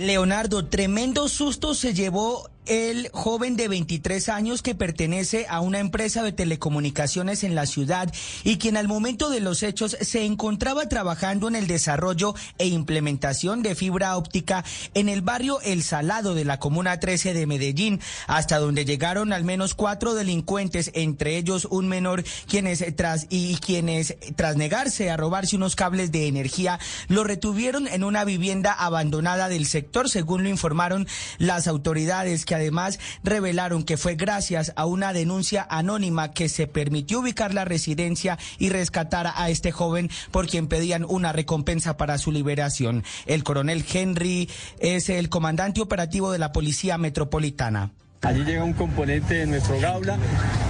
Leonardo, 0.00 0.64
tremendo 0.64 1.28
susto 1.28 1.74
se 1.74 1.92
llevó 1.92 2.48
el 2.70 3.10
joven 3.12 3.56
de 3.56 3.66
23 3.66 4.28
años 4.28 4.62
que 4.62 4.76
pertenece 4.76 5.44
a 5.48 5.60
una 5.60 5.80
empresa 5.80 6.22
de 6.22 6.30
telecomunicaciones 6.30 7.42
en 7.42 7.56
la 7.56 7.66
ciudad 7.66 8.12
y 8.44 8.58
quien 8.58 8.76
al 8.76 8.86
momento 8.86 9.28
de 9.28 9.40
los 9.40 9.64
hechos 9.64 9.96
se 10.00 10.24
encontraba 10.24 10.88
trabajando 10.88 11.48
en 11.48 11.56
el 11.56 11.66
desarrollo 11.66 12.32
e 12.58 12.68
implementación 12.68 13.64
de 13.64 13.74
fibra 13.74 14.16
óptica 14.16 14.64
en 14.94 15.08
el 15.08 15.20
barrio 15.20 15.60
El 15.62 15.82
Salado 15.82 16.36
de 16.36 16.44
la 16.44 16.60
Comuna 16.60 17.00
13 17.00 17.34
de 17.34 17.44
Medellín, 17.44 18.00
hasta 18.28 18.60
donde 18.60 18.84
llegaron 18.84 19.32
al 19.32 19.42
menos 19.42 19.74
cuatro 19.74 20.14
delincuentes, 20.14 20.92
entre 20.94 21.38
ellos 21.38 21.66
un 21.72 21.88
menor, 21.88 22.22
quienes 22.46 22.84
tras 22.94 23.26
y 23.30 23.56
quienes 23.56 24.14
tras 24.36 24.54
negarse 24.54 25.10
a 25.10 25.16
robarse 25.16 25.56
unos 25.56 25.74
cables 25.74 26.12
de 26.12 26.28
energía, 26.28 26.78
lo 27.08 27.24
retuvieron 27.24 27.88
en 27.88 28.04
una 28.04 28.24
vivienda 28.24 28.72
abandonada 28.72 29.48
del 29.48 29.66
sector, 29.66 30.08
según 30.08 30.44
lo 30.44 30.48
informaron 30.48 31.08
las 31.38 31.66
autoridades, 31.66 32.44
que 32.44 32.59
además 32.60 32.98
revelaron 33.24 33.82
que 33.82 33.96
fue 33.96 34.14
gracias 34.14 34.72
a 34.76 34.86
una 34.86 35.12
denuncia 35.12 35.66
anónima 35.68 36.30
que 36.32 36.48
se 36.48 36.66
permitió 36.66 37.20
ubicar 37.20 37.54
la 37.54 37.64
residencia 37.64 38.38
y 38.58 38.68
rescatar 38.68 39.32
a 39.34 39.50
este 39.50 39.72
joven 39.72 40.10
por 40.30 40.46
quien 40.46 40.68
pedían 40.68 41.04
una 41.08 41.32
recompensa 41.32 41.96
para 41.96 42.18
su 42.18 42.32
liberación. 42.32 43.04
El 43.26 43.44
coronel 43.44 43.84
Henry 43.92 44.48
es 44.78 45.08
el 45.08 45.28
comandante 45.28 45.80
operativo 45.80 46.32
de 46.32 46.38
la 46.38 46.52
Policía 46.52 46.98
Metropolitana. 46.98 47.90
Allí 48.22 48.44
llega 48.44 48.64
un 48.64 48.74
componente 48.74 49.34
de 49.34 49.46
nuestro 49.46 49.80
Gaula, 49.80 50.18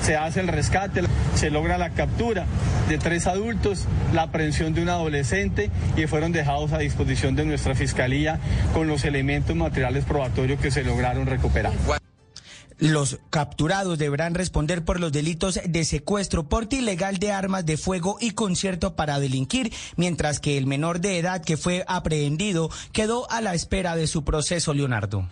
se 0.03 0.17
hace 0.17 0.39
el 0.39 0.47
rescate, 0.47 1.03
se 1.35 1.51
logra 1.51 1.79
la 1.79 1.91
captura 1.91 2.47
de 2.89 2.97
tres 2.97 3.27
adultos, 3.27 3.87
la 4.15 4.23
aprehensión 4.23 4.73
de 4.73 4.83
un 4.83 4.89
adolescente 4.89 5.69
y 5.97 6.07
fueron 6.07 6.31
dejados 6.31 6.73
a 6.73 6.79
disposición 6.79 7.35
de 7.35 7.45
nuestra 7.45 7.75
fiscalía 7.75 8.39
con 8.73 8.87
los 8.87 9.05
elementos 9.05 9.57
materiales 9.57 10.05
probatorios 10.05 10.61
que 10.61 10.71
se 10.71 10.85
lograron 10.85 11.27
recuperar. 11.27 11.73
Los 12.79 13.19
capturados 13.31 13.99
deberán 13.99 14.35
responder 14.35 14.85
por 14.85 15.01
los 15.01 15.11
delitos 15.11 15.61
de 15.63 15.85
secuestro, 15.85 16.49
porte 16.49 16.77
ilegal 16.77 17.19
de 17.19 17.33
armas 17.33 17.67
de 17.67 17.77
fuego 17.77 18.17
y 18.21 18.31
concierto 18.31 18.95
para 18.95 19.19
delinquir, 19.19 19.73
mientras 19.97 20.39
que 20.39 20.57
el 20.57 20.67
menor 20.67 21.01
de 21.01 21.19
edad 21.19 21.43
que 21.43 21.57
fue 21.57 21.85
aprehendido 21.89 22.71
quedó 22.93 23.31
a 23.31 23.41
la 23.41 23.55
espera 23.55 23.97
de 23.97 24.07
su 24.07 24.25
proceso, 24.25 24.73
Leonardo. 24.73 25.29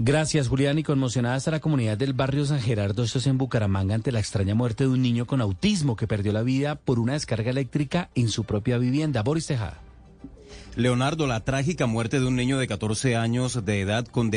Gracias, 0.00 0.46
Julián. 0.46 0.78
Y 0.78 0.84
conmocionada 0.84 1.36
está 1.36 1.50
la 1.50 1.58
comunidad 1.58 1.98
del 1.98 2.12
barrio 2.12 2.44
San 2.44 2.60
Gerardo, 2.60 3.02
esto 3.02 3.18
es 3.18 3.26
en 3.26 3.36
Bucaramanga, 3.36 3.96
ante 3.96 4.12
la 4.12 4.20
extraña 4.20 4.54
muerte 4.54 4.84
de 4.84 4.90
un 4.90 5.02
niño 5.02 5.26
con 5.26 5.40
autismo 5.40 5.96
que 5.96 6.06
perdió 6.06 6.32
la 6.32 6.42
vida 6.42 6.76
por 6.76 7.00
una 7.00 7.14
descarga 7.14 7.50
eléctrica 7.50 8.08
en 8.14 8.28
su 8.28 8.44
propia 8.44 8.78
vivienda. 8.78 9.24
Boris 9.24 9.48
Tejada. 9.48 9.87
Leonardo, 10.76 11.26
la 11.26 11.40
trágica 11.40 11.86
muerte 11.86 12.20
de 12.20 12.26
un 12.26 12.36
niño 12.36 12.58
de 12.58 12.68
14 12.68 13.16
años 13.16 13.64
de 13.64 13.80
edad 13.80 14.06
con, 14.06 14.30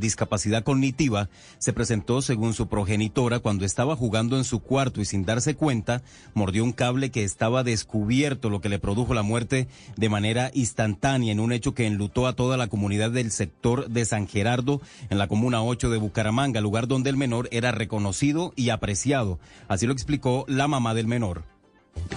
discapacidad 0.00 0.64
cognitiva 0.64 1.28
se 1.58 1.72
presentó 1.72 2.22
según 2.22 2.54
su 2.54 2.68
progenitora 2.68 3.40
cuando 3.40 3.66
estaba 3.66 3.94
jugando 3.94 4.38
en 4.38 4.44
su 4.44 4.60
cuarto 4.60 5.00
y 5.00 5.04
sin 5.04 5.26
darse 5.26 5.56
cuenta 5.56 6.02
mordió 6.32 6.64
un 6.64 6.72
cable 6.72 7.10
que 7.10 7.22
estaba 7.22 7.64
descubierto, 7.64 8.48
lo 8.48 8.60
que 8.60 8.70
le 8.70 8.78
produjo 8.78 9.12
la 9.12 9.22
muerte 9.22 9.68
de 9.96 10.08
manera 10.08 10.50
instantánea 10.54 11.32
en 11.32 11.40
un 11.40 11.52
hecho 11.52 11.74
que 11.74 11.86
enlutó 11.86 12.26
a 12.26 12.34
toda 12.34 12.56
la 12.56 12.68
comunidad 12.68 13.10
del 13.10 13.30
sector 13.30 13.90
de 13.90 14.04
San 14.06 14.26
Gerardo 14.26 14.80
en 15.10 15.18
la 15.18 15.28
comuna 15.28 15.62
8 15.62 15.90
de 15.90 15.98
Bucaramanga, 15.98 16.60
lugar 16.62 16.88
donde 16.88 17.10
el 17.10 17.16
menor 17.16 17.48
era 17.52 17.72
reconocido 17.72 18.52
y 18.56 18.70
apreciado. 18.70 19.38
Así 19.68 19.86
lo 19.86 19.92
explicó 19.92 20.46
la 20.48 20.66
mamá 20.66 20.94
del 20.94 21.06
menor. 21.06 21.57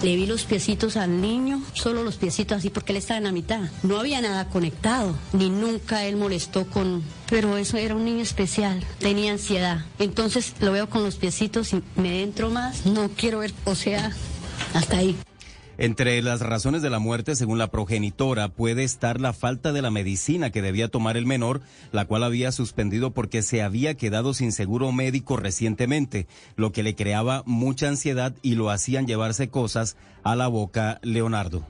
Le 0.01 0.15
vi 0.15 0.25
los 0.25 0.43
piecitos 0.43 0.97
al 0.97 1.21
niño, 1.21 1.61
solo 1.73 2.03
los 2.03 2.15
piecitos 2.15 2.57
así 2.57 2.69
porque 2.69 2.91
él 2.91 2.97
estaba 2.97 3.17
en 3.17 3.25
la 3.25 3.31
mitad. 3.31 3.61
No 3.83 3.99
había 3.99 4.21
nada 4.21 4.49
conectado, 4.49 5.15
ni 5.33 5.49
nunca 5.49 6.05
él 6.05 6.17
molestó 6.17 6.67
con... 6.67 7.03
Pero 7.29 7.57
eso 7.57 7.77
era 7.77 7.95
un 7.95 8.05
niño 8.05 8.21
especial, 8.21 8.83
tenía 8.99 9.31
ansiedad. 9.31 9.85
Entonces 9.99 10.53
lo 10.59 10.71
veo 10.71 10.89
con 10.89 11.03
los 11.03 11.15
piecitos 11.15 11.73
y 11.73 11.83
me 11.95 12.23
entro 12.23 12.49
más. 12.49 12.85
No 12.85 13.09
quiero 13.09 13.39
ver, 13.39 13.53
o 13.65 13.75
sea, 13.75 14.11
hasta 14.73 14.97
ahí. 14.97 15.15
Entre 15.77 16.21
las 16.21 16.41
razones 16.41 16.81
de 16.81 16.89
la 16.89 16.99
muerte, 16.99 17.35
según 17.35 17.57
la 17.57 17.71
progenitora, 17.71 18.49
puede 18.49 18.83
estar 18.83 19.19
la 19.19 19.33
falta 19.33 19.71
de 19.71 19.81
la 19.81 19.89
medicina 19.91 20.51
que 20.51 20.61
debía 20.61 20.89
tomar 20.89 21.17
el 21.17 21.25
menor, 21.25 21.61
la 21.91 22.05
cual 22.05 22.23
había 22.23 22.51
suspendido 22.51 23.11
porque 23.11 23.41
se 23.41 23.61
había 23.61 23.95
quedado 23.95 24.33
sin 24.33 24.51
seguro 24.51 24.91
médico 24.91 25.37
recientemente, 25.37 26.27
lo 26.55 26.71
que 26.71 26.83
le 26.83 26.95
creaba 26.95 27.43
mucha 27.45 27.87
ansiedad 27.87 28.35
y 28.41 28.55
lo 28.55 28.69
hacían 28.69 29.07
llevarse 29.07 29.49
cosas 29.49 29.97
a 30.23 30.35
la 30.35 30.47
boca 30.47 30.99
Leonardo. 31.03 31.65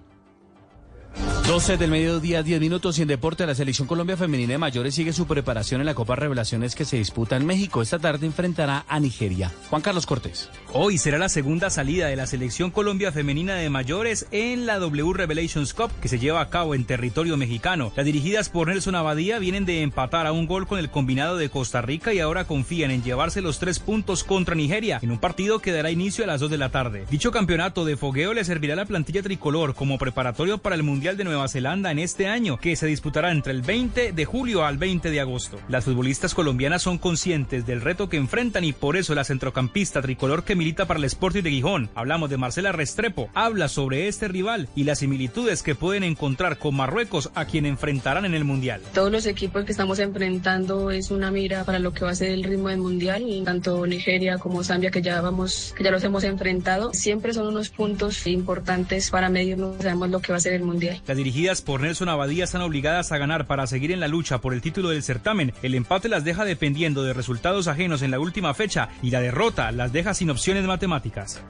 12 1.48 1.76
del 1.76 1.92
mediodía, 1.92 2.44
10 2.44 2.62
minutos 2.62 2.98
y 2.98 3.02
en 3.02 3.10
deporte. 3.10 3.46
La 3.46 3.56
selección 3.56 3.86
Colombia 3.86 4.16
Femenina 4.16 4.54
de 4.54 4.58
Mayores 4.58 4.96
sigue 4.96 5.12
su 5.12 5.28
preparación 5.28 5.82
en 5.82 5.86
la 5.86 5.94
Copa 5.94 6.16
Revelaciones 6.16 6.76
que 6.76 6.86
se 6.86 6.96
disputa 6.96 7.36
en 7.36 7.46
México. 7.46 7.82
Esta 7.82 8.00
tarde 8.00 8.26
enfrentará 8.26 8.86
a 8.88 9.00
Nigeria. 9.02 9.52
Juan 9.70 9.82
Carlos 9.82 10.06
Cortés. 10.06 10.50
Hoy 10.72 10.98
será 10.98 11.18
la 11.18 11.28
segunda 11.28 11.70
salida 11.70 12.08
de 12.08 12.16
la 12.16 12.26
selección 12.26 12.72
Colombia 12.72 13.12
Femenina 13.12 13.56
de 13.56 13.70
Mayores 13.70 14.28
en 14.32 14.66
la 14.66 14.80
W 14.80 15.12
Revelations 15.14 15.74
Cup 15.74 15.92
que 16.02 16.08
se 16.08 16.20
lleva 16.20 16.40
a 16.40 16.50
cabo 16.50 16.74
en 16.74 16.86
territorio 16.86 17.36
mexicano. 17.36 17.92
Las 17.98 18.06
dirigidas 18.06 18.48
por 18.48 18.70
Nelson 18.70 18.96
Abadía 18.96 19.38
vienen 19.40 19.66
de 19.66 19.82
empatar 19.82 20.28
a 20.28 20.32
un 20.32 20.48
gol 20.48 20.68
con 20.68 20.80
el 20.80 20.90
combinado 20.90 21.36
de 21.36 21.50
Costa 21.50 21.82
Rica 21.82 22.14
y 22.14 22.20
ahora 22.20 22.46
confían 22.46 22.92
en 22.92 23.04
llevarse 23.04 23.42
los 23.42 23.60
tres 23.60 23.80
puntos 23.80 24.24
contra 24.24 24.56
Nigeria 24.56 25.00
en 25.02 25.12
un 25.12 25.20
partido 25.20 25.60
que 25.60 25.74
dará 25.74 25.92
inicio 25.92 26.24
a 26.24 26.28
las 26.28 26.40
2 26.40 26.50
de 26.50 26.58
la 26.58 26.70
tarde. 26.70 27.06
Dicho 27.12 27.32
campeonato 27.32 27.84
de 27.84 27.98
fogueo 27.98 28.34
le 28.34 28.46
servirá 28.46 28.74
a 28.76 28.78
la 28.78 28.86
plantilla 28.86 29.22
tricolor 29.22 29.76
como 29.76 29.98
preparatorio 29.98 30.58
para 30.60 30.76
el 30.76 30.84
Mundial 30.84 31.01
de 31.02 31.24
Nueva 31.24 31.32
Nueva 31.32 31.48
Zelanda 31.48 31.90
en 31.90 31.98
este 31.98 32.28
año, 32.28 32.60
que 32.60 32.76
se 32.76 32.86
disputará 32.86 33.32
entre 33.32 33.54
el 33.54 33.64
20 33.64 34.12
de 34.12 34.26
julio 34.26 34.66
al 34.66 34.78
20 34.78 35.10
de 35.10 35.20
agosto. 35.20 35.60
Las 35.68 35.86
futbolistas 35.86 36.36
colombianas 36.36 36.84
son 36.84 37.00
conscientes 37.00 37.66
del 37.66 37.82
reto 37.82 38.08
que 38.08 38.18
enfrentan 38.18 38.64
y 38.64 38.72
por 38.72 38.96
eso 38.98 39.16
la 39.16 39.24
centrocampista 39.24 40.04
tricolor 40.04 40.44
que 40.44 40.56
milita 40.56 40.86
para 40.86 41.00
el 41.00 41.06
Sporting 41.06 41.42
de 41.42 41.50
Gijón, 41.50 41.90
hablamos 41.96 42.30
de 42.30 42.38
Marcela 42.38 42.72
Restrepo, 42.72 43.32
habla 43.34 43.68
sobre 43.68 44.08
este 44.08 44.28
rival 44.28 44.70
y 44.76 44.84
las 44.84 45.00
similitudes 45.00 45.64
que 45.64 45.74
pueden 45.74 46.04
encontrar 46.04 46.60
con 46.60 46.76
Marruecos 46.76 47.32
a 47.34 47.46
quien 47.46 47.66
enfrentarán 47.66 48.26
en 48.26 48.36
el 48.36 48.44
Mundial. 48.44 48.82
Todos 48.94 49.12
los 49.12 49.26
equipos 49.26 49.66
que 49.66 49.72
estamos 49.72 49.98
enfrentando 49.98 50.92
es 50.92 51.10
una 51.10 51.32
mira 51.32 51.64
para 51.64 51.80
lo 51.80 51.94
que 51.94 52.06
va 52.06 52.12
a 52.12 52.16
ser 52.16 52.30
el 52.30 52.44
ritmo 52.44 52.70
del 52.70 52.78
Mundial, 52.78 53.24
tanto 53.44 53.88
Nigeria 53.88 54.38
como 54.38 54.64
Zambia 54.64 54.92
que 54.92 55.02
ya 55.02 55.20
vamos, 55.22 55.74
que 55.76 55.84
ya 55.84 55.90
los 55.90 56.04
hemos 56.04 56.24
enfrentado, 56.24 56.94
siempre 56.94 57.34
son 57.34 57.48
unos 57.48 57.70
puntos 57.70 58.28
importantes 58.28 59.10
para 59.10 59.30
medirnos, 59.30 59.78
sabemos 59.82 60.12
lo 60.12 60.22
que 60.22 60.32
va 60.32 60.38
a 60.38 60.42
ser 60.42 60.54
el 60.54 60.62
Mundial 60.62 60.91
dirigidas 61.16 61.62
por 61.62 61.82
Nelson 61.82 62.10
Abadía 62.10 62.44
están 62.44 62.62
obligadas 62.62 63.12
a 63.12 63.18
ganar 63.18 63.48
para 63.48 63.68
seguir 63.68 63.92
en 63.92 64.00
la 64.00 64.08
lucha 64.08 64.42
por 64.42 64.54
el 64.54 64.62
título 64.62 64.90
del 64.90 65.04
certamen. 65.04 65.54
El 65.62 65.76
empate 65.76 66.10
las 66.10 66.24
deja 66.24 66.46
dependiendo 66.46 67.04
de 67.04 67.14
resultados 67.14 67.68
ajenos 67.68 68.02
en 68.02 68.12
la 68.12 68.20
última 68.20 68.54
fecha 68.54 68.90
y 69.02 69.12
la 69.12 69.22
derrota 69.22 69.72
las 69.72 69.92
deja 69.92 70.14
sin 70.14 70.30
opciones 70.30 70.66
matemáticas. 70.66 71.42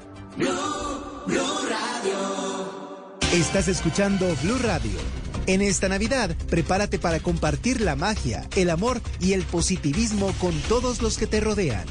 Estás 3.33 3.67
escuchando 3.67 4.27
Blue 4.43 4.59
Radio. 4.61 4.91
En 5.47 5.61
esta 5.61 5.89
Navidad, 5.89 6.35
prepárate 6.49 6.99
para 6.99 7.19
compartir 7.19 7.81
la 7.81 7.95
magia, 7.95 8.47
el 8.55 8.69
amor 8.69 9.01
y 9.19 9.33
el 9.33 9.43
positivismo 9.43 10.33
con 10.39 10.53
todos 10.67 11.01
los 11.01 11.17
que 11.17 11.27
te 11.27 11.39
rodean. 11.39 11.85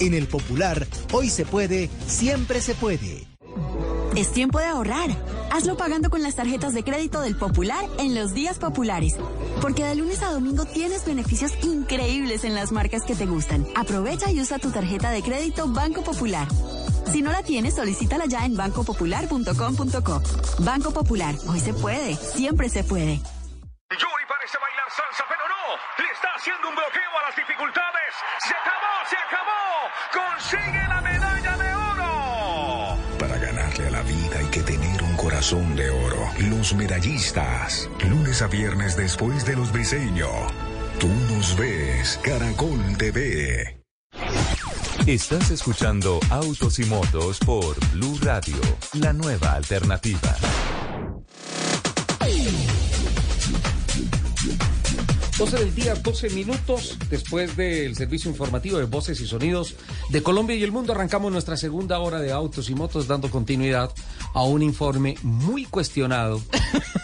En 0.00 0.14
el 0.14 0.26
Popular, 0.26 0.86
hoy 1.12 1.30
se 1.30 1.44
puede, 1.44 1.90
siempre 2.06 2.60
se 2.60 2.74
puede. 2.74 3.33
Es 4.16 4.32
tiempo 4.32 4.58
de 4.58 4.66
ahorrar. 4.66 5.10
Hazlo 5.50 5.76
pagando 5.76 6.10
con 6.10 6.22
las 6.22 6.36
tarjetas 6.36 6.72
de 6.72 6.84
crédito 6.84 7.20
del 7.20 7.36
Popular 7.36 7.84
en 7.98 8.14
los 8.14 8.32
días 8.32 8.58
populares. 8.58 9.16
Porque 9.60 9.84
de 9.84 9.94
lunes 9.94 10.22
a 10.22 10.32
domingo 10.32 10.64
tienes 10.64 11.04
beneficios 11.04 11.52
increíbles 11.62 12.44
en 12.44 12.54
las 12.54 12.72
marcas 12.72 13.02
que 13.04 13.14
te 13.14 13.26
gustan. 13.26 13.66
Aprovecha 13.74 14.30
y 14.30 14.40
usa 14.40 14.58
tu 14.58 14.70
tarjeta 14.70 15.10
de 15.10 15.22
crédito 15.22 15.66
Banco 15.68 16.02
Popular. 16.02 16.48
Si 17.10 17.22
no 17.22 17.30
la 17.30 17.42
tienes, 17.42 17.74
solicítala 17.74 18.26
ya 18.26 18.44
en 18.44 18.56
bancopopular.com.co. 18.56 20.22
Banco 20.60 20.90
Popular, 20.92 21.34
hoy 21.46 21.60
se 21.60 21.74
puede, 21.74 22.16
siempre 22.16 22.68
se 22.68 22.82
puede. 22.82 23.20
Yuri 23.90 24.24
parece 24.28 24.58
bailar 24.58 24.88
salsa, 24.90 25.24
pero 25.28 25.42
no. 25.46 26.02
Le 26.02 26.10
está 26.12 26.28
haciendo 26.36 26.68
un 26.68 26.74
bloqueo 26.74 27.12
a 27.20 27.22
las 27.28 27.36
dificultades. 27.36 28.10
Se 28.42 28.54
acabó, 28.54 28.94
se 29.10 29.16
acabó. 29.16 29.62
Consigue 30.10 30.88
la 30.88 31.00
medalla 31.02 31.56
de 31.56 31.74
oro. 31.74 31.93
Corazón 35.44 35.76
de 35.76 35.90
oro. 35.90 36.30
Los 36.48 36.74
medallistas. 36.74 37.90
Lunes 38.08 38.40
a 38.40 38.46
viernes 38.46 38.96
después 38.96 39.44
de 39.44 39.54
los 39.54 39.70
briseños. 39.72 40.30
Tú 40.98 41.08
nos 41.30 41.54
ves. 41.58 42.18
Caracol 42.22 42.96
TV. 42.96 43.78
Estás 45.06 45.50
escuchando 45.50 46.18
Autos 46.30 46.78
y 46.78 46.84
Motos 46.86 47.40
por 47.40 47.76
Blue 47.92 48.18
Radio, 48.22 48.56
la 48.94 49.12
nueva 49.12 49.52
alternativa. 49.52 50.34
12 55.38 55.58
del 55.58 55.74
día, 55.74 55.94
12 55.96 56.30
minutos 56.30 56.96
después 57.10 57.56
del 57.56 57.96
servicio 57.96 58.30
informativo 58.30 58.78
de 58.78 58.84
voces 58.84 59.20
y 59.20 59.26
sonidos 59.26 59.74
de 60.10 60.22
Colombia 60.22 60.54
y 60.54 60.62
el 60.62 60.70
mundo. 60.70 60.92
Arrancamos 60.92 61.32
nuestra 61.32 61.56
segunda 61.56 61.98
hora 61.98 62.20
de 62.20 62.30
autos 62.30 62.70
y 62.70 62.74
motos 62.76 63.08
dando 63.08 63.28
continuidad 63.30 63.90
a 64.32 64.44
un 64.44 64.62
informe 64.62 65.16
muy 65.22 65.64
cuestionado 65.64 66.40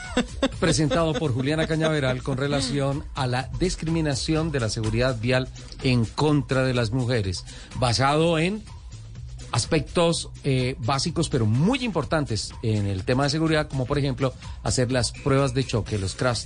presentado 0.61 1.13
por 1.15 1.35
Juliana 1.35 1.67
Cañaveral 1.67 2.23
con 2.23 2.39
relación 2.39 3.05
a 3.17 3.27
la 3.27 3.51
discriminación 3.59 4.53
de 4.53 4.61
la 4.61 4.69
seguridad 4.69 5.19
vial 5.21 5.49
en 5.83 6.05
contra 6.05 6.63
de 6.63 6.75
las 6.75 6.93
mujeres, 6.93 7.45
basado 7.81 8.39
en 8.39 8.63
aspectos 9.53 10.31
eh, 10.45 10.77
básicos 10.79 11.29
pero 11.29 11.47
muy 11.47 11.85
importantes 11.85 12.53
en 12.63 12.87
el 12.87 13.05
tema 13.05 13.25
de 13.25 13.31
seguridad, 13.31 13.69
como 13.69 13.87
por 13.87 13.99
ejemplo 13.99 14.33
hacer 14.63 14.93
las 14.93 15.13
pruebas 15.13 15.55
de 15.55 15.65
choque, 15.65 15.99
los 15.99 16.15
crash 16.15 16.45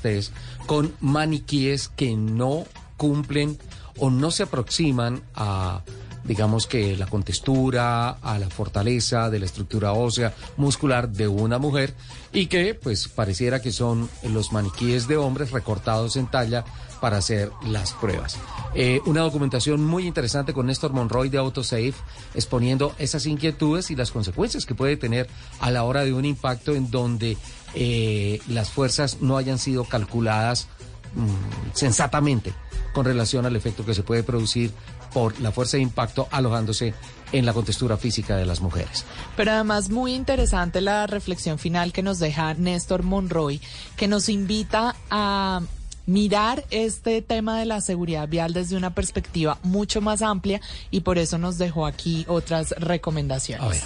con 0.66 0.94
maniquíes 1.00 1.88
que 1.88 2.16
no 2.16 2.64
cumplen 2.96 3.58
o 3.98 4.10
no 4.10 4.30
se 4.30 4.44
aproximan 4.44 5.22
a 5.34 5.82
digamos 6.24 6.66
que 6.66 6.96
la 6.96 7.06
contextura, 7.06 8.08
a 8.10 8.38
la 8.38 8.48
fortaleza 8.48 9.28
de 9.30 9.38
la 9.38 9.44
estructura 9.44 9.92
ósea 9.92 10.34
muscular 10.56 11.10
de 11.10 11.28
una 11.28 11.58
mujer 11.58 11.94
y 12.32 12.46
que 12.46 12.74
pues 12.74 13.08
pareciera 13.08 13.60
que 13.60 13.72
son 13.72 14.08
los 14.22 14.52
maniquíes 14.52 15.06
de 15.06 15.18
hombres 15.18 15.50
recortados 15.50 16.16
en 16.16 16.26
talla 16.26 16.64
para 17.04 17.18
hacer 17.18 17.52
las 17.66 17.92
pruebas. 17.92 18.38
Eh, 18.74 19.02
una 19.04 19.20
documentación 19.20 19.84
muy 19.84 20.06
interesante 20.06 20.54
con 20.54 20.64
Néstor 20.64 20.94
Monroy 20.94 21.28
de 21.28 21.36
AutoSafe 21.36 21.92
exponiendo 22.34 22.94
esas 22.98 23.26
inquietudes 23.26 23.90
y 23.90 23.94
las 23.94 24.10
consecuencias 24.10 24.64
que 24.64 24.74
puede 24.74 24.96
tener 24.96 25.28
a 25.60 25.70
la 25.70 25.84
hora 25.84 26.02
de 26.02 26.14
un 26.14 26.24
impacto 26.24 26.74
en 26.74 26.90
donde 26.90 27.36
eh, 27.74 28.40
las 28.48 28.70
fuerzas 28.70 29.18
no 29.20 29.36
hayan 29.36 29.58
sido 29.58 29.84
calculadas 29.84 30.66
mm, 31.14 31.74
sensatamente 31.74 32.54
con 32.94 33.04
relación 33.04 33.44
al 33.44 33.54
efecto 33.54 33.84
que 33.84 33.92
se 33.92 34.02
puede 34.02 34.22
producir 34.22 34.72
por 35.12 35.38
la 35.42 35.52
fuerza 35.52 35.76
de 35.76 35.82
impacto 35.82 36.26
alojándose 36.30 36.94
en 37.32 37.44
la 37.44 37.52
contextura 37.52 37.98
física 37.98 38.38
de 38.38 38.46
las 38.46 38.62
mujeres. 38.62 39.04
Pero 39.36 39.50
además 39.50 39.90
muy 39.90 40.14
interesante 40.14 40.80
la 40.80 41.06
reflexión 41.06 41.58
final 41.58 41.92
que 41.92 42.02
nos 42.02 42.18
deja 42.18 42.54
Néstor 42.54 43.02
Monroy, 43.02 43.60
que 43.94 44.08
nos 44.08 44.30
invita 44.30 44.96
a 45.10 45.60
mirar 46.06 46.64
este 46.70 47.22
tema 47.22 47.58
de 47.58 47.66
la 47.66 47.80
seguridad 47.80 48.28
vial 48.28 48.52
desde 48.52 48.76
una 48.76 48.94
perspectiva 48.94 49.58
mucho 49.62 50.00
más 50.00 50.22
amplia 50.22 50.60
y 50.90 51.00
por 51.00 51.18
eso 51.18 51.38
nos 51.38 51.58
dejó 51.58 51.86
aquí 51.86 52.24
otras 52.28 52.74
recomendaciones. 52.78 53.84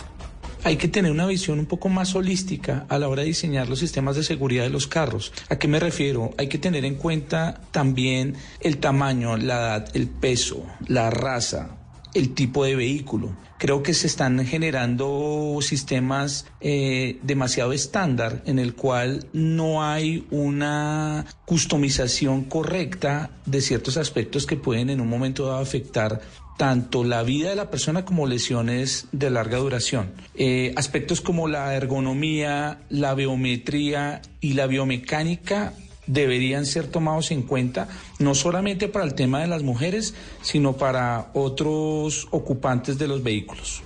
Hay 0.64 0.76
que 0.76 0.88
tener 0.88 1.12
una 1.12 1.26
visión 1.26 1.60
un 1.60 1.66
poco 1.66 1.88
más 1.88 2.14
holística 2.16 2.84
a 2.88 2.98
la 2.98 3.08
hora 3.08 3.22
de 3.22 3.28
diseñar 3.28 3.68
los 3.68 3.78
sistemas 3.78 4.16
de 4.16 4.24
seguridad 4.24 4.64
de 4.64 4.70
los 4.70 4.88
carros. 4.88 5.32
¿A 5.48 5.56
qué 5.56 5.68
me 5.68 5.78
refiero? 5.78 6.32
Hay 6.36 6.48
que 6.48 6.58
tener 6.58 6.84
en 6.84 6.96
cuenta 6.96 7.60
también 7.70 8.34
el 8.60 8.78
tamaño, 8.78 9.36
la 9.36 9.54
edad, 9.54 9.88
el 9.94 10.08
peso, 10.08 10.66
la 10.88 11.10
raza, 11.10 11.77
el 12.18 12.34
tipo 12.34 12.64
de 12.64 12.76
vehículo. 12.76 13.36
Creo 13.58 13.82
que 13.82 13.94
se 13.94 14.06
están 14.06 14.44
generando 14.44 15.58
sistemas 15.62 16.46
eh, 16.60 17.18
demasiado 17.22 17.72
estándar 17.72 18.42
en 18.46 18.58
el 18.58 18.74
cual 18.74 19.26
no 19.32 19.82
hay 19.82 20.26
una 20.30 21.26
customización 21.44 22.44
correcta 22.44 23.30
de 23.46 23.60
ciertos 23.60 23.96
aspectos 23.96 24.46
que 24.46 24.56
pueden 24.56 24.90
en 24.90 25.00
un 25.00 25.08
momento 25.08 25.46
dado 25.46 25.58
afectar 25.58 26.20
tanto 26.56 27.04
la 27.04 27.22
vida 27.22 27.50
de 27.50 27.56
la 27.56 27.70
persona 27.70 28.04
como 28.04 28.26
lesiones 28.26 29.06
de 29.12 29.30
larga 29.30 29.58
duración. 29.58 30.10
Eh, 30.34 30.72
aspectos 30.76 31.20
como 31.20 31.46
la 31.46 31.74
ergonomía, 31.74 32.80
la 32.90 33.14
biometría 33.14 34.22
y 34.40 34.54
la 34.54 34.66
biomecánica 34.66 35.72
deberían 36.08 36.66
ser 36.66 36.88
tomados 36.88 37.30
en 37.30 37.42
cuenta, 37.42 37.86
no 38.18 38.34
solamente 38.34 38.88
para 38.88 39.04
el 39.04 39.14
tema 39.14 39.40
de 39.40 39.46
las 39.46 39.62
mujeres, 39.62 40.14
sino 40.42 40.74
para 40.74 41.30
otros 41.34 42.28
ocupantes 42.30 42.98
de 42.98 43.08
los 43.08 43.22
vehículos. 43.22 43.82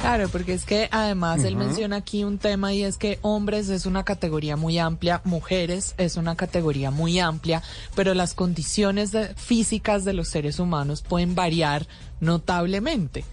Claro, 0.00 0.28
porque 0.30 0.54
es 0.54 0.64
que 0.64 0.88
además 0.90 1.44
él 1.44 1.56
menciona 1.56 1.96
aquí 1.96 2.24
un 2.24 2.38
tema 2.38 2.72
y 2.72 2.82
es 2.82 2.96
que 2.96 3.18
hombres 3.20 3.68
es 3.68 3.84
una 3.84 4.02
categoría 4.02 4.56
muy 4.56 4.78
amplia, 4.78 5.20
mujeres 5.24 5.94
es 5.98 6.16
una 6.16 6.36
categoría 6.36 6.90
muy 6.90 7.18
amplia, 7.18 7.62
pero 7.94 8.14
las 8.14 8.32
condiciones 8.32 9.12
físicas 9.36 10.04
de 10.06 10.14
los 10.14 10.28
seres 10.28 10.58
humanos 10.58 11.02
pueden 11.02 11.34
variar 11.34 11.86
notablemente. 12.18 13.24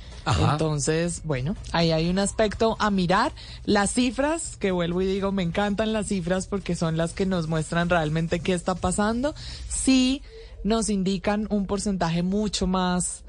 Entonces, 0.51 1.21
bueno, 1.23 1.55
ahí 1.71 1.91
hay 1.91 2.09
un 2.09 2.19
aspecto 2.19 2.75
a 2.79 2.91
mirar. 2.91 3.31
Las 3.63 3.93
cifras, 3.93 4.57
que 4.57 4.71
vuelvo 4.71 5.01
y 5.01 5.05
digo, 5.05 5.31
me 5.31 5.43
encantan 5.43 5.93
las 5.93 6.07
cifras 6.07 6.47
porque 6.47 6.75
son 6.75 6.97
las 6.97 7.13
que 7.13 7.25
nos 7.25 7.47
muestran 7.47 7.89
realmente 7.89 8.41
qué 8.41 8.53
está 8.53 8.75
pasando. 8.75 9.33
Sí 9.69 10.21
nos 10.65 10.89
indican 10.89 11.47
un 11.49 11.65
porcentaje 11.65 12.23
mucho 12.23 12.67
más 12.67 13.23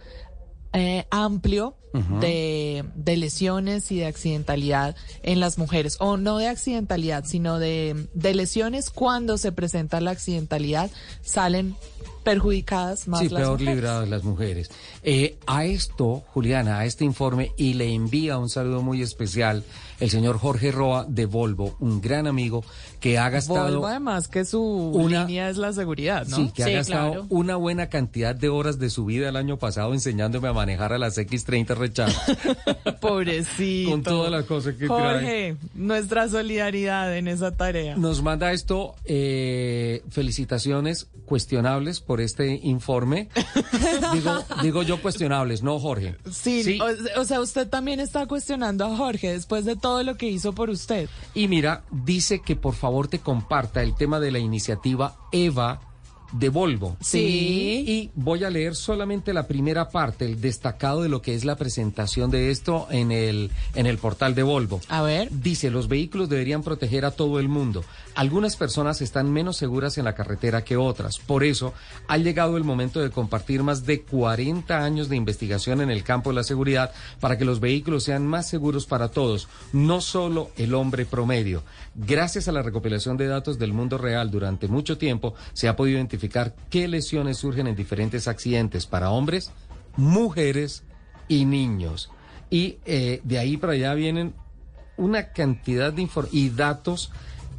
eh, 0.72 1.06
amplio 1.10 1.74
de, 2.20 2.84
de, 2.94 3.16
lesiones 3.16 3.90
y 3.90 3.98
de 3.98 4.06
accidentalidad 4.06 4.94
en 5.22 5.40
las 5.40 5.58
mujeres, 5.58 5.96
o 5.98 6.16
no 6.16 6.38
de 6.38 6.46
accidentalidad, 6.46 7.24
sino 7.24 7.58
de, 7.58 8.06
de 8.14 8.34
lesiones 8.34 8.90
cuando 8.90 9.36
se 9.38 9.50
presenta 9.50 10.00
la 10.00 10.12
accidentalidad, 10.12 10.90
salen 11.22 11.74
perjudicadas 12.22 13.08
más 13.08 13.20
sí, 13.20 13.28
las 13.30 13.40
peor 13.40 13.52
mujeres. 13.52 13.74
libradas 13.74 14.08
las 14.08 14.22
mujeres. 14.22 14.70
Eh, 15.02 15.38
a 15.46 15.64
esto, 15.64 16.24
Juliana, 16.28 16.78
a 16.78 16.84
este 16.84 17.04
informe, 17.04 17.52
y 17.56 17.74
le 17.74 17.92
envía 17.92 18.38
un 18.38 18.50
saludo 18.50 18.82
muy 18.82 19.02
especial 19.02 19.64
el 20.00 20.10
señor 20.10 20.38
Jorge 20.38 20.70
Roa 20.72 21.04
de 21.08 21.26
Volvo, 21.26 21.76
un 21.80 22.00
gran 22.00 22.26
amigo 22.26 22.64
que 23.00 23.18
ha 23.18 23.28
gastado... 23.30 23.64
Volvo 23.74 23.86
además 23.86 24.28
que 24.28 24.44
su 24.44 24.62
una- 24.62 25.24
línea 25.24 25.48
es 25.50 25.56
la 25.56 25.72
seguridad, 25.72 26.26
¿no? 26.26 26.36
Sí, 26.36 26.52
que 26.54 26.64
ha 26.64 26.68
gastado 26.68 27.26
una 27.28 27.56
buena 27.56 27.88
cantidad 27.88 28.34
de 28.34 28.48
horas 28.48 28.78
de 28.78 28.90
su 28.90 29.04
vida 29.04 29.28
el 29.28 29.36
año 29.36 29.56
pasado 29.58 29.92
enseñándome 29.94 30.48
a 30.48 30.52
manejar 30.52 30.92
a 30.92 30.98
las 30.98 31.18
X30 31.18 31.76
Recharge. 31.76 32.16
Pobrecito. 33.00 33.90
Con 33.90 34.02
todas 34.02 34.30
las 34.30 34.44
cosas 34.44 34.74
que 34.74 34.86
trae. 34.86 34.98
Jorge, 34.98 35.56
nuestra 35.74 36.28
solidaridad 36.28 37.16
en 37.16 37.28
esa 37.28 37.52
tarea. 37.56 37.96
Nos 37.96 38.22
manda 38.22 38.52
esto, 38.52 38.94
eh, 39.04 40.02
felicitaciones 40.10 41.08
cuestionables 41.24 42.00
por 42.00 42.20
este 42.20 42.58
informe. 42.62 43.28
digo, 44.12 44.32
digo 44.62 44.82
yo 44.82 45.00
cuestionables, 45.02 45.62
no 45.62 45.78
Jorge. 45.78 46.16
Sí, 46.32 46.78
O, 46.80 47.20
o 47.20 47.24
sea, 47.24 47.40
usted 47.40 47.68
también 47.68 48.00
está 48.00 48.26
cuestionando 48.26 48.84
a 48.86 48.96
Jorge 48.96 49.32
después 49.32 49.64
de 49.64 49.76
todo 49.76 49.87
lo 50.02 50.16
que 50.16 50.28
hizo 50.28 50.52
por 50.54 50.70
usted. 50.70 51.08
Y 51.34 51.48
mira, 51.48 51.84
dice 51.90 52.40
que 52.40 52.56
por 52.56 52.74
favor 52.74 53.08
te 53.08 53.18
comparta 53.18 53.82
el 53.82 53.94
tema 53.94 54.20
de 54.20 54.30
la 54.30 54.38
iniciativa 54.38 55.16
EVA 55.32 55.87
de 56.32 56.48
Volvo. 56.48 56.96
Sí. 57.00 57.84
Y 57.86 58.10
voy 58.14 58.44
a 58.44 58.50
leer 58.50 58.74
solamente 58.74 59.32
la 59.32 59.46
primera 59.46 59.88
parte, 59.90 60.24
el 60.24 60.40
destacado 60.40 61.02
de 61.02 61.08
lo 61.08 61.22
que 61.22 61.34
es 61.34 61.44
la 61.44 61.56
presentación 61.56 62.30
de 62.30 62.50
esto 62.50 62.86
en 62.90 63.12
el, 63.12 63.50
en 63.74 63.86
el 63.86 63.98
portal 63.98 64.34
de 64.34 64.42
Volvo. 64.42 64.80
A 64.88 65.02
ver. 65.02 65.28
Dice, 65.30 65.70
los 65.70 65.88
vehículos 65.88 66.28
deberían 66.28 66.62
proteger 66.62 67.04
a 67.04 67.10
todo 67.10 67.40
el 67.40 67.48
mundo. 67.48 67.84
Algunas 68.14 68.56
personas 68.56 69.00
están 69.00 69.32
menos 69.32 69.56
seguras 69.56 69.98
en 69.98 70.04
la 70.04 70.14
carretera 70.14 70.64
que 70.64 70.76
otras. 70.76 71.18
Por 71.18 71.44
eso, 71.44 71.72
ha 72.08 72.16
llegado 72.16 72.56
el 72.56 72.64
momento 72.64 73.00
de 73.00 73.10
compartir 73.10 73.62
más 73.62 73.86
de 73.86 74.02
40 74.02 74.84
años 74.84 75.08
de 75.08 75.16
investigación 75.16 75.80
en 75.80 75.90
el 75.90 76.02
campo 76.02 76.30
de 76.30 76.36
la 76.36 76.44
seguridad 76.44 76.92
para 77.20 77.38
que 77.38 77.44
los 77.44 77.60
vehículos 77.60 78.04
sean 78.04 78.26
más 78.26 78.48
seguros 78.48 78.86
para 78.86 79.08
todos, 79.08 79.48
no 79.72 80.00
solo 80.00 80.50
el 80.56 80.74
hombre 80.74 81.06
promedio. 81.06 81.62
Gracias 82.00 82.46
a 82.46 82.52
la 82.52 82.62
recopilación 82.62 83.16
de 83.16 83.26
datos 83.26 83.58
del 83.58 83.72
mundo 83.72 83.98
real 83.98 84.30
durante 84.30 84.68
mucho 84.68 84.98
tiempo, 84.98 85.34
se 85.52 85.66
ha 85.66 85.74
podido 85.74 85.96
identificar 85.96 86.54
qué 86.70 86.86
lesiones 86.86 87.38
surgen 87.38 87.66
en 87.66 87.74
diferentes 87.74 88.28
accidentes 88.28 88.86
para 88.86 89.10
hombres, 89.10 89.50
mujeres 89.96 90.84
y 91.26 91.44
niños. 91.44 92.08
Y 92.50 92.78
eh, 92.84 93.20
de 93.24 93.38
ahí 93.40 93.56
para 93.56 93.72
allá 93.72 93.94
vienen 93.94 94.32
una 94.96 95.32
cantidad 95.32 95.92
de 95.92 96.02
informes 96.02 96.32
y 96.32 96.50
datos. 96.50 97.10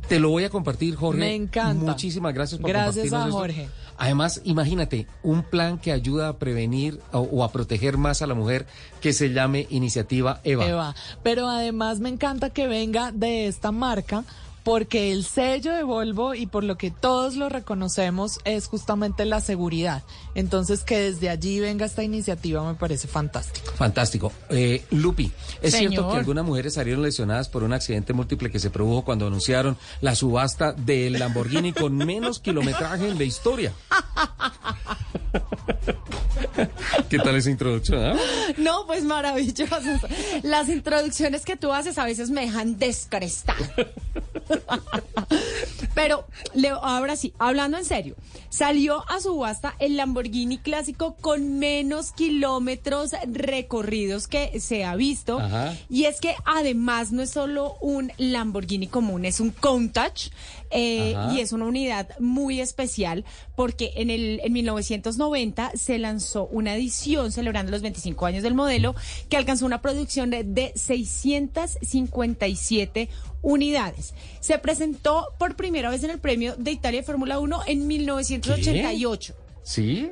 Te 0.07 0.21
lo 0.21 0.29
voy 0.29 0.45
a 0.45 0.49
compartir, 0.49 0.95
Jorge. 0.95 1.19
Me 1.19 1.35
encanta. 1.35 1.91
Muchísimas 1.91 2.33
gracias 2.33 2.61
por 2.61 2.69
Gracias 2.69 3.09
compartirnos 3.09 3.43
a 3.43 3.47
esto. 3.47 3.71
Además, 3.99 4.41
imagínate, 4.45 5.07
un 5.23 5.43
plan 5.43 5.77
que 5.77 5.91
ayuda 5.91 6.29
a 6.29 6.37
prevenir 6.39 7.01
o 7.11 7.43
a 7.43 7.51
proteger 7.51 7.97
más 7.97 8.21
a 8.21 8.27
la 8.27 8.33
mujer 8.33 8.65
que 9.01 9.11
se 9.11 9.33
llame 9.33 9.67
Iniciativa 9.69 10.39
EVA. 10.45 10.67
Eva. 10.67 10.95
Pero 11.21 11.49
además 11.49 11.99
me 11.99 12.07
encanta 12.07 12.49
que 12.49 12.67
venga 12.67 13.11
de 13.11 13.47
esta 13.47 13.73
marca 13.73 14.23
porque 14.63 15.11
el 15.11 15.23
sello 15.25 15.73
de 15.73 15.83
Volvo 15.83 16.33
y 16.35 16.45
por 16.45 16.63
lo 16.63 16.77
que 16.77 16.91
todos 16.91 17.35
lo 17.35 17.49
reconocemos 17.49 18.39
es 18.45 18.67
justamente 18.67 19.25
la 19.25 19.41
seguridad. 19.41 20.03
Entonces 20.35 20.83
que 20.83 20.97
desde 20.99 21.29
allí 21.29 21.59
venga 21.59 21.85
esta 21.85 22.03
iniciativa 22.03 22.63
me 22.63 22.75
parece 22.75 23.07
fantástico. 23.07 23.71
Fantástico. 23.75 24.31
Eh, 24.49 24.83
Lupi, 24.91 25.31
¿es 25.61 25.73
Señor. 25.73 25.91
cierto 25.91 26.11
que 26.11 26.17
algunas 26.17 26.45
mujeres 26.45 26.73
salieron 26.73 27.03
lesionadas 27.03 27.49
por 27.49 27.63
un 27.63 27.73
accidente 27.73 28.13
múltiple 28.13 28.51
que 28.51 28.59
se 28.59 28.69
produjo 28.69 29.03
cuando 29.03 29.27
anunciaron 29.27 29.77
la 30.01 30.15
subasta 30.15 30.73
del 30.73 31.13
Lamborghini 31.13 31.73
con 31.73 31.95
menos 32.05 32.39
kilometraje 32.39 33.07
en 33.07 33.17
la 33.17 33.23
historia? 33.23 33.73
¿Qué 37.09 37.17
tal 37.19 37.35
esa 37.35 37.49
introducción? 37.49 38.03
ah? 38.03 38.15
No, 38.57 38.85
pues 38.85 39.03
maravillosas. 39.03 40.01
Las 40.43 40.69
introducciones 40.69 41.45
que 41.45 41.55
tú 41.55 41.71
haces 41.71 41.97
a 41.97 42.05
veces 42.05 42.29
me 42.29 42.41
dejan 42.41 42.77
descrestar. 42.77 43.55
Pero 45.95 46.25
ahora 46.81 47.15
sí, 47.15 47.33
hablando 47.39 47.77
en 47.77 47.85
serio, 47.85 48.15
salió 48.49 49.09
a 49.09 49.19
subasta 49.19 49.75
el 49.79 49.97
Lamborghini 49.97 50.57
clásico 50.57 51.15
con 51.19 51.59
menos 51.59 52.11
kilómetros 52.11 53.11
recorridos 53.27 54.27
que 54.27 54.59
se 54.59 54.85
ha 54.85 54.95
visto. 54.95 55.39
Ajá. 55.39 55.75
Y 55.89 56.05
es 56.05 56.21
que 56.21 56.35
además 56.45 57.11
no 57.11 57.21
es 57.21 57.31
solo 57.31 57.75
un 57.81 58.11
Lamborghini 58.17 58.87
común, 58.87 59.25
es 59.25 59.39
un 59.39 59.51
Countach. 59.51 60.29
eh, 60.71 61.15
y 61.33 61.39
es 61.39 61.51
una 61.51 61.65
unidad 61.65 62.09
muy 62.19 62.61
especial 62.61 63.25
porque 63.55 63.91
en 63.95 64.11
el 64.11 64.39
en 64.43 64.53
1990 64.53 65.71
se 65.75 65.97
lanzó 65.97 66.45
una 66.45 66.75
edición 66.75 67.31
celebrando 67.31 67.71
los 67.71 67.81
25 67.81 68.23
años 68.27 68.43
del 68.43 68.53
modelo 68.53 68.93
que 69.29 69.37
alcanzó 69.37 69.65
una 69.65 69.81
producción 69.81 70.29
de, 70.29 70.43
de 70.43 70.71
657 70.75 73.09
unidades. 73.41 74.13
Se 74.39 74.57
presentó 74.59 75.27
por 75.37 75.55
primera 75.55 75.89
vez 75.89 76.03
en 76.03 76.11
el 76.11 76.19
Premio 76.19 76.55
de 76.57 76.71
Italia 76.71 77.01
de 77.01 77.05
Fórmula 77.05 77.39
1 77.39 77.61
en 77.67 77.87
1988. 77.87 79.35
¿Sí? 79.63 80.09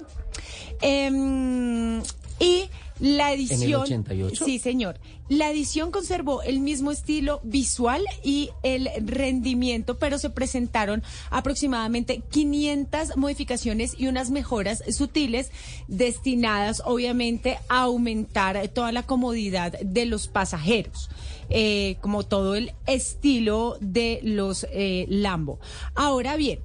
Em, 0.81 2.01
y 2.39 2.69
la 2.99 3.33
edición. 3.33 3.81
88? 3.81 4.45
Sí, 4.45 4.59
señor. 4.59 4.99
La 5.29 5.51
edición 5.51 5.91
conservó 5.91 6.41
el 6.41 6.61
mismo 6.61 6.89
estilo 6.89 7.41
visual 7.43 8.03
y 8.23 8.49
el 8.63 8.89
rendimiento, 9.05 9.97
pero 9.97 10.17
se 10.19 10.29
presentaron 10.29 11.03
aproximadamente 11.29 12.21
500 12.29 13.17
modificaciones 13.17 13.93
y 13.97 14.07
unas 14.07 14.29
mejoras 14.29 14.83
sutiles 14.89 15.51
destinadas, 15.87 16.81
obviamente, 16.85 17.59
a 17.67 17.81
aumentar 17.81 18.67
toda 18.69 18.93
la 18.93 19.03
comodidad 19.03 19.77
de 19.81 20.05
los 20.05 20.29
pasajeros. 20.29 21.09
Eh, 21.49 21.97
como 22.01 22.23
todo 22.23 22.55
el 22.55 22.73
estilo 22.85 23.77
de 23.79 24.19
los 24.23 24.67
eh, 24.71 25.05
Lambo. 25.09 25.59
Ahora 25.95 26.35
bien, 26.35 26.59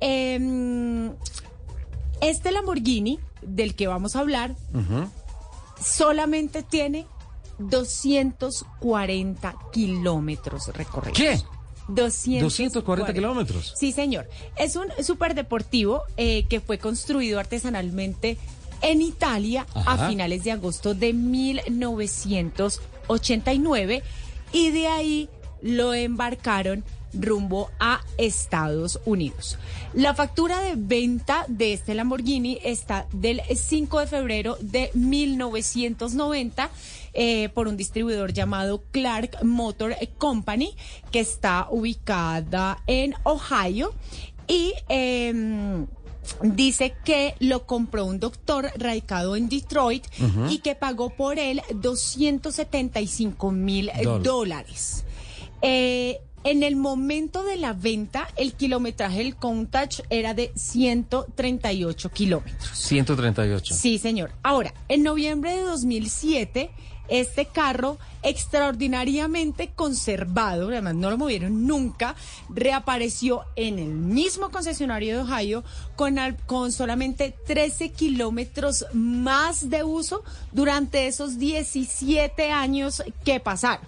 em, 0.00 1.12
este 2.20 2.52
Lamborghini 2.52 3.18
del 3.42 3.74
que 3.74 3.86
vamos 3.86 4.16
a 4.16 4.20
hablar 4.20 4.54
solamente 5.82 6.62
tiene 6.62 7.06
240 7.58 9.54
kilómetros 9.72 10.68
recorridos. 10.68 11.18
¿Qué? 11.18 11.40
240, 11.88 12.44
240 12.44 13.12
kilómetros. 13.12 13.74
Sí, 13.76 13.92
señor. 13.92 14.28
Es 14.56 14.76
un 14.76 14.86
superdeportivo 15.02 16.02
eh, 16.16 16.46
que 16.48 16.60
fue 16.60 16.78
construido 16.78 17.40
artesanalmente 17.40 18.38
en 18.82 19.02
Italia 19.02 19.66
Ajá. 19.74 20.06
a 20.06 20.08
finales 20.08 20.44
de 20.44 20.52
agosto 20.52 20.94
de 20.94 21.12
1989 23.10 24.02
y 24.52 24.70
de 24.70 24.86
ahí 24.86 25.28
lo 25.62 25.94
embarcaron 25.94 26.84
rumbo 27.12 27.70
a 27.80 28.02
Estados 28.18 29.00
Unidos. 29.04 29.58
La 29.94 30.14
factura 30.14 30.60
de 30.60 30.74
venta 30.76 31.44
de 31.48 31.72
este 31.72 31.94
Lamborghini 31.94 32.58
está 32.62 33.06
del 33.12 33.40
5 33.52 34.00
de 34.00 34.06
febrero 34.06 34.56
de 34.60 34.90
1990 34.94 36.70
eh, 37.12 37.48
por 37.48 37.66
un 37.66 37.76
distribuidor 37.76 38.32
llamado 38.32 38.84
Clark 38.92 39.42
Motor 39.42 39.96
Company 40.18 40.76
que 41.10 41.18
está 41.20 41.66
ubicada 41.70 42.80
en 42.86 43.14
Ohio 43.24 43.92
y 44.46 44.72
em, 44.88 45.86
dice 46.42 46.94
que 47.04 47.34
lo 47.38 47.66
compró 47.66 48.04
un 48.04 48.20
doctor 48.20 48.70
radicado 48.76 49.36
en 49.36 49.48
Detroit 49.48 50.04
y 50.48 50.58
que 50.58 50.74
pagó 50.74 51.10
por 51.10 51.38
él 51.38 51.62
275 51.74 53.52
mil 53.52 53.90
Dólares. 54.02 54.24
dólares. 54.24 55.04
Eh, 55.62 56.20
en 56.42 56.62
el 56.62 56.74
momento 56.76 57.42
de 57.44 57.56
la 57.56 57.74
venta, 57.74 58.26
el 58.36 58.54
kilometraje 58.54 59.18
del 59.18 59.36
Countach 59.36 60.00
era 60.08 60.32
de 60.32 60.52
138 60.56 62.10
kilómetros. 62.10 62.70
138. 62.78 63.74
Sí, 63.74 63.98
señor. 63.98 64.32
Ahora, 64.42 64.72
en 64.88 65.02
noviembre 65.02 65.54
de 65.54 65.62
2007, 65.62 66.70
este 67.10 67.44
carro 67.46 67.98
extraordinariamente 68.22 69.70
conservado, 69.74 70.68
además 70.68 70.94
no 70.94 71.10
lo 71.10 71.18
movieron 71.18 71.66
nunca, 71.66 72.14
reapareció 72.48 73.42
en 73.56 73.78
el 73.78 73.88
mismo 73.88 74.50
concesionario 74.50 75.16
de 75.16 75.22
Ohio 75.32 75.64
con, 75.96 76.18
al- 76.18 76.36
con 76.46 76.72
solamente 76.72 77.34
13 77.46 77.90
kilómetros 77.90 78.84
más 78.92 79.70
de 79.70 79.82
uso 79.84 80.22
durante 80.52 81.06
esos 81.06 81.38
17 81.38 82.50
años 82.52 83.02
que 83.24 83.40
pasaron. 83.40 83.84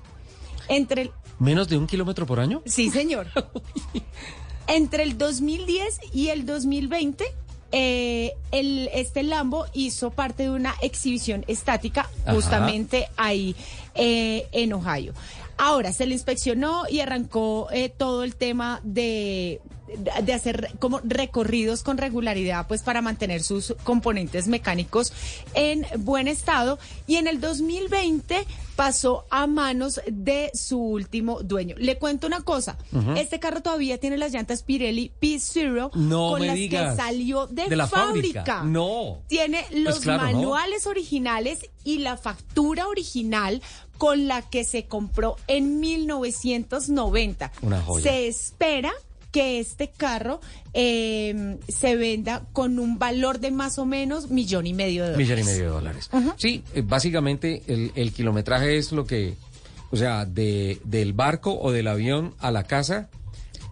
Entre 0.68 1.02
el, 1.02 1.10
¿Menos 1.38 1.68
de 1.68 1.76
un 1.76 1.86
kilómetro 1.86 2.24
por 2.26 2.40
año? 2.40 2.62
Sí, 2.66 2.90
señor. 2.90 3.26
Entre 4.68 5.02
el 5.02 5.18
2010 5.18 6.00
y 6.14 6.28
el 6.28 6.46
2020, 6.46 7.24
eh, 7.72 8.34
el, 8.50 8.88
este 8.92 9.22
Lambo 9.22 9.66
hizo 9.72 10.10
parte 10.10 10.44
de 10.44 10.50
una 10.50 10.74
exhibición 10.82 11.44
estática 11.48 12.08
Ajá. 12.24 12.34
justamente 12.34 13.08
ahí 13.16 13.56
eh, 13.94 14.46
en 14.52 14.72
Ohio. 14.74 15.14
Ahora 15.56 15.92
se 15.92 16.06
le 16.06 16.14
inspeccionó 16.14 16.84
y 16.88 17.00
arrancó 17.00 17.68
eh, 17.72 17.88
todo 17.88 18.24
el 18.24 18.36
tema 18.36 18.80
de, 18.82 19.60
de 20.22 20.32
hacer 20.32 20.70
como 20.78 21.00
recorridos 21.04 21.82
con 21.82 21.98
regularidad, 21.98 22.66
pues 22.66 22.82
para 22.82 23.02
mantener 23.02 23.42
sus 23.42 23.74
componentes 23.84 24.46
mecánicos 24.48 25.12
en 25.54 25.86
buen 25.98 26.28
estado. 26.28 26.78
Y 27.06 27.16
en 27.16 27.26
el 27.26 27.40
2020 27.40 28.46
pasó 28.76 29.24
a 29.30 29.46
manos 29.46 30.00
de 30.10 30.50
su 30.54 30.78
último 30.80 31.42
dueño. 31.42 31.74
Le 31.78 31.98
cuento 31.98 32.26
una 32.26 32.40
cosa, 32.40 32.78
este 33.16 33.38
carro 33.38 33.60
todavía 33.60 33.98
tiene 33.98 34.16
las 34.16 34.32
llantas 34.32 34.62
Pirelli 34.62 35.12
P0 35.20 35.90
No 35.94 36.30
con 36.30 36.46
las 36.46 36.56
digas. 36.56 36.96
que 36.96 37.02
salió 37.02 37.46
de, 37.46 37.68
De 37.68 37.76
la 37.76 37.86
fábrica. 37.86 38.44
fábrica. 38.44 38.62
No. 38.64 39.18
Tiene 39.28 39.66
los 39.72 39.94
Pues 39.96 40.04
claro, 40.04 40.22
¿no? 40.24 40.32
manuales 40.32 40.86
originales 40.86 41.58
y 41.84 41.98
la 41.98 42.16
factura 42.16 42.88
original 42.88 43.60
con 43.98 44.26
la 44.26 44.42
que 44.42 44.64
se 44.64 44.86
compró 44.86 45.36
en 45.46 45.78
1990. 45.80 47.52
Una 47.62 47.80
joya. 47.82 48.02
Se 48.10 48.26
espera 48.26 48.92
que 49.32 49.58
este 49.58 49.88
carro 49.90 50.40
eh, 50.74 51.56
se 51.68 51.96
venda 51.96 52.44
con 52.52 52.78
un 52.78 52.98
valor 52.98 53.40
de 53.40 53.50
más 53.50 53.78
o 53.78 53.86
menos 53.86 54.30
millón 54.30 54.66
y 54.66 54.74
medio 54.74 55.02
de 55.04 55.10
dólares. 55.12 55.28
Millón 55.28 55.38
y 55.40 55.44
medio 55.50 55.62
de 55.64 55.68
dólares. 55.70 56.10
Sí, 56.36 56.62
eh, 56.74 56.82
básicamente 56.84 57.62
el, 57.66 57.90
el 57.94 58.12
kilometraje 58.12 58.76
es 58.76 58.92
lo 58.92 59.04
que, 59.06 59.34
o 59.90 59.96
sea, 59.96 60.24
de, 60.26 60.78
del 60.84 61.12
barco 61.14 61.58
o 61.58 61.72
del 61.72 61.88
avión 61.88 62.34
a 62.38 62.50
la 62.50 62.64
casa. 62.64 63.08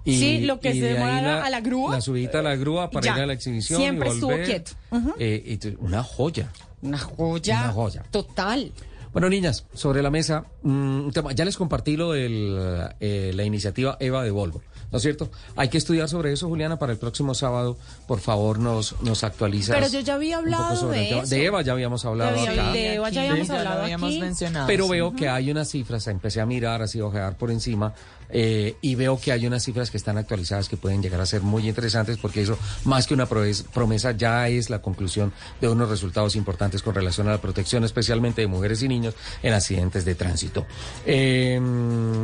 Y, 0.05 0.19
Sí, 0.19 0.39
lo 0.41 0.61
que 0.61 0.71
y 0.71 0.81
se 0.81 0.87
demora 0.95 1.45
a 1.45 1.51
la 1.51 1.61
grúa. 1.61 1.93
La 1.93 2.01
subida 2.01 2.39
a 2.39 2.43
la 2.43 2.57
grúa 2.57 2.91
para 2.91 3.05
Ya. 3.05 3.17
ir 3.17 3.23
a 3.23 3.27
la 3.27 3.33
exhibición. 3.35 3.79
Siempre 3.81 4.09
y 4.09 4.13
estuvo 4.13 4.31
volver. 4.31 4.47
quieto. 4.47 4.73
Eh, 5.19 5.43
y 5.45 5.57
tu- 5.59 5.77
una 5.81 6.03
joya. 6.03 6.51
Una 6.81 6.97
joya. 6.99 7.61
Una 7.65 7.73
joya. 7.73 8.03
Total. 8.11 8.73
Bueno, 9.13 9.29
niñas, 9.29 9.67
sobre 9.75 10.03
la 10.03 10.11
mesa, 10.11 10.45
mm, 10.63 11.11
ya 11.35 11.45
les 11.45 11.57
compartí 11.57 11.97
lo 11.97 12.13
de 12.13 13.31
la 13.35 13.45
iniciativa 13.45 13.97
EVA 14.01 14.23
de 14.25 14.31
Volvo, 14.31 14.63
¿no 14.91 14.97
es 14.97 15.03
cierto? 15.03 15.31
Hay 15.57 15.69
que 15.69 15.79
estudiar 15.79 16.09
sobre 16.09 16.33
eso, 16.33 16.49
Juliana, 16.49 16.79
para 16.79 16.93
el 16.93 16.99
próximo 16.99 17.35
sábado. 17.35 17.77
Por 18.07 18.21
favor, 18.21 18.59
nos, 18.59 19.01
nos 19.03 19.23
actualizas. 19.25 19.77
Pero 19.77 19.89
yo 19.89 20.01
ya 20.01 20.15
había 20.15 20.39
un 20.39 20.45
poco 20.47 20.57
hablado 20.57 20.89
de 20.91 21.19
eso. 21.19 21.27
De 21.29 21.45
Eva 21.47 21.63
ya 21.63 21.73
habíamos 21.73 22.05
hablado 22.05 22.33
De 22.37 22.43
Eva- 22.43 22.53
acá. 22.53 22.73
de 22.73 22.95
Eva 22.95 23.11
ya 23.11 23.21
habíamos 23.31 23.51
hablado 23.51 23.83
aquí. 23.85 24.23
Pero 24.67 24.89
veo 24.89 25.15
que 25.15 25.29
hay 25.29 25.51
unas 25.51 25.69
cifras, 25.69 26.07
empecé 26.07 26.41
a 26.41 26.47
mirar 26.47 26.83
así, 26.83 27.01
ojear 27.01 27.37
por 27.37 27.51
encima, 27.51 27.95
eh, 28.33 28.77
y 28.81 28.95
veo 28.95 29.19
que 29.21 29.33
hay 29.33 29.47
unas 29.47 29.65
cifras 29.65 29.91
que 29.91 29.97
están 29.97 30.19
actualizadas 30.19 30.69
que 30.69 30.77
pueden 30.77 31.03
llegar 31.03 31.21
a 31.21 31.27
ser 31.27 31.43
muy 31.43 31.69
interesantes 31.69 32.19
porque 32.19 32.43
eso, 32.43 32.59
más 32.85 33.07
que 33.07 33.15
una 33.15 33.27
promesa, 33.27 34.13
ya 34.13 34.49
es 34.49 34.71
la 34.71 34.81
conclusión 34.83 35.33
de 35.61 35.69
unos 35.69 35.89
resultados 35.89 36.37
importantes 36.37 36.83
con 36.83 36.95
relación 36.95 37.29
a 37.29 37.33
la 37.33 37.41
protección, 37.41 37.85
especialmente 37.85 38.41
de 38.41 38.47
mujeres 38.47 38.83
y 38.83 38.89
niños 38.89 39.15
en 39.43 39.55
accidentes 39.55 40.05
de 40.05 40.15
tránsito. 40.15 40.67
Eh, 41.07 41.59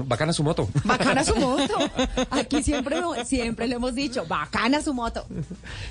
bacana 0.07 0.33
su 0.33 0.43
moto. 0.43 0.69
Bacana 0.85 1.24
su 1.24 1.35
moto. 1.37 1.74
Aquí 2.31 2.62
siempre, 2.62 2.97
siempre 3.24 3.66
le 3.66 3.77
hemos 3.77 3.95
dicho, 3.95 4.24
bacana 4.27 4.83
su 4.83 4.95
moto. 4.95 5.27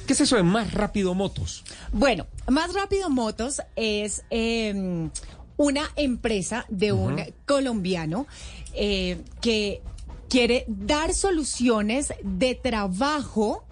¿Qué 0.07 0.13
es 0.13 0.21
eso 0.21 0.35
de 0.35 0.43
más 0.43 0.73
rápido 0.73 1.13
motos? 1.13 1.63
Bueno, 1.91 2.25
Más 2.47 2.73
Rápido 2.73 3.09
Motos 3.09 3.61
es 3.75 4.23
eh, 4.29 5.09
una 5.57 5.89
empresa 5.95 6.65
de 6.69 6.91
un 6.91 7.23
colombiano 7.45 8.27
eh, 8.73 9.21
que 9.41 9.81
quiere 10.29 10.65
dar 10.67 11.13
soluciones 11.13 12.13
de 12.23 12.55
trabajo 12.55 13.63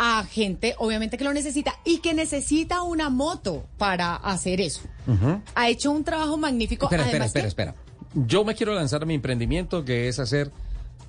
a 0.00 0.24
gente, 0.24 0.74
obviamente 0.78 1.18
que 1.18 1.24
lo 1.24 1.32
necesita, 1.32 1.74
y 1.84 1.98
que 1.98 2.14
necesita 2.14 2.82
una 2.82 3.10
moto 3.10 3.66
para 3.78 4.14
hacer 4.14 4.60
eso. 4.60 4.82
Ha 5.54 5.68
hecho 5.68 5.90
un 5.90 6.04
trabajo 6.04 6.36
magnífico. 6.36 6.86
Espera, 6.86 7.04
espera, 7.04 7.24
que- 7.24 7.26
espera, 7.26 7.48
espera. 7.48 7.74
Yo 8.14 8.44
me 8.44 8.54
quiero 8.54 8.74
lanzar 8.74 9.02
a 9.02 9.06
mi 9.06 9.14
emprendimiento 9.14 9.84
que 9.84 10.08
es 10.08 10.18
hacer 10.18 10.50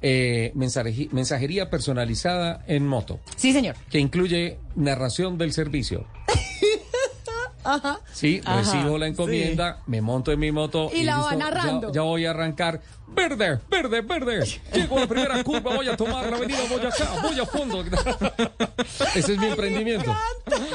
eh, 0.02 0.52
mensaje- 0.56 1.10
mensajería 1.12 1.70
personalizada 1.70 2.64
en 2.68 2.88
moto. 2.88 3.20
Sí, 3.36 3.52
señor. 3.54 3.76
Que 3.90 4.00
incluye 4.00 4.58
narración 4.76 5.38
del 5.38 5.52
servicio. 5.54 6.06
Ajá. 7.64 8.00
Sí, 8.14 8.42
Ajá, 8.46 8.60
recibo 8.60 8.98
la 8.98 9.08
encomienda, 9.08 9.82
me 9.88 10.02
monto 10.02 10.32
en 10.32 10.40
mi 10.40 10.52
moto 10.52 10.90
Y 10.94 11.04
la 11.04 11.18
va 11.18 11.32
listo, 11.32 11.38
narrando. 11.38 11.88
Ya, 11.90 11.94
ya 11.96 12.02
voy 12.02 12.26
a 12.26 12.32
arrancar. 12.32 12.82
Verde, 13.08 13.60
verde, 13.70 14.02
verde. 14.02 14.60
Llego 14.74 14.98
a 14.98 15.02
la 15.02 15.08
primera 15.08 15.44
curva, 15.44 15.76
voy 15.76 15.88
a 15.90 15.98
tomar 15.98 16.30
la 16.30 16.38
avenida 16.38 16.60
Boyacá, 16.70 17.10
voy 17.22 17.40
a 17.40 17.46
fondo. 17.46 17.84
Ese 19.16 19.34
es 19.34 19.40
mi 19.40 19.48
emprendimiento. 19.48 20.16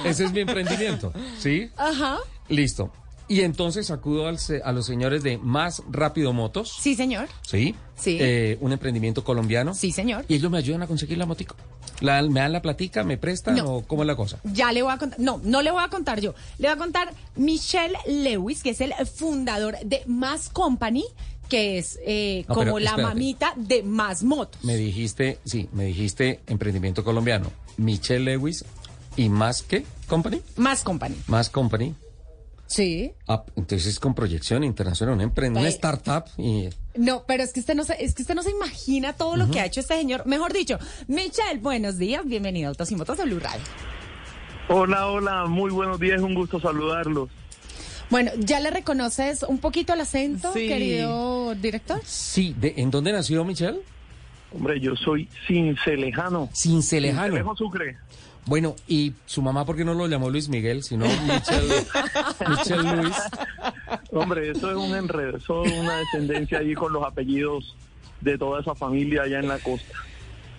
Ese 0.04 0.24
es 0.24 0.32
mi 0.32 0.40
emprendimiento. 0.40 1.12
¿Sí? 1.38 1.70
Ajá. 1.76 2.18
Listo. 2.48 2.90
Y 3.26 3.40
entonces 3.40 3.90
acudo 3.90 4.26
al 4.28 4.38
a 4.64 4.72
los 4.72 4.84
señores 4.86 5.22
de 5.22 5.38
Más 5.38 5.82
Rápido 5.90 6.32
Motos. 6.34 6.76
Sí, 6.78 6.94
señor. 6.94 7.28
¿Sí? 7.42 7.74
Sí. 7.96 8.18
Eh, 8.20 8.58
un 8.60 8.72
emprendimiento 8.72 9.24
colombiano. 9.24 9.72
Sí, 9.74 9.92
señor. 9.92 10.24
Y 10.28 10.34
ellos 10.34 10.50
me 10.50 10.58
ayudan 10.58 10.82
a 10.82 10.86
conseguir 10.86 11.16
la 11.16 11.24
motico. 11.24 11.56
La- 12.00 12.20
¿Me 12.22 12.40
dan 12.40 12.52
la 12.52 12.60
platica? 12.60 13.02
¿Me 13.02 13.16
prestan? 13.16 13.56
No. 13.56 13.76
¿O 13.76 13.82
cómo 13.86 14.02
es 14.02 14.06
la 14.08 14.16
cosa? 14.16 14.38
Ya 14.44 14.72
le 14.72 14.82
voy 14.82 14.92
a 14.92 14.98
contar. 14.98 15.18
No, 15.20 15.40
no 15.42 15.62
le 15.62 15.70
voy 15.70 15.82
a 15.82 15.88
contar 15.88 16.20
yo. 16.20 16.34
Le 16.58 16.68
voy 16.68 16.74
a 16.76 16.78
contar 16.78 17.14
Michelle 17.36 17.96
Lewis, 18.06 18.62
que 18.62 18.70
es 18.70 18.80
el 18.82 18.92
fundador 19.06 19.76
de 19.84 20.02
Más 20.06 20.50
Company, 20.50 21.04
que 21.48 21.78
es 21.78 21.98
eh, 22.04 22.44
No, 22.48 22.54
como 22.54 22.78
la 22.78 22.96
mamita 22.98 23.54
de 23.56 23.82
Más 23.82 24.22
Motos. 24.22 24.62
Me 24.64 24.76
dijiste, 24.76 25.38
sí, 25.46 25.68
me 25.72 25.84
dijiste 25.86 26.40
emprendimiento 26.46 27.04
colombiano. 27.04 27.50
Michelle 27.78 28.24
Lewis 28.32 28.64
y 29.16 29.30
Más 29.30 29.62
qué 29.62 29.86
Company. 30.08 30.42
Más 30.56 30.82
Company. 30.82 31.16
Más 31.28 31.48
Company. 31.48 31.94
Sí. 32.66 33.12
Ah, 33.28 33.44
entonces 33.56 34.00
con 34.00 34.14
proyección 34.14 34.64
internacional, 34.64 35.14
una, 35.14 35.24
empre- 35.24 35.48
una 35.50 35.68
startup 35.68 36.24
y 36.38 36.68
No, 36.96 37.24
pero 37.26 37.42
es 37.42 37.52
que 37.52 37.60
usted 37.60 37.74
no 37.74 37.84
se, 37.84 38.02
es 38.02 38.14
que 38.14 38.22
usted 38.22 38.34
no 38.34 38.42
se 38.42 38.50
imagina 38.50 39.12
todo 39.12 39.36
lo 39.36 39.50
que 39.50 39.60
ha 39.60 39.66
hecho 39.66 39.80
este 39.80 39.96
señor. 39.96 40.26
Mejor 40.26 40.52
dicho, 40.52 40.78
Michelle, 41.06 41.60
buenos 41.60 41.98
días, 41.98 42.24
bienvenido 42.24 42.68
a 42.68 42.70
Autos 42.70 42.90
y 42.90 42.96
Motos 42.96 43.18
de 43.18 43.24
Blue 43.24 43.38
Radio. 43.40 43.62
Hola, 44.68 45.06
hola, 45.08 45.44
muy 45.46 45.70
buenos 45.70 46.00
días, 46.00 46.20
un 46.22 46.34
gusto 46.34 46.58
saludarlos. 46.58 47.28
Bueno, 48.10 48.30
¿ya 48.38 48.60
le 48.60 48.70
reconoces 48.70 49.42
un 49.42 49.58
poquito 49.58 49.92
el 49.92 50.00
acento, 50.00 50.52
Sí. 50.52 50.66
querido 50.68 51.54
director? 51.54 52.00
Sí, 52.04 52.54
de, 52.58 52.74
¿en 52.78 52.90
dónde 52.90 53.12
nació 53.12 53.44
Michelle? 53.44 53.80
Hombre, 54.52 54.78
yo 54.80 54.94
soy 54.96 55.28
cincelejano. 55.46 56.48
Cincelejano. 56.54 57.22
Cincelejo 57.24 57.56
Sucre. 57.56 57.96
Bueno, 58.46 58.76
¿y 58.86 59.14
su 59.24 59.40
mamá 59.40 59.64
por 59.64 59.76
qué 59.76 59.84
no 59.84 59.94
lo 59.94 60.06
llamó 60.06 60.28
Luis 60.28 60.48
Miguel, 60.48 60.82
sino 60.82 61.06
Michelle, 61.06 61.86
Michelle 62.48 62.96
Luis? 62.96 63.16
Hombre, 64.12 64.50
eso 64.50 64.70
es 64.70 64.76
un 64.76 64.94
enredo, 64.94 65.36
eso 65.38 65.64
es 65.64 65.72
una 65.72 65.96
descendencia 65.96 66.58
ahí 66.58 66.74
con 66.74 66.92
los 66.92 67.02
apellidos 67.04 67.74
de 68.20 68.36
toda 68.36 68.60
esa 68.60 68.74
familia 68.74 69.22
allá 69.22 69.38
en 69.40 69.48
la 69.48 69.58
costa. 69.58 69.94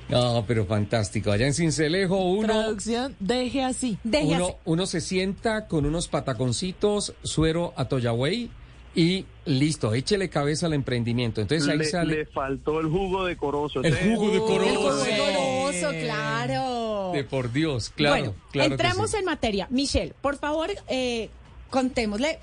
No, 0.09 0.43
pero 0.47 0.65
fantástico. 0.65 1.31
Allá 1.31 1.47
en 1.47 1.53
Cincelejo 1.53 2.17
uno, 2.17 2.47
Traducción, 2.47 3.15
deje 3.19 3.63
así. 3.63 3.97
Deje 4.03 4.35
uno, 4.35 4.45
así. 4.45 4.55
uno 4.65 4.85
se 4.85 5.01
sienta 5.01 5.67
con 5.67 5.85
unos 5.85 6.07
pataconcitos, 6.07 7.13
suero 7.23 7.73
a 7.75 7.85
Toyaway 7.85 8.51
y 8.95 9.25
listo, 9.45 9.93
échele 9.93 10.29
cabeza 10.29 10.65
al 10.67 10.73
emprendimiento. 10.73 11.41
Entonces 11.41 11.67
ahí 11.67 11.77
Le, 11.77 11.85
sale 11.85 12.15
le 12.15 12.25
faltó 12.25 12.79
el 12.79 12.87
jugo 12.87 13.25
decoroso. 13.25 13.83
el 13.83 13.95
jugo 13.95 14.29
de 14.31 14.37
El 14.37 14.41
corozo. 14.41 14.75
jugo 14.75 15.03
decoroso, 15.03 15.89
claro. 16.01 17.11
De 17.13 17.23
por 17.23 17.51
Dios, 17.51 17.91
claro. 17.95 18.15
bueno, 18.17 18.35
claro 18.51 18.69
que 18.69 18.73
entramos 18.73 19.11
sí. 19.11 19.17
en 19.17 19.25
materia. 19.25 19.67
Michelle, 19.69 20.13
por 20.21 20.37
favor, 20.37 20.69
eh, 20.87 21.29
contémosle 21.69 22.39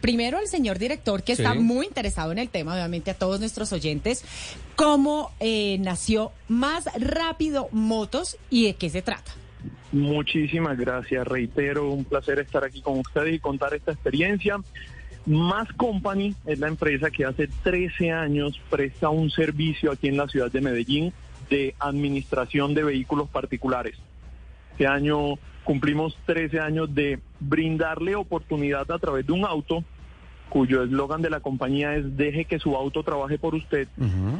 primero 0.00 0.38
al 0.38 0.46
señor 0.46 0.78
director, 0.78 1.22
que 1.22 1.32
está 1.32 1.54
muy 1.54 1.86
interesado 1.86 2.32
en 2.32 2.38
el 2.38 2.48
tema, 2.48 2.74
obviamente 2.74 3.10
a 3.10 3.14
todos 3.14 3.40
nuestros 3.40 3.72
oyentes, 3.72 4.24
cómo 4.74 5.32
eh, 5.38 5.76
nació 5.80 6.32
Más 6.48 6.88
Rápido 6.98 7.68
Motos 7.72 8.38
y 8.48 8.64
de 8.66 8.74
qué 8.74 8.88
se 8.88 9.02
trata. 9.02 9.32
Muchísimas 9.92 10.78
gracias, 10.78 11.26
reitero, 11.26 11.90
un 11.90 12.04
placer 12.04 12.38
estar 12.38 12.64
aquí 12.64 12.80
con 12.80 12.98
ustedes 13.00 13.34
y 13.34 13.38
contar 13.38 13.74
esta 13.74 13.92
experiencia. 13.92 14.58
Más 15.26 15.72
Company 15.72 16.34
es 16.46 16.60
la 16.60 16.68
empresa 16.68 17.10
que 17.10 17.24
hace 17.24 17.48
13 17.48 18.12
años 18.12 18.60
presta 18.70 19.08
un 19.10 19.30
servicio 19.30 19.90
aquí 19.90 20.06
en 20.08 20.16
la 20.16 20.28
ciudad 20.28 20.52
de 20.52 20.60
Medellín 20.60 21.12
de 21.50 21.74
administración 21.80 22.74
de 22.74 22.84
vehículos 22.84 23.28
particulares. 23.28 23.96
Este 24.72 24.86
año 24.86 25.34
cumplimos 25.64 26.16
13 26.26 26.60
años 26.60 26.94
de 26.94 27.18
brindarle 27.40 28.14
oportunidad 28.14 28.90
a 28.90 28.98
través 28.98 29.26
de 29.26 29.32
un 29.32 29.44
auto 29.44 29.82
cuyo 30.48 30.84
eslogan 30.84 31.22
de 31.22 31.30
la 31.30 31.40
compañía 31.40 31.96
es 31.96 32.16
deje 32.16 32.44
que 32.44 32.60
su 32.60 32.76
auto 32.76 33.02
trabaje 33.02 33.36
por 33.36 33.56
usted. 33.56 33.88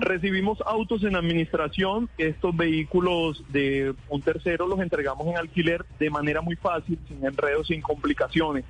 Recibimos 0.00 0.62
autos 0.64 1.02
en 1.02 1.16
administración, 1.16 2.08
estos 2.16 2.56
vehículos 2.56 3.42
de 3.48 3.92
un 4.08 4.22
tercero 4.22 4.68
los 4.68 4.78
entregamos 4.80 5.26
en 5.26 5.36
alquiler 5.36 5.84
de 5.98 6.10
manera 6.10 6.40
muy 6.42 6.54
fácil, 6.54 6.98
sin 7.08 7.24
enredos, 7.24 7.66
sin 7.66 7.82
complicaciones. 7.82 8.64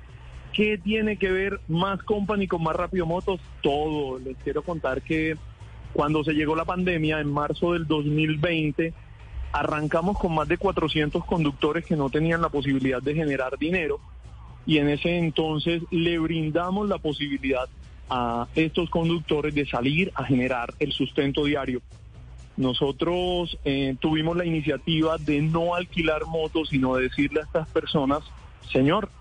¿Qué 0.57 0.79
tiene 0.79 1.17
que 1.17 1.31
ver 1.31 1.59
más 1.67 2.01
company 2.01 2.47
con 2.47 2.63
más 2.63 2.75
rápido 2.75 3.05
motos? 3.05 3.39
Todo. 3.61 4.17
Les 4.17 4.35
quiero 4.37 4.63
contar 4.63 5.03
que 5.03 5.37
cuando 5.93 6.23
se 6.23 6.33
llegó 6.33 6.55
la 6.55 6.65
pandemia 6.65 7.19
en 7.19 7.31
marzo 7.31 7.73
del 7.73 7.85
2020, 7.85 8.91
arrancamos 9.51 10.17
con 10.17 10.33
más 10.33 10.47
de 10.47 10.57
400 10.57 11.23
conductores 11.25 11.85
que 11.85 11.95
no 11.95 12.09
tenían 12.09 12.41
la 12.41 12.49
posibilidad 12.49 13.03
de 13.03 13.13
generar 13.13 13.59
dinero 13.59 13.99
y 14.65 14.79
en 14.79 14.89
ese 14.89 15.19
entonces 15.19 15.83
le 15.91 16.17
brindamos 16.17 16.89
la 16.89 16.97
posibilidad 16.97 17.69
a 18.09 18.47
estos 18.55 18.89
conductores 18.89 19.53
de 19.53 19.67
salir 19.67 20.11
a 20.15 20.23
generar 20.23 20.73
el 20.79 20.91
sustento 20.91 21.45
diario. 21.45 21.83
Nosotros 22.55 23.59
eh, 23.63 23.95
tuvimos 23.99 24.35
la 24.35 24.45
iniciativa 24.45 25.19
de 25.19 25.39
no 25.39 25.75
alquilar 25.75 26.25
motos, 26.25 26.69
sino 26.69 26.95
de 26.95 27.03
decirle 27.03 27.41
a 27.41 27.43
estas 27.43 27.69
personas, 27.69 28.23
señor, 28.71 29.11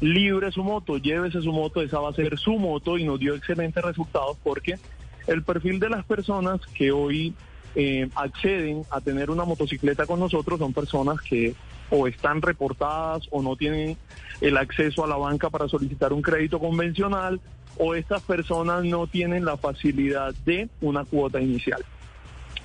libre 0.00 0.52
su 0.52 0.62
moto, 0.62 0.98
llévese 0.98 1.40
su 1.40 1.52
moto, 1.52 1.82
esa 1.82 2.00
va 2.00 2.10
a 2.10 2.14
ser 2.14 2.38
su 2.38 2.58
moto 2.58 2.98
y 2.98 3.04
nos 3.04 3.18
dio 3.18 3.34
excelentes 3.34 3.82
resultados 3.82 4.36
porque 4.42 4.78
el 5.26 5.42
perfil 5.42 5.80
de 5.80 5.88
las 5.88 6.04
personas 6.04 6.60
que 6.74 6.92
hoy 6.92 7.34
eh, 7.74 8.08
acceden 8.14 8.82
a 8.90 9.00
tener 9.00 9.30
una 9.30 9.44
motocicleta 9.44 10.06
con 10.06 10.20
nosotros 10.20 10.58
son 10.58 10.72
personas 10.72 11.20
que 11.20 11.54
o 11.90 12.06
están 12.06 12.42
reportadas 12.42 13.28
o 13.30 13.42
no 13.42 13.56
tienen 13.56 13.96
el 14.40 14.56
acceso 14.56 15.04
a 15.04 15.08
la 15.08 15.16
banca 15.16 15.50
para 15.50 15.68
solicitar 15.68 16.12
un 16.12 16.22
crédito 16.22 16.58
convencional 16.58 17.40
o 17.78 17.94
estas 17.94 18.22
personas 18.22 18.84
no 18.84 19.06
tienen 19.06 19.44
la 19.44 19.56
facilidad 19.56 20.34
de 20.44 20.68
una 20.80 21.04
cuota 21.04 21.40
inicial. 21.40 21.84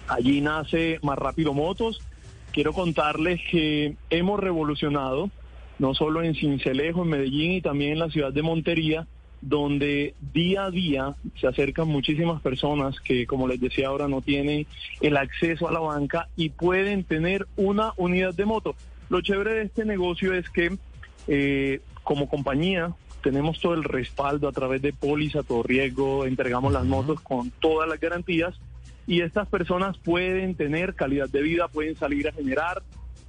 Allí 0.08 0.42
nace 0.42 1.00
Más 1.04 1.18
Rápido 1.18 1.54
Motos. 1.54 2.02
Quiero 2.52 2.74
contarles 2.74 3.40
que 3.50 3.96
hemos 4.10 4.40
revolucionado, 4.40 5.30
no 5.82 5.96
solo 5.96 6.22
en 6.22 6.36
Cincelejo, 6.36 7.02
en 7.02 7.10
Medellín 7.10 7.54
y 7.54 7.62
también 7.62 7.94
en 7.94 8.00
la 8.00 8.10
ciudad 8.12 8.32
de 8.32 8.44
Montería, 8.44 9.08
donde 9.42 10.14
día 10.32 10.66
a 10.66 10.70
día 10.70 11.16
se 11.40 11.48
acercan 11.48 11.88
muchísimas 11.88 12.40
personas 12.40 13.00
que, 13.00 13.26
como 13.26 13.48
les 13.48 13.60
decía 13.60 13.88
ahora, 13.88 14.08
no 14.08 14.22
tienen 14.22 14.68
el 15.02 15.18
acceso 15.18 15.68
a 15.68 15.72
la 15.72 15.80
banca 15.80 16.30
y 16.36 16.50
pueden 16.50 17.04
tener 17.04 17.48
una 17.56 17.94
unidad 17.98 18.36
de 18.36 18.46
moto. 18.46 18.76
Lo 19.10 19.22
chévere 19.22 19.56
de 19.56 19.64
este 19.64 19.84
negocio 19.84 20.36
es 20.36 20.48
que 20.52 20.78
eh, 21.28 21.82
como 22.04 22.30
compañía 22.30 22.94
tenemos 23.24 23.60
todo 23.60 23.74
el 23.74 23.84
respaldo 23.84 24.48
a 24.48 24.52
través 24.52 24.84
de 24.84 24.94
póliza, 24.94 25.42
todo 25.42 25.64
riesgo, 25.64 26.28
entregamos 26.28 26.72
las 26.72 26.86
motos 26.86 27.22
con 27.22 27.50
todas 27.60 27.90
las 27.90 28.00
garantías 28.00 28.54
y 29.08 29.22
estas 29.22 29.48
personas 29.48 29.98
pueden 29.98 30.54
tener 30.54 30.94
calidad 30.94 31.28
de 31.28 31.42
vida, 31.42 31.68
pueden 31.70 31.96
salir 31.96 32.28
a 32.28 32.34
generar 32.34 32.84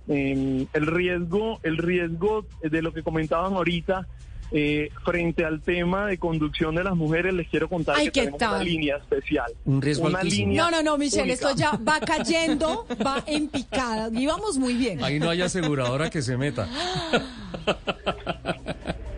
eh, 0.09 0.67
el 0.73 0.87
riesgo, 0.87 1.61
el 1.63 1.79
riesgo 1.79 2.47
de 2.63 2.83
lo 2.83 2.93
que 2.93 3.03
comentaban 3.03 3.55
ahorita 3.55 4.07
eh, 4.55 4.91
frente 5.03 5.47
al 5.47 5.63
tema 5.63 6.07
de 6.09 6.19
conducción 6.19 6.75
de 6.75 6.85
las 6.85 6.95
mujeres, 6.95 7.33
les 7.33 7.49
quiero 7.49 7.71
contar 7.71 7.97
Ay, 7.97 8.07
que 8.07 8.13
¿qué 8.13 8.21
tenemos 8.33 8.57
una 8.57 8.63
línea 8.63 8.97
especial. 8.97 9.51
Un 9.65 9.81
riesgo 9.81 10.07
una 10.09 10.23
línea 10.23 10.65
No, 10.65 10.71
no, 10.71 10.83
no, 10.83 10.99
Michelle, 10.99 11.23
única. 11.23 11.35
esto 11.49 11.57
ya 11.57 11.71
va 11.77 12.01
cayendo, 12.07 12.87
va 13.05 13.25
en 13.27 13.49
picada. 13.49 14.11
Íbamos 14.13 14.59
muy 14.59 14.75
bien. 14.75 15.03
Ahí 15.03 15.19
no 15.19 15.31
hay 15.31 15.41
aseguradora 15.41 16.11
que 16.11 16.21
se 16.21 16.37
meta. 16.37 16.69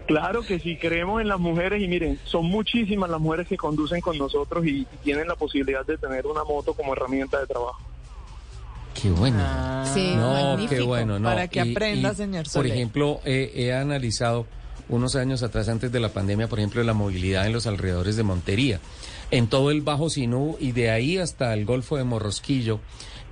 Claro 0.06 0.42
que 0.42 0.60
sí, 0.60 0.76
creemos 0.76 1.20
en 1.20 1.28
las 1.28 1.40
mujeres 1.40 1.82
y 1.82 1.88
miren, 1.88 2.18
son 2.24 2.44
muchísimas 2.46 3.10
las 3.10 3.20
mujeres 3.20 3.48
que 3.48 3.56
conducen 3.56 4.00
con 4.00 4.16
nosotros 4.16 4.64
y, 4.66 4.82
y 4.82 4.86
tienen 5.02 5.26
la 5.26 5.34
posibilidad 5.34 5.84
de 5.84 5.96
tener 5.98 6.26
una 6.26 6.44
moto 6.44 6.74
como 6.74 6.92
herramienta 6.92 7.40
de 7.40 7.46
trabajo. 7.46 7.80
Qué 9.00 9.10
bueno. 9.10 9.84
Sí, 9.92 10.12
no, 10.16 10.32
magnífico. 10.32 10.80
qué 10.80 10.82
bueno. 10.86 11.18
No. 11.18 11.28
Para 11.28 11.48
que 11.48 11.60
aprenda, 11.60 12.14
señor 12.14 12.44
Por 12.44 12.52
Soler. 12.52 12.72
ejemplo, 12.72 13.20
eh, 13.24 13.52
he 13.54 13.72
analizado 13.74 14.46
unos 14.88 15.16
años 15.16 15.42
atrás, 15.42 15.68
antes 15.68 15.90
de 15.92 16.00
la 16.00 16.10
pandemia, 16.10 16.46
por 16.48 16.58
ejemplo, 16.58 16.82
la 16.84 16.92
movilidad 16.94 17.46
en 17.46 17.52
los 17.52 17.66
alrededores 17.66 18.16
de 18.16 18.22
Montería, 18.22 18.80
en 19.30 19.46
todo 19.48 19.70
el 19.70 19.80
Bajo 19.82 20.10
Sinú 20.10 20.56
y 20.60 20.72
de 20.72 20.90
ahí 20.90 21.18
hasta 21.18 21.52
el 21.54 21.64
Golfo 21.64 21.96
de 21.96 22.04
Morrosquillo. 22.04 22.80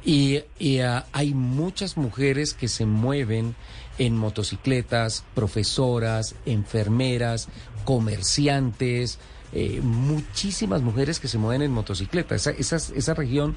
Y, 0.05 0.41
y, 0.59 0.81
ah, 0.81 1.07
hay 1.13 1.33
muchas 1.33 1.97
mujeres 1.97 2.55
que 2.55 2.69
se 2.69 2.87
mueven 2.87 3.55
en 3.99 4.17
motocicletas, 4.17 5.25
profesoras, 5.35 6.35
enfermeras, 6.45 7.49
comerciantes, 7.85 9.19
eh, 9.53 9.81
muchísimas 9.83 10.83
mujeres 10.83 11.21
que 11.21 11.29
se 11.29 11.39
mueven 11.39 11.63
en 11.63 11.71
motocicleta. 11.73 12.35
Esa, 12.35 12.51
esas- 12.53 12.91
esa 12.91 13.15
región, 13.15 13.55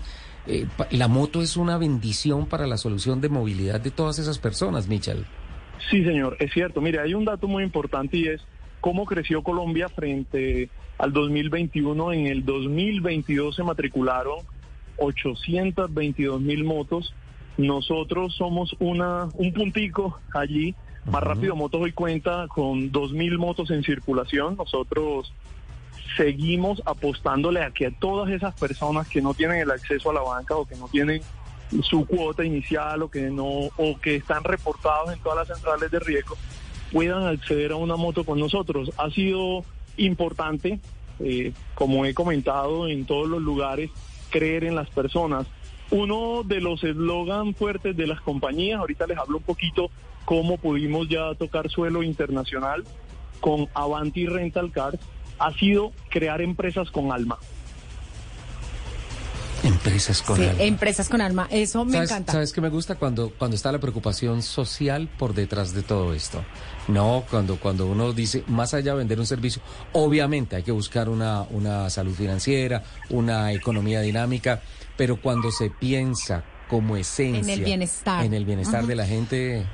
eh, 0.47 0.67
la 0.91 1.07
moto 1.07 1.41
es 1.41 1.57
una 1.57 1.77
bendición 1.77 2.45
para 2.45 2.67
la 2.67 2.77
solución 2.77 3.21
de 3.21 3.29
movilidad 3.29 3.79
de 3.81 3.91
todas 3.91 4.19
esas 4.19 4.39
personas, 4.39 4.87
Michel. 4.87 5.25
Sí, 5.89 6.03
señor, 6.03 6.37
es 6.39 6.51
cierto. 6.51 6.81
Mire, 6.81 6.99
hay 6.99 7.13
un 7.13 7.25
dato 7.25 7.47
muy 7.47 7.63
importante 7.63 8.17
y 8.17 8.27
es, 8.27 8.41
cómo 8.81 9.05
creció 9.05 9.41
Colombia 9.43 9.89
frente 9.89 10.69
al 10.97 11.13
2021. 11.13 12.13
En 12.13 12.27
el 12.27 12.45
2022 12.45 13.55
se 13.55 13.63
matricularon 13.63 14.39
822 14.97 16.41
mil 16.41 16.63
motos. 16.63 17.13
Nosotros 17.57 18.35
somos 18.35 18.75
una 18.79 19.29
un 19.33 19.53
puntico 19.53 20.19
allí. 20.33 20.75
Más 21.05 21.21
rápido 21.21 21.55
Motos 21.55 21.81
hoy 21.81 21.91
cuenta 21.91 22.47
con 22.47 22.91
2 22.91 23.13
mil 23.13 23.37
motos 23.37 23.69
en 23.69 23.83
circulación. 23.83 24.55
Nosotros 24.57 25.31
seguimos 26.15 26.81
apostándole 26.85 27.61
a 27.63 27.71
que 27.71 27.91
todas 27.91 28.31
esas 28.31 28.53
personas 28.55 29.07
que 29.07 29.21
no 29.21 29.33
tienen 29.33 29.59
el 29.59 29.71
acceso 29.71 30.09
a 30.09 30.13
la 30.13 30.21
banca 30.21 30.55
o 30.55 30.65
que 30.65 30.75
no 30.75 30.87
tienen 30.87 31.21
su 31.81 32.05
cuota 32.05 32.43
inicial 32.43 33.01
o 33.01 33.09
que 33.09 33.29
no 33.29 33.45
o 33.45 33.99
que 34.01 34.15
están 34.15 34.43
reportados 34.43 35.11
en 35.11 35.19
todas 35.19 35.47
las 35.47 35.57
centrales 35.57 35.91
de 35.91 35.99
riesgo 35.99 36.37
puedan 36.91 37.25
acceder 37.25 37.71
a 37.71 37.75
una 37.75 37.95
moto 37.95 38.23
con 38.23 38.39
nosotros. 38.39 38.91
Ha 38.97 39.09
sido 39.09 39.65
importante, 39.97 40.79
eh, 41.19 41.53
como 41.73 42.05
he 42.05 42.13
comentado 42.13 42.87
en 42.87 43.05
todos 43.05 43.27
los 43.27 43.41
lugares, 43.41 43.89
creer 44.29 44.63
en 44.63 44.75
las 44.75 44.89
personas. 44.89 45.47
Uno 45.91 46.43
de 46.43 46.61
los 46.61 46.83
eslogan 46.83 47.53
fuertes 47.53 47.95
de 47.95 48.07
las 48.07 48.21
compañías, 48.21 48.79
ahorita 48.79 49.07
les 49.07 49.17
hablo 49.17 49.37
un 49.37 49.43
poquito 49.43 49.89
cómo 50.25 50.57
pudimos 50.57 51.07
ya 51.07 51.35
tocar 51.35 51.69
suelo 51.69 52.01
internacional 52.01 52.83
con 53.39 53.67
Avanti 53.73 54.25
Rental 54.25 54.71
Cars, 54.71 54.99
ha 55.39 55.53
sido 55.53 55.91
crear 56.09 56.41
empresas 56.41 56.89
con 56.91 57.11
alma. 57.11 57.37
Empresas 59.63 60.21
con 60.21 60.37
Sí, 60.37 60.43
alma. 60.45 60.61
empresas 60.63 61.09
con 61.09 61.21
alma. 61.21 61.47
Eso 61.49 61.85
me 61.85 61.93
¿Sabes, 61.93 62.11
encanta. 62.11 62.31
¿Sabes 62.33 62.53
qué 62.53 62.61
me 62.61 62.69
gusta 62.69 62.95
cuando, 62.95 63.31
cuando 63.31 63.55
está 63.55 63.71
la 63.71 63.79
preocupación 63.79 64.43
social 64.43 65.07
por 65.17 65.33
detrás 65.33 65.73
de 65.73 65.81
todo 65.81 66.13
esto? 66.13 66.43
No, 66.87 67.23
cuando, 67.31 67.59
cuando 67.59 67.87
uno 67.87 68.13
dice, 68.13 68.43
más 68.47 68.75
allá 68.75 68.91
de 68.91 68.99
vender 68.99 69.19
un 69.19 69.25
servicio, 69.25 69.63
obviamente 69.93 70.55
hay 70.55 70.61
que 70.63 70.71
buscar 70.71 71.09
una, 71.09 71.41
una 71.49 71.89
salud 71.89 72.13
financiera, 72.13 72.83
una 73.09 73.53
economía 73.53 74.01
dinámica, 74.01 74.61
pero 74.97 75.19
cuando 75.19 75.49
se 75.51 75.71
piensa 75.71 76.43
como 76.69 76.95
esencia 76.95 77.53
En 77.53 77.59
el 77.59 77.65
bienestar. 77.65 78.23
en 78.25 78.33
el 78.35 78.45
bienestar 78.45 78.85
de 78.85 78.95
la 78.95 79.05
gente. 79.07 79.65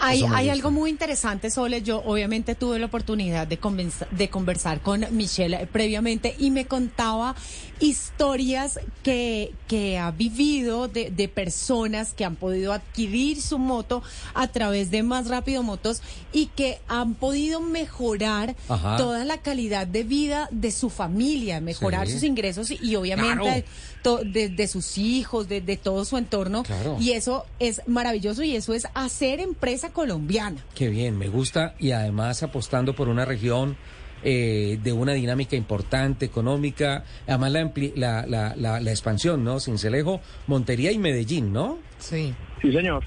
Hay, 0.00 0.22
hay 0.34 0.50
algo 0.50 0.70
muy 0.70 0.90
interesante, 0.90 1.50
Sole. 1.50 1.82
Yo 1.82 2.02
obviamente 2.04 2.54
tuve 2.54 2.78
la 2.78 2.86
oportunidad 2.86 3.46
de, 3.46 3.58
convenza- 3.60 4.06
de 4.10 4.28
conversar 4.28 4.80
con 4.80 5.04
Michelle 5.10 5.66
previamente 5.72 6.34
y 6.38 6.50
me 6.50 6.66
contaba 6.66 7.34
historias 7.80 8.78
que, 9.02 9.52
que 9.68 9.98
ha 9.98 10.10
vivido 10.10 10.88
de, 10.88 11.10
de 11.10 11.28
personas 11.28 12.12
que 12.14 12.24
han 12.24 12.36
podido 12.36 12.72
adquirir 12.72 13.40
su 13.40 13.58
moto 13.58 14.02
a 14.34 14.48
través 14.48 14.90
de 14.90 15.02
Más 15.02 15.28
Rápido 15.28 15.62
Motos 15.62 16.02
y 16.32 16.46
que 16.46 16.78
han 16.88 17.14
podido 17.14 17.60
mejorar 17.60 18.54
Ajá. 18.68 18.96
toda 18.96 19.24
la 19.24 19.38
calidad 19.38 19.86
de 19.86 20.04
vida 20.04 20.48
de 20.50 20.70
su 20.72 20.90
familia, 20.90 21.60
mejorar 21.60 22.06
Sí. 22.06 22.14
sus 22.14 22.22
ingresos 22.22 22.70
y, 22.70 22.78
y 22.82 22.96
obviamente 22.96 23.42
Claro. 23.42 23.64
To- 24.06 24.22
de, 24.24 24.48
de 24.48 24.68
sus 24.68 24.98
hijos, 24.98 25.48
de, 25.48 25.60
de 25.60 25.76
todo 25.76 26.04
su 26.04 26.16
entorno. 26.16 26.62
Claro. 26.62 26.96
Y 27.00 27.10
eso 27.12 27.44
es 27.58 27.82
maravilloso 27.88 28.44
y 28.44 28.54
eso 28.54 28.72
es 28.72 28.86
hacer 28.94 29.40
empresa 29.40 29.92
colombiana. 29.92 30.64
Qué 30.76 30.88
bien, 30.88 31.18
me 31.18 31.28
gusta 31.28 31.74
y 31.80 31.90
además 31.90 32.44
apostando 32.44 32.94
por 32.94 33.08
una 33.08 33.24
región 33.24 33.76
eh, 34.22 34.78
de 34.82 34.92
una 34.92 35.12
dinámica 35.12 35.56
importante, 35.56 36.24
económica, 36.24 37.04
además 37.26 37.50
la, 37.52 37.60
ampli- 37.62 37.92
la, 37.96 38.24
la, 38.26 38.54
la, 38.56 38.80
la 38.80 38.90
expansión, 38.90 39.42
¿no? 39.42 39.58
Cincelejo, 39.58 40.20
Montería 40.46 40.92
y 40.92 40.98
Medellín, 40.98 41.52
¿no? 41.52 41.78
Sí. 41.98 42.32
Sí, 42.62 42.72
señor. 42.72 43.04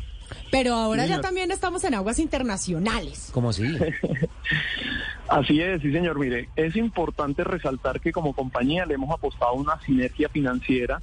Pero 0.51 0.73
ahora 0.73 1.03
Sí, 1.03 1.09
ya 1.09 1.21
también 1.21 1.51
estamos 1.51 1.83
en 1.83 1.93
aguas 1.93 2.19
internacionales. 2.19 3.29
¿Cómo 3.31 3.49
así? 3.49 3.63
Así 5.29 5.61
es, 5.61 5.81
sí 5.81 5.91
señor. 5.91 6.17
Mire, 6.17 6.49
es 6.55 6.75
importante 6.75 7.43
resaltar 7.43 8.01
que 8.01 8.11
como 8.11 8.33
compañía 8.33 8.85
le 8.85 8.95
hemos 8.95 9.11
apostado 9.11 9.51
a 9.51 9.53
una 9.53 9.79
sinergia 9.81 10.27
financiera, 10.27 11.01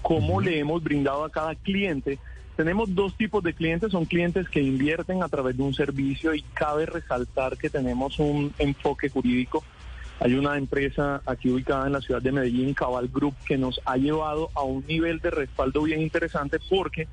como 0.00 0.40
le 0.40 0.58
hemos 0.58 0.82
brindado 0.82 1.24
a 1.24 1.30
cada 1.30 1.54
cliente. 1.54 2.18
Tenemos 2.56 2.94
dos 2.94 3.14
tipos 3.16 3.44
de 3.44 3.52
clientes, 3.52 3.92
son 3.92 4.06
clientes 4.06 4.48
que 4.48 4.62
invierten 4.62 5.22
a 5.22 5.28
través 5.28 5.58
de 5.58 5.62
un 5.62 5.74
servicio 5.74 6.34
y 6.34 6.40
cabe 6.54 6.86
resaltar 6.86 7.58
que 7.58 7.68
tenemos 7.68 8.18
un 8.18 8.54
enfoque 8.58 9.10
jurídico. 9.10 9.62
Hay 10.20 10.32
una 10.32 10.56
empresa 10.56 11.20
aquí 11.26 11.50
ubicada 11.50 11.86
en 11.86 11.92
la 11.92 12.00
ciudad 12.00 12.22
de 12.22 12.32
Medellín, 12.32 12.72
Cabal 12.72 13.08
Group, 13.08 13.34
que 13.46 13.58
nos 13.58 13.78
ha 13.84 13.98
llevado 13.98 14.48
a 14.54 14.62
un 14.62 14.86
nivel 14.86 15.20
de 15.20 15.30
respaldo 15.30 15.82
bien 15.82 16.00
interesante 16.00 16.58
porque 16.70 17.08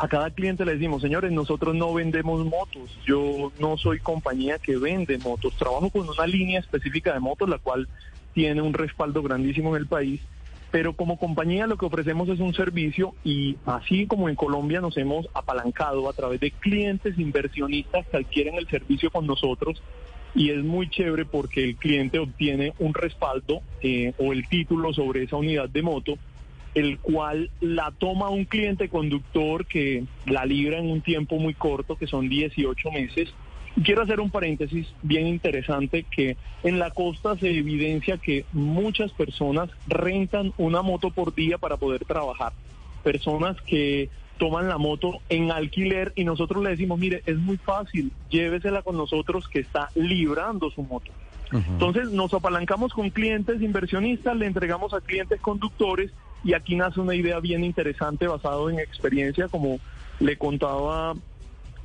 a 0.00 0.08
cada 0.08 0.30
cliente 0.30 0.64
le 0.64 0.72
decimos, 0.72 1.02
señores, 1.02 1.30
nosotros 1.30 1.74
no 1.74 1.92
vendemos 1.92 2.42
motos, 2.46 2.90
yo 3.04 3.52
no 3.58 3.76
soy 3.76 3.98
compañía 3.98 4.58
que 4.58 4.78
vende 4.78 5.18
motos, 5.18 5.54
trabajo 5.58 5.90
con 5.90 6.08
una 6.08 6.26
línea 6.26 6.58
específica 6.58 7.12
de 7.12 7.20
motos, 7.20 7.50
la 7.50 7.58
cual 7.58 7.86
tiene 8.32 8.62
un 8.62 8.72
respaldo 8.72 9.22
grandísimo 9.22 9.76
en 9.76 9.82
el 9.82 9.88
país, 9.88 10.22
pero 10.70 10.94
como 10.94 11.18
compañía 11.18 11.66
lo 11.66 11.76
que 11.76 11.84
ofrecemos 11.84 12.30
es 12.30 12.40
un 12.40 12.54
servicio 12.54 13.14
y 13.24 13.58
así 13.66 14.06
como 14.06 14.30
en 14.30 14.36
Colombia 14.36 14.80
nos 14.80 14.96
hemos 14.96 15.28
apalancado 15.34 16.08
a 16.08 16.14
través 16.14 16.40
de 16.40 16.50
clientes 16.50 17.18
inversionistas 17.18 18.06
que 18.06 18.16
adquieren 18.16 18.54
el 18.54 18.68
servicio 18.68 19.10
con 19.10 19.26
nosotros 19.26 19.82
y 20.34 20.48
es 20.48 20.64
muy 20.64 20.88
chévere 20.88 21.26
porque 21.26 21.62
el 21.62 21.76
cliente 21.76 22.18
obtiene 22.18 22.72
un 22.78 22.94
respaldo 22.94 23.60
eh, 23.82 24.14
o 24.16 24.32
el 24.32 24.48
título 24.48 24.94
sobre 24.94 25.24
esa 25.24 25.36
unidad 25.36 25.68
de 25.68 25.82
moto 25.82 26.18
el 26.74 26.98
cual 26.98 27.50
la 27.60 27.90
toma 27.90 28.28
un 28.28 28.44
cliente 28.44 28.88
conductor 28.88 29.66
que 29.66 30.04
la 30.26 30.44
libra 30.44 30.78
en 30.78 30.90
un 30.90 31.00
tiempo 31.00 31.36
muy 31.36 31.54
corto, 31.54 31.96
que 31.96 32.06
son 32.06 32.28
18 32.28 32.90
meses. 32.92 33.32
Quiero 33.84 34.02
hacer 34.02 34.20
un 34.20 34.30
paréntesis 34.30 34.88
bien 35.02 35.26
interesante 35.26 36.04
que 36.04 36.36
en 36.62 36.78
la 36.78 36.90
costa 36.90 37.36
se 37.36 37.50
evidencia 37.50 38.18
que 38.18 38.44
muchas 38.52 39.12
personas 39.12 39.70
rentan 39.86 40.52
una 40.58 40.82
moto 40.82 41.10
por 41.10 41.34
día 41.34 41.58
para 41.58 41.76
poder 41.76 42.04
trabajar. 42.04 42.52
Personas 43.02 43.56
que 43.62 44.10
toman 44.38 44.68
la 44.68 44.78
moto 44.78 45.20
en 45.28 45.52
alquiler 45.52 46.12
y 46.16 46.24
nosotros 46.24 46.62
le 46.62 46.70
decimos, 46.70 46.98
mire, 46.98 47.22
es 47.26 47.36
muy 47.36 47.58
fácil, 47.58 48.10
llévesela 48.30 48.82
con 48.82 48.96
nosotros 48.96 49.46
que 49.48 49.60
está 49.60 49.90
librando 49.94 50.70
su 50.70 50.82
moto. 50.82 51.12
Entonces 51.52 52.10
nos 52.10 52.32
apalancamos 52.32 52.92
con 52.92 53.10
clientes 53.10 53.60
inversionistas, 53.60 54.36
le 54.36 54.46
entregamos 54.46 54.94
a 54.94 55.00
clientes 55.00 55.40
conductores 55.40 56.12
y 56.44 56.54
aquí 56.54 56.76
nace 56.76 57.00
una 57.00 57.14
idea 57.14 57.38
bien 57.40 57.64
interesante 57.64 58.26
basado 58.26 58.70
en 58.70 58.78
experiencia, 58.78 59.48
como 59.48 59.78
le 60.20 60.36
contaba 60.36 61.14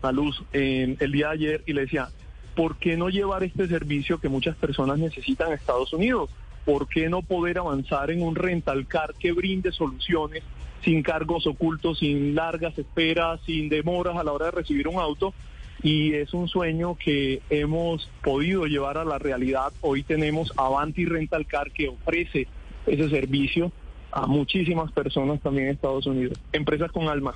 a 0.02 0.12
Luz 0.12 0.44
eh, 0.54 0.96
el 1.00 1.12
día 1.12 1.28
de 1.28 1.34
ayer 1.34 1.64
y 1.66 1.74
le 1.74 1.82
decía, 1.82 2.10
¿por 2.56 2.78
qué 2.78 2.96
no 2.96 3.10
llevar 3.10 3.44
este 3.44 3.68
servicio 3.68 4.20
que 4.20 4.30
muchas 4.30 4.56
personas 4.56 5.00
necesitan 5.00 5.52
a 5.52 5.56
Estados 5.56 5.92
Unidos? 5.94 6.30
¿Por 6.64 6.88
qué 6.88 7.10
no 7.10 7.22
poder 7.22 7.58
avanzar 7.58 8.12
en 8.12 8.22
un 8.22 8.36
rental 8.36 8.88
car 8.88 9.14
que 9.20 9.32
brinde 9.32 9.72
soluciones 9.72 10.44
sin 10.84 11.04
cargos 11.04 11.48
ocultos, 11.48 12.00
sin 12.00 12.36
largas 12.36 12.78
esperas, 12.78 13.42
sin 13.46 13.70
demoras 13.70 14.16
a 14.16 14.24
la 14.24 14.32
hora 14.32 14.46
de 14.46 14.52
recibir 14.52 14.88
un 14.88 15.00
auto? 15.00 15.34
y 15.84 16.14
es 16.14 16.34
un 16.34 16.48
sueño 16.48 16.96
que 16.96 17.42
hemos 17.50 18.10
podido 18.24 18.66
llevar 18.66 18.98
a 18.98 19.06
la 19.06 19.20
realidad. 19.20 19.74
Hoy 19.82 20.04
tenemos 20.04 20.52
Avanti 20.58 21.06
Rental 21.06 21.46
Car 21.46 21.70
que 21.70 21.90
ofrece 21.90 22.48
ese 22.88 23.10
servicio 23.10 23.72
a 24.16 24.26
muchísimas 24.28 24.92
personas 24.94 25.42
también 25.42 25.68
en 25.68 25.74
Estados 25.76 26.08
Unidos. 26.08 26.40
Empresas 26.54 26.92
con 26.92 27.08
alma. 27.10 27.36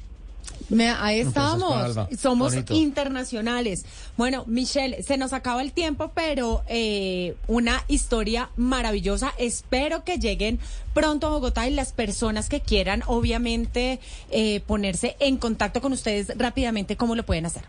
Me- 0.70 0.90
ahí 0.90 1.20
estamos, 1.20 1.96
somos 2.18 2.54
Bonito. 2.54 2.74
internacionales. 2.74 3.86
Bueno, 4.18 4.46
Michelle, 4.48 5.04
se 5.04 5.18
nos 5.18 5.34
acaba 5.34 5.62
el 5.62 5.74
tiempo, 5.74 6.12
pero 6.16 6.64
eh, 6.68 7.36
una 7.48 7.84
historia 7.88 8.50
maravillosa. 8.56 9.34
Espero 9.38 10.04
que 10.06 10.18
lleguen 10.18 10.60
pronto 10.94 11.28
a 11.28 11.32
Bogotá 11.32 11.68
y 11.68 11.74
las 11.74 11.92
personas 11.92 12.48
que 12.50 12.62
quieran, 12.62 13.04
obviamente, 13.08 14.00
eh, 14.32 14.62
ponerse 14.66 15.18
en 15.20 15.38
contacto 15.38 15.82
con 15.82 15.92
ustedes 15.94 16.32
rápidamente, 16.38 16.96
¿cómo 16.96 17.16
lo 17.16 17.24
pueden 17.26 17.46
hacer? 17.46 17.64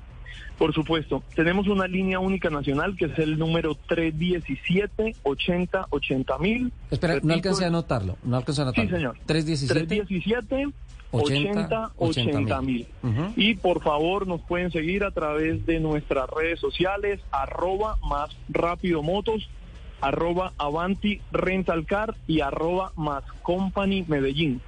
Por 0.61 0.75
supuesto, 0.75 1.23
tenemos 1.35 1.69
una 1.69 1.89
línea 1.89 2.19
única 2.19 2.51
nacional 2.51 2.95
que 2.95 3.07
es 3.07 3.19
el 3.19 3.39
número 3.39 3.75
317 3.87 5.17
80 5.23 5.87
80 5.89 6.39
mil. 6.39 6.71
Espera, 6.91 7.19
no 7.23 7.33
alcancé 7.33 7.65
a 7.65 7.69
anotarlo, 7.69 8.19
no 8.23 8.37
alcancé 8.37 8.61
a 8.61 8.65
anotarlo. 8.65 8.91
Sí, 8.91 8.95
señor. 8.95 9.17
317. 9.25 9.87
317 9.87 10.67
80 11.13 11.93
80 11.97 12.61
mil. 12.61 12.87
Y 13.37 13.55
por 13.55 13.83
favor 13.83 14.27
nos 14.27 14.43
pueden 14.43 14.71
seguir 14.71 15.03
a 15.05 15.13
través 15.13 15.65
de 15.65 15.81
nuestras 15.81 16.29
redes 16.29 16.61
sociales, 16.61 17.21
arroba 17.31 17.97
más 18.07 18.29
rápido 18.51 19.03
motos, 19.03 19.49
arroba 20.03 20.53
avanti 20.59 21.23
rental 21.33 21.87
car 21.87 22.17
y 22.27 22.41
arroba 22.41 22.93
más 22.97 23.25
company 23.41 24.05
Medellín. 24.07 24.61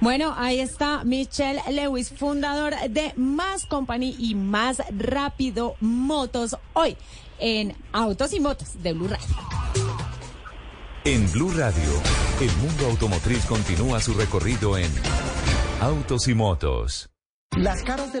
Bueno, 0.00 0.34
ahí 0.36 0.60
está 0.60 1.04
Michelle 1.04 1.62
Lewis, 1.70 2.10
fundador 2.10 2.74
de 2.90 3.12
Más 3.16 3.66
Company 3.66 4.16
y 4.18 4.34
Más 4.34 4.82
Rápido 4.90 5.76
Motos, 5.80 6.56
hoy 6.72 6.96
en 7.38 7.74
Autos 7.92 8.32
y 8.32 8.40
Motos 8.40 8.82
de 8.82 8.92
Blue 8.92 9.08
Radio. 9.08 9.36
En 11.04 11.30
Blue 11.32 11.50
Radio, 11.50 12.02
el 12.40 12.56
mundo 12.58 12.86
automotriz 12.86 13.44
continúa 13.46 14.00
su 14.00 14.14
recorrido 14.14 14.78
en 14.78 14.90
Autos 15.80 16.28
y 16.28 16.34
Motos. 16.34 17.10
Las 17.56 17.82
caras 17.82 18.12
de... 18.12 18.20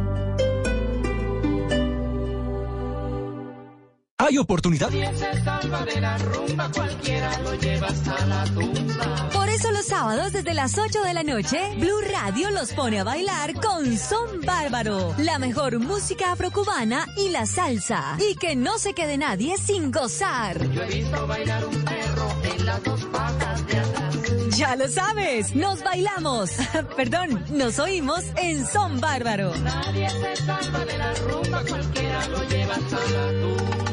Hay 4.21 4.37
oportunidad. 4.37 4.89
Por 9.33 9.49
eso 9.49 9.71
los 9.71 9.85
sábados 9.87 10.31
desde 10.31 10.53
las 10.53 10.77
8 10.77 11.01
de 11.01 11.13
la 11.15 11.23
noche, 11.23 11.59
Blue 11.77 12.01
Radio 12.11 12.51
los 12.51 12.71
pone 12.73 12.99
a 12.99 13.03
bailar 13.03 13.55
con 13.55 13.97
Son 13.97 14.41
Bárbaro, 14.45 15.15
la 15.17 15.39
mejor 15.39 15.79
música 15.79 16.33
afrocubana 16.33 17.07
y 17.17 17.29
la 17.29 17.47
salsa. 17.47 18.15
Y 18.19 18.35
que 18.35 18.55
no 18.55 18.77
se 18.77 18.93
quede 18.93 19.17
nadie 19.17 19.57
sin 19.57 19.91
gozar. 19.91 20.69
Yo 20.69 20.83
he 20.83 20.87
visto 20.87 21.25
bailar 21.25 21.65
un 21.65 21.83
perro 21.83 22.27
en 22.43 22.65
las 22.67 22.83
dos 22.83 23.03
patas 23.05 23.65
de 23.65 23.79
atrás. 23.79 24.17
Ya 24.55 24.75
lo 24.75 24.87
sabes, 24.87 25.55
nos 25.55 25.81
bailamos, 25.83 26.51
perdón, 26.95 27.43
nos 27.49 27.79
oímos 27.79 28.23
en 28.35 28.67
Son 28.67 29.01
Bárbaro. 29.01 29.55
Nadie 29.55 30.07
se 30.11 30.35
salva 30.35 30.85
de 30.85 30.97
la 30.99 31.13
rumba, 31.15 31.63
cualquiera 31.67 32.27
lo 32.27 32.43
lleva 32.43 32.75
hasta 32.75 32.97
la 32.97 33.41
tumba. 33.41 33.90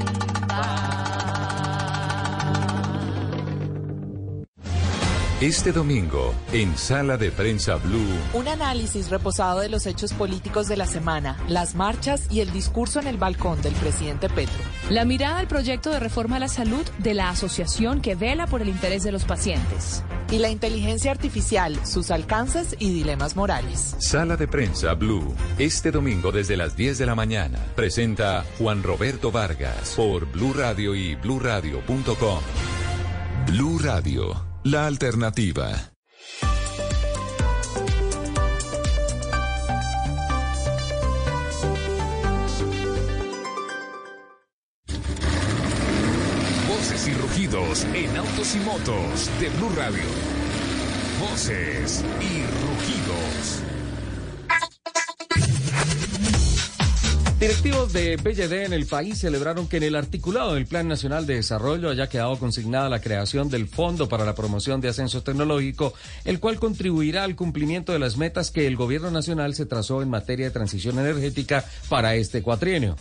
Este 5.41 5.71
domingo, 5.71 6.35
en 6.53 6.77
Sala 6.77 7.17
de 7.17 7.31
Prensa 7.31 7.77
Blue, 7.77 8.05
Un 8.33 8.49
análisis 8.49 9.09
reposado 9.09 9.61
de 9.61 9.69
los 9.69 9.87
hechos 9.87 10.13
políticos 10.13 10.67
de 10.67 10.77
la 10.77 10.85
semana, 10.85 11.37
las 11.47 11.77
marchas 11.77 12.27
y 12.29 12.41
el 12.41 12.53
discurso 12.53 12.99
en 12.99 13.07
el 13.07 13.19
balcón 13.19 13.63
del 13.63 13.75
presidente 13.75 14.29
Petro. 14.29 14.59
La 14.91 15.05
mirada 15.05 15.39
al 15.39 15.47
proyecto 15.47 15.91
de 15.91 16.01
reforma 16.01 16.37
a 16.37 16.41
la 16.41 16.49
salud 16.49 16.85
de 16.99 17.15
la 17.15 17.29
asociación 17.29 18.01
que 18.01 18.17
vela 18.17 18.49
por 18.49 18.63
el 18.63 18.69
interés 18.69 19.05
de 19.05 19.13
los 19.13 19.25
pacientes. 19.25 20.03
Y 20.31 20.39
la 20.39 20.51
inteligencia 20.51 21.11
artificial, 21.11 21.79
sus 21.87 22.11
alcances 22.11 22.77
y 22.79 22.93
dilemas 22.93 23.37
morales. 23.37 23.97
Sala 23.99 24.37
de 24.37 24.47
Prensa 24.47 24.95
Blue, 24.95 25.35
este 25.59 25.91
domingo 25.91 26.33
desde 26.33 26.57
las 26.57 26.77
10 26.77 26.99
de 26.99 27.07
la 27.07 27.15
mañana, 27.15 27.59
presenta 27.75 28.45
Juan 28.59 28.83
Roberto 28.83 29.33
Vargas 29.33 29.95
por 29.97 30.31
Blue 30.31 30.53
Radio 30.53 30.95
y 30.95 31.15
bluradio.com. 31.15 32.41
Blue 33.47 33.79
Radio, 33.79 34.45
la 34.65 34.87
alternativa. 34.87 35.93
Y 48.55 48.61
motos 48.61 49.31
de 49.41 49.51
Blue 49.51 49.69
Radio. 49.77 50.05
Voces 51.21 52.03
y 52.21 52.43
rugidos. 52.65 53.63
Directivos 57.39 57.93
de 57.93 58.17
BLD 58.17 58.65
en 58.65 58.73
el 58.73 58.87
país 58.87 59.19
celebraron 59.19 59.69
que 59.69 59.77
en 59.77 59.83
el 59.83 59.97
articulado 59.97 60.55
del 60.55 60.67
Plan 60.67 60.89
Nacional 60.89 61.27
de 61.27 61.35
Desarrollo 61.35 61.91
haya 61.91 62.09
quedado 62.09 62.39
consignada 62.39 62.89
la 62.89 63.01
creación 63.01 63.51
del 63.51 63.69
Fondo 63.69 64.09
para 64.09 64.25
la 64.25 64.35
Promoción 64.35 64.81
de 64.81 64.89
Ascenso 64.89 65.23
Tecnológico, 65.23 65.93
el 66.25 66.41
cual 66.41 66.59
contribuirá 66.59 67.25
al 67.25 67.37
cumplimiento 67.37 67.93
de 67.93 67.99
las 67.99 68.17
metas 68.17 68.51
que 68.51 68.67
el 68.67 68.77
Gobierno 68.77 69.11
Nacional 69.11 69.55
se 69.55 69.67
trazó 69.67 70.01
en 70.01 70.09
materia 70.09 70.47
de 70.47 70.53
transición 70.53 70.99
energética 70.99 71.65
para 71.89 72.15
este 72.15 72.43
cuatrienio. 72.43 72.97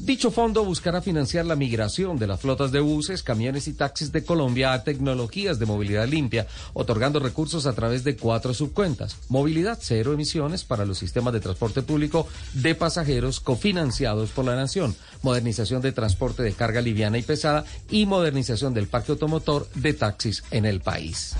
Dicho 0.00 0.30
fondo 0.30 0.64
buscará 0.64 1.02
financiar 1.02 1.44
la 1.44 1.56
migración 1.56 2.18
de 2.18 2.26
las 2.26 2.40
flotas 2.40 2.72
de 2.72 2.80
buses, 2.80 3.22
camiones 3.22 3.68
y 3.68 3.74
taxis 3.74 4.10
de 4.10 4.24
Colombia 4.24 4.72
a 4.72 4.82
tecnologías 4.82 5.58
de 5.58 5.66
movilidad 5.66 6.08
limpia, 6.08 6.46
otorgando 6.72 7.20
recursos 7.20 7.66
a 7.66 7.74
través 7.74 8.02
de 8.02 8.16
cuatro 8.16 8.54
subcuentas. 8.54 9.18
Movilidad 9.28 9.78
cero 9.78 10.14
emisiones 10.14 10.64
para 10.64 10.86
los 10.86 10.96
sistemas 10.96 11.34
de 11.34 11.40
transporte 11.40 11.82
público 11.82 12.26
de 12.54 12.74
pasajeros 12.74 13.40
cofinanciados 13.40 14.30
por 14.30 14.46
la 14.46 14.56
Nación, 14.56 14.96
modernización 15.20 15.82
de 15.82 15.92
transporte 15.92 16.42
de 16.42 16.54
carga 16.54 16.80
liviana 16.80 17.18
y 17.18 17.22
pesada 17.22 17.66
y 17.90 18.06
modernización 18.06 18.72
del 18.72 18.88
parque 18.88 19.12
automotor 19.12 19.68
de 19.74 19.92
taxis 19.92 20.42
en 20.50 20.64
el 20.64 20.80
país. 20.80 21.36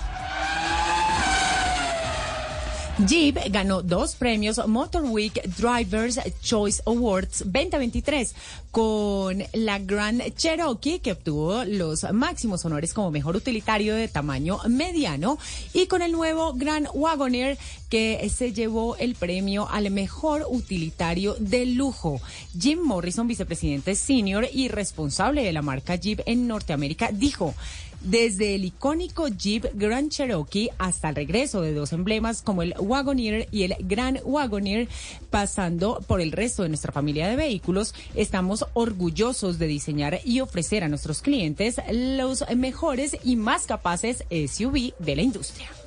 Jeep 3.06 3.38
ganó 3.50 3.82
dos 3.82 4.14
premios 4.14 4.60
Motor 4.66 5.04
Week 5.04 5.40
Drivers 5.56 6.20
Choice 6.42 6.82
Awards 6.84 7.44
2023 7.46 8.34
con 8.70 9.42
la 9.54 9.78
Grand 9.78 10.22
Cherokee 10.34 10.98
que 10.98 11.12
obtuvo 11.12 11.64
los 11.64 12.04
máximos 12.12 12.64
honores 12.64 12.92
como 12.92 13.10
mejor 13.10 13.36
utilitario 13.36 13.94
de 13.94 14.08
tamaño 14.08 14.58
mediano 14.68 15.38
y 15.72 15.86
con 15.86 16.02
el 16.02 16.12
nuevo 16.12 16.52
Grand 16.54 16.88
Wagoneer 16.92 17.58
que 17.88 18.28
se 18.28 18.52
llevó 18.52 18.96
el 18.96 19.14
premio 19.14 19.68
al 19.68 19.90
mejor 19.90 20.46
utilitario 20.48 21.36
de 21.38 21.66
lujo. 21.66 22.20
Jim 22.58 22.80
Morrison, 22.80 23.26
vicepresidente 23.26 23.94
senior 23.94 24.46
y 24.52 24.68
responsable 24.68 25.42
de 25.42 25.52
la 25.52 25.62
marca 25.62 25.96
Jeep 25.96 26.20
en 26.26 26.46
Norteamérica, 26.46 27.10
dijo 27.12 27.54
desde 28.00 28.54
el 28.54 28.64
icónico 28.64 29.28
Jeep 29.28 29.66
Grand 29.74 30.10
Cherokee 30.10 30.70
hasta 30.78 31.10
el 31.10 31.16
regreso 31.16 31.62
de 31.62 31.74
dos 31.74 31.92
emblemas 31.92 32.42
como 32.42 32.62
el 32.62 32.74
Wagoneer 32.78 33.48
y 33.50 33.64
el 33.64 33.76
Grand 33.80 34.20
Wagoneer, 34.24 34.88
pasando 35.30 36.02
por 36.06 36.20
el 36.20 36.32
resto 36.32 36.62
de 36.62 36.68
nuestra 36.70 36.92
familia 36.92 37.28
de 37.28 37.36
vehículos, 37.36 37.94
estamos 38.14 38.66
orgullosos 38.72 39.58
de 39.58 39.66
diseñar 39.66 40.20
y 40.24 40.40
ofrecer 40.40 40.84
a 40.84 40.88
nuestros 40.88 41.22
clientes 41.22 41.76
los 41.90 42.44
mejores 42.56 43.16
y 43.24 43.36
más 43.36 43.66
capaces 43.66 44.24
SUV 44.30 44.94
de 44.98 45.16
la 45.16 45.22
industria. 45.22 45.79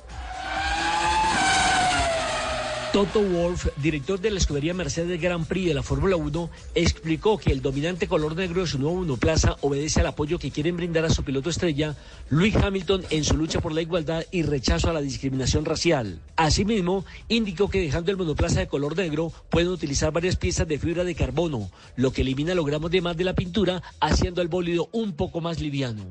Toto 2.94 3.20
Wolf, 3.20 3.66
director 3.78 4.20
de 4.20 4.30
la 4.30 4.38
escudería 4.38 4.72
Mercedes 4.72 5.20
Grand 5.20 5.44
Prix 5.48 5.66
de 5.66 5.74
la 5.74 5.82
Fórmula 5.82 6.14
1, 6.14 6.48
explicó 6.76 7.38
que 7.38 7.50
el 7.50 7.60
dominante 7.60 8.06
color 8.06 8.36
negro 8.36 8.60
de 8.60 8.68
su 8.68 8.78
nuevo 8.78 8.98
monoplaza 8.98 9.56
obedece 9.62 9.98
al 9.98 10.06
apoyo 10.06 10.38
que 10.38 10.52
quieren 10.52 10.76
brindar 10.76 11.04
a 11.04 11.10
su 11.10 11.24
piloto 11.24 11.50
estrella, 11.50 11.96
Lewis 12.30 12.54
Hamilton, 12.54 13.02
en 13.10 13.24
su 13.24 13.36
lucha 13.36 13.60
por 13.60 13.72
la 13.72 13.82
igualdad 13.82 14.24
y 14.30 14.42
rechazo 14.42 14.90
a 14.90 14.92
la 14.92 15.00
discriminación 15.00 15.64
racial. 15.64 16.20
Asimismo, 16.36 17.04
indicó 17.26 17.68
que 17.68 17.80
dejando 17.80 18.12
el 18.12 18.16
monoplaza 18.16 18.60
de 18.60 18.68
color 18.68 18.96
negro, 18.96 19.32
pueden 19.50 19.70
utilizar 19.70 20.12
varias 20.12 20.36
piezas 20.36 20.68
de 20.68 20.78
fibra 20.78 21.02
de 21.02 21.16
carbono, 21.16 21.72
lo 21.96 22.12
que 22.12 22.22
elimina 22.22 22.54
los 22.54 22.64
gramos 22.64 22.92
de 22.92 23.00
más 23.00 23.16
de 23.16 23.24
la 23.24 23.34
pintura, 23.34 23.82
haciendo 23.98 24.40
al 24.40 24.46
bólido 24.46 24.88
un 24.92 25.14
poco 25.14 25.40
más 25.40 25.58
liviano. 25.58 26.04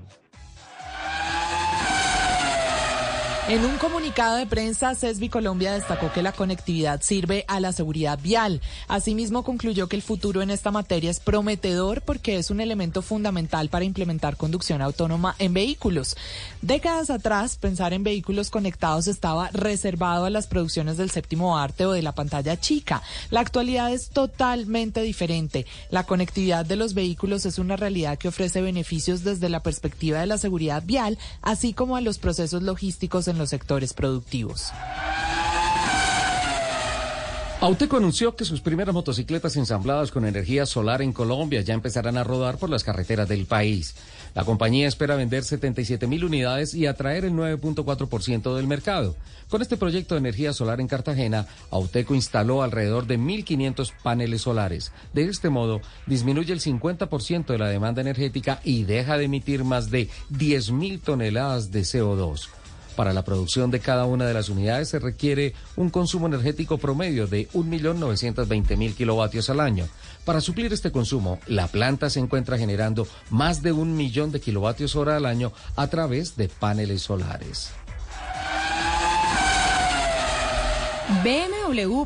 En 3.49 3.65
un 3.65 3.75
comunicado 3.75 4.37
de 4.37 4.45
prensa, 4.45 4.95
CESBI 4.95 5.27
Colombia 5.27 5.73
destacó 5.73 6.13
que 6.13 6.23
la 6.23 6.31
conectividad 6.31 7.01
sirve 7.01 7.43
a 7.49 7.59
la 7.59 7.73
seguridad 7.73 8.17
vial. 8.23 8.61
Asimismo, 8.87 9.43
concluyó 9.43 9.89
que 9.89 9.97
el 9.97 10.01
futuro 10.01 10.41
en 10.41 10.49
esta 10.49 10.71
materia 10.71 11.11
es 11.11 11.19
prometedor 11.19 12.03
porque 12.03 12.37
es 12.37 12.51
un 12.51 12.61
elemento 12.61 13.01
fundamental 13.01 13.67
para 13.67 13.83
implementar 13.83 14.37
conducción 14.37 14.81
autónoma 14.81 15.35
en 15.39 15.53
vehículos. 15.53 16.15
Décadas 16.61 17.09
atrás, 17.09 17.57
pensar 17.57 17.91
en 17.91 18.05
vehículos 18.05 18.49
conectados 18.49 19.07
estaba 19.07 19.49
reservado 19.49 20.23
a 20.23 20.29
las 20.29 20.47
producciones 20.47 20.95
del 20.95 21.11
séptimo 21.11 21.57
arte 21.57 21.85
o 21.85 21.91
de 21.91 22.01
la 22.01 22.15
pantalla 22.15 22.57
chica. 22.57 23.03
La 23.29 23.41
actualidad 23.41 23.91
es 23.91 24.07
totalmente 24.07 25.01
diferente. 25.01 25.65
La 25.89 26.05
conectividad 26.05 26.65
de 26.65 26.77
los 26.77 26.93
vehículos 26.93 27.45
es 27.45 27.59
una 27.59 27.75
realidad 27.75 28.17
que 28.17 28.29
ofrece 28.29 28.61
beneficios 28.61 29.25
desde 29.25 29.49
la 29.49 29.61
perspectiva 29.61 30.21
de 30.21 30.27
la 30.27 30.37
seguridad 30.37 30.81
vial, 30.85 31.17
así 31.41 31.73
como 31.73 31.97
a 31.97 32.01
los 32.01 32.19
procesos 32.19 32.63
logísticos 32.63 33.27
en 33.27 33.32
los 33.37 33.49
sectores 33.49 33.93
productivos. 33.93 34.71
Auteco 37.63 37.95
anunció 37.95 38.35
que 38.35 38.43
sus 38.43 38.59
primeras 38.59 38.93
motocicletas 38.93 39.55
ensambladas 39.55 40.11
con 40.11 40.25
energía 40.25 40.65
solar 40.65 41.01
en 41.01 41.13
Colombia 41.13 41.61
ya 41.61 41.73
empezarán 41.73 42.17
a 42.17 42.23
rodar 42.25 42.57
por 42.57 42.69
las 42.69 42.83
carreteras 42.83 43.29
del 43.29 43.45
país. 43.45 43.95
La 44.35 44.43
compañía 44.43 44.85
espera 44.85 45.15
vender 45.15 45.45
77 45.45 46.05
mil 46.05 46.25
unidades 46.25 46.73
y 46.73 46.87
atraer 46.87 47.23
el 47.23 47.31
9.4% 47.31 48.53
del 48.53 48.67
mercado. 48.67 49.15
Con 49.47 49.61
este 49.61 49.77
proyecto 49.77 50.15
de 50.15 50.19
energía 50.19 50.51
solar 50.51 50.81
en 50.81 50.89
Cartagena, 50.89 51.47
Auteco 51.71 52.15
instaló 52.15 52.63
alrededor 52.63 53.07
de 53.07 53.17
1.500 53.17 53.93
paneles 54.03 54.41
solares. 54.41 54.91
De 55.13 55.23
este 55.23 55.49
modo, 55.49 55.79
disminuye 56.05 56.51
el 56.51 56.59
50% 56.59 57.45
de 57.45 57.59
la 57.59 57.69
demanda 57.69 58.01
energética 58.01 58.59
y 58.65 58.83
deja 58.83 59.17
de 59.17 59.23
emitir 59.23 59.63
más 59.63 59.89
de 59.89 60.09
10.000 60.33 60.99
toneladas 60.99 61.71
de 61.71 61.79
CO2. 61.83 62.49
Para 62.95 63.13
la 63.13 63.23
producción 63.23 63.71
de 63.71 63.79
cada 63.79 64.05
una 64.05 64.25
de 64.25 64.33
las 64.33 64.49
unidades 64.49 64.89
se 64.89 64.99
requiere 64.99 65.53
un 65.75 65.89
consumo 65.89 66.27
energético 66.27 66.77
promedio 66.77 67.27
de 67.27 67.49
1.920.000 67.49 68.95
kilovatios 68.95 69.49
al 69.49 69.59
año. 69.59 69.87
Para 70.25 70.41
suplir 70.41 70.71
este 70.71 70.91
consumo, 70.91 71.39
la 71.47 71.67
planta 71.67 72.09
se 72.09 72.19
encuentra 72.19 72.57
generando 72.57 73.07
más 73.29 73.61
de 73.61 73.71
un 73.71 73.95
millón 73.95 74.31
de 74.31 74.39
kilovatios 74.39 74.95
hora 74.95 75.17
al 75.17 75.25
año 75.25 75.51
a 75.75 75.87
través 75.87 76.35
de 76.37 76.49
paneles 76.49 77.01
solares. 77.01 77.71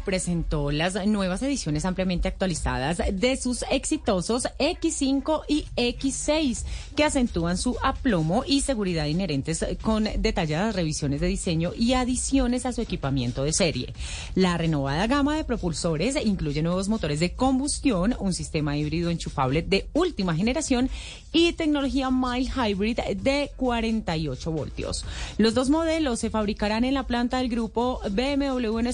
Presentó 0.06 0.72
las 0.72 1.06
nuevas 1.08 1.42
ediciones 1.42 1.84
ampliamente 1.84 2.28
actualizadas 2.28 3.02
de 3.12 3.38
sus 3.38 3.66
exitosos 3.70 4.48
X5 4.60 5.42
y 5.48 5.66
X6, 5.76 6.64
que 6.96 7.04
acentúan 7.04 7.58
su 7.58 7.76
aplomo 7.84 8.44
y 8.48 8.62
seguridad 8.62 9.06
inherentes 9.08 9.66
con 9.82 10.08
detalladas 10.20 10.76
revisiones 10.76 11.22
de 11.22 11.28
diseño 11.28 11.72
y 11.76 11.94
adiciones 11.94 12.66
a 12.66 12.72
su 12.72 12.82
equipamiento 12.82 13.44
de 13.44 13.52
serie. 13.52 13.94
La 14.36 14.58
renovada 14.58 15.08
gama 15.08 15.36
de 15.36 15.44
propulsores 15.44 16.16
incluye 16.24 16.62
nuevos 16.62 16.88
motores 16.88 17.20
de 17.20 17.34
combustión, 17.34 18.16
un 18.20 18.34
sistema 18.34 18.78
híbrido 18.78 19.10
enchufable 19.10 19.64
de 19.64 19.88
última 19.94 20.36
generación 20.36 20.90
y 21.34 21.54
tecnología 21.54 22.10
mild 22.10 22.50
hybrid 22.56 23.00
de 23.18 23.52
48 23.58 24.52
voltios. 24.52 25.06
Los 25.38 25.54
dos 25.54 25.70
modelos 25.70 26.20
se 26.20 26.30
fabricarán 26.30 26.84
en 26.84 26.94
la 26.94 27.04
planta 27.04 27.40
del 27.40 27.50
grupo 27.50 28.00
BMW 28.10 28.80
en 28.80 28.88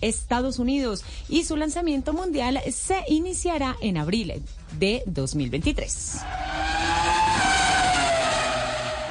Estados 0.00 0.58
Unidos, 0.58 1.04
y 1.28 1.44
su 1.44 1.56
lanzamiento 1.56 2.12
mundial 2.12 2.60
se 2.72 3.02
iniciará 3.08 3.76
en 3.80 3.96
abril 3.96 4.42
de 4.78 5.02
2023. 5.06 6.18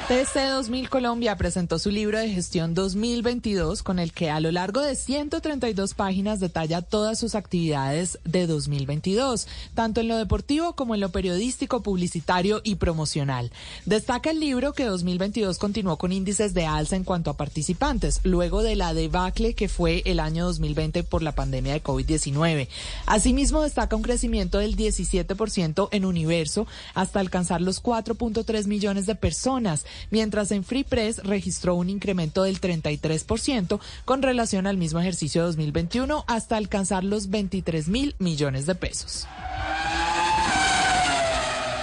TC2000 0.08 0.90
Colombia 0.90 1.34
presentó 1.38 1.78
su 1.78 1.90
libro 1.90 2.18
de 2.18 2.28
gestión 2.28 2.74
2022 2.74 3.82
con 3.82 3.98
el 3.98 4.12
que 4.12 4.28
a 4.28 4.38
lo 4.38 4.52
largo 4.52 4.82
de 4.82 4.96
132 4.96 5.94
páginas 5.94 6.40
detalla 6.40 6.82
todas 6.82 7.18
sus 7.18 7.34
actividades 7.34 8.18
de 8.22 8.46
2022, 8.46 9.48
tanto 9.72 10.02
en 10.02 10.08
lo 10.08 10.18
deportivo 10.18 10.76
como 10.76 10.94
en 10.94 11.00
lo 11.00 11.08
periodístico, 11.08 11.82
publicitario 11.82 12.60
y 12.64 12.74
promocional. 12.74 13.50
Destaca 13.86 14.30
el 14.30 14.40
libro 14.40 14.74
que 14.74 14.84
2022 14.84 15.56
continuó 15.56 15.96
con 15.96 16.12
índices 16.12 16.52
de 16.52 16.66
alza 16.66 16.96
en 16.96 17.04
cuanto 17.04 17.30
a 17.30 17.38
participantes, 17.38 18.20
luego 18.24 18.62
de 18.62 18.76
la 18.76 18.92
debacle 18.92 19.54
que 19.54 19.70
fue 19.70 20.02
el 20.04 20.20
año 20.20 20.44
2020 20.44 21.04
por 21.04 21.22
la 21.22 21.34
pandemia 21.34 21.72
de 21.72 21.82
COVID-19. 21.82 22.68
Asimismo, 23.06 23.62
destaca 23.62 23.96
un 23.96 24.02
crecimiento 24.02 24.58
del 24.58 24.76
17% 24.76 25.88
en 25.92 26.04
universo 26.04 26.66
hasta 26.92 27.20
alcanzar 27.20 27.62
los 27.62 27.82
4.3 27.82 28.66
millones 28.66 29.06
de 29.06 29.14
personas 29.14 29.86
mientras 30.10 30.50
en 30.50 30.64
Free 30.64 30.84
Press 30.84 31.18
registró 31.24 31.74
un 31.74 31.90
incremento 31.90 32.42
del 32.42 32.60
33% 32.60 33.80
con 34.04 34.22
relación 34.22 34.66
al 34.66 34.76
mismo 34.76 35.00
ejercicio 35.00 35.42
de 35.42 35.46
2021 35.48 36.24
hasta 36.26 36.56
alcanzar 36.56 37.04
los 37.04 37.30
23 37.30 37.88
mil 37.88 38.14
millones 38.18 38.66
de 38.66 38.74
pesos. 38.74 39.26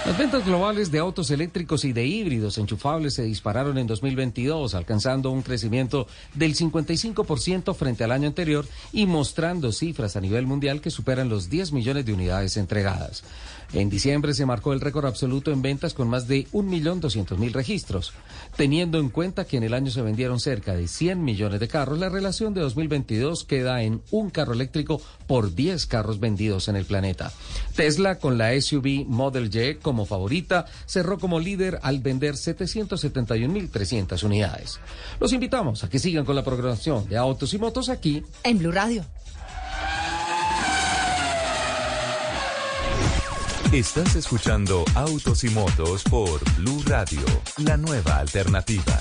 Las 0.04 0.18
ventas 0.18 0.44
globales 0.44 0.90
de 0.90 0.98
autos 0.98 1.30
eléctricos 1.30 1.84
y 1.84 1.92
de 1.92 2.04
híbridos 2.04 2.58
enchufables 2.58 3.14
se 3.14 3.22
dispararon 3.22 3.78
en 3.78 3.86
2022, 3.86 4.74
alcanzando 4.74 5.30
un 5.30 5.42
crecimiento 5.42 6.08
del 6.34 6.56
55% 6.56 7.72
frente 7.72 8.02
al 8.02 8.10
año 8.10 8.26
anterior 8.26 8.66
y 8.92 9.06
mostrando 9.06 9.70
cifras 9.70 10.16
a 10.16 10.20
nivel 10.20 10.44
mundial 10.44 10.80
que 10.80 10.90
superan 10.90 11.28
los 11.28 11.48
10 11.48 11.70
millones 11.70 12.04
de 12.04 12.14
unidades 12.14 12.56
entregadas. 12.56 13.22
En 13.72 13.88
diciembre 13.88 14.34
se 14.34 14.44
marcó 14.44 14.74
el 14.74 14.80
récord 14.80 15.06
absoluto 15.06 15.50
en 15.50 15.62
ventas 15.62 15.94
con 15.94 16.08
más 16.08 16.28
de 16.28 16.46
1.200.000 16.48 17.52
registros. 17.52 18.12
Teniendo 18.56 18.98
en 18.98 19.08
cuenta 19.08 19.46
que 19.46 19.56
en 19.56 19.62
el 19.62 19.72
año 19.72 19.90
se 19.90 20.02
vendieron 20.02 20.40
cerca 20.40 20.74
de 20.74 20.88
100 20.88 21.24
millones 21.24 21.58
de 21.58 21.68
carros, 21.68 21.98
la 21.98 22.10
relación 22.10 22.52
de 22.52 22.60
2022 22.60 23.44
queda 23.44 23.82
en 23.82 24.02
un 24.10 24.28
carro 24.28 24.52
eléctrico 24.52 25.00
por 25.26 25.54
10 25.54 25.86
carros 25.86 26.20
vendidos 26.20 26.68
en 26.68 26.76
el 26.76 26.84
planeta. 26.84 27.32
Tesla, 27.74 28.18
con 28.18 28.36
la 28.36 28.60
SUV 28.60 29.06
Model 29.06 29.50
Y 29.52 29.76
como 29.76 30.04
favorita, 30.04 30.66
cerró 30.84 31.18
como 31.18 31.40
líder 31.40 31.78
al 31.82 32.00
vender 32.00 32.34
771.300 32.34 34.22
unidades. 34.22 34.80
Los 35.18 35.32
invitamos 35.32 35.82
a 35.82 35.88
que 35.88 35.98
sigan 35.98 36.26
con 36.26 36.36
la 36.36 36.44
programación 36.44 37.08
de 37.08 37.16
autos 37.16 37.54
y 37.54 37.58
motos 37.58 37.88
aquí 37.88 38.22
en 38.44 38.58
Blue 38.58 38.72
Radio. 38.72 39.06
Estás 43.72 44.16
escuchando 44.16 44.84
Autos 44.94 45.44
y 45.44 45.48
Motos 45.48 46.04
por 46.04 46.40
Blue 46.56 46.82
Radio, 46.84 47.22
la 47.56 47.78
nueva 47.78 48.18
alternativa. 48.18 49.00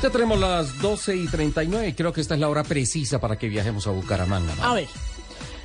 Ya 0.00 0.08
tenemos 0.08 0.38
las 0.38 0.78
12 0.80 1.16
y 1.16 1.26
39 1.26 1.88
y 1.88 1.92
creo 1.94 2.12
que 2.12 2.20
esta 2.20 2.34
es 2.34 2.40
la 2.40 2.48
hora 2.48 2.62
precisa 2.62 3.20
para 3.20 3.36
que 3.36 3.48
viajemos 3.48 3.88
a 3.88 3.90
Bucaramanga. 3.90 4.54
A 4.62 4.74
ver. 4.74 4.86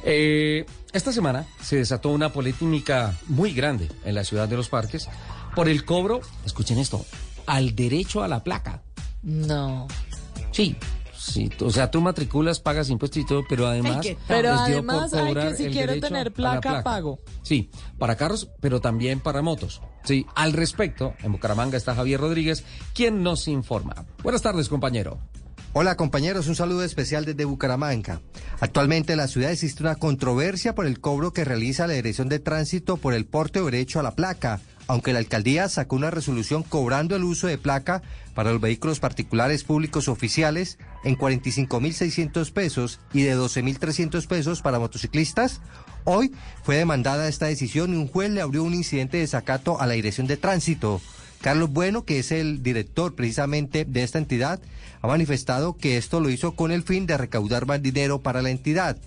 Eh, 0.04 0.66
esta 0.92 1.14
semana 1.14 1.46
se 1.62 1.76
desató 1.76 2.10
una 2.10 2.34
polémica 2.34 3.16
muy 3.28 3.54
grande 3.54 3.90
en 4.04 4.16
la 4.16 4.24
ciudad 4.24 4.50
de 4.50 4.58
los 4.58 4.70
parques 4.70 5.08
por 5.56 5.70
el 5.70 5.86
cobro, 5.86 6.20
escuchen 6.48 6.80
esto, 6.80 7.06
al 7.46 7.76
derecho 7.76 8.24
a 8.24 8.28
la 8.28 8.44
placa. 8.44 8.82
No. 9.22 9.88
Sí, 10.52 10.76
Sí, 11.22 11.52
o 11.60 11.70
sea, 11.70 11.92
tú 11.92 12.02
matriculas, 12.02 12.60
pagas 12.60 12.90
impuestos 12.90 13.22
y 13.22 13.26
todo, 13.28 13.44
pero 13.48 13.68
además... 13.68 14.00
Ay, 14.04 14.18
pero 14.28 14.56
les 14.56 14.66
dio 14.66 14.78
además 14.78 15.12
por 15.12 15.20
hay 15.20 15.34
que 15.36 15.56
si 15.56 15.70
quiero 15.70 16.00
tener 16.00 16.34
placa, 16.34 16.82
pago. 16.82 17.20
Sí, 17.44 17.70
para 18.00 18.16
carros, 18.16 18.50
pero 18.60 18.82
también 18.82 19.20
para 19.20 19.44
motos. 19.44 19.82
Sí, 20.04 20.26
al 20.34 20.54
respecto, 20.54 21.14
en 21.22 21.32
Bucaramanga 21.32 21.78
está 21.78 21.94
Javier 21.94 22.20
Rodríguez, 22.20 22.64
quien 22.96 23.22
nos 23.22 23.48
informa. 23.48 24.08
Buenas 24.24 24.42
tardes, 24.42 24.68
compañero. 24.68 25.20
Hola 25.74 25.96
compañeros, 25.96 26.48
un 26.48 26.56
saludo 26.56 26.84
especial 26.84 27.24
desde 27.24 27.46
Bucaramanga. 27.46 28.20
Actualmente 28.60 29.14
en 29.14 29.20
la 29.20 29.28
ciudad 29.28 29.52
existe 29.52 29.84
una 29.84 29.96
controversia 29.96 30.76
por 30.76 30.88
el 30.88 31.00
cobro 31.00 31.32
que 31.34 31.46
realiza 31.46 31.88
la 31.88 31.94
Dirección 31.94 32.28
de 32.30 32.40
Tránsito 32.40 32.98
por 32.98 33.14
el 33.14 33.26
porte 33.26 33.62
o 33.62 33.66
derecho 33.66 34.00
a 34.00 34.04
la 34.04 34.16
placa, 34.16 34.60
aunque 34.88 35.14
la 35.14 35.20
alcaldía 35.20 35.70
sacó 35.70 35.96
una 35.96 36.12
resolución 36.12 36.64
cobrando 36.64 37.16
el 37.16 37.24
uso 37.24 37.48
de 37.48 37.58
placa 37.58 38.02
para 38.34 38.52
los 38.52 38.62
vehículos 38.62 39.00
particulares 39.00 39.64
públicos 39.64 40.08
oficiales 40.08 40.78
en 41.04 41.18
45.600 41.18 42.52
pesos 42.52 43.00
y 43.14 43.24
de 43.24 43.36
12.300 43.36 44.28
pesos 44.28 44.62
para 44.62 44.80
motociclistas. 44.80 45.62
Hoy 46.04 46.32
fue 46.64 46.78
demandada 46.78 47.28
esta 47.28 47.48
decisión 47.48 47.94
y 47.94 47.98
un 47.98 48.08
juez 48.08 48.30
le 48.32 48.42
abrió 48.42 48.64
un 48.64 48.74
incidente 48.74 49.18
de 49.18 49.22
desacato 49.22 49.80
a 49.80 49.88
la 49.88 49.94
Dirección 49.94 50.28
de 50.28 50.38
Tránsito. 50.38 51.02
Carlos 51.42 51.72
Bueno, 51.72 52.06
que 52.06 52.20
es 52.20 52.32
el 52.32 52.62
director 52.64 53.16
precisamente 53.16 53.86
de 53.86 54.04
esta 54.04 54.20
entidad, 54.20 54.60
ha 55.02 55.08
manifestado 55.08 55.76
que 55.76 55.98
esto 55.98 56.20
lo 56.20 56.30
hizo 56.30 56.56
con 56.56 56.72
el 56.72 56.84
fin 56.84 57.08
de 57.08 57.18
recaudar 57.18 57.66
más 57.66 57.82
dinero 57.82 58.22
para 58.22 58.42
la 58.42 58.52
entidad. 58.52 58.98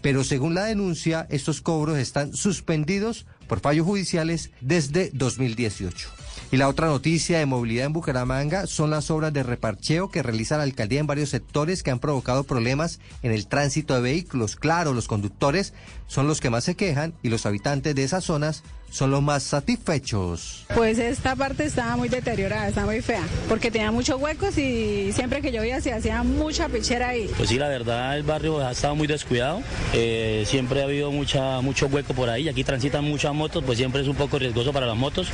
Pero 0.00 0.24
según 0.24 0.54
la 0.54 0.64
denuncia, 0.64 1.26
estos 1.30 1.60
cobros 1.60 1.98
están 1.98 2.34
suspendidos 2.34 3.26
por 3.46 3.60
fallos 3.60 3.86
judiciales 3.86 4.50
desde 4.60 5.10
2018. 5.12 6.27
Y 6.50 6.56
la 6.56 6.68
otra 6.68 6.86
noticia 6.86 7.38
de 7.38 7.44
movilidad 7.44 7.84
en 7.84 7.92
Bucaramanga 7.92 8.66
son 8.66 8.88
las 8.88 9.10
obras 9.10 9.34
de 9.34 9.42
reparcheo 9.42 10.10
que 10.10 10.22
realiza 10.22 10.56
la 10.56 10.62
alcaldía 10.62 11.00
en 11.00 11.06
varios 11.06 11.28
sectores 11.28 11.82
que 11.82 11.90
han 11.90 11.98
provocado 11.98 12.44
problemas 12.44 13.00
en 13.22 13.32
el 13.32 13.46
tránsito 13.46 13.94
de 13.94 14.00
vehículos. 14.00 14.56
Claro, 14.56 14.94
los 14.94 15.08
conductores 15.08 15.74
son 16.06 16.26
los 16.26 16.40
que 16.40 16.48
más 16.48 16.64
se 16.64 16.74
quejan 16.74 17.12
y 17.22 17.28
los 17.28 17.44
habitantes 17.44 17.94
de 17.94 18.02
esas 18.02 18.24
zonas 18.24 18.62
son 18.90 19.10
los 19.10 19.22
más 19.22 19.42
satisfechos. 19.42 20.64
Pues 20.74 20.98
esta 20.98 21.36
parte 21.36 21.64
estaba 21.64 21.96
muy 21.98 22.08
deteriorada, 22.08 22.68
está 22.68 22.86
muy 22.86 23.02
fea, 23.02 23.22
porque 23.46 23.70
tenía 23.70 23.92
muchos 23.92 24.18
huecos 24.18 24.56
y 24.56 25.12
siempre 25.12 25.42
que 25.42 25.52
llovía 25.52 25.82
se 25.82 25.92
hacía 25.92 26.22
mucha 26.22 26.70
pichera 26.70 27.08
ahí. 27.08 27.30
Pues 27.36 27.50
sí, 27.50 27.58
la 27.58 27.68
verdad 27.68 28.16
el 28.16 28.22
barrio 28.22 28.66
ha 28.66 28.72
estado 28.72 28.96
muy 28.96 29.06
descuidado, 29.06 29.60
eh, 29.92 30.44
siempre 30.46 30.80
ha 30.80 30.84
habido 30.84 31.12
mucha, 31.12 31.60
mucho 31.60 31.88
hueco 31.88 32.14
por 32.14 32.30
ahí, 32.30 32.48
aquí 32.48 32.64
transitan 32.64 33.04
muchas 33.04 33.34
motos, 33.34 33.62
pues 33.64 33.76
siempre 33.76 34.00
es 34.00 34.08
un 34.08 34.16
poco 34.16 34.38
riesgoso 34.38 34.72
para 34.72 34.86
las 34.86 34.96
motos. 34.96 35.28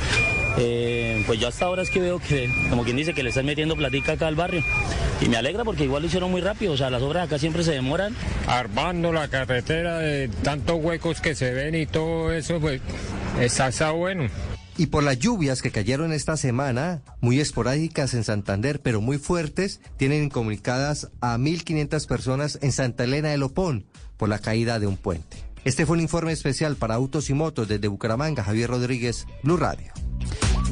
Eh, 0.57 1.23
pues 1.27 1.39
yo 1.39 1.47
hasta 1.47 1.65
ahora 1.65 1.81
es 1.81 1.89
que 1.89 1.99
veo 1.99 2.19
que, 2.19 2.49
como 2.69 2.83
quien 2.83 2.95
dice, 2.95 3.13
que 3.13 3.23
le 3.23 3.29
están 3.29 3.45
metiendo 3.45 3.75
platica 3.75 4.13
acá 4.13 4.27
al 4.27 4.35
barrio. 4.35 4.63
Y 5.21 5.29
me 5.29 5.37
alegra 5.37 5.63
porque 5.63 5.83
igual 5.83 6.01
lo 6.01 6.07
hicieron 6.07 6.31
muy 6.31 6.41
rápido, 6.41 6.73
o 6.73 6.77
sea, 6.77 6.89
las 6.89 7.01
obras 7.01 7.25
acá 7.25 7.39
siempre 7.39 7.63
se 7.63 7.71
demoran. 7.71 8.15
Armando 8.47 9.11
la 9.11 9.27
carretera 9.27 9.99
de 9.99 10.29
tantos 10.43 10.77
huecos 10.81 11.21
que 11.21 11.35
se 11.35 11.51
ven 11.51 11.75
y 11.75 11.85
todo 11.85 12.31
eso, 12.31 12.59
pues 12.59 12.81
está, 13.39 13.67
está 13.67 13.91
bueno. 13.91 14.27
Y 14.77 14.87
por 14.87 15.03
las 15.03 15.17
lluvias 15.19 15.61
que 15.61 15.71
cayeron 15.71 16.11
esta 16.11 16.35
semana, 16.35 17.01
muy 17.21 17.39
esporádicas 17.39 18.13
en 18.13 18.25
Santander, 18.25 18.81
pero 18.81 18.99
muy 18.99 19.17
fuertes, 19.17 19.79
tienen 19.95 20.25
incomunicadas 20.25 21.11
a 21.21 21.37
1.500 21.37 22.07
personas 22.07 22.59
en 22.61 22.73
Santa 22.73 23.05
Elena 23.05 23.29
de 23.29 23.37
Lopón 23.37 23.85
por 24.17 24.27
la 24.27 24.39
caída 24.39 24.79
de 24.79 24.87
un 24.87 24.97
puente. 24.97 25.37
Este 25.63 25.85
fue 25.85 25.95
un 25.95 26.03
informe 26.03 26.33
especial 26.33 26.75
para 26.75 26.95
autos 26.95 27.29
y 27.29 27.33
motos 27.33 27.67
desde 27.69 27.87
Bucaramanga. 27.87 28.43
Javier 28.43 28.69
Rodríguez, 28.69 29.25
Blue 29.43 29.57
Radio. 29.57 29.93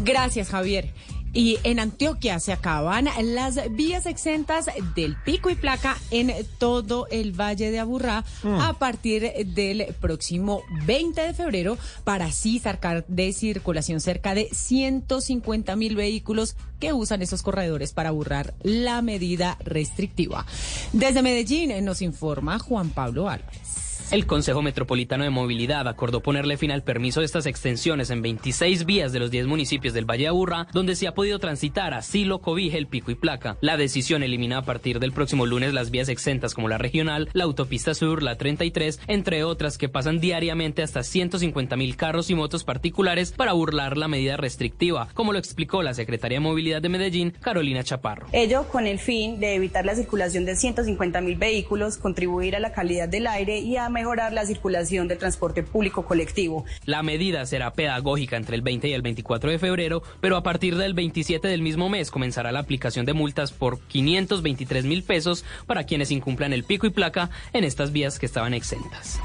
Gracias, 0.03 0.49
Javier. 0.49 0.91
Y 1.35 1.57
en 1.63 1.79
Antioquia 1.79 2.39
se 2.39 2.53
acaban 2.53 3.09
las 3.33 3.57
vías 3.71 4.05
exentas 4.05 4.67
del 4.95 5.15
pico 5.23 5.49
y 5.49 5.55
placa 5.55 5.97
en 6.11 6.31
todo 6.59 7.07
el 7.09 7.31
Valle 7.31 7.71
de 7.71 7.79
Aburrá 7.79 8.23
Mm. 8.43 8.59
a 8.61 8.73
partir 8.77 9.31
del 9.47 9.95
próximo 9.99 10.61
20 10.85 11.21
de 11.21 11.33
febrero 11.33 11.79
para 12.03 12.25
así 12.25 12.59
sacar 12.59 13.03
de 13.07 13.33
circulación 13.33 13.99
cerca 13.99 14.35
de 14.35 14.47
150 14.51 15.75
mil 15.75 15.95
vehículos 15.95 16.55
que 16.79 16.93
usan 16.93 17.23
esos 17.23 17.41
corredores 17.41 17.93
para 17.93 18.11
burlar 18.11 18.53
la 18.61 19.01
medida 19.01 19.57
restrictiva. 19.63 20.45
Desde 20.91 21.23
Medellín 21.23 21.83
nos 21.83 22.03
informa 22.03 22.59
Juan 22.59 22.91
Pablo 22.91 23.27
Álvarez. 23.27 23.92
El 24.13 24.27
Consejo 24.27 24.61
Metropolitano 24.61 25.23
de 25.23 25.31
Movilidad 25.31 25.87
acordó 25.87 26.21
ponerle 26.21 26.55
fin 26.55 26.69
al 26.69 26.83
permiso 26.83 27.21
de 27.21 27.25
estas 27.25 27.47
extensiones 27.47 28.11
en 28.11 28.21
26 28.21 28.85
vías 28.85 29.11
de 29.11 29.17
los 29.17 29.31
10 29.31 29.47
municipios 29.47 29.95
del 29.95 30.05
Valle 30.05 30.25
de 30.25 30.27
Aburrá, 30.27 30.67
donde 30.71 30.95
se 30.95 31.07
ha 31.07 31.15
podido 31.15 31.39
transitar 31.39 31.95
así 31.95 32.23
lo 32.23 32.39
cobije 32.39 32.77
el 32.77 32.85
pico 32.85 33.09
y 33.09 33.15
placa. 33.15 33.57
La 33.59 33.75
decisión 33.75 34.21
elimina 34.21 34.59
a 34.59 34.65
partir 34.65 34.99
del 34.99 35.13
próximo 35.13 35.47
lunes 35.47 35.73
las 35.73 35.89
vías 35.89 36.09
exentas 36.09 36.53
como 36.53 36.69
la 36.69 36.77
regional, 36.77 37.27
la 37.33 37.45
autopista 37.45 37.95
sur, 37.95 38.21
la 38.21 38.37
33, 38.37 38.99
entre 39.07 39.43
otras 39.43 39.79
que 39.79 39.89
pasan 39.89 40.19
diariamente 40.19 40.83
hasta 40.83 41.01
150 41.01 41.75
mil 41.75 41.95
carros 41.95 42.29
y 42.29 42.35
motos 42.35 42.63
particulares 42.63 43.31
para 43.31 43.53
burlar 43.53 43.97
la 43.97 44.07
medida 44.07 44.37
restrictiva, 44.37 45.07
como 45.15 45.33
lo 45.33 45.39
explicó 45.39 45.81
la 45.81 45.95
secretaria 45.95 46.35
de 46.35 46.41
Movilidad 46.41 46.83
de 46.83 46.89
Medellín, 46.89 47.31
Carolina 47.41 47.83
Chaparro. 47.83 48.27
Ello 48.31 48.67
con 48.69 48.85
el 48.85 48.99
fin 48.99 49.39
de 49.39 49.55
evitar 49.55 49.87
la 49.87 49.95
circulación 49.95 50.45
de 50.45 50.55
150 50.55 51.19
mil 51.21 51.35
vehículos, 51.35 51.97
contribuir 51.97 52.55
a 52.55 52.59
la 52.59 52.73
calidad 52.73 53.09
del 53.09 53.25
aire 53.25 53.57
y 53.57 53.75
a 53.77 53.89
mejorar 54.03 54.33
la 54.33 54.45
circulación 54.45 55.07
del 55.07 55.17
transporte 55.17 55.63
público 55.63 56.05
colectivo. 56.05 56.65
La 56.83 57.03
medida 57.03 57.45
será 57.45 57.71
pedagógica 57.71 58.35
entre 58.35 58.57
el 58.57 58.61
20 58.61 58.89
y 58.89 58.93
el 58.93 59.01
24 59.01 59.49
de 59.49 59.59
febrero, 59.59 60.03
pero 60.19 60.35
a 60.35 60.43
partir 60.43 60.75
del 60.75 60.93
27 60.93 61.47
del 61.47 61.61
mismo 61.61 61.87
mes 61.87 62.11
comenzará 62.11 62.51
la 62.51 62.59
aplicación 62.59 63.05
de 63.05 63.13
multas 63.13 63.53
por 63.53 63.79
523 63.79 64.83
mil 64.83 65.03
pesos 65.03 65.45
para 65.67 65.85
quienes 65.85 66.11
incumplan 66.11 66.51
el 66.51 66.65
pico 66.65 66.85
y 66.85 66.89
placa 66.89 67.29
en 67.53 67.63
estas 67.63 67.93
vías 67.93 68.19
que 68.19 68.25
estaban 68.25 68.53
exentas. 68.53 69.21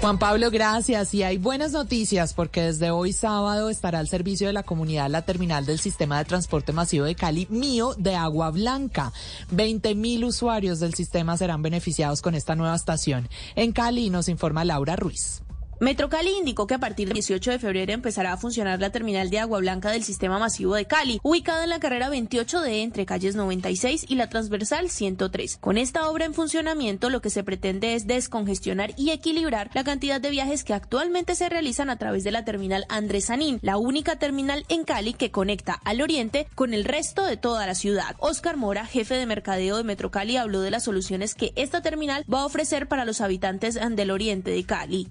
Juan 0.00 0.18
Pablo, 0.18 0.50
gracias. 0.52 1.12
Y 1.12 1.24
hay 1.24 1.38
buenas 1.38 1.72
noticias 1.72 2.32
porque 2.32 2.62
desde 2.62 2.92
hoy 2.92 3.12
sábado 3.12 3.68
estará 3.68 3.98
al 3.98 4.06
servicio 4.06 4.46
de 4.46 4.52
la 4.52 4.62
comunidad 4.62 5.10
la 5.10 5.22
terminal 5.22 5.66
del 5.66 5.80
sistema 5.80 6.18
de 6.18 6.24
transporte 6.24 6.72
masivo 6.72 7.04
de 7.04 7.16
Cali, 7.16 7.48
mío, 7.50 7.94
de 7.98 8.14
Agua 8.14 8.50
Blanca. 8.52 9.12
20 9.50 9.96
mil 9.96 10.24
usuarios 10.24 10.78
del 10.78 10.94
sistema 10.94 11.36
serán 11.36 11.62
beneficiados 11.62 12.22
con 12.22 12.36
esta 12.36 12.54
nueva 12.54 12.76
estación. 12.76 13.28
En 13.56 13.72
Cali 13.72 14.08
nos 14.08 14.28
informa 14.28 14.64
Laura 14.64 14.94
Ruiz. 14.94 15.42
Metrocali 15.80 16.30
indicó 16.36 16.66
que 16.66 16.74
a 16.74 16.80
partir 16.80 17.06
del 17.06 17.14
18 17.14 17.52
de 17.52 17.58
febrero 17.60 17.92
empezará 17.92 18.32
a 18.32 18.36
funcionar 18.36 18.80
la 18.80 18.90
terminal 18.90 19.30
de 19.30 19.38
agua 19.38 19.60
blanca 19.60 19.92
del 19.92 20.02
sistema 20.02 20.40
masivo 20.40 20.74
de 20.74 20.86
Cali, 20.86 21.20
ubicada 21.22 21.62
en 21.62 21.70
la 21.70 21.78
carrera 21.78 22.10
28D 22.10 22.82
entre 22.82 23.06
calles 23.06 23.36
96 23.36 24.06
y 24.08 24.16
la 24.16 24.28
transversal 24.28 24.90
103. 24.90 25.58
Con 25.60 25.78
esta 25.78 26.08
obra 26.08 26.24
en 26.24 26.34
funcionamiento, 26.34 27.10
lo 27.10 27.20
que 27.20 27.30
se 27.30 27.44
pretende 27.44 27.94
es 27.94 28.08
descongestionar 28.08 28.92
y 28.96 29.10
equilibrar 29.10 29.70
la 29.72 29.84
cantidad 29.84 30.20
de 30.20 30.30
viajes 30.30 30.64
que 30.64 30.74
actualmente 30.74 31.36
se 31.36 31.48
realizan 31.48 31.90
a 31.90 31.96
través 31.96 32.24
de 32.24 32.32
la 32.32 32.44
terminal 32.44 32.84
Andrés 32.88 33.26
Sanín, 33.26 33.60
la 33.62 33.76
única 33.76 34.16
terminal 34.16 34.64
en 34.68 34.82
Cali 34.82 35.12
que 35.12 35.30
conecta 35.30 35.74
al 35.84 36.00
oriente 36.00 36.48
con 36.56 36.74
el 36.74 36.84
resto 36.84 37.24
de 37.24 37.36
toda 37.36 37.68
la 37.68 37.76
ciudad. 37.76 38.16
Oscar 38.18 38.56
Mora, 38.56 38.84
jefe 38.84 39.14
de 39.14 39.26
mercadeo 39.26 39.76
de 39.76 39.84
Metrocali, 39.84 40.38
habló 40.38 40.60
de 40.60 40.72
las 40.72 40.82
soluciones 40.82 41.36
que 41.36 41.52
esta 41.54 41.82
terminal 41.82 42.24
va 42.32 42.40
a 42.40 42.46
ofrecer 42.46 42.88
para 42.88 43.04
los 43.04 43.20
habitantes 43.20 43.78
del 43.78 44.10
oriente 44.10 44.50
de 44.50 44.64
Cali. 44.64 45.06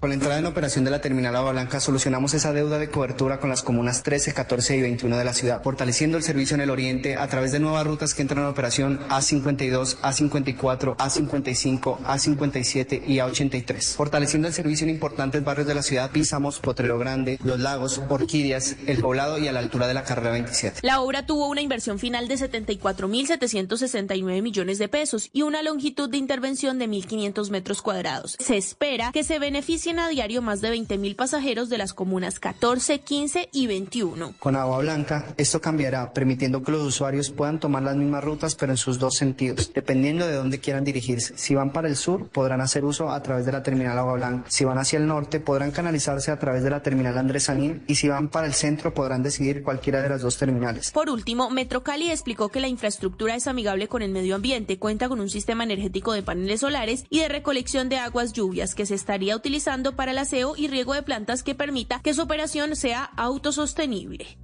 Operación 0.58 0.84
de 0.84 0.90
la 0.90 1.00
terminal 1.00 1.36
Agua 1.36 1.52
Blanca 1.52 1.78
solucionamos 1.78 2.34
esa 2.34 2.52
deuda 2.52 2.80
de 2.80 2.90
cobertura 2.90 3.38
con 3.38 3.48
las 3.48 3.62
comunas 3.62 4.02
13, 4.02 4.34
14 4.34 4.76
y 4.76 4.82
21 4.82 5.16
de 5.16 5.24
la 5.24 5.32
ciudad, 5.32 5.62
fortaleciendo 5.62 6.16
el 6.16 6.24
servicio 6.24 6.56
en 6.56 6.62
el 6.62 6.70
oriente 6.70 7.14
a 7.14 7.28
través 7.28 7.52
de 7.52 7.60
nuevas 7.60 7.86
rutas 7.86 8.12
que 8.12 8.22
entran 8.22 8.42
en 8.42 8.46
operación 8.46 8.98
A52, 9.08 9.98
A54, 9.98 10.96
A55, 10.96 12.00
A57 12.00 13.02
y 13.06 13.18
A83. 13.18 13.94
Fortaleciendo 13.94 14.48
el 14.48 14.54
servicio 14.54 14.82
en 14.82 14.90
importantes 14.90 15.44
barrios 15.44 15.68
de 15.68 15.76
la 15.76 15.84
ciudad, 15.84 16.10
Písamos, 16.10 16.58
Potrero 16.58 16.98
Grande, 16.98 17.38
Los 17.44 17.60
Lagos, 17.60 18.02
Orquídeas, 18.08 18.74
El 18.88 18.98
Poblado 18.98 19.38
y 19.38 19.46
a 19.46 19.52
la 19.52 19.60
altura 19.60 19.86
de 19.86 19.94
la 19.94 20.02
carrera 20.02 20.32
27. 20.32 20.80
La 20.82 21.02
obra 21.02 21.24
tuvo 21.24 21.46
una 21.46 21.60
inversión 21.60 22.00
final 22.00 22.26
de 22.26 22.34
74.769 22.34 24.42
millones 24.42 24.78
de 24.78 24.88
pesos 24.88 25.30
y 25.32 25.42
una 25.42 25.62
longitud 25.62 26.10
de 26.10 26.16
intervención 26.16 26.80
de 26.80 26.88
1.500 26.88 27.50
metros 27.50 27.80
cuadrados. 27.80 28.36
Se 28.40 28.56
espera 28.56 29.12
que 29.12 29.22
se 29.22 29.38
beneficien 29.38 30.00
a 30.00 30.08
diario 30.08 30.42
más 30.48 30.62
de 30.62 30.72
20.000 30.72 31.14
pasajeros 31.14 31.68
de 31.68 31.76
las 31.76 31.92
comunas 31.92 32.40
14, 32.40 33.00
15 33.00 33.50
y 33.52 33.66
21. 33.66 34.32
Con 34.38 34.56
Agua 34.56 34.78
Blanca, 34.78 35.26
esto 35.36 35.60
cambiará, 35.60 36.14
permitiendo 36.14 36.62
que 36.62 36.72
los 36.72 36.82
usuarios 36.84 37.28
puedan 37.28 37.60
tomar 37.60 37.82
las 37.82 37.96
mismas 37.96 38.24
rutas, 38.24 38.54
pero 38.54 38.72
en 38.72 38.78
sus 38.78 38.98
dos 38.98 39.14
sentidos, 39.14 39.70
dependiendo 39.74 40.26
de 40.26 40.32
dónde 40.32 40.58
quieran 40.58 40.84
dirigirse. 40.84 41.36
Si 41.36 41.54
van 41.54 41.70
para 41.70 41.86
el 41.86 41.96
sur, 41.96 42.28
podrán 42.28 42.62
hacer 42.62 42.86
uso 42.86 43.10
a 43.10 43.22
través 43.22 43.44
de 43.44 43.52
la 43.52 43.62
terminal 43.62 43.98
Agua 43.98 44.14
Blanca. 44.14 44.46
Si 44.48 44.64
van 44.64 44.78
hacia 44.78 44.98
el 44.98 45.06
norte, 45.06 45.38
podrán 45.38 45.70
canalizarse 45.70 46.30
a 46.30 46.38
través 46.38 46.62
de 46.62 46.70
la 46.70 46.82
terminal 46.82 47.18
Andrés 47.18 47.42
Sanín. 47.42 47.82
Y 47.86 47.96
si 47.96 48.08
van 48.08 48.30
para 48.30 48.46
el 48.46 48.54
centro, 48.54 48.94
podrán 48.94 49.22
decidir 49.22 49.62
cualquiera 49.62 50.00
de 50.00 50.08
las 50.08 50.22
dos 50.22 50.38
terminales. 50.38 50.92
Por 50.92 51.10
último, 51.10 51.50
Metrocali 51.50 52.10
explicó 52.10 52.48
que 52.48 52.60
la 52.60 52.68
infraestructura 52.68 53.34
es 53.34 53.46
amigable 53.46 53.86
con 53.88 54.00
el 54.00 54.12
medio 54.12 54.34
ambiente, 54.34 54.78
cuenta 54.78 55.10
con 55.10 55.20
un 55.20 55.28
sistema 55.28 55.64
energético 55.64 56.14
de 56.14 56.22
paneles 56.22 56.60
solares 56.60 57.04
y 57.10 57.18
de 57.18 57.28
recolección 57.28 57.90
de 57.90 57.98
aguas 57.98 58.32
lluvias 58.32 58.74
que 58.74 58.86
se 58.86 58.94
estaría 58.94 59.36
utilizando 59.36 59.94
para 59.94 60.12
el 60.12 60.18
y 60.56 60.68
riego 60.68 60.94
de 60.94 61.02
plantas 61.02 61.42
que 61.42 61.54
permita 61.54 62.00
que 62.00 62.14
su 62.14 62.22
operación 62.22 62.76
sea 62.76 63.04
autosostenible. 63.16 64.38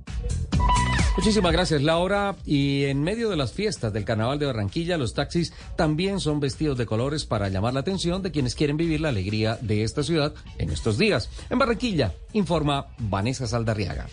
Muchísimas 1.17 1.53
gracias, 1.53 1.81
Laura. 1.83 2.35
Y 2.45 2.85
en 2.85 3.03
medio 3.03 3.31
de 3.31 3.37
las 3.37 3.53
fiestas 3.53 3.93
del 3.93 4.05
Carnaval 4.05 4.39
de 4.39 4.47
Barranquilla, 4.47 4.99
los 4.99 5.15
taxis 5.15 5.53
también 5.77 6.19
son 6.19 6.41
vestidos 6.41 6.77
de 6.77 6.87
colores 6.87 7.25
para 7.25 7.49
llamar 7.49 7.73
la 7.73 7.81
atención 7.81 8.21
de 8.23 8.33
quienes 8.33 8.57
quieren 8.57 8.77
vivir 8.77 9.01
la 9.01 9.11
alegría 9.11 9.57
de 9.61 9.85
esta 9.85 10.03
ciudad 10.03 10.35
en 10.59 10.71
estos 10.71 10.99
días. 10.99 11.31
En 11.51 11.59
Barranquilla, 11.59 12.13
informa 12.33 12.89
Vanessa 12.99 13.47
Saldarriaga. 13.47 14.07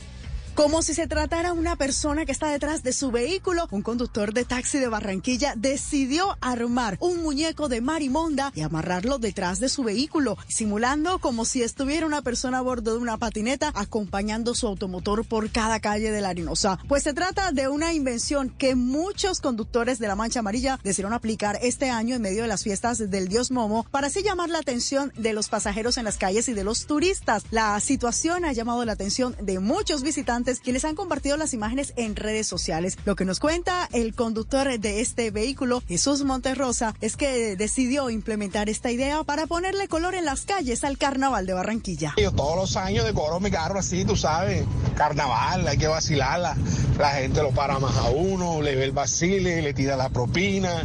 Como 0.53 0.81
si 0.81 0.93
se 0.93 1.07
tratara 1.07 1.53
una 1.53 1.77
persona 1.77 2.25
que 2.25 2.33
está 2.33 2.51
detrás 2.51 2.83
de 2.83 2.91
su 2.91 3.09
vehículo, 3.09 3.69
un 3.71 3.81
conductor 3.81 4.33
de 4.33 4.43
taxi 4.43 4.79
de 4.79 4.89
Barranquilla 4.89 5.53
decidió 5.55 6.37
armar 6.41 6.97
un 6.99 7.23
muñeco 7.23 7.69
de 7.69 7.79
marimonda 7.79 8.51
y 8.53 8.61
amarrarlo 8.61 9.17
detrás 9.17 9.61
de 9.61 9.69
su 9.69 9.83
vehículo, 9.83 10.37
simulando 10.49 11.19
como 11.19 11.45
si 11.45 11.63
estuviera 11.63 12.05
una 12.05 12.21
persona 12.21 12.57
a 12.57 12.61
bordo 12.61 12.93
de 12.93 12.99
una 12.99 13.17
patineta 13.17 13.71
acompañando 13.75 14.53
su 14.53 14.67
automotor 14.67 15.25
por 15.25 15.49
cada 15.51 15.79
calle 15.79 16.11
de 16.11 16.19
la 16.19 16.29
Arenosa. 16.29 16.79
Pues 16.89 17.03
se 17.03 17.13
trata 17.13 17.53
de 17.53 17.69
una 17.69 17.93
invención 17.93 18.49
que 18.49 18.75
muchos 18.75 19.39
conductores 19.39 19.99
de 19.99 20.09
la 20.09 20.17
Mancha 20.17 20.39
Amarilla 20.39 20.79
decidieron 20.83 21.13
aplicar 21.13 21.59
este 21.61 21.89
año 21.89 22.15
en 22.15 22.21
medio 22.21 22.41
de 22.41 22.49
las 22.49 22.63
fiestas 22.63 23.09
del 23.09 23.29
Dios 23.29 23.51
Momo 23.51 23.85
para 23.89 24.07
así 24.07 24.21
llamar 24.21 24.49
la 24.49 24.59
atención 24.59 25.13
de 25.15 25.31
los 25.31 25.47
pasajeros 25.47 25.97
en 25.97 26.03
las 26.03 26.17
calles 26.17 26.49
y 26.49 26.53
de 26.53 26.65
los 26.65 26.87
turistas. 26.87 27.45
La 27.51 27.79
situación 27.79 28.43
ha 28.43 28.51
llamado 28.51 28.83
la 28.83 28.91
atención 28.91 29.33
de 29.41 29.59
muchos 29.59 30.03
visitantes 30.03 30.40
quienes 30.63 30.85
han 30.85 30.95
compartido 30.95 31.37
las 31.37 31.53
imágenes 31.53 31.93
en 31.95 32.15
redes 32.15 32.47
sociales. 32.47 32.97
Lo 33.05 33.15
que 33.15 33.25
nos 33.25 33.39
cuenta 33.39 33.87
el 33.93 34.13
conductor 34.15 34.79
de 34.79 35.01
este 35.01 35.31
vehículo, 35.31 35.81
Jesús 35.87 36.23
Monterrosa, 36.23 36.93
es 37.01 37.15
que 37.17 37.55
decidió 37.55 38.09
implementar 38.09 38.69
esta 38.69 38.91
idea 38.91 39.23
para 39.23 39.47
ponerle 39.47 39.87
color 39.87 40.15
en 40.15 40.25
las 40.25 40.41
calles 40.41 40.83
al 40.83 40.97
carnaval 40.97 41.45
de 41.45 41.53
Barranquilla. 41.53 42.13
Yo 42.17 42.31
todos 42.31 42.55
los 42.55 42.75
años 42.75 43.05
decoro 43.05 43.39
mi 43.39 43.51
carro 43.51 43.79
así, 43.79 44.05
tú 44.05 44.15
sabes, 44.15 44.65
carnaval, 44.95 45.67
hay 45.67 45.77
que 45.77 45.87
vacilarla. 45.87 46.55
La 46.97 47.11
gente 47.11 47.41
lo 47.41 47.51
para 47.51 47.79
más 47.79 47.95
a 47.97 48.09
uno, 48.09 48.61
le 48.61 48.75
ve 48.75 48.85
el 48.85 48.91
vacile, 48.91 49.61
le 49.61 49.73
tira 49.73 49.95
la 49.95 50.09
propina. 50.09 50.83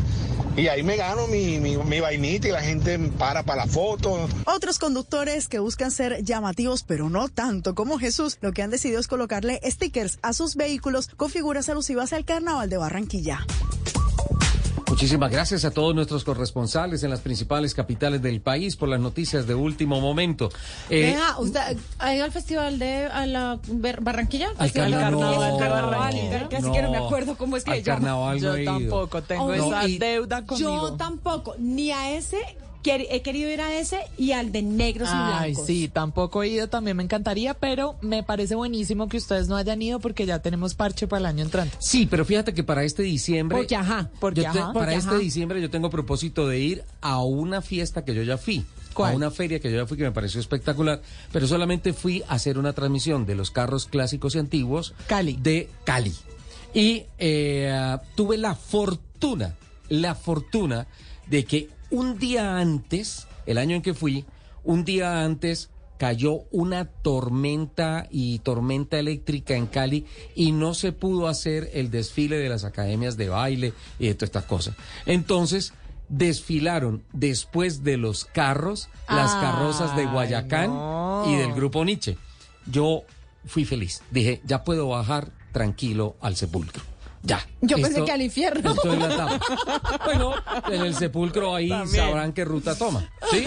Y 0.56 0.68
ahí 0.68 0.82
me 0.82 0.96
gano 0.96 1.26
mi, 1.26 1.60
mi, 1.60 1.76
mi 1.76 2.00
vainita 2.00 2.48
y 2.48 2.50
la 2.50 2.62
gente 2.62 2.98
para 3.18 3.42
para 3.42 3.66
la 3.66 3.70
foto. 3.70 4.26
Otros 4.46 4.78
conductores 4.78 5.48
que 5.48 5.58
buscan 5.58 5.90
ser 5.90 6.24
llamativos, 6.24 6.82
pero 6.82 7.10
no 7.10 7.28
tanto 7.28 7.74
como 7.74 7.98
Jesús, 7.98 8.38
lo 8.40 8.52
que 8.52 8.62
han 8.62 8.70
decidido 8.70 8.98
es 8.98 9.06
colocarle 9.06 9.45
stickers 9.64 10.18
a 10.22 10.32
sus 10.32 10.54
vehículos 10.56 11.08
con 11.16 11.30
figuras 11.30 11.68
alusivas 11.68 12.12
al 12.12 12.24
carnaval 12.24 12.68
de 12.70 12.76
Barranquilla. 12.76 13.46
Muchísimas 14.88 15.30
gracias 15.32 15.64
a 15.64 15.72
todos 15.72 15.94
nuestros 15.94 16.22
corresponsales 16.24 17.02
en 17.02 17.10
las 17.10 17.20
principales 17.20 17.74
capitales 17.74 18.22
del 18.22 18.40
país 18.40 18.76
por 18.76 18.88
las 18.88 19.00
noticias 19.00 19.46
de 19.46 19.54
último 19.54 20.00
momento. 20.00 20.48
Eh, 20.88 21.18
¿usted 21.38 21.76
ha 21.98 22.14
ido 22.14 22.24
al 22.24 22.30
festival 22.32 22.78
de 22.78 23.04
a 23.06 23.26
la 23.26 23.58
Barranquilla? 24.00 24.48
Al 24.56 24.72
carnaval. 24.72 25.10
No, 25.12 25.58
carnaval. 25.58 26.48
Casi 26.48 26.62
no, 26.62 26.72
que 26.72 26.82
no 26.82 26.90
me 26.92 26.98
acuerdo 26.98 27.36
cómo 27.36 27.56
es 27.56 27.64
que 27.64 27.72
al 27.72 27.82
carnaval 27.82 28.36
no 28.40 28.42
Yo 28.42 28.54
he 28.54 28.62
ido. 28.62 28.72
tampoco 28.78 29.22
tengo 29.22 29.44
Oh, 29.44 29.52
esa 29.52 29.82
no, 29.82 29.98
deuda 29.98 30.46
conmigo. 30.46 30.70
Yo 30.88 30.92
tampoco, 30.96 31.56
ni 31.58 31.90
a 31.90 32.12
ese 32.16 32.38
he 32.90 33.22
querido 33.22 33.50
ir 33.50 33.60
a 33.60 33.76
ese 33.78 34.00
y 34.16 34.32
al 34.32 34.52
de 34.52 34.62
negros 34.62 35.08
y 35.08 35.12
Ay, 35.14 35.50
blancos. 35.52 35.66
sí, 35.66 35.88
tampoco 35.88 36.42
he 36.42 36.48
ido, 36.48 36.68
también 36.68 36.96
me 36.96 37.02
encantaría, 37.02 37.54
pero 37.54 37.96
me 38.00 38.22
parece 38.22 38.54
buenísimo 38.54 39.08
que 39.08 39.16
ustedes 39.16 39.48
no 39.48 39.56
hayan 39.56 39.80
ido 39.82 39.98
porque 40.00 40.26
ya 40.26 40.40
tenemos 40.40 40.74
parche 40.74 41.06
para 41.06 41.20
el 41.20 41.26
año 41.26 41.44
entrante. 41.44 41.76
Sí, 41.80 42.06
pero 42.06 42.24
fíjate 42.24 42.54
que 42.54 42.64
para 42.64 42.84
este 42.84 43.02
diciembre. 43.02 43.56
Porque 43.58 43.76
ajá. 43.76 44.10
Porque 44.20 44.42
yo 44.42 44.52
te- 44.52 44.58
ajá. 44.58 44.72
para 44.72 44.86
Porque 44.86 44.94
este 44.96 45.10
ajá. 45.10 45.18
diciembre 45.18 45.60
yo 45.60 45.70
tengo 45.70 45.90
propósito 45.90 46.46
de 46.48 46.58
ir 46.60 46.84
a 47.00 47.22
una 47.22 47.62
fiesta 47.62 48.04
que 48.04 48.14
yo 48.14 48.22
ya 48.22 48.38
fui. 48.38 48.64
a 48.96 49.10
una 49.10 49.30
feria 49.30 49.60
que 49.60 49.70
yo 49.70 49.76
ya 49.76 49.86
fui 49.86 49.98
que 49.98 50.04
me 50.04 50.12
pareció 50.12 50.40
espectacular, 50.40 51.02
pero 51.30 51.46
solamente 51.46 51.92
fui 51.92 52.22
a 52.28 52.34
hacer 52.34 52.56
una 52.58 52.72
transmisión 52.72 53.26
de 53.26 53.34
los 53.34 53.50
carros 53.50 53.84
clásicos 53.84 54.34
y 54.34 54.38
antiguos 54.38 54.94
Cali. 55.06 55.36
de 55.38 55.68
Cali. 55.84 56.14
Y 56.72 57.04
eh, 57.18 57.96
tuve 58.14 58.38
la 58.38 58.54
fortuna, 58.54 59.54
la 59.90 60.14
fortuna 60.14 60.86
de 61.26 61.44
que 61.44 61.68
un 61.90 62.18
día 62.18 62.58
antes, 62.58 63.26
el 63.46 63.58
año 63.58 63.76
en 63.76 63.82
que 63.82 63.94
fui, 63.94 64.24
un 64.64 64.84
día 64.84 65.24
antes 65.24 65.70
cayó 65.98 66.42
una 66.50 66.84
tormenta 66.86 68.06
y 68.10 68.40
tormenta 68.40 68.98
eléctrica 68.98 69.54
en 69.54 69.66
Cali 69.66 70.06
y 70.34 70.52
no 70.52 70.74
se 70.74 70.92
pudo 70.92 71.28
hacer 71.28 71.70
el 71.72 71.90
desfile 71.90 72.36
de 72.36 72.48
las 72.48 72.64
academias 72.64 73.16
de 73.16 73.28
baile 73.28 73.72
y 73.98 74.08
de 74.08 74.14
todas 74.14 74.28
estas 74.28 74.44
cosas. 74.44 74.74
Entonces 75.06 75.72
desfilaron 76.08 77.02
después 77.12 77.82
de 77.82 77.96
los 77.96 78.24
carros 78.24 78.88
las 79.08 79.34
carrozas 79.34 79.96
de 79.96 80.02
Ay, 80.02 80.08
Guayacán 80.08 80.70
no. 80.70 81.24
y 81.26 81.36
del 81.36 81.52
grupo 81.52 81.84
Nietzsche. 81.84 82.18
Yo 82.66 83.04
fui 83.44 83.64
feliz. 83.64 84.02
Dije, 84.10 84.40
ya 84.44 84.64
puedo 84.64 84.88
bajar 84.88 85.32
tranquilo 85.52 86.16
al 86.20 86.36
sepulcro. 86.36 86.82
Ya. 87.22 87.40
Yo 87.60 87.76
pensé 87.76 88.04
que 88.04 88.12
al 88.12 88.22
infierno. 88.22 88.70
esto 88.72 88.92
es 88.92 88.98
la. 88.98 89.40
Bueno, 90.04 90.32
en 90.70 90.82
el 90.82 90.94
sepulcro 90.94 91.54
ahí 91.54 91.68
También. 91.68 92.04
sabrán 92.04 92.32
qué 92.32 92.44
ruta 92.44 92.76
toma. 92.76 93.10
¿Sí? 93.30 93.44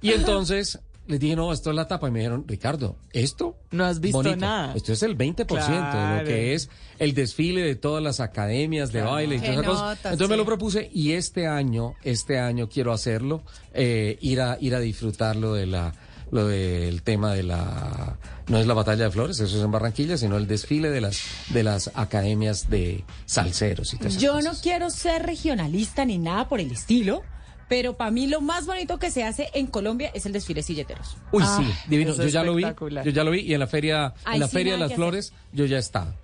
Y 0.00 0.12
entonces 0.12 0.78
les 1.06 1.18
dije, 1.18 1.34
no, 1.36 1.52
esto 1.52 1.70
es 1.70 1.76
la 1.76 1.88
tapa. 1.88 2.08
Y 2.08 2.10
me 2.12 2.20
dijeron, 2.20 2.44
Ricardo, 2.46 2.96
¿esto? 3.12 3.56
No 3.72 3.84
has 3.84 4.00
visto 4.00 4.18
Bonito. 4.18 4.36
nada. 4.36 4.74
Esto 4.74 4.92
es 4.92 5.02
el 5.02 5.18
20% 5.18 5.36
de 5.36 5.44
Claro. 5.46 6.18
lo 6.20 6.24
que 6.24 6.54
es 6.54 6.70
el 6.98 7.12
desfile 7.12 7.62
de 7.62 7.74
todas 7.74 8.02
las 8.02 8.20
academias 8.20 8.92
de 8.92 9.00
Claro. 9.00 9.14
baile 9.16 9.34
y 9.36 9.38
todas 9.40 9.52
esas 9.56 9.66
cosas. 9.66 9.98
Entonces 10.04 10.28
me 10.28 10.36
lo 10.36 10.44
propuse 10.46 10.88
y 10.94 11.12
este 11.12 11.46
año, 11.48 11.94
este 12.04 12.38
año 12.38 12.68
quiero 12.68 12.92
hacerlo, 12.92 13.42
eh, 13.74 14.16
ir 14.20 14.40
a 14.40 14.56
ir 14.60 14.74
a 14.74 14.80
disfrutar 14.80 15.36
lo 15.36 15.52
de 15.54 15.66
la 15.66 15.92
lo 16.32 16.46
del 16.48 17.02
tema 17.02 17.32
de 17.34 17.44
la 17.44 18.16
no 18.48 18.58
es 18.58 18.66
la 18.66 18.74
batalla 18.74 19.04
de 19.04 19.10
flores, 19.12 19.38
eso 19.38 19.56
es 19.56 19.62
en 19.62 19.70
Barranquilla, 19.70 20.16
sino 20.16 20.36
el 20.36 20.48
desfile 20.48 20.90
de 20.90 21.00
las 21.00 21.20
de 21.50 21.62
las 21.62 21.90
academias 21.94 22.68
de 22.68 23.04
salseros 23.26 23.92
y 23.94 23.98
todas 23.98 24.12
esas 24.14 24.22
Yo 24.22 24.32
cosas. 24.34 24.52
no 24.54 24.60
quiero 24.60 24.90
ser 24.90 25.22
regionalista 25.24 26.04
ni 26.04 26.18
nada 26.18 26.48
por 26.48 26.58
el 26.58 26.72
estilo, 26.72 27.22
pero 27.68 27.96
para 27.96 28.10
mí 28.10 28.26
lo 28.26 28.40
más 28.40 28.66
bonito 28.66 28.98
que 28.98 29.10
se 29.10 29.22
hace 29.24 29.50
en 29.54 29.66
Colombia 29.68 30.10
es 30.14 30.26
el 30.26 30.32
desfile 30.32 30.62
silleteros. 30.62 31.16
Uy, 31.30 31.42
Ah, 31.46 31.60
sí, 31.62 31.72
divino. 31.88 32.10
eso 32.12 32.22
Yo 32.24 32.28
ya 32.28 32.42
lo 32.42 32.54
vi. 32.54 32.64
Yo 32.64 33.10
ya 33.10 33.24
lo 33.24 33.30
vi 33.30 33.40
y 33.40 33.54
en 33.54 33.60
la 33.60 33.66
feria, 33.68 34.12
en 34.32 34.40
la 34.40 34.48
sí 34.48 34.52
feria 34.52 34.72
de 34.72 34.78
las 34.80 34.94
flores, 34.94 35.32
yo 35.52 35.64
ya 35.66 35.78
estaba. 35.78 36.14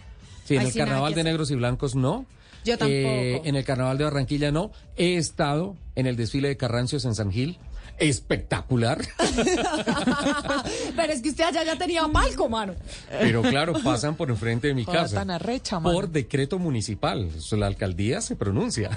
Sí, 0.44 0.56
en 0.56 0.62
el 0.62 0.72
sí 0.72 0.78
carnaval 0.78 1.14
de 1.14 1.22
negros 1.24 1.50
y 1.50 1.54
blancos 1.54 1.94
no. 1.94 2.24
Yo 2.64 2.76
tampoco. 2.76 2.90
Eh, 2.98 3.42
en 3.44 3.54
el 3.54 3.64
carnaval 3.64 3.98
de 3.98 4.04
Barranquilla 4.04 4.50
no. 4.50 4.72
He 4.96 5.16
estado 5.16 5.76
en 5.94 6.06
el 6.06 6.16
desfile 6.16 6.48
de 6.48 6.56
Carrancios 6.56 7.04
en 7.04 7.14
San 7.14 7.30
Gil. 7.30 7.58
Espectacular. 7.98 8.98
Pero 10.96 11.12
es 11.12 11.22
que 11.22 11.30
usted 11.30 11.44
allá 11.44 11.64
ya 11.64 11.76
tenía 11.76 12.06
palco, 12.08 12.48
mano. 12.48 12.74
Pero 13.10 13.42
claro, 13.42 13.74
pasan 13.82 14.14
por 14.14 14.30
enfrente 14.30 14.68
de 14.68 14.74
mi 14.74 14.84
casa. 14.84 15.16
tan 15.16 15.30
arrecha, 15.30 15.80
mano. 15.80 15.94
Por 15.94 16.10
decreto 16.10 16.58
municipal. 16.58 17.30
La 17.52 17.66
alcaldía 17.66 18.20
se 18.20 18.36
pronuncia. 18.36 18.96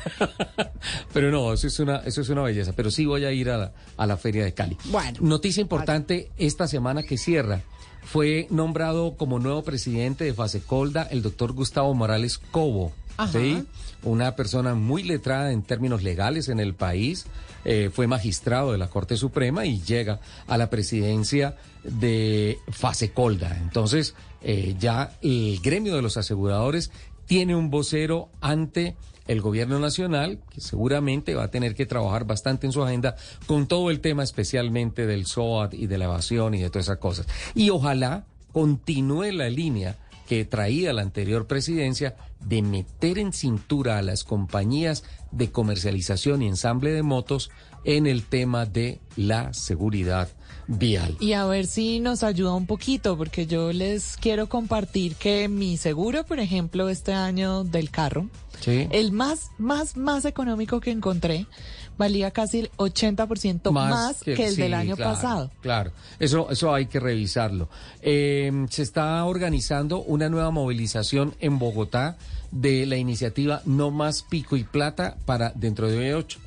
Pero 1.14 1.32
no, 1.32 1.52
eso 1.54 1.68
es 1.68 1.80
una, 1.80 1.98
eso 1.98 2.22
es 2.22 2.30
una 2.30 2.44
belleza. 2.44 2.74
Pero 2.74 2.92
sí 2.92 3.06
voy 3.06 3.26
a 3.26 3.32
ir 3.32 3.50
a 3.50 3.58
la, 3.58 3.74
a 3.98 4.06
la 4.06 4.18
feria 4.18 4.44
de 4.44 4.54
Cali. 4.54 4.78
Bueno. 4.86 5.18
Noticia 5.22 5.62
importante 5.62 6.32
esta 6.38 6.68
semana 6.68 7.04
que 7.04 7.18
cierra. 7.18 7.62
Fue 8.04 8.48
nombrado 8.50 9.16
como 9.16 9.40
nuevo 9.40 9.64
presidente 9.64 10.26
de 10.26 10.34
Fasecolda 10.34 11.04
el 11.04 11.22
doctor 11.22 11.54
Gustavo 11.54 11.94
Morales 11.94 12.38
Cobo. 12.38 12.92
Ajá. 13.18 13.32
¿sí? 13.32 13.64
Una 14.04 14.36
persona 14.36 14.74
muy 14.74 15.04
letrada 15.04 15.52
en 15.52 15.62
términos 15.64 16.02
legales 16.04 16.50
en 16.50 16.60
el 16.60 16.74
país. 16.74 17.26
Eh, 17.66 17.90
fue 17.94 18.08
magistrado 18.08 18.72
de 18.72 18.78
la 18.78 18.90
Corte 18.90 19.18
Suprema 19.18 19.66
y 19.66 19.82
llega 19.82 20.20
a 20.48 20.58
la 20.58 20.70
presidencia 20.70 21.56
de 21.84 22.58
Fasecolda. 22.70 23.58
Entonces, 23.62 24.16
eh, 24.42 24.76
ya 24.80 25.18
el 25.22 25.60
gremio 25.62 25.96
de 25.96 26.02
los 26.02 26.18
aseguradores 26.18 26.92
tiene 27.26 27.56
un 27.56 27.70
vocero 27.70 28.30
ante 28.42 28.96
el 29.28 29.42
gobierno 29.42 29.80
nacional, 29.80 30.40
que 30.50 30.62
seguramente 30.62 31.36
va 31.36 31.44
a 31.44 31.52
tener 31.52 31.76
que 31.76 31.86
trabajar 31.86 32.26
bastante 32.26 32.66
en 32.66 32.74
su 32.74 32.84
agenda 32.84 33.16
con 33.46 33.68
todo 33.68 33.90
el 33.90 34.02
tema 34.02 34.24
especialmente 34.24 35.06
del 35.06 35.26
SOAT 35.26 35.74
y 35.74 35.88
de 35.88 35.98
la 35.98 36.06
evasión 36.06 36.54
y 36.54 36.62
de 36.62 36.70
todas 36.70 36.88
esas 36.88 36.98
cosas. 36.98 37.28
Y 37.56 37.70
ojalá 37.70 38.26
continúe 38.52 39.32
la 39.32 39.50
línea 39.50 39.98
que 40.32 40.46
traía 40.46 40.94
la 40.94 41.02
anterior 41.02 41.46
presidencia 41.46 42.16
de 42.40 42.62
meter 42.62 43.20
en 43.20 43.34
cintura 43.34 43.98
a 43.98 44.02
las 44.02 44.24
compañías 44.24 45.04
de 45.34 45.52
comercialización 45.52 46.42
y 46.42 46.48
ensamble 46.48 46.94
de 46.94 47.04
motos 47.04 47.52
en 47.84 48.08
el 48.08 48.24
tema 48.24 48.66
de 48.66 49.02
la 49.18 49.54
seguridad 49.54 50.30
vial. 50.68 51.18
Y 51.20 51.34
a 51.34 51.44
ver 51.48 51.68
si 51.68 52.00
nos 52.00 52.24
ayuda 52.24 52.56
un 52.56 52.66
poquito, 52.66 53.18
porque 53.18 53.46
yo 53.46 53.74
les 53.74 54.16
quiero 54.16 54.48
compartir 54.48 55.16
que 55.16 55.50
mi 55.50 55.76
seguro, 55.76 56.26
por 56.26 56.40
ejemplo, 56.40 56.88
este 56.88 57.12
año 57.12 57.66
del 57.66 57.92
carro, 57.92 58.30
Sí. 58.62 58.88
el 58.92 59.12
más, 59.12 59.50
más, 59.58 59.98
más 59.98 60.24
económico 60.24 60.80
que 60.80 60.92
encontré, 60.92 61.46
valía 61.98 62.32
casi 62.32 62.60
el 62.60 62.72
80% 62.78 63.72
más, 63.72 64.24
que, 64.24 64.34
el 64.34 64.56
sí, 64.56 64.62
del 64.62 64.74
año 64.74 64.96
claro, 64.96 65.12
pasado. 65.12 65.52
Claro, 65.62 65.92
eso, 66.20 66.50
eso 66.50 66.74
hay 66.74 66.88
que 66.88 67.00
revisarlo. 67.00 67.70
Eh, 68.02 68.52
se 68.70 68.84
está 68.84 69.24
organizando 69.26 70.02
una 70.02 70.30
nueva 70.30 70.52
movilización 70.52 71.36
en 71.40 71.60
Bogotá 71.60 72.18
de 72.52 72.86
la 72.86 72.98
iniciativa 72.98 73.62
No 73.66 73.92
Más 73.92 74.24
Pico 74.24 74.58
y 74.58 74.64
Plata 74.64 75.18
para 75.26 75.52
dentro 75.56 75.88
de 75.88 76.16
ocho. 76.16 76.40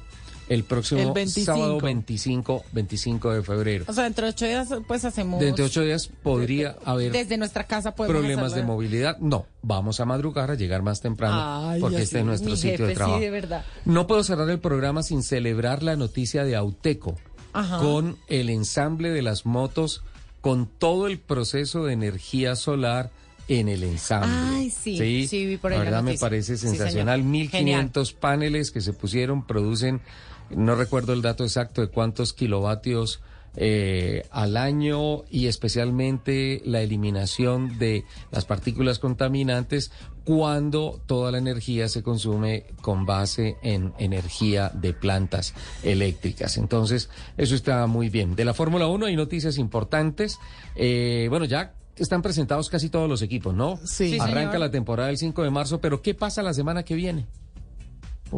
El 0.55 0.65
próximo 0.65 1.01
El 1.01 1.13
25. 1.13 1.45
sábado 1.47 1.81
25, 1.81 2.65
25 2.73 3.33
de 3.33 3.43
febrero. 3.43 3.85
O 3.89 3.93
sea, 3.93 4.05
dentro 4.05 4.25
de 4.27 4.31
ocho 4.31 4.47
días, 4.47 4.69
pues 4.87 5.05
hacemos. 5.05 5.41
Dentro 5.41 5.65
de 5.65 5.71
ocho 5.71 5.83
días 5.83 6.09
podría 6.23 6.77
haber 6.85 7.13
Desde 7.13 7.37
nuestra 7.37 7.65
casa 7.65 7.95
podemos 7.95 8.17
problemas 8.21 8.55
de 8.55 8.63
movilidad. 8.63 9.19
No, 9.19 9.47
vamos 9.63 9.99
a 10.01 10.05
madrugar, 10.05 10.51
a 10.51 10.55
llegar 10.55 10.83
más 10.83 11.01
temprano, 11.01 11.69
Ay, 11.71 11.81
porque 11.81 12.03
este 12.03 12.21
es 12.21 12.25
nuestro 12.25 12.51
mi 12.51 12.57
sitio 12.57 12.71
jefe, 12.79 12.87
de 12.87 12.95
trabajo. 12.95 13.19
Sí, 13.19 13.25
de 13.25 13.31
verdad. 13.31 13.65
No 13.85 14.07
puedo 14.07 14.23
cerrar 14.23 14.49
el 14.51 14.61
programa 14.61 15.03
sin 15.03 15.23
celebrar 15.23 15.83
la 15.83 15.97
noticia 15.97 16.45
de 16.45 16.55
Auteco 16.57 17.17
Ajá. 17.53 17.79
con 17.79 18.17
el 18.29 18.49
ensamble 18.51 19.11
de 19.11 19.23
las 19.23 19.47
motos, 19.47 20.03
con 20.41 20.67
todo 20.67 21.07
el 21.07 21.19
proceso 21.19 21.85
de 21.85 21.95
energía 21.95 22.55
solar 22.55 23.11
en 23.49 23.69
el 23.69 23.83
ensamble. 23.83 24.31
Ay, 24.57 24.71
sí, 24.71 25.27
sí, 25.29 25.47
vi 25.47 25.57
por 25.59 25.73
ahí 25.73 25.79
La 25.79 25.85
la 25.85 25.91
verdad 25.91 26.03
me 26.03 26.17
parece 26.19 26.57
Sí, 26.57 26.67
sensacional. 26.69 27.19
señor. 27.21 27.31
1500 27.31 28.13
paneles 28.15 28.71
que 28.71 28.81
se 28.81 28.93
pusieron 28.95 29.47
producen, 29.47 30.01
no 30.51 30.75
recuerdo 30.75 31.13
el 31.13 31.23
dato 31.23 31.45
exacto 31.45 31.81
de 31.81 31.89
cuántos 31.89 32.33
kilovatios 32.33 33.21
eh, 33.57 34.27
al 34.33 34.57
año 34.57 35.23
y 35.31 35.47
especialmente 35.47 36.61
la 36.65 36.81
eliminación 36.81 37.79
de 37.79 38.05
las 38.33 38.45
partículas 38.47 38.99
contaminantes 38.99 39.93
cuando 40.25 41.01
toda 41.07 41.31
la 41.31 41.39
energía 41.39 41.89
se 41.89 42.03
consume 42.03 42.65
con 42.81 43.07
base 43.07 43.57
en 43.63 43.93
energía 43.99 44.71
de 44.75 44.93
plantas 44.93 45.55
eléctricas. 45.85 46.57
Entonces, 46.57 47.11
eso 47.37 47.55
está 47.55 47.87
muy 47.87 48.09
bien. 48.09 48.35
De 48.35 48.45
la 48.45 48.55
Fórmula 48.55 48.89
1 48.89 49.07
hay 49.07 49.17
noticias 49.17 49.59
importantes. 49.59 50.39
Eh, 50.75 51.27
bueno, 51.31 51.45
ya 51.45 51.75
están 51.97 52.23
presentados 52.23 52.69
casi 52.69 52.89
todos 52.89 53.09
los 53.09 53.23
equipos, 53.23 53.55
¿no? 53.55 53.79
Sí. 53.85 54.11
Sí, 54.11 54.19
Arranca 54.19 54.53
señor. 54.53 54.61
la 54.61 54.71
temporada 54.71 55.11
el 55.11 55.19
5 55.19 55.45
de 55.45 55.51
marzo, 55.51 55.81
pero 55.81 56.03
¿qué 56.03 56.15
pasa 56.15 56.43
la 56.43 56.55
semana 56.55 56.83
que 56.83 56.97
viene? 56.97 57.27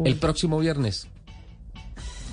El 0.05 0.17
próximo 0.17 0.59
viernes. 0.59 1.07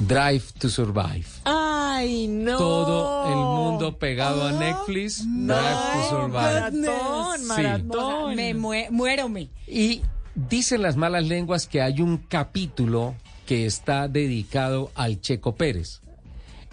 Drive 0.00 0.52
to 0.58 0.68
Survive. 0.68 1.24
Ay, 1.44 2.26
no. 2.28 2.58
Todo 2.58 3.26
el 3.28 3.36
mundo 3.36 3.98
pegado 3.98 4.44
a 4.44 4.52
Netflix. 4.52 5.24
Drive 5.24 5.56
to 5.92 6.08
Survive. 6.10 6.32
Maratón, 6.32 7.38
Sí. 7.40 7.46
maratón. 7.46 8.26
Sea, 8.26 8.34
me 8.36 8.54
mue- 8.54 8.90
muero 8.90 9.28
me. 9.28 9.48
Y 9.66 10.02
dicen 10.34 10.82
las 10.82 10.96
malas 10.96 11.24
lenguas 11.26 11.66
que 11.66 11.80
hay 11.80 12.00
un 12.00 12.18
capítulo 12.18 13.14
que 13.46 13.66
está 13.66 14.08
dedicado 14.08 14.90
al 14.94 15.20
Checo 15.20 15.54
Pérez. 15.54 16.00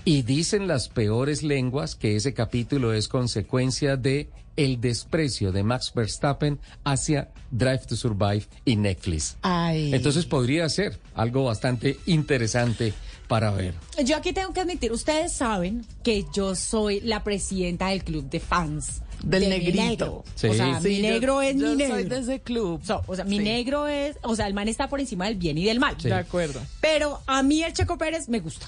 Y 0.04 0.24
dicen 0.24 0.68
las 0.68 0.90
peores 0.90 1.44
lenguas 1.44 1.94
que 1.96 2.16
ese 2.16 2.34
capítulo 2.34 2.92
es 2.94 3.08
consecuencia 3.08 3.98
de 3.98 4.30
el 4.58 4.82
desprecio 4.82 5.52
de 5.52 5.64
Max 5.64 5.92
Verstappen 5.96 6.60
hacia 6.84 7.30
Drive 7.52 7.86
to 7.88 7.96
Survive 7.96 8.46
y 8.66 8.76
Netflix. 8.76 9.38
Ay. 9.44 9.94
Entonces 9.94 10.26
podría 10.26 10.68
ser 10.70 11.00
algo 11.14 11.46
bastante 11.46 11.98
interesante 12.08 12.94
para 13.32 13.50
ver. 13.52 13.74
Yo 14.04 14.18
aquí 14.18 14.34
tengo 14.34 14.52
que 14.52 14.60
admitir, 14.60 14.92
ustedes 14.92 15.32
saben 15.32 15.86
que 16.04 16.26
yo 16.34 16.54
soy 16.54 17.00
la 17.00 17.24
presidenta 17.24 17.88
del 17.88 18.04
club 18.04 18.30
de 18.30 18.42
fans. 18.42 19.02
Del 19.24 19.44
de 19.44 19.50
mi 19.50 19.58
negrito. 19.60 19.84
negro. 19.86 20.24
Sí. 20.36 20.48
O 20.48 20.54
sea, 20.54 20.82
Sí, 20.82 20.88
mi 20.90 20.96
yo- 20.98 21.02
negro 21.04 21.42
es 21.42 21.56
yo 21.56 21.68
mi 21.70 21.76
negro. 21.78 21.96
soy 21.96 22.04
de 22.06 22.20
ese 22.20 22.40
club. 22.42 22.82
So, 22.84 23.04
o 23.08 23.16
sea, 23.16 23.24
mi 23.24 23.40
negro 23.40 23.88
es, 23.88 24.18
o 24.24 24.36
sea, 24.36 24.48
el 24.48 24.54
man 24.54 24.68
está 24.68 24.90
por 24.90 25.00
encima 25.00 25.26
del 25.28 25.36
bien 25.38 25.58
y 25.58 25.64
del 25.64 25.80
mal. 25.80 25.96
Sí. 25.98 26.10
De 26.10 26.16
acuerdo. 26.16 26.60
Pero 26.82 27.22
a 27.26 27.42
mí 27.42 27.64
el 27.64 27.72
Checo 27.72 27.98
Pérez 27.98 28.28
me 28.28 28.40
gusta. 28.42 28.66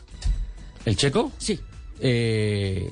¿El 0.86 0.96
Checo? 0.96 1.30
Sí. 1.40 1.60
Eh, 2.00 2.90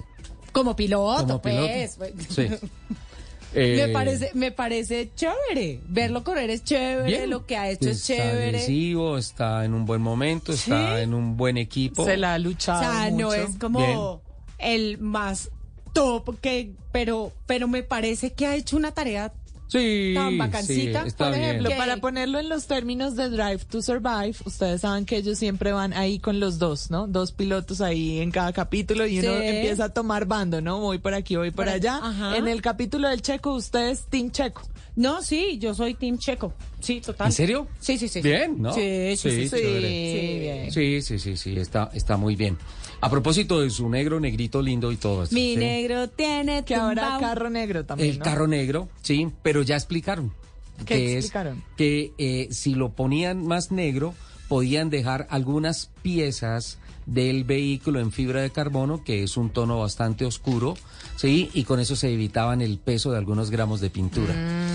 Como 0.52 0.76
piloto, 0.76 1.22
Como 1.22 1.42
piloto. 1.42 1.68
pues. 1.98 2.14
Sí. 2.30 2.48
Eh, 3.54 3.84
Me 3.88 3.94
parece, 3.94 4.32
me 4.34 4.52
parece 4.52 5.10
chévere. 5.16 5.80
Verlo 5.88 6.24
correr 6.24 6.50
es 6.50 6.64
chévere, 6.64 7.04
bien. 7.06 7.30
lo 7.30 7.46
que 7.46 7.58
ha 7.58 7.70
hecho 7.70 7.90
es 7.90 8.06
chévere. 8.06 8.48
agresivo, 8.48 9.18
está 9.18 9.66
en 9.66 9.74
un 9.74 9.86
buen 9.86 10.02
momento, 10.02 10.54
está 10.54 10.96
Sí. 10.98 11.02
en 11.04 11.14
un 11.14 11.36
buen 11.38 11.58
equipo. 11.58 12.06
Se 12.06 12.16
la 12.18 12.34
ha 12.34 12.38
O 12.38 12.40
luchado 12.40 12.82
sea, 12.82 13.10
no 13.12 13.28
mucho. 13.28 13.34
es 13.34 13.58
como 13.58 14.22
el 14.58 14.98
más 15.00 15.50
top 15.94 16.40
que, 16.40 16.72
pero, 16.94 17.34
pero 17.46 17.68
me 17.68 17.84
parece 17.84 18.32
que 18.32 18.46
ha 18.48 18.56
hecho 18.56 18.78
una 18.78 18.92
tarea 18.94 19.34
Sí, 19.72 20.12
tan 20.14 20.38
bacancita. 20.38 21.06
sí, 21.06 21.12
por 21.18 21.30
bien. 21.30 21.44
ejemplo, 21.44 21.70
para 21.78 21.96
ponerlo 21.98 22.40
en 22.40 22.50
los 22.50 22.68
términos 22.68 23.16
de 23.16 23.30
Drive 23.30 23.60
to 23.70 23.82
Survive, 23.82 24.36
ustedes 24.44 24.82
saben 24.82 25.06
que 25.06 25.16
ellos 25.16 25.40
siempre 25.40 25.72
van 25.72 25.94
ahí 25.94 26.20
con 26.20 26.42
los 26.42 26.60
dos, 26.60 26.92
¿no? 26.92 27.08
Dos 27.08 27.32
pilotos 27.32 27.80
ahí 27.80 28.20
en 28.20 28.32
cada 28.32 28.52
capítulo 28.52 29.08
y 29.08 29.20
uno 29.20 29.32
empieza 29.32 29.86
a 29.86 29.90
tomar 29.90 30.26
bando, 30.26 30.60
¿no? 30.60 30.82
Voy 30.82 30.98
por 30.98 31.14
aquí, 31.14 31.38
voy 31.38 31.52
por, 31.52 31.70
allá. 31.70 32.02
ajá. 32.04 32.36
En 32.36 32.50
el 32.50 32.62
capítulo 32.62 33.08
del 33.08 33.22
Checo, 33.22 33.54
ustedes 33.54 34.08
Team 34.10 34.32
Checo. 34.32 34.62
No, 34.98 35.22
sí, 35.22 35.58
yo 35.58 35.74
soy 35.74 35.94
Team 35.94 36.18
Checo. 36.18 36.54
Sí, 36.82 37.00
total. 37.00 37.28
¿En 37.28 37.34
serio? 37.34 37.68
Sí, 37.80 37.98
sí, 37.98 38.10
sí. 38.10 38.22
Bien, 38.22 38.62
¿no? 38.62 38.74
Sí, 38.74 39.16
sí, 39.16 39.48
sí. 39.48 39.48
sí. 39.48 40.70
Sí. 40.70 40.72
Sí, 40.72 41.02
sí, 41.02 41.20
sí, 41.20 41.38
sí, 41.38 41.58
está, 41.58 41.90
está 41.94 42.18
muy 42.18 42.36
bien. 42.36 42.58
A 43.02 43.10
propósito 43.10 43.62
de 43.62 43.70
su 43.70 43.90
negro, 43.90 44.20
negrito 44.20 44.62
lindo 44.62 44.92
y 44.92 44.96
todo 44.98 45.24
eso. 45.24 45.34
Mi 45.34 45.54
¿sí? 45.56 45.58
negro 45.58 46.08
tiene 46.08 46.64
Que 46.64 46.76
ahora 46.76 47.18
carro 47.20 47.50
negro 47.50 47.84
también. 47.86 48.12
El 48.12 48.20
¿no? 48.20 48.24
carro 48.26 48.48
negro, 48.48 48.90
sí, 49.02 49.28
pero 49.42 49.64
ya 49.64 49.76
explicaron. 49.76 50.32
¿Qué 50.80 50.86
que 50.86 51.18
explicaron? 51.18 51.58
Es 51.58 51.64
que 51.78 52.12
eh, 52.18 52.48
si 52.52 52.76
lo 52.76 52.90
ponían 52.90 53.46
más 53.46 53.72
negro, 53.72 54.14
podían 54.48 54.90
dejar 54.90 55.28
algunas 55.30 55.90
piezas 56.02 56.78
del 57.08 57.44
vehículo 57.44 58.00
en 58.00 58.12
fibra 58.12 58.42
de 58.42 58.52
carbono, 58.52 59.04
que 59.04 59.24
es 59.24 59.36
un 59.36 59.50
tono 59.50 59.80
bastante 59.80 60.24
oscuro, 60.26 60.76
sí, 61.16 61.50
y 61.54 61.64
con 61.64 61.80
eso 61.80 61.96
se 61.96 62.14
evitaban 62.14 62.62
el 62.62 62.78
peso 62.78 63.12
de 63.12 63.18
algunos 63.18 63.50
gramos 63.50 63.82
de 63.82 63.90
pintura. 63.90 64.34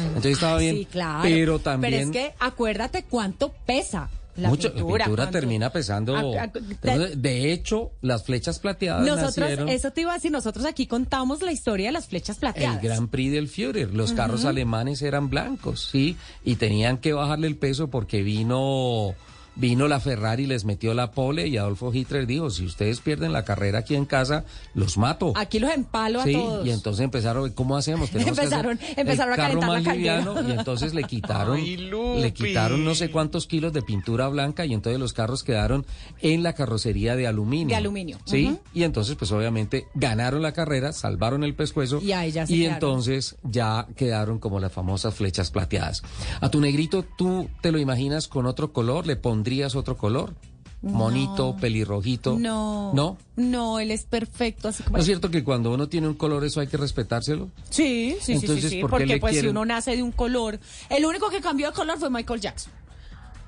Entonces 0.09 0.33
estaba 0.33 0.59
bien, 0.59 0.75
Mm. 0.75 0.79
Sí, 0.79 0.85
claro. 0.87 1.21
pero 1.23 1.59
también 1.61 1.93
Pero 1.93 2.05
es 2.05 2.11
que 2.31 2.35
acuérdate 2.41 3.05
cuánto 3.05 3.53
pesa 3.65 4.11
la 4.37 4.49
mucho, 4.49 4.73
pintura. 4.73 4.99
la 4.99 5.05
pintura 5.07 5.31
termina 5.31 5.71
pesando. 5.71 6.17
A- 6.17 6.21
a- 6.45 6.47
de, 6.47 7.17
de 7.17 7.53
hecho, 7.53 7.93
las 8.03 8.25
flechas 8.25 8.59
plateadas 8.59 9.07
Nosotros, 9.07 9.37
nacieron 9.39 9.69
eso 9.69 9.91
te 9.91 10.03
iba 10.03 10.13
a 10.13 10.15
decir, 10.15 10.31
nosotros 10.33 10.65
aquí 10.67 10.87
contamos 10.87 11.43
la 11.43 11.53
historia 11.53 11.87
de 11.87 11.93
las 11.93 12.07
flechas 12.07 12.37
el 12.37 12.41
plateadas. 12.41 12.83
Gran 12.83 13.09
Prix 13.09 13.33
del 13.33 13.49
Führer. 13.49 13.95
Los 13.95 14.13
carros 14.13 14.45
alemanes 14.45 15.03
eran 15.03 15.31
blancos, 15.31 15.89
sí, 15.91 16.17
y 16.45 16.57
tenían 16.57 16.99
que 16.99 17.13
bajarle 17.13 17.47
el 17.47 17.57
peso 17.57 17.89
porque 17.89 18.23
vino 18.23 19.15
vino 19.57 19.89
la 19.89 20.01
Ferrari, 20.01 20.47
les 20.47 20.65
metió 20.65 20.93
la 20.95 21.11
pole 21.11 21.47
y 21.49 21.57
Adolfo 21.57 21.93
Hitler 21.93 22.27
dijo, 22.27 22.51
si 22.51 22.65
ustedes 22.65 23.01
pierden 23.01 23.33
la 23.33 23.45
carrera 23.45 23.81
aquí 23.81 23.95
en 23.95 24.05
casa, 24.05 24.45
los 24.75 24.99
mato. 24.99 25.33
Aquí 25.35 25.59
los 25.59 25.71
empalo 25.73 26.23
Sí, 26.23 26.35
a 26.35 26.39
todos. 26.39 26.67
y 26.67 26.71
entonces 26.71 27.03
empezaron, 27.05 27.51
¿cómo 27.53 27.77
hacemos? 27.77 28.11
Tenemos 28.13 28.39
que 28.39 28.45
Empezaron- 28.45 28.77
hacer 28.79 28.99
empezaron 28.99 29.33
el 29.35 29.41
a 29.41 29.43
carro 29.43 29.61
calentar 29.61 29.69
más 29.71 29.85
la 29.85 29.95
liviano 29.95 30.49
y 30.49 30.53
entonces 30.53 30.93
le 30.95 31.05
quitaron, 31.05 31.57
Ay, 31.61 31.77
le 32.21 32.33
quitaron 32.35 32.85
no 32.85 32.95
sé 32.95 33.11
cuántos 33.11 33.47
kilos 33.47 33.73
de 33.73 33.81
pintura 33.83 34.29
blanca 34.29 34.67
y 34.67 34.75
entonces 34.75 35.01
los 35.01 35.13
carros 35.15 35.43
quedaron 35.43 35.87
en 36.21 36.43
la 36.43 36.53
carrocería 36.53 37.17
de 37.17 37.27
aluminio. 37.27 37.69
De 37.69 37.77
aluminio, 37.77 38.19
Sí, 38.27 38.59
y 38.75 38.83
entonces 38.83 39.17
pues 39.17 39.33
obviamente 39.33 39.87
ganaron 39.95 40.43
la 40.43 40.53
carrera, 40.53 40.93
salvaron 40.93 41.45
el 41.45 41.55
pescuezo 41.55 42.01
Y 42.03 42.13
ahí 42.13 42.31
ya 42.31 42.47
se 42.47 42.53
y 42.55 42.59
quedaron. 42.61 42.75
entonces 42.75 43.37
ya 43.43 43.87
quedaron 43.97 44.39
como 44.39 44.61
las 44.61 44.73
famosas 44.73 45.15
flechas 45.15 45.51
plateadas. 45.51 46.03
A 46.43 46.51
tu 46.51 46.61
negrito, 46.61 47.07
¿tú 47.17 47.49
te 47.63 47.73
lo 47.73 47.79
imaginas 47.79 48.29
con 48.29 48.45
otro 48.45 48.73
color? 48.75 49.07
¿Le 49.07 49.17
pondrías 49.17 49.46
otro 49.75 49.97
color? 49.97 50.35
Monito, 50.83 51.57
pelirrojito. 51.57 52.39
No. 52.39 52.93
¿No? 52.95 53.17
No, 53.35 53.81
él 53.81 53.91
es 53.91 54.05
perfecto, 54.05 54.69
así 54.69 54.83
como... 54.83 54.97
¿No 54.97 55.01
es 55.01 55.07
cierto 55.07 55.31
que 55.31 55.43
cuando 55.43 55.73
uno 55.73 55.89
tiene 55.89 56.07
un 56.07 56.15
color 56.15 56.45
eso 56.45 56.61
hay 56.61 56.67
que 56.69 56.77
respetárselo? 56.77 57.49
Sí, 57.71 58.17
sí, 58.21 58.25
sí, 58.25 58.33
Entonces, 58.35 58.65
sí, 58.65 58.69
sí, 58.77 58.81
¿por 58.83 58.91
qué 58.91 58.97
porque 58.99 59.17
pues 59.19 59.35
si 59.35 59.41
quieren- 59.41 59.51
uno 59.57 59.65
nace 59.65 59.97
de 59.97 60.03
un 60.03 60.13
color, 60.13 60.61
el 60.91 61.05
único 61.05 61.29
que 61.31 61.41
cambió 61.41 61.69
de 61.69 61.73
color 61.73 61.99
fue 61.99 62.11
Michael 62.11 62.41
Jackson. 62.41 62.73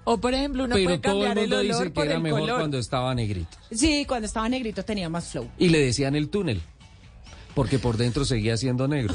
O 0.04 0.16
por 0.18 0.32
ejemplo, 0.34 0.64
uno 0.64 0.74
Pero 0.74 0.86
puede 0.86 0.98
todo 0.98 1.12
el 1.12 1.18
cambiar 1.28 1.38
el, 1.38 1.44
mundo 1.44 1.56
olor 1.56 1.66
dice 1.72 1.84
que 1.84 1.90
por 1.90 2.06
era 2.06 2.14
el 2.14 2.22
mejor 2.22 2.40
color. 2.40 2.56
cuando 2.58 2.78
estaba 2.78 3.14
negrito. 3.14 3.56
Sí, 3.70 4.04
cuando 4.06 4.26
estaba 4.26 4.48
negrito 4.48 4.82
tenía 4.84 5.08
más 5.10 5.28
flow. 5.28 5.48
Y 5.58 5.68
le 5.68 5.80
decían 5.80 6.16
el 6.16 6.30
túnel. 6.30 6.62
Porque 7.54 7.78
por 7.78 7.96
dentro 7.98 8.24
seguía 8.24 8.56
siendo 8.56 8.88
negro. 8.88 9.14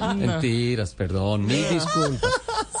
Mentiras, 0.16 0.94
perdón. 0.94 1.46
Mil 1.46 1.64
disculpas. 1.68 2.30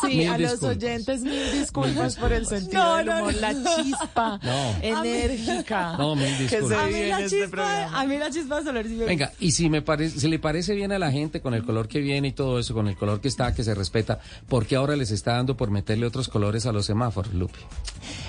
Sí, 0.08 0.16
Mil 0.18 0.28
a 0.28 0.38
los 0.38 0.50
disculpas. 0.52 0.76
oyentes 0.76 1.20
mil 1.22 1.52
disculpas 1.52 2.16
por 2.16 2.32
el 2.32 2.46
sentido 2.46 2.82
No, 2.84 2.96
del 2.96 3.08
humor, 3.08 3.34
no. 3.34 3.40
la 3.40 3.54
chispa 3.76 4.40
No. 4.42 4.74
enérgica 4.82 5.96
No, 5.98 6.14
mil 6.16 6.26
que 6.38 6.48
se 6.48 6.56
disculpas. 6.60 6.78
A 6.78 6.86
mí 6.86 6.92
la 7.06 7.20
este 7.20 7.36
chispa, 7.38 7.50
programa. 7.50 8.00
a 8.00 8.04
mí 8.06 8.18
la 8.18 8.30
chispa 8.30 8.60
sí 8.62 8.72
me 8.72 9.04
Venga, 9.04 9.32
y 9.40 9.52
si 9.52 9.68
me 9.70 9.82
parece, 9.82 10.20
si 10.20 10.28
le 10.28 10.38
parece 10.38 10.74
bien 10.74 10.92
a 10.92 10.98
la 10.98 11.10
gente 11.10 11.40
con 11.40 11.54
el 11.54 11.64
color 11.64 11.88
que 11.88 12.00
viene 12.00 12.28
y 12.28 12.32
todo 12.32 12.58
eso, 12.58 12.74
con 12.74 12.88
el 12.88 12.96
color 12.96 13.20
que 13.20 13.28
está, 13.28 13.54
que 13.54 13.64
se 13.64 13.74
respeta, 13.74 14.20
¿por 14.48 14.66
qué 14.66 14.76
ahora 14.76 14.96
les 14.96 15.10
está 15.10 15.32
dando 15.34 15.56
por 15.56 15.70
meterle 15.70 16.06
otros 16.06 16.28
colores 16.28 16.66
a 16.66 16.72
los 16.72 16.86
semáforos, 16.86 17.32
Lupe? 17.34 17.58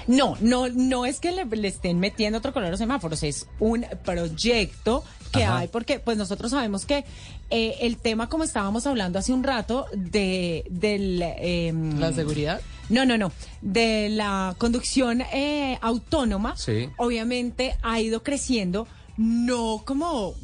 No, 0.07 0.37
no, 0.41 0.69
no 0.69 1.05
es 1.05 1.19
que 1.19 1.31
le, 1.31 1.45
le 1.45 1.67
estén 1.67 1.99
metiendo 1.99 2.39
otro 2.39 2.53
color 2.53 2.67
a 2.67 2.71
los 2.71 2.79
semáforos, 2.79 3.23
es 3.23 3.47
un 3.59 3.85
proyecto 4.03 5.03
que 5.27 5.43
Ajá. 5.43 5.57
hay, 5.59 5.67
porque 5.67 5.99
pues 5.99 6.17
nosotros 6.17 6.51
sabemos 6.51 6.85
que 6.85 7.05
eh, 7.49 7.75
el 7.81 7.97
tema, 7.97 8.29
como 8.29 8.43
estábamos 8.43 8.85
hablando 8.87 9.19
hace 9.19 9.33
un 9.33 9.43
rato, 9.43 9.85
de 9.93 10.65
del... 10.69 11.21
em, 11.21 11.99
¿La 11.99 12.11
seguridad? 12.13 12.61
No, 12.89 13.05
no, 13.05 13.17
no. 13.17 13.31
De 13.61 14.09
la 14.09 14.55
conducción 14.57 15.21
eh, 15.21 15.77
autónoma, 15.81 16.55
Sí. 16.57 16.89
obviamente 16.97 17.75
ha 17.83 17.99
ido 17.99 18.23
creciendo, 18.23 18.87
no 19.17 19.83
como 19.85 20.35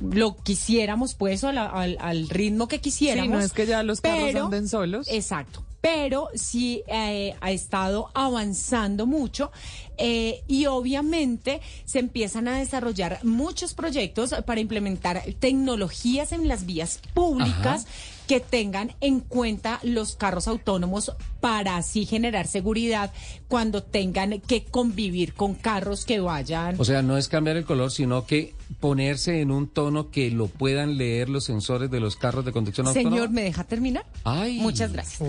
lo 0.00 0.36
quisiéramos, 0.36 1.14
pues, 1.14 1.44
al, 1.44 1.58
al 1.58 2.28
ritmo 2.28 2.66
que 2.68 2.80
quisiéramos. 2.80 3.26
Sí, 3.26 3.32
no 3.32 3.40
es 3.40 3.52
que 3.52 3.66
ya 3.66 3.82
los 3.82 4.00
carros 4.00 4.20
pero- 4.24 4.44
anden 4.46 4.68
solos. 4.68 5.06
Exacto. 5.10 5.62
Pero 5.86 6.30
sí 6.34 6.82
eh, 6.88 7.36
ha 7.40 7.52
estado 7.52 8.10
avanzando 8.12 9.06
mucho 9.06 9.52
eh, 9.96 10.42
y 10.48 10.66
obviamente 10.66 11.60
se 11.84 12.00
empiezan 12.00 12.48
a 12.48 12.58
desarrollar 12.58 13.20
muchos 13.22 13.72
proyectos 13.72 14.34
para 14.44 14.60
implementar 14.60 15.22
tecnologías 15.38 16.32
en 16.32 16.48
las 16.48 16.66
vías 16.66 16.98
públicas. 17.14 17.86
Que 18.26 18.40
tengan 18.40 18.94
en 19.00 19.20
cuenta 19.20 19.80
los 19.82 20.16
carros 20.16 20.48
autónomos 20.48 21.12
para 21.40 21.76
así 21.76 22.06
generar 22.06 22.46
seguridad 22.46 23.12
cuando 23.48 23.82
tengan 23.82 24.40
que 24.40 24.64
convivir 24.64 25.34
con 25.34 25.54
carros 25.54 26.04
que 26.04 26.20
vayan. 26.20 26.74
O 26.78 26.84
sea, 26.84 27.02
no 27.02 27.16
es 27.16 27.28
cambiar 27.28 27.56
el 27.56 27.64
color, 27.64 27.90
sino 27.90 28.26
que 28.26 28.54
ponerse 28.80 29.40
en 29.40 29.50
un 29.50 29.68
tono 29.68 30.10
que 30.10 30.30
lo 30.30 30.48
puedan 30.48 30.96
leer 30.98 31.28
los 31.28 31.44
sensores 31.44 31.90
de 31.90 32.00
los 32.00 32.16
carros 32.16 32.44
de 32.44 32.52
conducción 32.52 32.88
autónoma. 32.88 33.14
Señor, 33.16 33.30
¿me 33.30 33.42
deja 33.42 33.64
terminar? 33.64 34.04
Ay. 34.24 34.58
Muchas 34.58 34.92
gracias. 34.92 35.20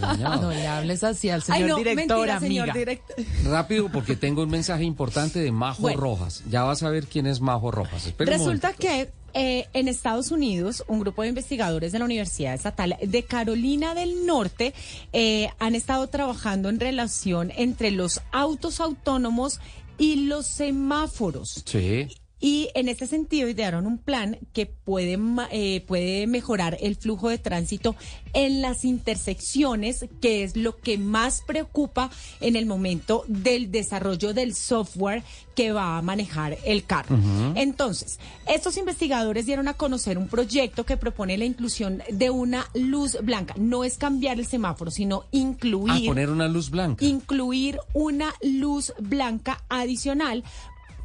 Doña. 0.00 0.36
No 0.42 0.50
le 0.50 0.66
hables 0.66 1.04
así 1.04 1.28
al 1.28 1.42
Ay, 1.48 1.60
señor 1.60 1.68
no, 1.70 1.76
director, 1.76 2.18
mentira, 2.18 2.40
señor 2.40 2.72
director. 2.72 3.16
Rápido, 3.44 3.90
porque 3.90 4.16
tengo 4.16 4.42
un 4.42 4.50
mensaje 4.50 4.84
importante 4.84 5.40
de 5.40 5.52
Majo 5.52 5.82
Bueno. 5.82 6.00
Rojas. 6.00 6.42
Ya 6.48 6.62
vas 6.62 6.82
a 6.82 6.88
ver 6.90 7.06
quién 7.06 7.26
es 7.26 7.40
Majo 7.40 7.70
Rojas. 7.70 8.06
Espera 8.06 8.32
Resulta 8.32 8.72
que 8.72 9.10
eh, 9.34 9.66
en 9.72 9.88
Estados 9.88 10.30
Unidos, 10.30 10.84
un 10.88 11.00
grupo 11.00 11.22
de 11.22 11.28
investigadores 11.28 11.92
de 11.92 11.98
la 11.98 12.04
Universidad 12.04 12.54
Estatal 12.54 12.96
de 13.00 13.22
Carolina 13.24 13.94
del 13.94 14.26
Norte 14.26 14.74
eh, 15.12 15.48
han 15.58 15.74
estado 15.74 16.06
trabajando 16.08 16.68
en 16.68 16.80
relación 16.80 17.52
entre 17.56 17.90
los 17.90 18.20
autos 18.32 18.80
autónomos 18.80 19.60
y 19.98 20.26
los 20.26 20.46
semáforos. 20.46 21.62
Sí. 21.66 22.08
Y 22.44 22.68
en 22.74 22.88
este 22.88 23.06
sentido 23.06 23.48
idearon 23.48 23.86
un 23.86 23.98
plan 23.98 24.36
que 24.52 24.66
puede, 24.66 25.16
eh, 25.52 25.84
puede 25.86 26.26
mejorar 26.26 26.76
el 26.80 26.96
flujo 26.96 27.28
de 27.28 27.38
tránsito 27.38 27.94
en 28.34 28.60
las 28.60 28.84
intersecciones, 28.84 30.06
que 30.20 30.42
es 30.42 30.56
lo 30.56 30.76
que 30.80 30.98
más 30.98 31.42
preocupa 31.46 32.10
en 32.40 32.56
el 32.56 32.66
momento 32.66 33.24
del 33.28 33.70
desarrollo 33.70 34.34
del 34.34 34.54
software 34.56 35.22
que 35.54 35.70
va 35.70 35.98
a 35.98 36.02
manejar 36.02 36.58
el 36.64 36.84
carro. 36.84 37.16
Entonces, 37.54 38.18
estos 38.48 38.76
investigadores 38.76 39.46
dieron 39.46 39.68
a 39.68 39.74
conocer 39.74 40.18
un 40.18 40.26
proyecto 40.28 40.84
que 40.84 40.96
propone 40.96 41.36
la 41.38 41.44
inclusión 41.44 42.02
de 42.10 42.30
una 42.30 42.66
luz 42.74 43.18
blanca. 43.22 43.54
No 43.56 43.84
es 43.84 43.98
cambiar 43.98 44.40
el 44.40 44.46
semáforo, 44.46 44.90
sino 44.90 45.24
incluir 45.30 45.92
Ah, 45.92 46.00
poner 46.06 46.30
una 46.30 46.48
luz 46.48 46.70
blanca. 46.70 47.04
incluir 47.04 47.78
una 47.92 48.32
luz 48.42 48.92
blanca 48.98 49.62
adicional 49.68 50.42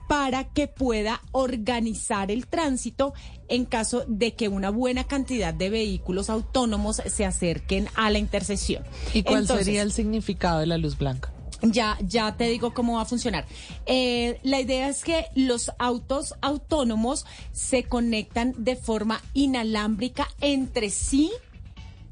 para 0.08 0.46
que 0.46 0.68
pueda 0.68 1.22
organizar 1.32 2.32
el 2.32 2.48
tránsito 2.48 3.14
en 3.48 3.66
caso 3.66 4.04
de 4.08 4.34
que 4.34 4.48
una 4.48 4.70
buena 4.70 5.06
cantidad 5.06 5.54
de 5.54 5.70
vehículos 5.70 6.30
autónomos 6.30 7.02
se 7.06 7.26
acerquen 7.26 7.88
a 7.96 8.10
la 8.10 8.20
intersección. 8.20 8.84
¿Y 9.14 9.24
cuál 9.24 9.42
Entonces, 9.42 9.66
sería 9.66 9.82
el 9.82 9.92
significado 9.92 10.60
de 10.60 10.68
la 10.68 10.78
luz 10.78 10.98
blanca? 10.98 11.32
ya, 11.62 11.98
ya 12.02 12.36
te 12.38 12.46
digo 12.46 12.74
cómo 12.74 12.96
va 12.96 13.02
a 13.02 13.06
funcionar. 13.06 13.46
Eh, 13.86 14.40
la 14.44 14.60
idea 14.60 14.90
es 14.90 15.04
que 15.04 15.26
los 15.36 15.72
autos 15.80 16.36
autónomos 16.42 17.26
se 17.52 17.84
conectan 17.84 18.54
de 18.58 18.76
forma 18.76 19.22
inalámbrica 19.34 20.28
entre 20.42 20.90
sí 20.90 21.32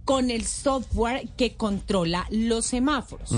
con 0.03 0.29
el 0.29 0.45
software 0.45 1.27
que 1.35 1.55
controla 1.55 2.27
los 2.29 2.65
semáforos. 2.65 3.31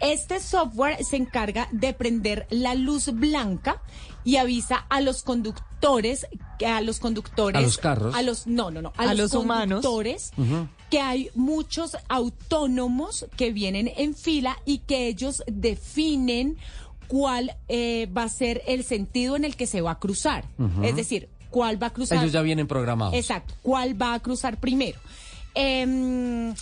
Este 0.00 0.40
software 0.40 1.02
se 1.04 1.16
encarga 1.16 1.68
de 1.72 1.92
prender 1.94 2.46
la 2.50 2.74
luz 2.74 3.10
blanca 3.12 3.82
y 4.24 4.36
avisa 4.36 4.86
a 4.88 5.00
los 5.00 5.22
conductores, 5.22 6.26
a 6.66 6.80
los 6.80 6.98
conductores, 6.98 7.58
A 7.58 7.62
los 7.62 7.78
carros. 7.78 8.14
a 8.14 8.22
los 8.22 8.46
no, 8.46 8.70
no, 8.70 8.82
no, 8.82 8.92
a, 8.96 9.02
A 9.02 9.14
los, 9.14 9.32
los 9.32 9.34
humanos. 9.34 9.82
conductores 9.82 10.32
Ujú. 10.36 10.68
que 10.90 11.00
hay 11.00 11.30
muchos 11.34 11.96
autónomos 12.08 13.26
que 13.36 13.52
vienen 13.52 13.90
en 13.96 14.14
fila 14.14 14.58
y 14.64 14.78
que 14.78 15.06
ellos 15.06 15.42
definen 15.46 16.56
cuál 17.06 17.56
eh, 17.68 18.08
va 18.16 18.24
a 18.24 18.28
ser 18.28 18.62
el 18.66 18.82
sentido 18.84 19.36
en 19.36 19.44
el 19.44 19.54
que 19.56 19.66
se 19.68 19.80
va 19.80 19.92
a 19.92 19.98
cruzar. 20.00 20.44
Es 20.82 20.96
decir, 20.96 21.28
cuál 21.50 21.80
va 21.80 21.86
a 21.86 21.92
cruzar. 21.92 22.18
Ellos 22.18 22.32
ya 22.32 22.42
vienen 22.42 22.66
programados. 22.66 23.14
Exacto, 23.14 23.54
cuál 23.62 24.00
va 24.00 24.14
a 24.14 24.20
cruzar 24.20 24.58
primero. 24.58 24.98
Em, 25.54 26.52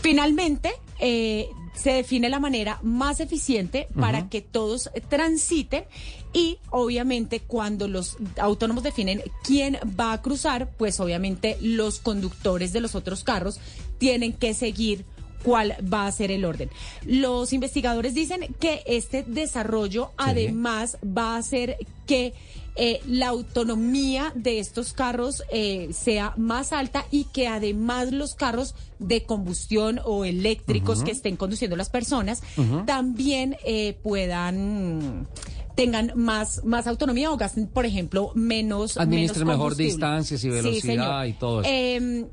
finalmente, 0.00 0.72
eh, 1.00 1.48
se 1.74 1.92
define 1.92 2.28
la 2.28 2.38
manera 2.38 2.78
más 2.82 3.20
eficiente 3.20 3.88
para 3.98 4.28
que 4.28 4.40
todos 4.40 4.90
transiten 5.08 5.84
y 6.32 6.58
obviamente 6.70 7.40
cuando 7.40 7.88
los 7.88 8.16
autónomos 8.38 8.84
definen 8.84 9.22
quién 9.42 9.78
va 9.98 10.12
a 10.12 10.22
cruzar, 10.22 10.70
pues 10.76 11.00
obviamente 11.00 11.56
los 11.60 11.98
conductores 11.98 12.72
de 12.72 12.80
los 12.80 12.94
otros 12.94 13.24
carros 13.24 13.58
tienen 13.98 14.32
que 14.32 14.54
seguir 14.54 15.04
cuál 15.42 15.76
va 15.92 16.06
a 16.06 16.12
ser 16.12 16.30
el 16.30 16.44
orden. 16.44 16.70
Los 17.04 17.52
investigadores 17.52 18.14
dicen 18.14 18.54
que 18.60 18.82
este 18.86 19.24
desarrollo 19.26 20.12
además 20.16 20.98
va 21.04 21.34
a 21.34 21.38
hacer 21.38 21.78
que 22.06 22.32
eh, 22.76 23.00
la 23.06 23.28
autonomía 23.28 24.32
de 24.34 24.58
estos 24.58 24.92
carros 24.92 25.42
eh, 25.52 25.90
sea 25.92 26.34
más 26.36 26.72
alta 26.72 27.04
y 27.10 27.24
que 27.24 27.48
además 27.48 28.12
los 28.12 28.34
carros 28.34 28.74
de 28.98 29.24
combustión 29.24 30.00
o 30.04 30.24
eléctricos 30.24 31.02
que 31.02 31.10
estén 31.10 31.36
conduciendo 31.36 31.76
las 31.76 31.90
personas 31.90 32.42
también 32.86 33.56
eh, 33.64 33.98
puedan 34.02 35.26
tengan 35.74 36.12
más 36.14 36.64
más 36.64 36.86
autonomía 36.86 37.30
o 37.32 37.36
gasten 37.36 37.66
por 37.66 37.86
ejemplo 37.86 38.30
menos 38.34 38.96
Administren 38.96 39.46
menos 39.46 39.58
mejor 39.58 39.76
distancias 39.76 40.44
y 40.44 40.48
velocidad 40.48 41.24
y 41.24 41.32
todo 41.32 41.62
eso. 41.62 41.70
Em, 41.70 42.26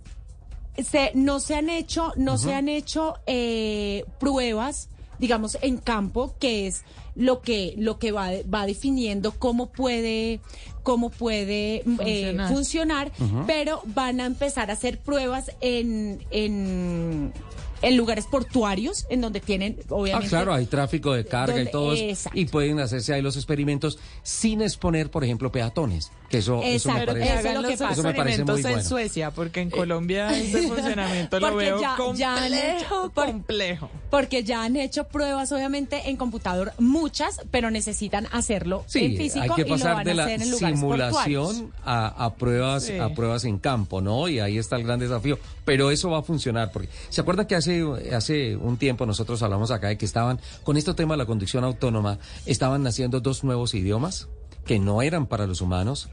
se, 0.83 1.11
no 1.15 1.39
se 1.39 1.55
han 1.55 1.69
hecho, 1.69 2.13
no 2.15 2.37
se 2.37 2.53
han 2.53 2.69
hecho 2.69 3.15
eh, 3.27 4.05
pruebas, 4.19 4.89
digamos, 5.19 5.57
en 5.61 5.77
campo, 5.77 6.35
que 6.39 6.67
es 6.67 6.83
lo 7.15 7.41
que, 7.41 7.73
lo 7.77 7.99
que 7.99 8.11
va, 8.11 8.29
va 8.53 8.65
definiendo 8.65 9.31
cómo 9.31 9.71
puede, 9.71 10.39
cómo 10.83 11.09
puede 11.09 11.81
mm, 11.85 11.97
eh, 12.05 12.35
Funcionar. 12.47 12.53
funcionar, 12.53 13.11
pero 13.47 13.81
van 13.85 14.21
a 14.21 14.25
empezar 14.25 14.69
a 14.69 14.73
hacer 14.73 14.99
pruebas 14.99 15.51
en, 15.61 16.23
en, 16.31 17.33
en 17.81 17.97
lugares 17.97 18.25
portuarios, 18.25 19.05
en 19.09 19.21
donde 19.21 19.39
tienen, 19.39 19.77
Ah, 19.81 19.85
obviamente. 19.89 20.29
claro, 20.29 20.53
hay 20.53 20.65
tráfico 20.65 21.13
de 21.13 21.25
carga 21.25 21.53
donde- 21.55 21.69
y 21.69 21.71
todo 21.71 21.93
eso. 21.93 22.03
exacto. 22.03 22.39
Y 22.39 22.45
pueden 22.45 22.79
hacerse 22.79 23.13
ahí 23.13 23.21
los 23.21 23.35
experimentos 23.35 23.99
sin 24.23 24.61
exponer, 24.61 25.09
por 25.11 25.23
ejemplo, 25.23 25.51
peatones. 25.51 26.11
Que 26.29 26.37
eso, 26.37 26.61
eso 26.63 26.91
me 26.91 27.05
parece, 27.07 27.39
eso 27.39 27.47
es 27.49 27.53
lo 27.55 27.61
que 27.63 27.77
pasa. 27.77 27.91
eso 27.91 28.03
me 28.03 28.13
parece 28.13 28.43
muy 28.43 28.53
experimentos 28.53 28.57
en 28.65 28.71
bueno. 28.71 28.87
Suecia, 28.89 29.31
porque 29.31 29.61
en 29.61 29.69
Colombia 29.71 30.37
ese 30.37 30.67
funcionamiento 30.67 31.39
lo 31.39 31.55
veo 31.55 31.81
ya- 31.81 31.97
ya 32.13 32.35
han 32.35 32.53
hecho- 32.53 32.65
complejo, 32.87 33.11
por- 33.11 33.25
complejo. 33.25 33.89
Porque 34.11 34.43
ya 34.43 34.63
han 34.63 34.75
hecho 34.75 35.05
pruebas, 35.05 35.51
obviamente, 35.51 36.09
en 36.09 36.17
computador, 36.17 36.73
muchas, 36.77 37.41
pero 37.49 37.71
necesitan 37.71 38.27
hacerlo 38.31 38.83
en 38.85 38.89
Sí, 38.91 39.17
físico 39.17 39.41
hay 39.43 39.49
que 39.49 39.61
y 39.61 39.65
lo 39.65 39.69
pasar 39.71 39.95
van 39.95 40.05
de 40.05 40.11
a 40.11 40.13
la 40.13 40.23
hacer 40.25 40.41
en 40.43 40.51
lugares 40.51 40.79
portuarios. 40.79 41.49
simulación 41.53 41.73
a, 41.83 42.25
a 42.25 42.35
pruebas 42.35 42.83
Sí. 42.83 42.97
a 42.99 43.09
pruebas 43.15 43.43
en 43.45 43.57
campo, 43.57 44.01
¿no? 44.01 44.27
Y 44.29 44.39
ahí 44.39 44.57
está 44.59 44.75
el 44.75 44.83
gran 44.83 44.99
desafío. 44.99 45.39
Pero 45.65 45.89
eso 45.91 46.09
va 46.11 46.19
a 46.19 46.23
funcionar 46.23 46.71
porque 46.71 46.89
se 47.09 47.21
acuerdan 47.21 47.45
que 47.47 47.55
hace 47.55 47.83
hace 48.15 48.55
un 48.55 48.77
tiempo 48.77 49.05
nosotros 49.05 49.41
hablamos 49.43 49.71
acá 49.71 49.87
de 49.87 49.97
que 49.97 50.05
estaban 50.05 50.39
con 50.63 50.77
este 50.77 50.93
tema 50.93 51.15
de 51.15 51.17
la 51.19 51.25
conducción 51.25 51.63
autónoma 51.63 52.19
estaban 52.45 52.83
naciendo 52.83 53.19
dos 53.19 53.43
nuevos 53.43 53.73
idiomas 53.73 54.27
que 54.69 54.77
no 54.77 55.01
eran 55.01 55.25
para 55.25 55.47
los 55.47 55.61
humanos, 55.61 56.09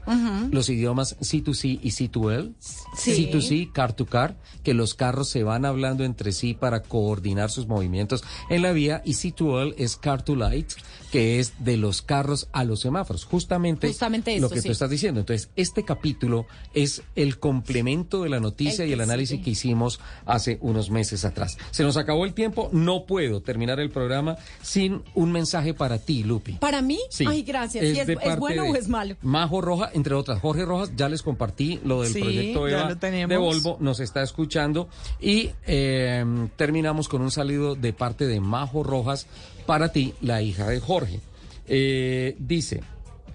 los 0.49 0.67
idiomas 0.67 1.15
C2C 1.19 1.79
y 1.79 1.91
C2L, 1.91 2.55
Sí. 2.95 3.29
C2C, 3.31 3.71
car 3.71 3.93
to 3.93 4.07
car, 4.07 4.35
que 4.63 4.73
los 4.73 4.95
carros 4.95 5.29
se 5.29 5.43
van 5.43 5.63
hablando 5.63 6.03
entre 6.03 6.31
sí 6.31 6.55
para 6.55 6.81
coordinar 6.81 7.51
sus 7.51 7.67
movimientos 7.67 8.23
en 8.49 8.63
la 8.63 8.71
vía, 8.71 9.03
y 9.05 9.13
C2L 9.13 9.75
es 9.77 9.95
car 9.95 10.23
to 10.23 10.35
light, 10.35 10.71
que 11.11 11.39
es 11.39 11.53
de 11.59 11.77
los 11.77 12.01
carros 12.01 12.47
a 12.51 12.63
los 12.63 12.81
semáforos, 12.81 13.25
justamente, 13.25 13.87
Justamente 13.87 14.39
lo 14.39 14.49
que 14.49 14.61
sí. 14.61 14.67
tú 14.67 14.71
estás 14.71 14.89
diciendo. 14.89 15.21
Entonces, 15.21 15.49
este 15.55 15.83
capítulo 15.85 16.45
es 16.73 17.03
el 17.15 17.39
complemento 17.39 18.23
de 18.23 18.29
la 18.29 18.39
noticia 18.39 18.83
El 18.83 18.91
y 18.91 18.93
el 18.93 19.01
análisis 19.01 19.41
que 19.41 19.51
hicimos 19.51 19.99
hace 20.25 20.57
unos 20.61 20.89
meses 20.89 21.25
atrás. 21.25 21.57
Se 21.71 21.83
nos 21.83 21.97
acabó 21.97 22.25
el 22.25 22.33
tiempo, 22.33 22.69
no 22.71 23.05
puedo 23.05 23.41
terminar 23.41 23.79
el 23.79 23.89
programa 23.89 24.37
sin 24.61 25.03
un 25.15 25.31
mensaje 25.31 25.73
para 25.73 25.99
ti, 25.99 26.23
Lupi. 26.23 26.53
¿Para 26.53 26.81
mí? 26.81 26.99
Sí. 27.09 27.25
Ay, 27.27 27.43
gracias. 27.43 27.83
¿Y 27.83 27.99
es, 27.99 28.07
bueno 28.37 28.63
o 28.63 28.75
es 28.75 28.87
malo? 28.87 29.15
Majo 29.21 29.61
Roja, 29.61 29.89
entre 29.93 30.13
otras. 30.13 30.41
Jorge 30.41 30.65
Rojas, 30.65 30.91
ya 30.95 31.09
les 31.09 31.21
compartí 31.21 31.79
lo 31.83 32.01
del 32.01 32.13
proyecto 32.13 32.67
ya 32.67 32.79
EVA 32.79 32.89
lo 32.89 32.97
tenemos. 32.97 33.29
de 33.29 33.37
Volvo, 33.37 33.77
nos 33.79 33.99
está 33.99 34.21
escuchando. 34.21 34.89
Y 35.19 35.51
eh, 35.65 36.25
terminamos 36.55 37.07
con 37.07 37.21
un 37.21 37.31
saludo 37.31 37.75
de 37.75 37.93
parte 37.93 38.27
de 38.27 38.39
Majo 38.39 38.83
Rojas 38.83 39.27
para 39.67 39.91
ti, 39.91 40.15
la 40.21 40.41
hija 40.41 40.67
de 40.67 40.79
Jorge. 40.79 41.19
Eh, 41.67 42.35
dice, 42.39 42.81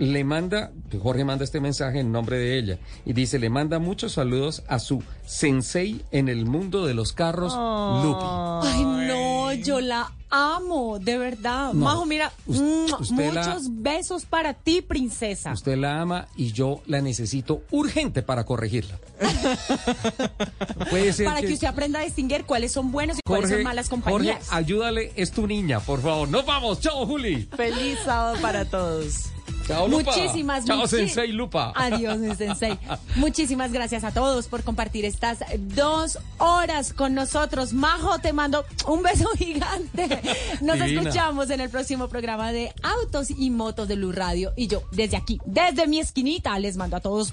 le 0.03 0.25
manda, 0.25 0.73
Jorge 1.01 1.25
manda 1.25 1.45
este 1.45 1.61
mensaje 1.61 2.01
en 2.01 2.11
nombre 2.13 2.37
de 2.39 2.59
ella, 2.59 2.79
y 3.07 3.13
dice, 3.13 3.39
le 3.39 3.51
manda 3.51 3.79
muchos 3.79 4.13
saludos 4.13 4.63
a 4.69 4.79
su 4.79 5.03
sensei 5.27 6.03
en 6.11 6.29
el 6.29 6.45
mundo 6.47 6.87
de 6.87 6.95
los 6.95 7.13
carros, 7.13 7.53
Lupi. 7.55 8.25
Ay, 8.69 8.85
no, 8.85 9.53
yo 9.55 9.81
la 9.81 10.11
amo, 10.31 10.99
de 10.99 11.19
verdad. 11.19 11.73
No, 11.73 11.85
Majo, 11.85 12.07
mira, 12.07 12.33
la- 12.47 12.59
muchos 12.59 13.69
besos 13.71 14.25
para 14.25 14.55
ti, 14.55 14.83
princesa. 14.83 15.53
Usted 15.53 15.77
la 15.77 16.01
ama 16.01 16.27
y 16.37 16.53
yo 16.53 16.81
la 16.87 17.01
necesito 17.01 17.63
urgente 17.71 18.23
para 18.23 18.45
corregirla. 18.45 18.99
Puede 20.91 21.13
ser 21.13 21.27
Para 21.27 21.41
que... 21.43 21.49
que 21.49 21.55
usted 21.55 21.67
aprenda 21.69 22.01
a 22.01 22.03
distinguir 22.03 22.45
cuáles 22.45 22.73
son 22.73 22.91
buenos 22.91 23.19
y 23.19 23.21
cuáles 23.27 23.51
son 23.51 23.63
malas 23.63 23.89
Jorge, 23.89 24.03
compañías. 24.05 24.49
ayúdale, 24.53 25.13
es 25.17 25.31
tu 25.31 25.47
niña, 25.47 25.81
por 25.81 26.01
favor. 26.03 26.29
Nos 26.29 26.45
vamos. 26.45 26.81
Chao, 26.81 27.07
Juli. 27.07 27.49
Feliz 27.57 27.99
sábado 28.05 28.37
para 28.41 28.65
todos. 28.65 29.27
Chao, 29.67 29.87
Lupa. 29.89 30.11
Muchísimas, 30.17 30.65
Chao, 30.65 30.79
muchi- 30.79 30.89
Sensei 30.89 31.33
Lupa. 31.33 31.73
Adiós, 31.77 32.19
sensei. 32.39 32.77
Muchísimas 33.17 33.71
gracias 33.73 34.03
a 34.05 34.11
todos 34.13 34.49
por 34.49 34.63
compartir 34.65 35.05
estas 35.05 35.39
dos 35.59 36.19
horas 36.39 36.93
con 36.93 37.15
nosotros. 37.15 37.73
Majo, 37.73 38.19
te 38.19 38.33
mando 38.33 38.65
un 38.87 39.03
beso 39.03 39.29
gigante. 39.39 40.21
Nos 40.61 40.79
Divina. 40.81 41.01
escuchamos 41.03 41.51
en 41.51 41.61
el 41.61 41.71
próximo 41.71 42.09
programa 42.09 42.53
de 42.53 42.73
Autos 42.83 43.31
y 43.31 43.51
Motos 43.51 43.87
de 43.89 43.95
Blue 43.97 44.13
Radio. 44.13 44.53
Y 44.57 44.67
yo, 44.67 44.83
desde 44.91 45.17
aquí, 45.17 45.39
desde 45.47 45.87
mi 45.87 46.01
esquinita, 46.01 46.59
les 46.59 46.77
mando 46.77 46.97
a 46.97 47.01
todos 47.01 47.33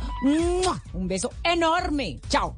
un 0.94 1.08
beso 1.08 1.32
enorme. 1.44 2.20
Chao. 2.30 2.58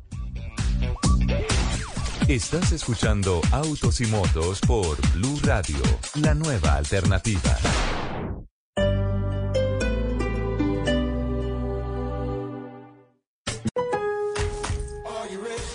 Estás 2.27 2.71
escuchando 2.71 3.41
Autos 3.51 3.99
y 4.01 4.05
Motos 4.07 4.59
por 4.61 4.97
Blue 5.13 5.39
Radio, 5.43 5.77
la 6.15 6.33
nueva 6.33 6.75
alternativa. 6.75 7.57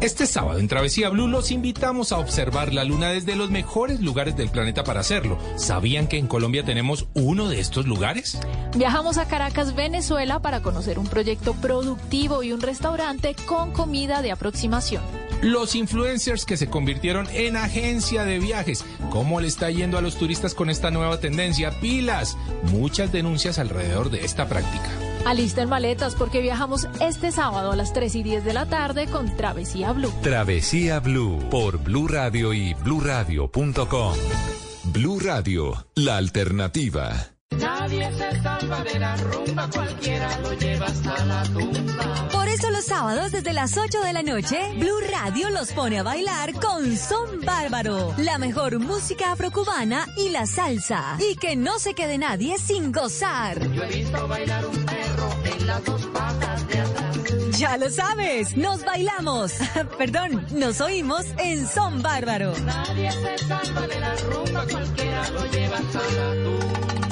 Este 0.00 0.26
sábado 0.26 0.58
en 0.58 0.66
Travesía 0.66 1.10
Blue 1.10 1.28
los 1.28 1.50
invitamos 1.50 2.10
a 2.10 2.18
observar 2.18 2.74
la 2.74 2.82
luna 2.82 3.10
desde 3.10 3.36
los 3.36 3.50
mejores 3.50 4.00
lugares 4.00 4.36
del 4.36 4.48
planeta 4.48 4.82
para 4.82 5.00
hacerlo. 5.00 5.38
¿Sabían 5.56 6.08
que 6.08 6.18
en 6.18 6.26
Colombia 6.26 6.64
tenemos 6.64 7.06
uno 7.14 7.48
de 7.48 7.60
estos 7.60 7.86
lugares? 7.86 8.38
Viajamos 8.76 9.18
a 9.18 9.28
Caracas, 9.28 9.76
Venezuela 9.76 10.40
para 10.40 10.60
conocer 10.60 10.98
un 10.98 11.06
proyecto 11.06 11.54
productivo 11.54 12.42
y 12.42 12.52
un 12.52 12.60
restaurante 12.60 13.36
con 13.46 13.70
comida 13.72 14.22
de 14.22 14.32
aproximación. 14.32 15.02
Los 15.40 15.74
influencers 15.74 16.44
que 16.44 16.56
se 16.56 16.68
convirtieron 16.68 17.28
en 17.32 17.56
agencia 17.56 18.24
de 18.24 18.38
viajes. 18.38 18.84
¿Cómo 19.10 19.40
le 19.40 19.48
está 19.48 19.70
yendo 19.70 19.98
a 19.98 20.02
los 20.02 20.16
turistas 20.16 20.54
con 20.54 20.70
esta 20.70 20.90
nueva 20.90 21.20
tendencia? 21.20 21.80
Pilas. 21.80 22.36
Muchas 22.72 23.12
denuncias 23.12 23.58
alrededor 23.58 24.10
de 24.10 24.24
esta 24.24 24.48
práctica. 24.48 24.90
Alisten 25.24 25.68
maletas 25.68 26.14
porque 26.14 26.40
viajamos 26.40 26.88
este 27.00 27.30
sábado 27.30 27.72
a 27.72 27.76
las 27.76 27.92
3 27.92 28.14
y 28.16 28.22
10 28.22 28.44
de 28.44 28.52
la 28.54 28.66
tarde 28.66 29.06
con 29.06 29.34
Travesía 29.36 29.92
Blue. 29.92 30.12
Travesía 30.22 31.00
Blue 31.00 31.38
por 31.50 31.78
Blue 31.78 32.08
Radio 32.08 32.52
y 32.52 32.74
bluradio.com. 32.74 34.14
Blue 34.92 35.20
Radio, 35.20 35.86
la 35.94 36.16
alternativa. 36.16 37.31
Nadie 37.58 38.10
se 38.12 38.42
salva 38.42 38.82
de 38.84 38.98
la 38.98 39.16
rumba, 39.16 39.68
cualquiera 39.70 40.38
lo 40.40 40.52
lleva 40.54 40.86
hasta 40.86 41.24
la 41.24 41.42
tumba. 41.44 42.28
Por 42.32 42.48
eso 42.48 42.70
los 42.70 42.84
sábados 42.84 43.32
desde 43.32 43.52
las 43.52 43.76
8 43.76 44.00
de 44.02 44.12
la 44.12 44.22
noche, 44.22 44.58
Blue 44.76 45.00
Radio 45.10 45.50
los 45.50 45.72
pone 45.72 45.98
a 45.98 46.02
bailar 46.02 46.52
con 46.54 46.96
Son 46.96 47.40
Bárbaro, 47.44 48.14
la 48.18 48.38
mejor 48.38 48.78
música 48.78 49.32
afrocubana 49.32 50.06
y 50.16 50.30
la 50.30 50.46
salsa. 50.46 51.16
Y 51.18 51.36
que 51.36 51.56
no 51.56 51.78
se 51.78 51.94
quede 51.94 52.18
nadie 52.18 52.58
sin 52.58 52.92
gozar. 52.92 53.58
Yo 53.70 53.82
he 53.84 53.88
visto 53.88 54.28
bailar 54.28 54.66
un 54.66 54.84
perro 54.84 55.28
en 55.44 55.66
las 55.66 55.84
dos 55.84 56.06
patas 56.06 56.68
de 56.68 56.80
atrás. 56.80 57.58
Ya 57.58 57.76
lo 57.76 57.90
sabes, 57.90 58.56
nos 58.56 58.84
bailamos, 58.84 59.52
perdón, 59.98 60.46
nos 60.52 60.80
oímos 60.80 61.24
en 61.38 61.66
Son 61.68 62.02
Bárbaro. 62.02 62.54
Nadie 62.64 63.10
se 63.12 63.38
salva 63.46 63.86
de 63.86 64.00
la 64.00 64.16
rumba, 64.16 64.66
cualquiera 64.70 65.30
lo 65.30 65.46
lleva 65.46 65.76
hasta 65.76 65.98
la 65.98 66.44
tumba. 66.44 67.11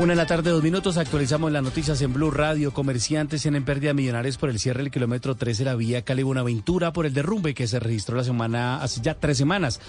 Una 0.00 0.12
de 0.12 0.16
la 0.16 0.26
tarde, 0.26 0.50
dos 0.50 0.62
minutos, 0.62 0.96
actualizamos 0.96 1.50
las 1.50 1.60
noticias 1.60 2.00
en 2.02 2.12
Blue 2.12 2.30
Radio. 2.30 2.72
Comerciantes 2.72 3.42
tienen 3.42 3.64
pérdida 3.64 3.94
millonarios 3.94 4.38
por 4.38 4.48
el 4.48 4.60
cierre 4.60 4.84
del 4.84 4.92
kilómetro 4.92 5.34
13 5.34 5.64
de 5.64 5.70
la 5.70 5.74
vía 5.74 6.02
Cali 6.02 6.22
Buenaventura 6.22 6.92
por 6.92 7.04
el 7.04 7.12
derrumbe 7.12 7.52
que 7.52 7.66
se 7.66 7.80
registró 7.80 8.16
la 8.16 8.22
semana, 8.22 8.80
hace 8.80 9.00
ya 9.00 9.14
tres 9.14 9.38
semanas. 9.38 9.80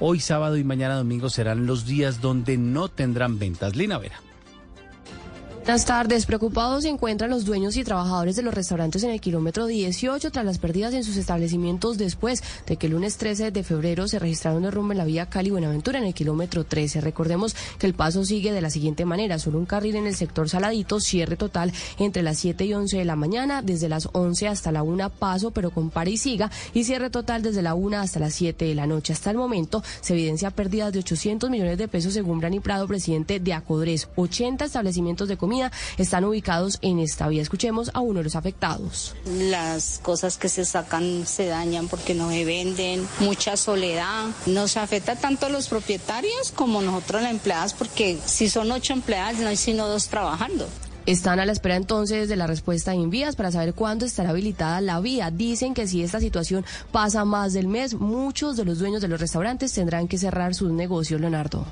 Hoy 0.00 0.20
sábado 0.20 0.56
y 0.56 0.64
mañana 0.64 0.94
domingo 0.94 1.28
serán 1.28 1.66
los 1.66 1.84
días 1.84 2.22
donde 2.22 2.56
no 2.56 2.88
tendrán 2.88 3.38
ventas. 3.38 3.76
Lina 3.76 3.98
Vera. 3.98 4.22
Buenas 5.68 5.84
tardes. 5.84 6.24
Preocupados 6.24 6.84
se 6.84 6.88
encuentran 6.88 7.28
los 7.28 7.44
dueños 7.44 7.76
y 7.76 7.84
trabajadores 7.84 8.36
de 8.36 8.40
los 8.40 8.54
restaurantes 8.54 9.02
en 9.02 9.10
el 9.10 9.20
kilómetro 9.20 9.66
18 9.66 10.30
tras 10.30 10.46
las 10.46 10.56
pérdidas 10.56 10.94
en 10.94 11.04
sus 11.04 11.18
establecimientos 11.18 11.98
después 11.98 12.42
de 12.66 12.78
que 12.78 12.86
el 12.86 12.94
lunes 12.94 13.18
13 13.18 13.50
de 13.50 13.62
febrero 13.62 14.08
se 14.08 14.18
registraron 14.18 14.62
derrumbe 14.62 14.94
en 14.94 14.98
la 14.98 15.04
vía 15.04 15.26
Cali-Buenaventura 15.26 15.98
en 15.98 16.06
el 16.06 16.14
kilómetro 16.14 16.64
13. 16.64 17.02
Recordemos 17.02 17.54
que 17.78 17.86
el 17.86 17.92
paso 17.92 18.24
sigue 18.24 18.50
de 18.50 18.62
la 18.62 18.70
siguiente 18.70 19.04
manera. 19.04 19.38
Solo 19.38 19.58
un 19.58 19.66
carril 19.66 19.96
en 19.96 20.06
el 20.06 20.16
sector 20.16 20.48
Saladito, 20.48 21.00
cierre 21.00 21.36
total 21.36 21.70
entre 21.98 22.22
las 22.22 22.38
7 22.38 22.64
y 22.64 22.72
11 22.72 22.96
de 22.96 23.04
la 23.04 23.16
mañana, 23.16 23.60
desde 23.60 23.90
las 23.90 24.08
11 24.10 24.48
hasta 24.48 24.72
la 24.72 24.82
1 24.82 25.10
paso, 25.10 25.50
pero 25.50 25.70
con 25.70 25.92
y 26.06 26.16
siga, 26.16 26.50
y 26.72 26.84
cierre 26.84 27.10
total 27.10 27.42
desde 27.42 27.60
la 27.60 27.74
1 27.74 27.98
hasta 27.98 28.20
las 28.20 28.32
7 28.32 28.64
de 28.64 28.74
la 28.74 28.86
noche. 28.86 29.12
Hasta 29.12 29.32
el 29.32 29.36
momento 29.36 29.82
se 30.00 30.14
evidencia 30.14 30.50
pérdidas 30.50 30.94
de 30.94 31.00
800 31.00 31.50
millones 31.50 31.76
de 31.76 31.88
pesos 31.88 32.14
según 32.14 32.38
Brani 32.38 32.60
Prado, 32.60 32.88
presidente 32.88 33.38
de 33.38 33.52
Acodres. 33.52 34.08
80 34.16 34.64
establecimientos 34.64 35.28
de 35.28 35.36
comida 35.36 35.57
están 35.96 36.24
ubicados 36.24 36.78
en 36.82 36.98
esta 36.98 37.28
vía. 37.28 37.42
Escuchemos 37.42 37.90
a 37.94 38.00
uno 38.00 38.18
de 38.20 38.24
los 38.24 38.36
afectados. 38.36 39.14
Las 39.26 39.98
cosas 40.02 40.36
que 40.38 40.48
se 40.48 40.64
sacan 40.64 41.26
se 41.26 41.46
dañan 41.46 41.88
porque 41.88 42.14
no 42.14 42.30
se 42.30 42.44
venden, 42.44 43.06
mucha 43.20 43.56
soledad. 43.56 44.26
Nos 44.46 44.76
afecta 44.76 45.16
tanto 45.16 45.46
a 45.46 45.48
los 45.48 45.68
propietarios 45.68 46.52
como 46.54 46.82
nosotros 46.82 47.22
las 47.22 47.30
empleadas 47.30 47.74
porque 47.74 48.18
si 48.24 48.48
son 48.48 48.70
ocho 48.72 48.92
empleadas 48.92 49.38
no 49.38 49.48
hay 49.48 49.56
sino 49.56 49.86
dos 49.88 50.08
trabajando. 50.08 50.68
Están 51.06 51.40
a 51.40 51.46
la 51.46 51.52
espera 51.52 51.76
entonces 51.76 52.28
de 52.28 52.36
la 52.36 52.46
respuesta 52.46 52.90
de 52.90 52.98
Invías 52.98 53.34
para 53.34 53.50
saber 53.50 53.72
cuándo 53.72 54.04
estará 54.04 54.28
habilitada 54.28 54.82
la 54.82 55.00
vía. 55.00 55.30
Dicen 55.30 55.72
que 55.72 55.86
si 55.86 56.02
esta 56.02 56.20
situación 56.20 56.66
pasa 56.92 57.24
más 57.24 57.54
del 57.54 57.66
mes, 57.66 57.94
muchos 57.94 58.58
de 58.58 58.66
los 58.66 58.78
dueños 58.78 59.00
de 59.00 59.08
los 59.08 59.18
restaurantes 59.18 59.72
tendrán 59.72 60.06
que 60.06 60.18
cerrar 60.18 60.54
sus 60.54 60.70
negocios, 60.70 61.18
Leonardo. 61.18 61.64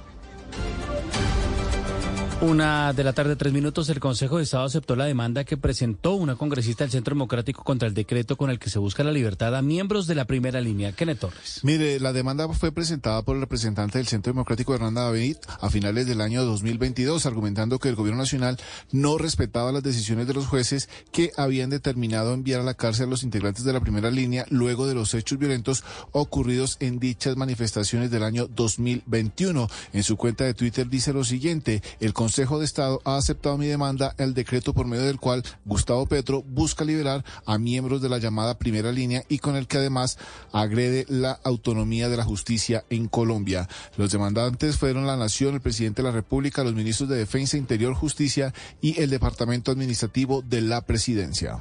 Una 2.43 2.93
de 2.93 3.03
la 3.03 3.15
tarde, 3.15 3.35
tres 3.35 3.55
minutos, 3.55 3.89
el 3.89 3.99
Consejo 3.99 4.37
de 4.37 4.43
Estado 4.43 4.65
aceptó 4.65 4.95
la 4.95 5.07
demanda 5.07 5.45
que 5.45 5.57
presentó 5.57 6.13
una 6.13 6.37
congresista 6.37 6.85
del 6.85 6.91
Centro 6.91 7.15
Democrático 7.15 7.65
contra 7.65 7.89
el 7.89 7.95
decreto 7.95 8.37
con 8.37 8.51
el 8.51 8.59
que 8.59 8.69
se 8.69 8.79
busca 8.79 9.03
la 9.03 9.11
libertad 9.11 9.57
a 9.57 9.63
miembros 9.63 10.07
de 10.07 10.15
la 10.15 10.27
primera 10.27 10.61
línea. 10.61 10.93
Kenneth 10.93 11.21
Torres. 11.21 11.61
Mire, 11.63 11.99
la 11.99 12.13
demanda 12.13 12.47
fue 12.51 12.73
presentada 12.73 13.23
por 13.23 13.37
el 13.37 13.41
representante 13.41 13.97
del 13.97 14.07
Centro 14.07 14.35
Democrático, 14.35 14.75
Hernanda 14.75 15.05
David, 15.05 15.39
a 15.63 15.71
finales 15.71 16.07
del 16.07 16.21
año 16.21 16.45
2022, 16.45 17.25
argumentando 17.25 17.79
que 17.79 17.89
el 17.89 17.95
Gobierno 17.95 18.21
Nacional 18.21 18.59
no 18.93 19.17
respetaba 19.17 19.73
las 19.73 19.83
decisiones 19.83 20.27
de 20.27 20.35
los 20.35 20.47
jueces 20.47 20.91
que 21.13 21.33
habían 21.39 21.71
determinado 21.71 22.35
enviar 22.35 22.61
a 22.61 22.65
la 22.65 22.75
cárcel 22.75 23.07
a 23.07 23.11
los 23.11 23.23
integrantes 23.23 23.65
de 23.65 23.73
la 23.73 23.81
primera 23.81 24.11
línea 24.11 24.45
luego 24.51 24.87
de 24.87 24.95
los 24.95 25.15
hechos 25.15 25.39
violentos 25.39 25.85
ocurridos 26.13 26.77
en 26.81 26.99
dichas 26.99 27.35
manifestaciones 27.39 28.11
del 28.11 28.25
año 28.25 28.47
2021. 28.47 29.69
En 29.95 30.03
su 30.03 30.19
cuenta 30.19 30.45
de 30.45 30.53
Twitter 30.53 30.87
dice 30.87 31.15
lo 31.15 31.25
siguiente, 31.25 31.83
el 31.99 32.13
Consejo 32.27 32.59
de 32.59 32.65
Estado 32.65 33.01
ha 33.05 33.19
aceptado 33.19 33.57
mi 33.57 33.67
demanda, 33.67 34.13
el 34.19 34.35
decreto 34.35 34.75
por 34.75 34.85
medio 34.89 35.05
del 35.05 35.21
cual 35.21 35.45
Gustavo 35.65 36.07
Petro 36.07 36.43
busca 36.43 36.85
liberar 36.85 37.25
a 37.45 37.57
miembros 37.57 38.03
de 38.03 38.09
la 38.09 38.19
llamada 38.19 38.59
primera 38.59 38.91
línea 38.91 39.23
y 39.29 39.39
con 39.39 39.55
el 39.55 39.69
que 39.69 39.77
además 39.77 40.19
agrede 40.51 41.07
la 41.09 41.39
autonomía 41.45 42.09
de 42.09 42.17
la 42.17 42.25
justicia 42.25 42.85
en 42.91 43.07
Colombia. 43.07 43.69
Los 43.97 44.11
demandantes 44.11 44.77
fueron 44.77 45.07
la 45.07 45.17
Nación, 45.17 45.55
el 45.55 45.61
presidente 45.61 46.03
de 46.03 46.09
la 46.09 46.15
República, 46.15 46.65
los 46.65 46.75
ministros 46.75 47.09
de 47.09 47.17
Defensa, 47.17 47.59
Interior, 47.59 47.95
Justicia 47.95 48.53
y 48.81 49.01
el 49.01 49.09
Departamento 49.09 49.71
Administrativo 49.71 50.43
de 50.43 50.63
la 50.63 50.81
Presidencia. 50.81 51.61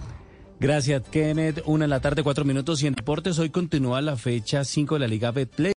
Gracias, 0.59 1.03
Kenneth. 1.11 1.61
Una 1.65 1.83
en 1.83 1.89
la 1.89 1.99
tarde, 1.99 2.23
cuatro 2.23 2.45
minutos 2.45 2.81
y 2.81 2.87
en 2.87 2.93
deportes. 2.93 3.37
Hoy 3.39 3.49
continúa 3.49 4.01
la 4.01 4.15
fecha 4.15 4.63
5 4.63 4.95
de 4.95 4.99
la 4.99 5.07
Liga 5.07 5.31
Betplay. 5.31 5.73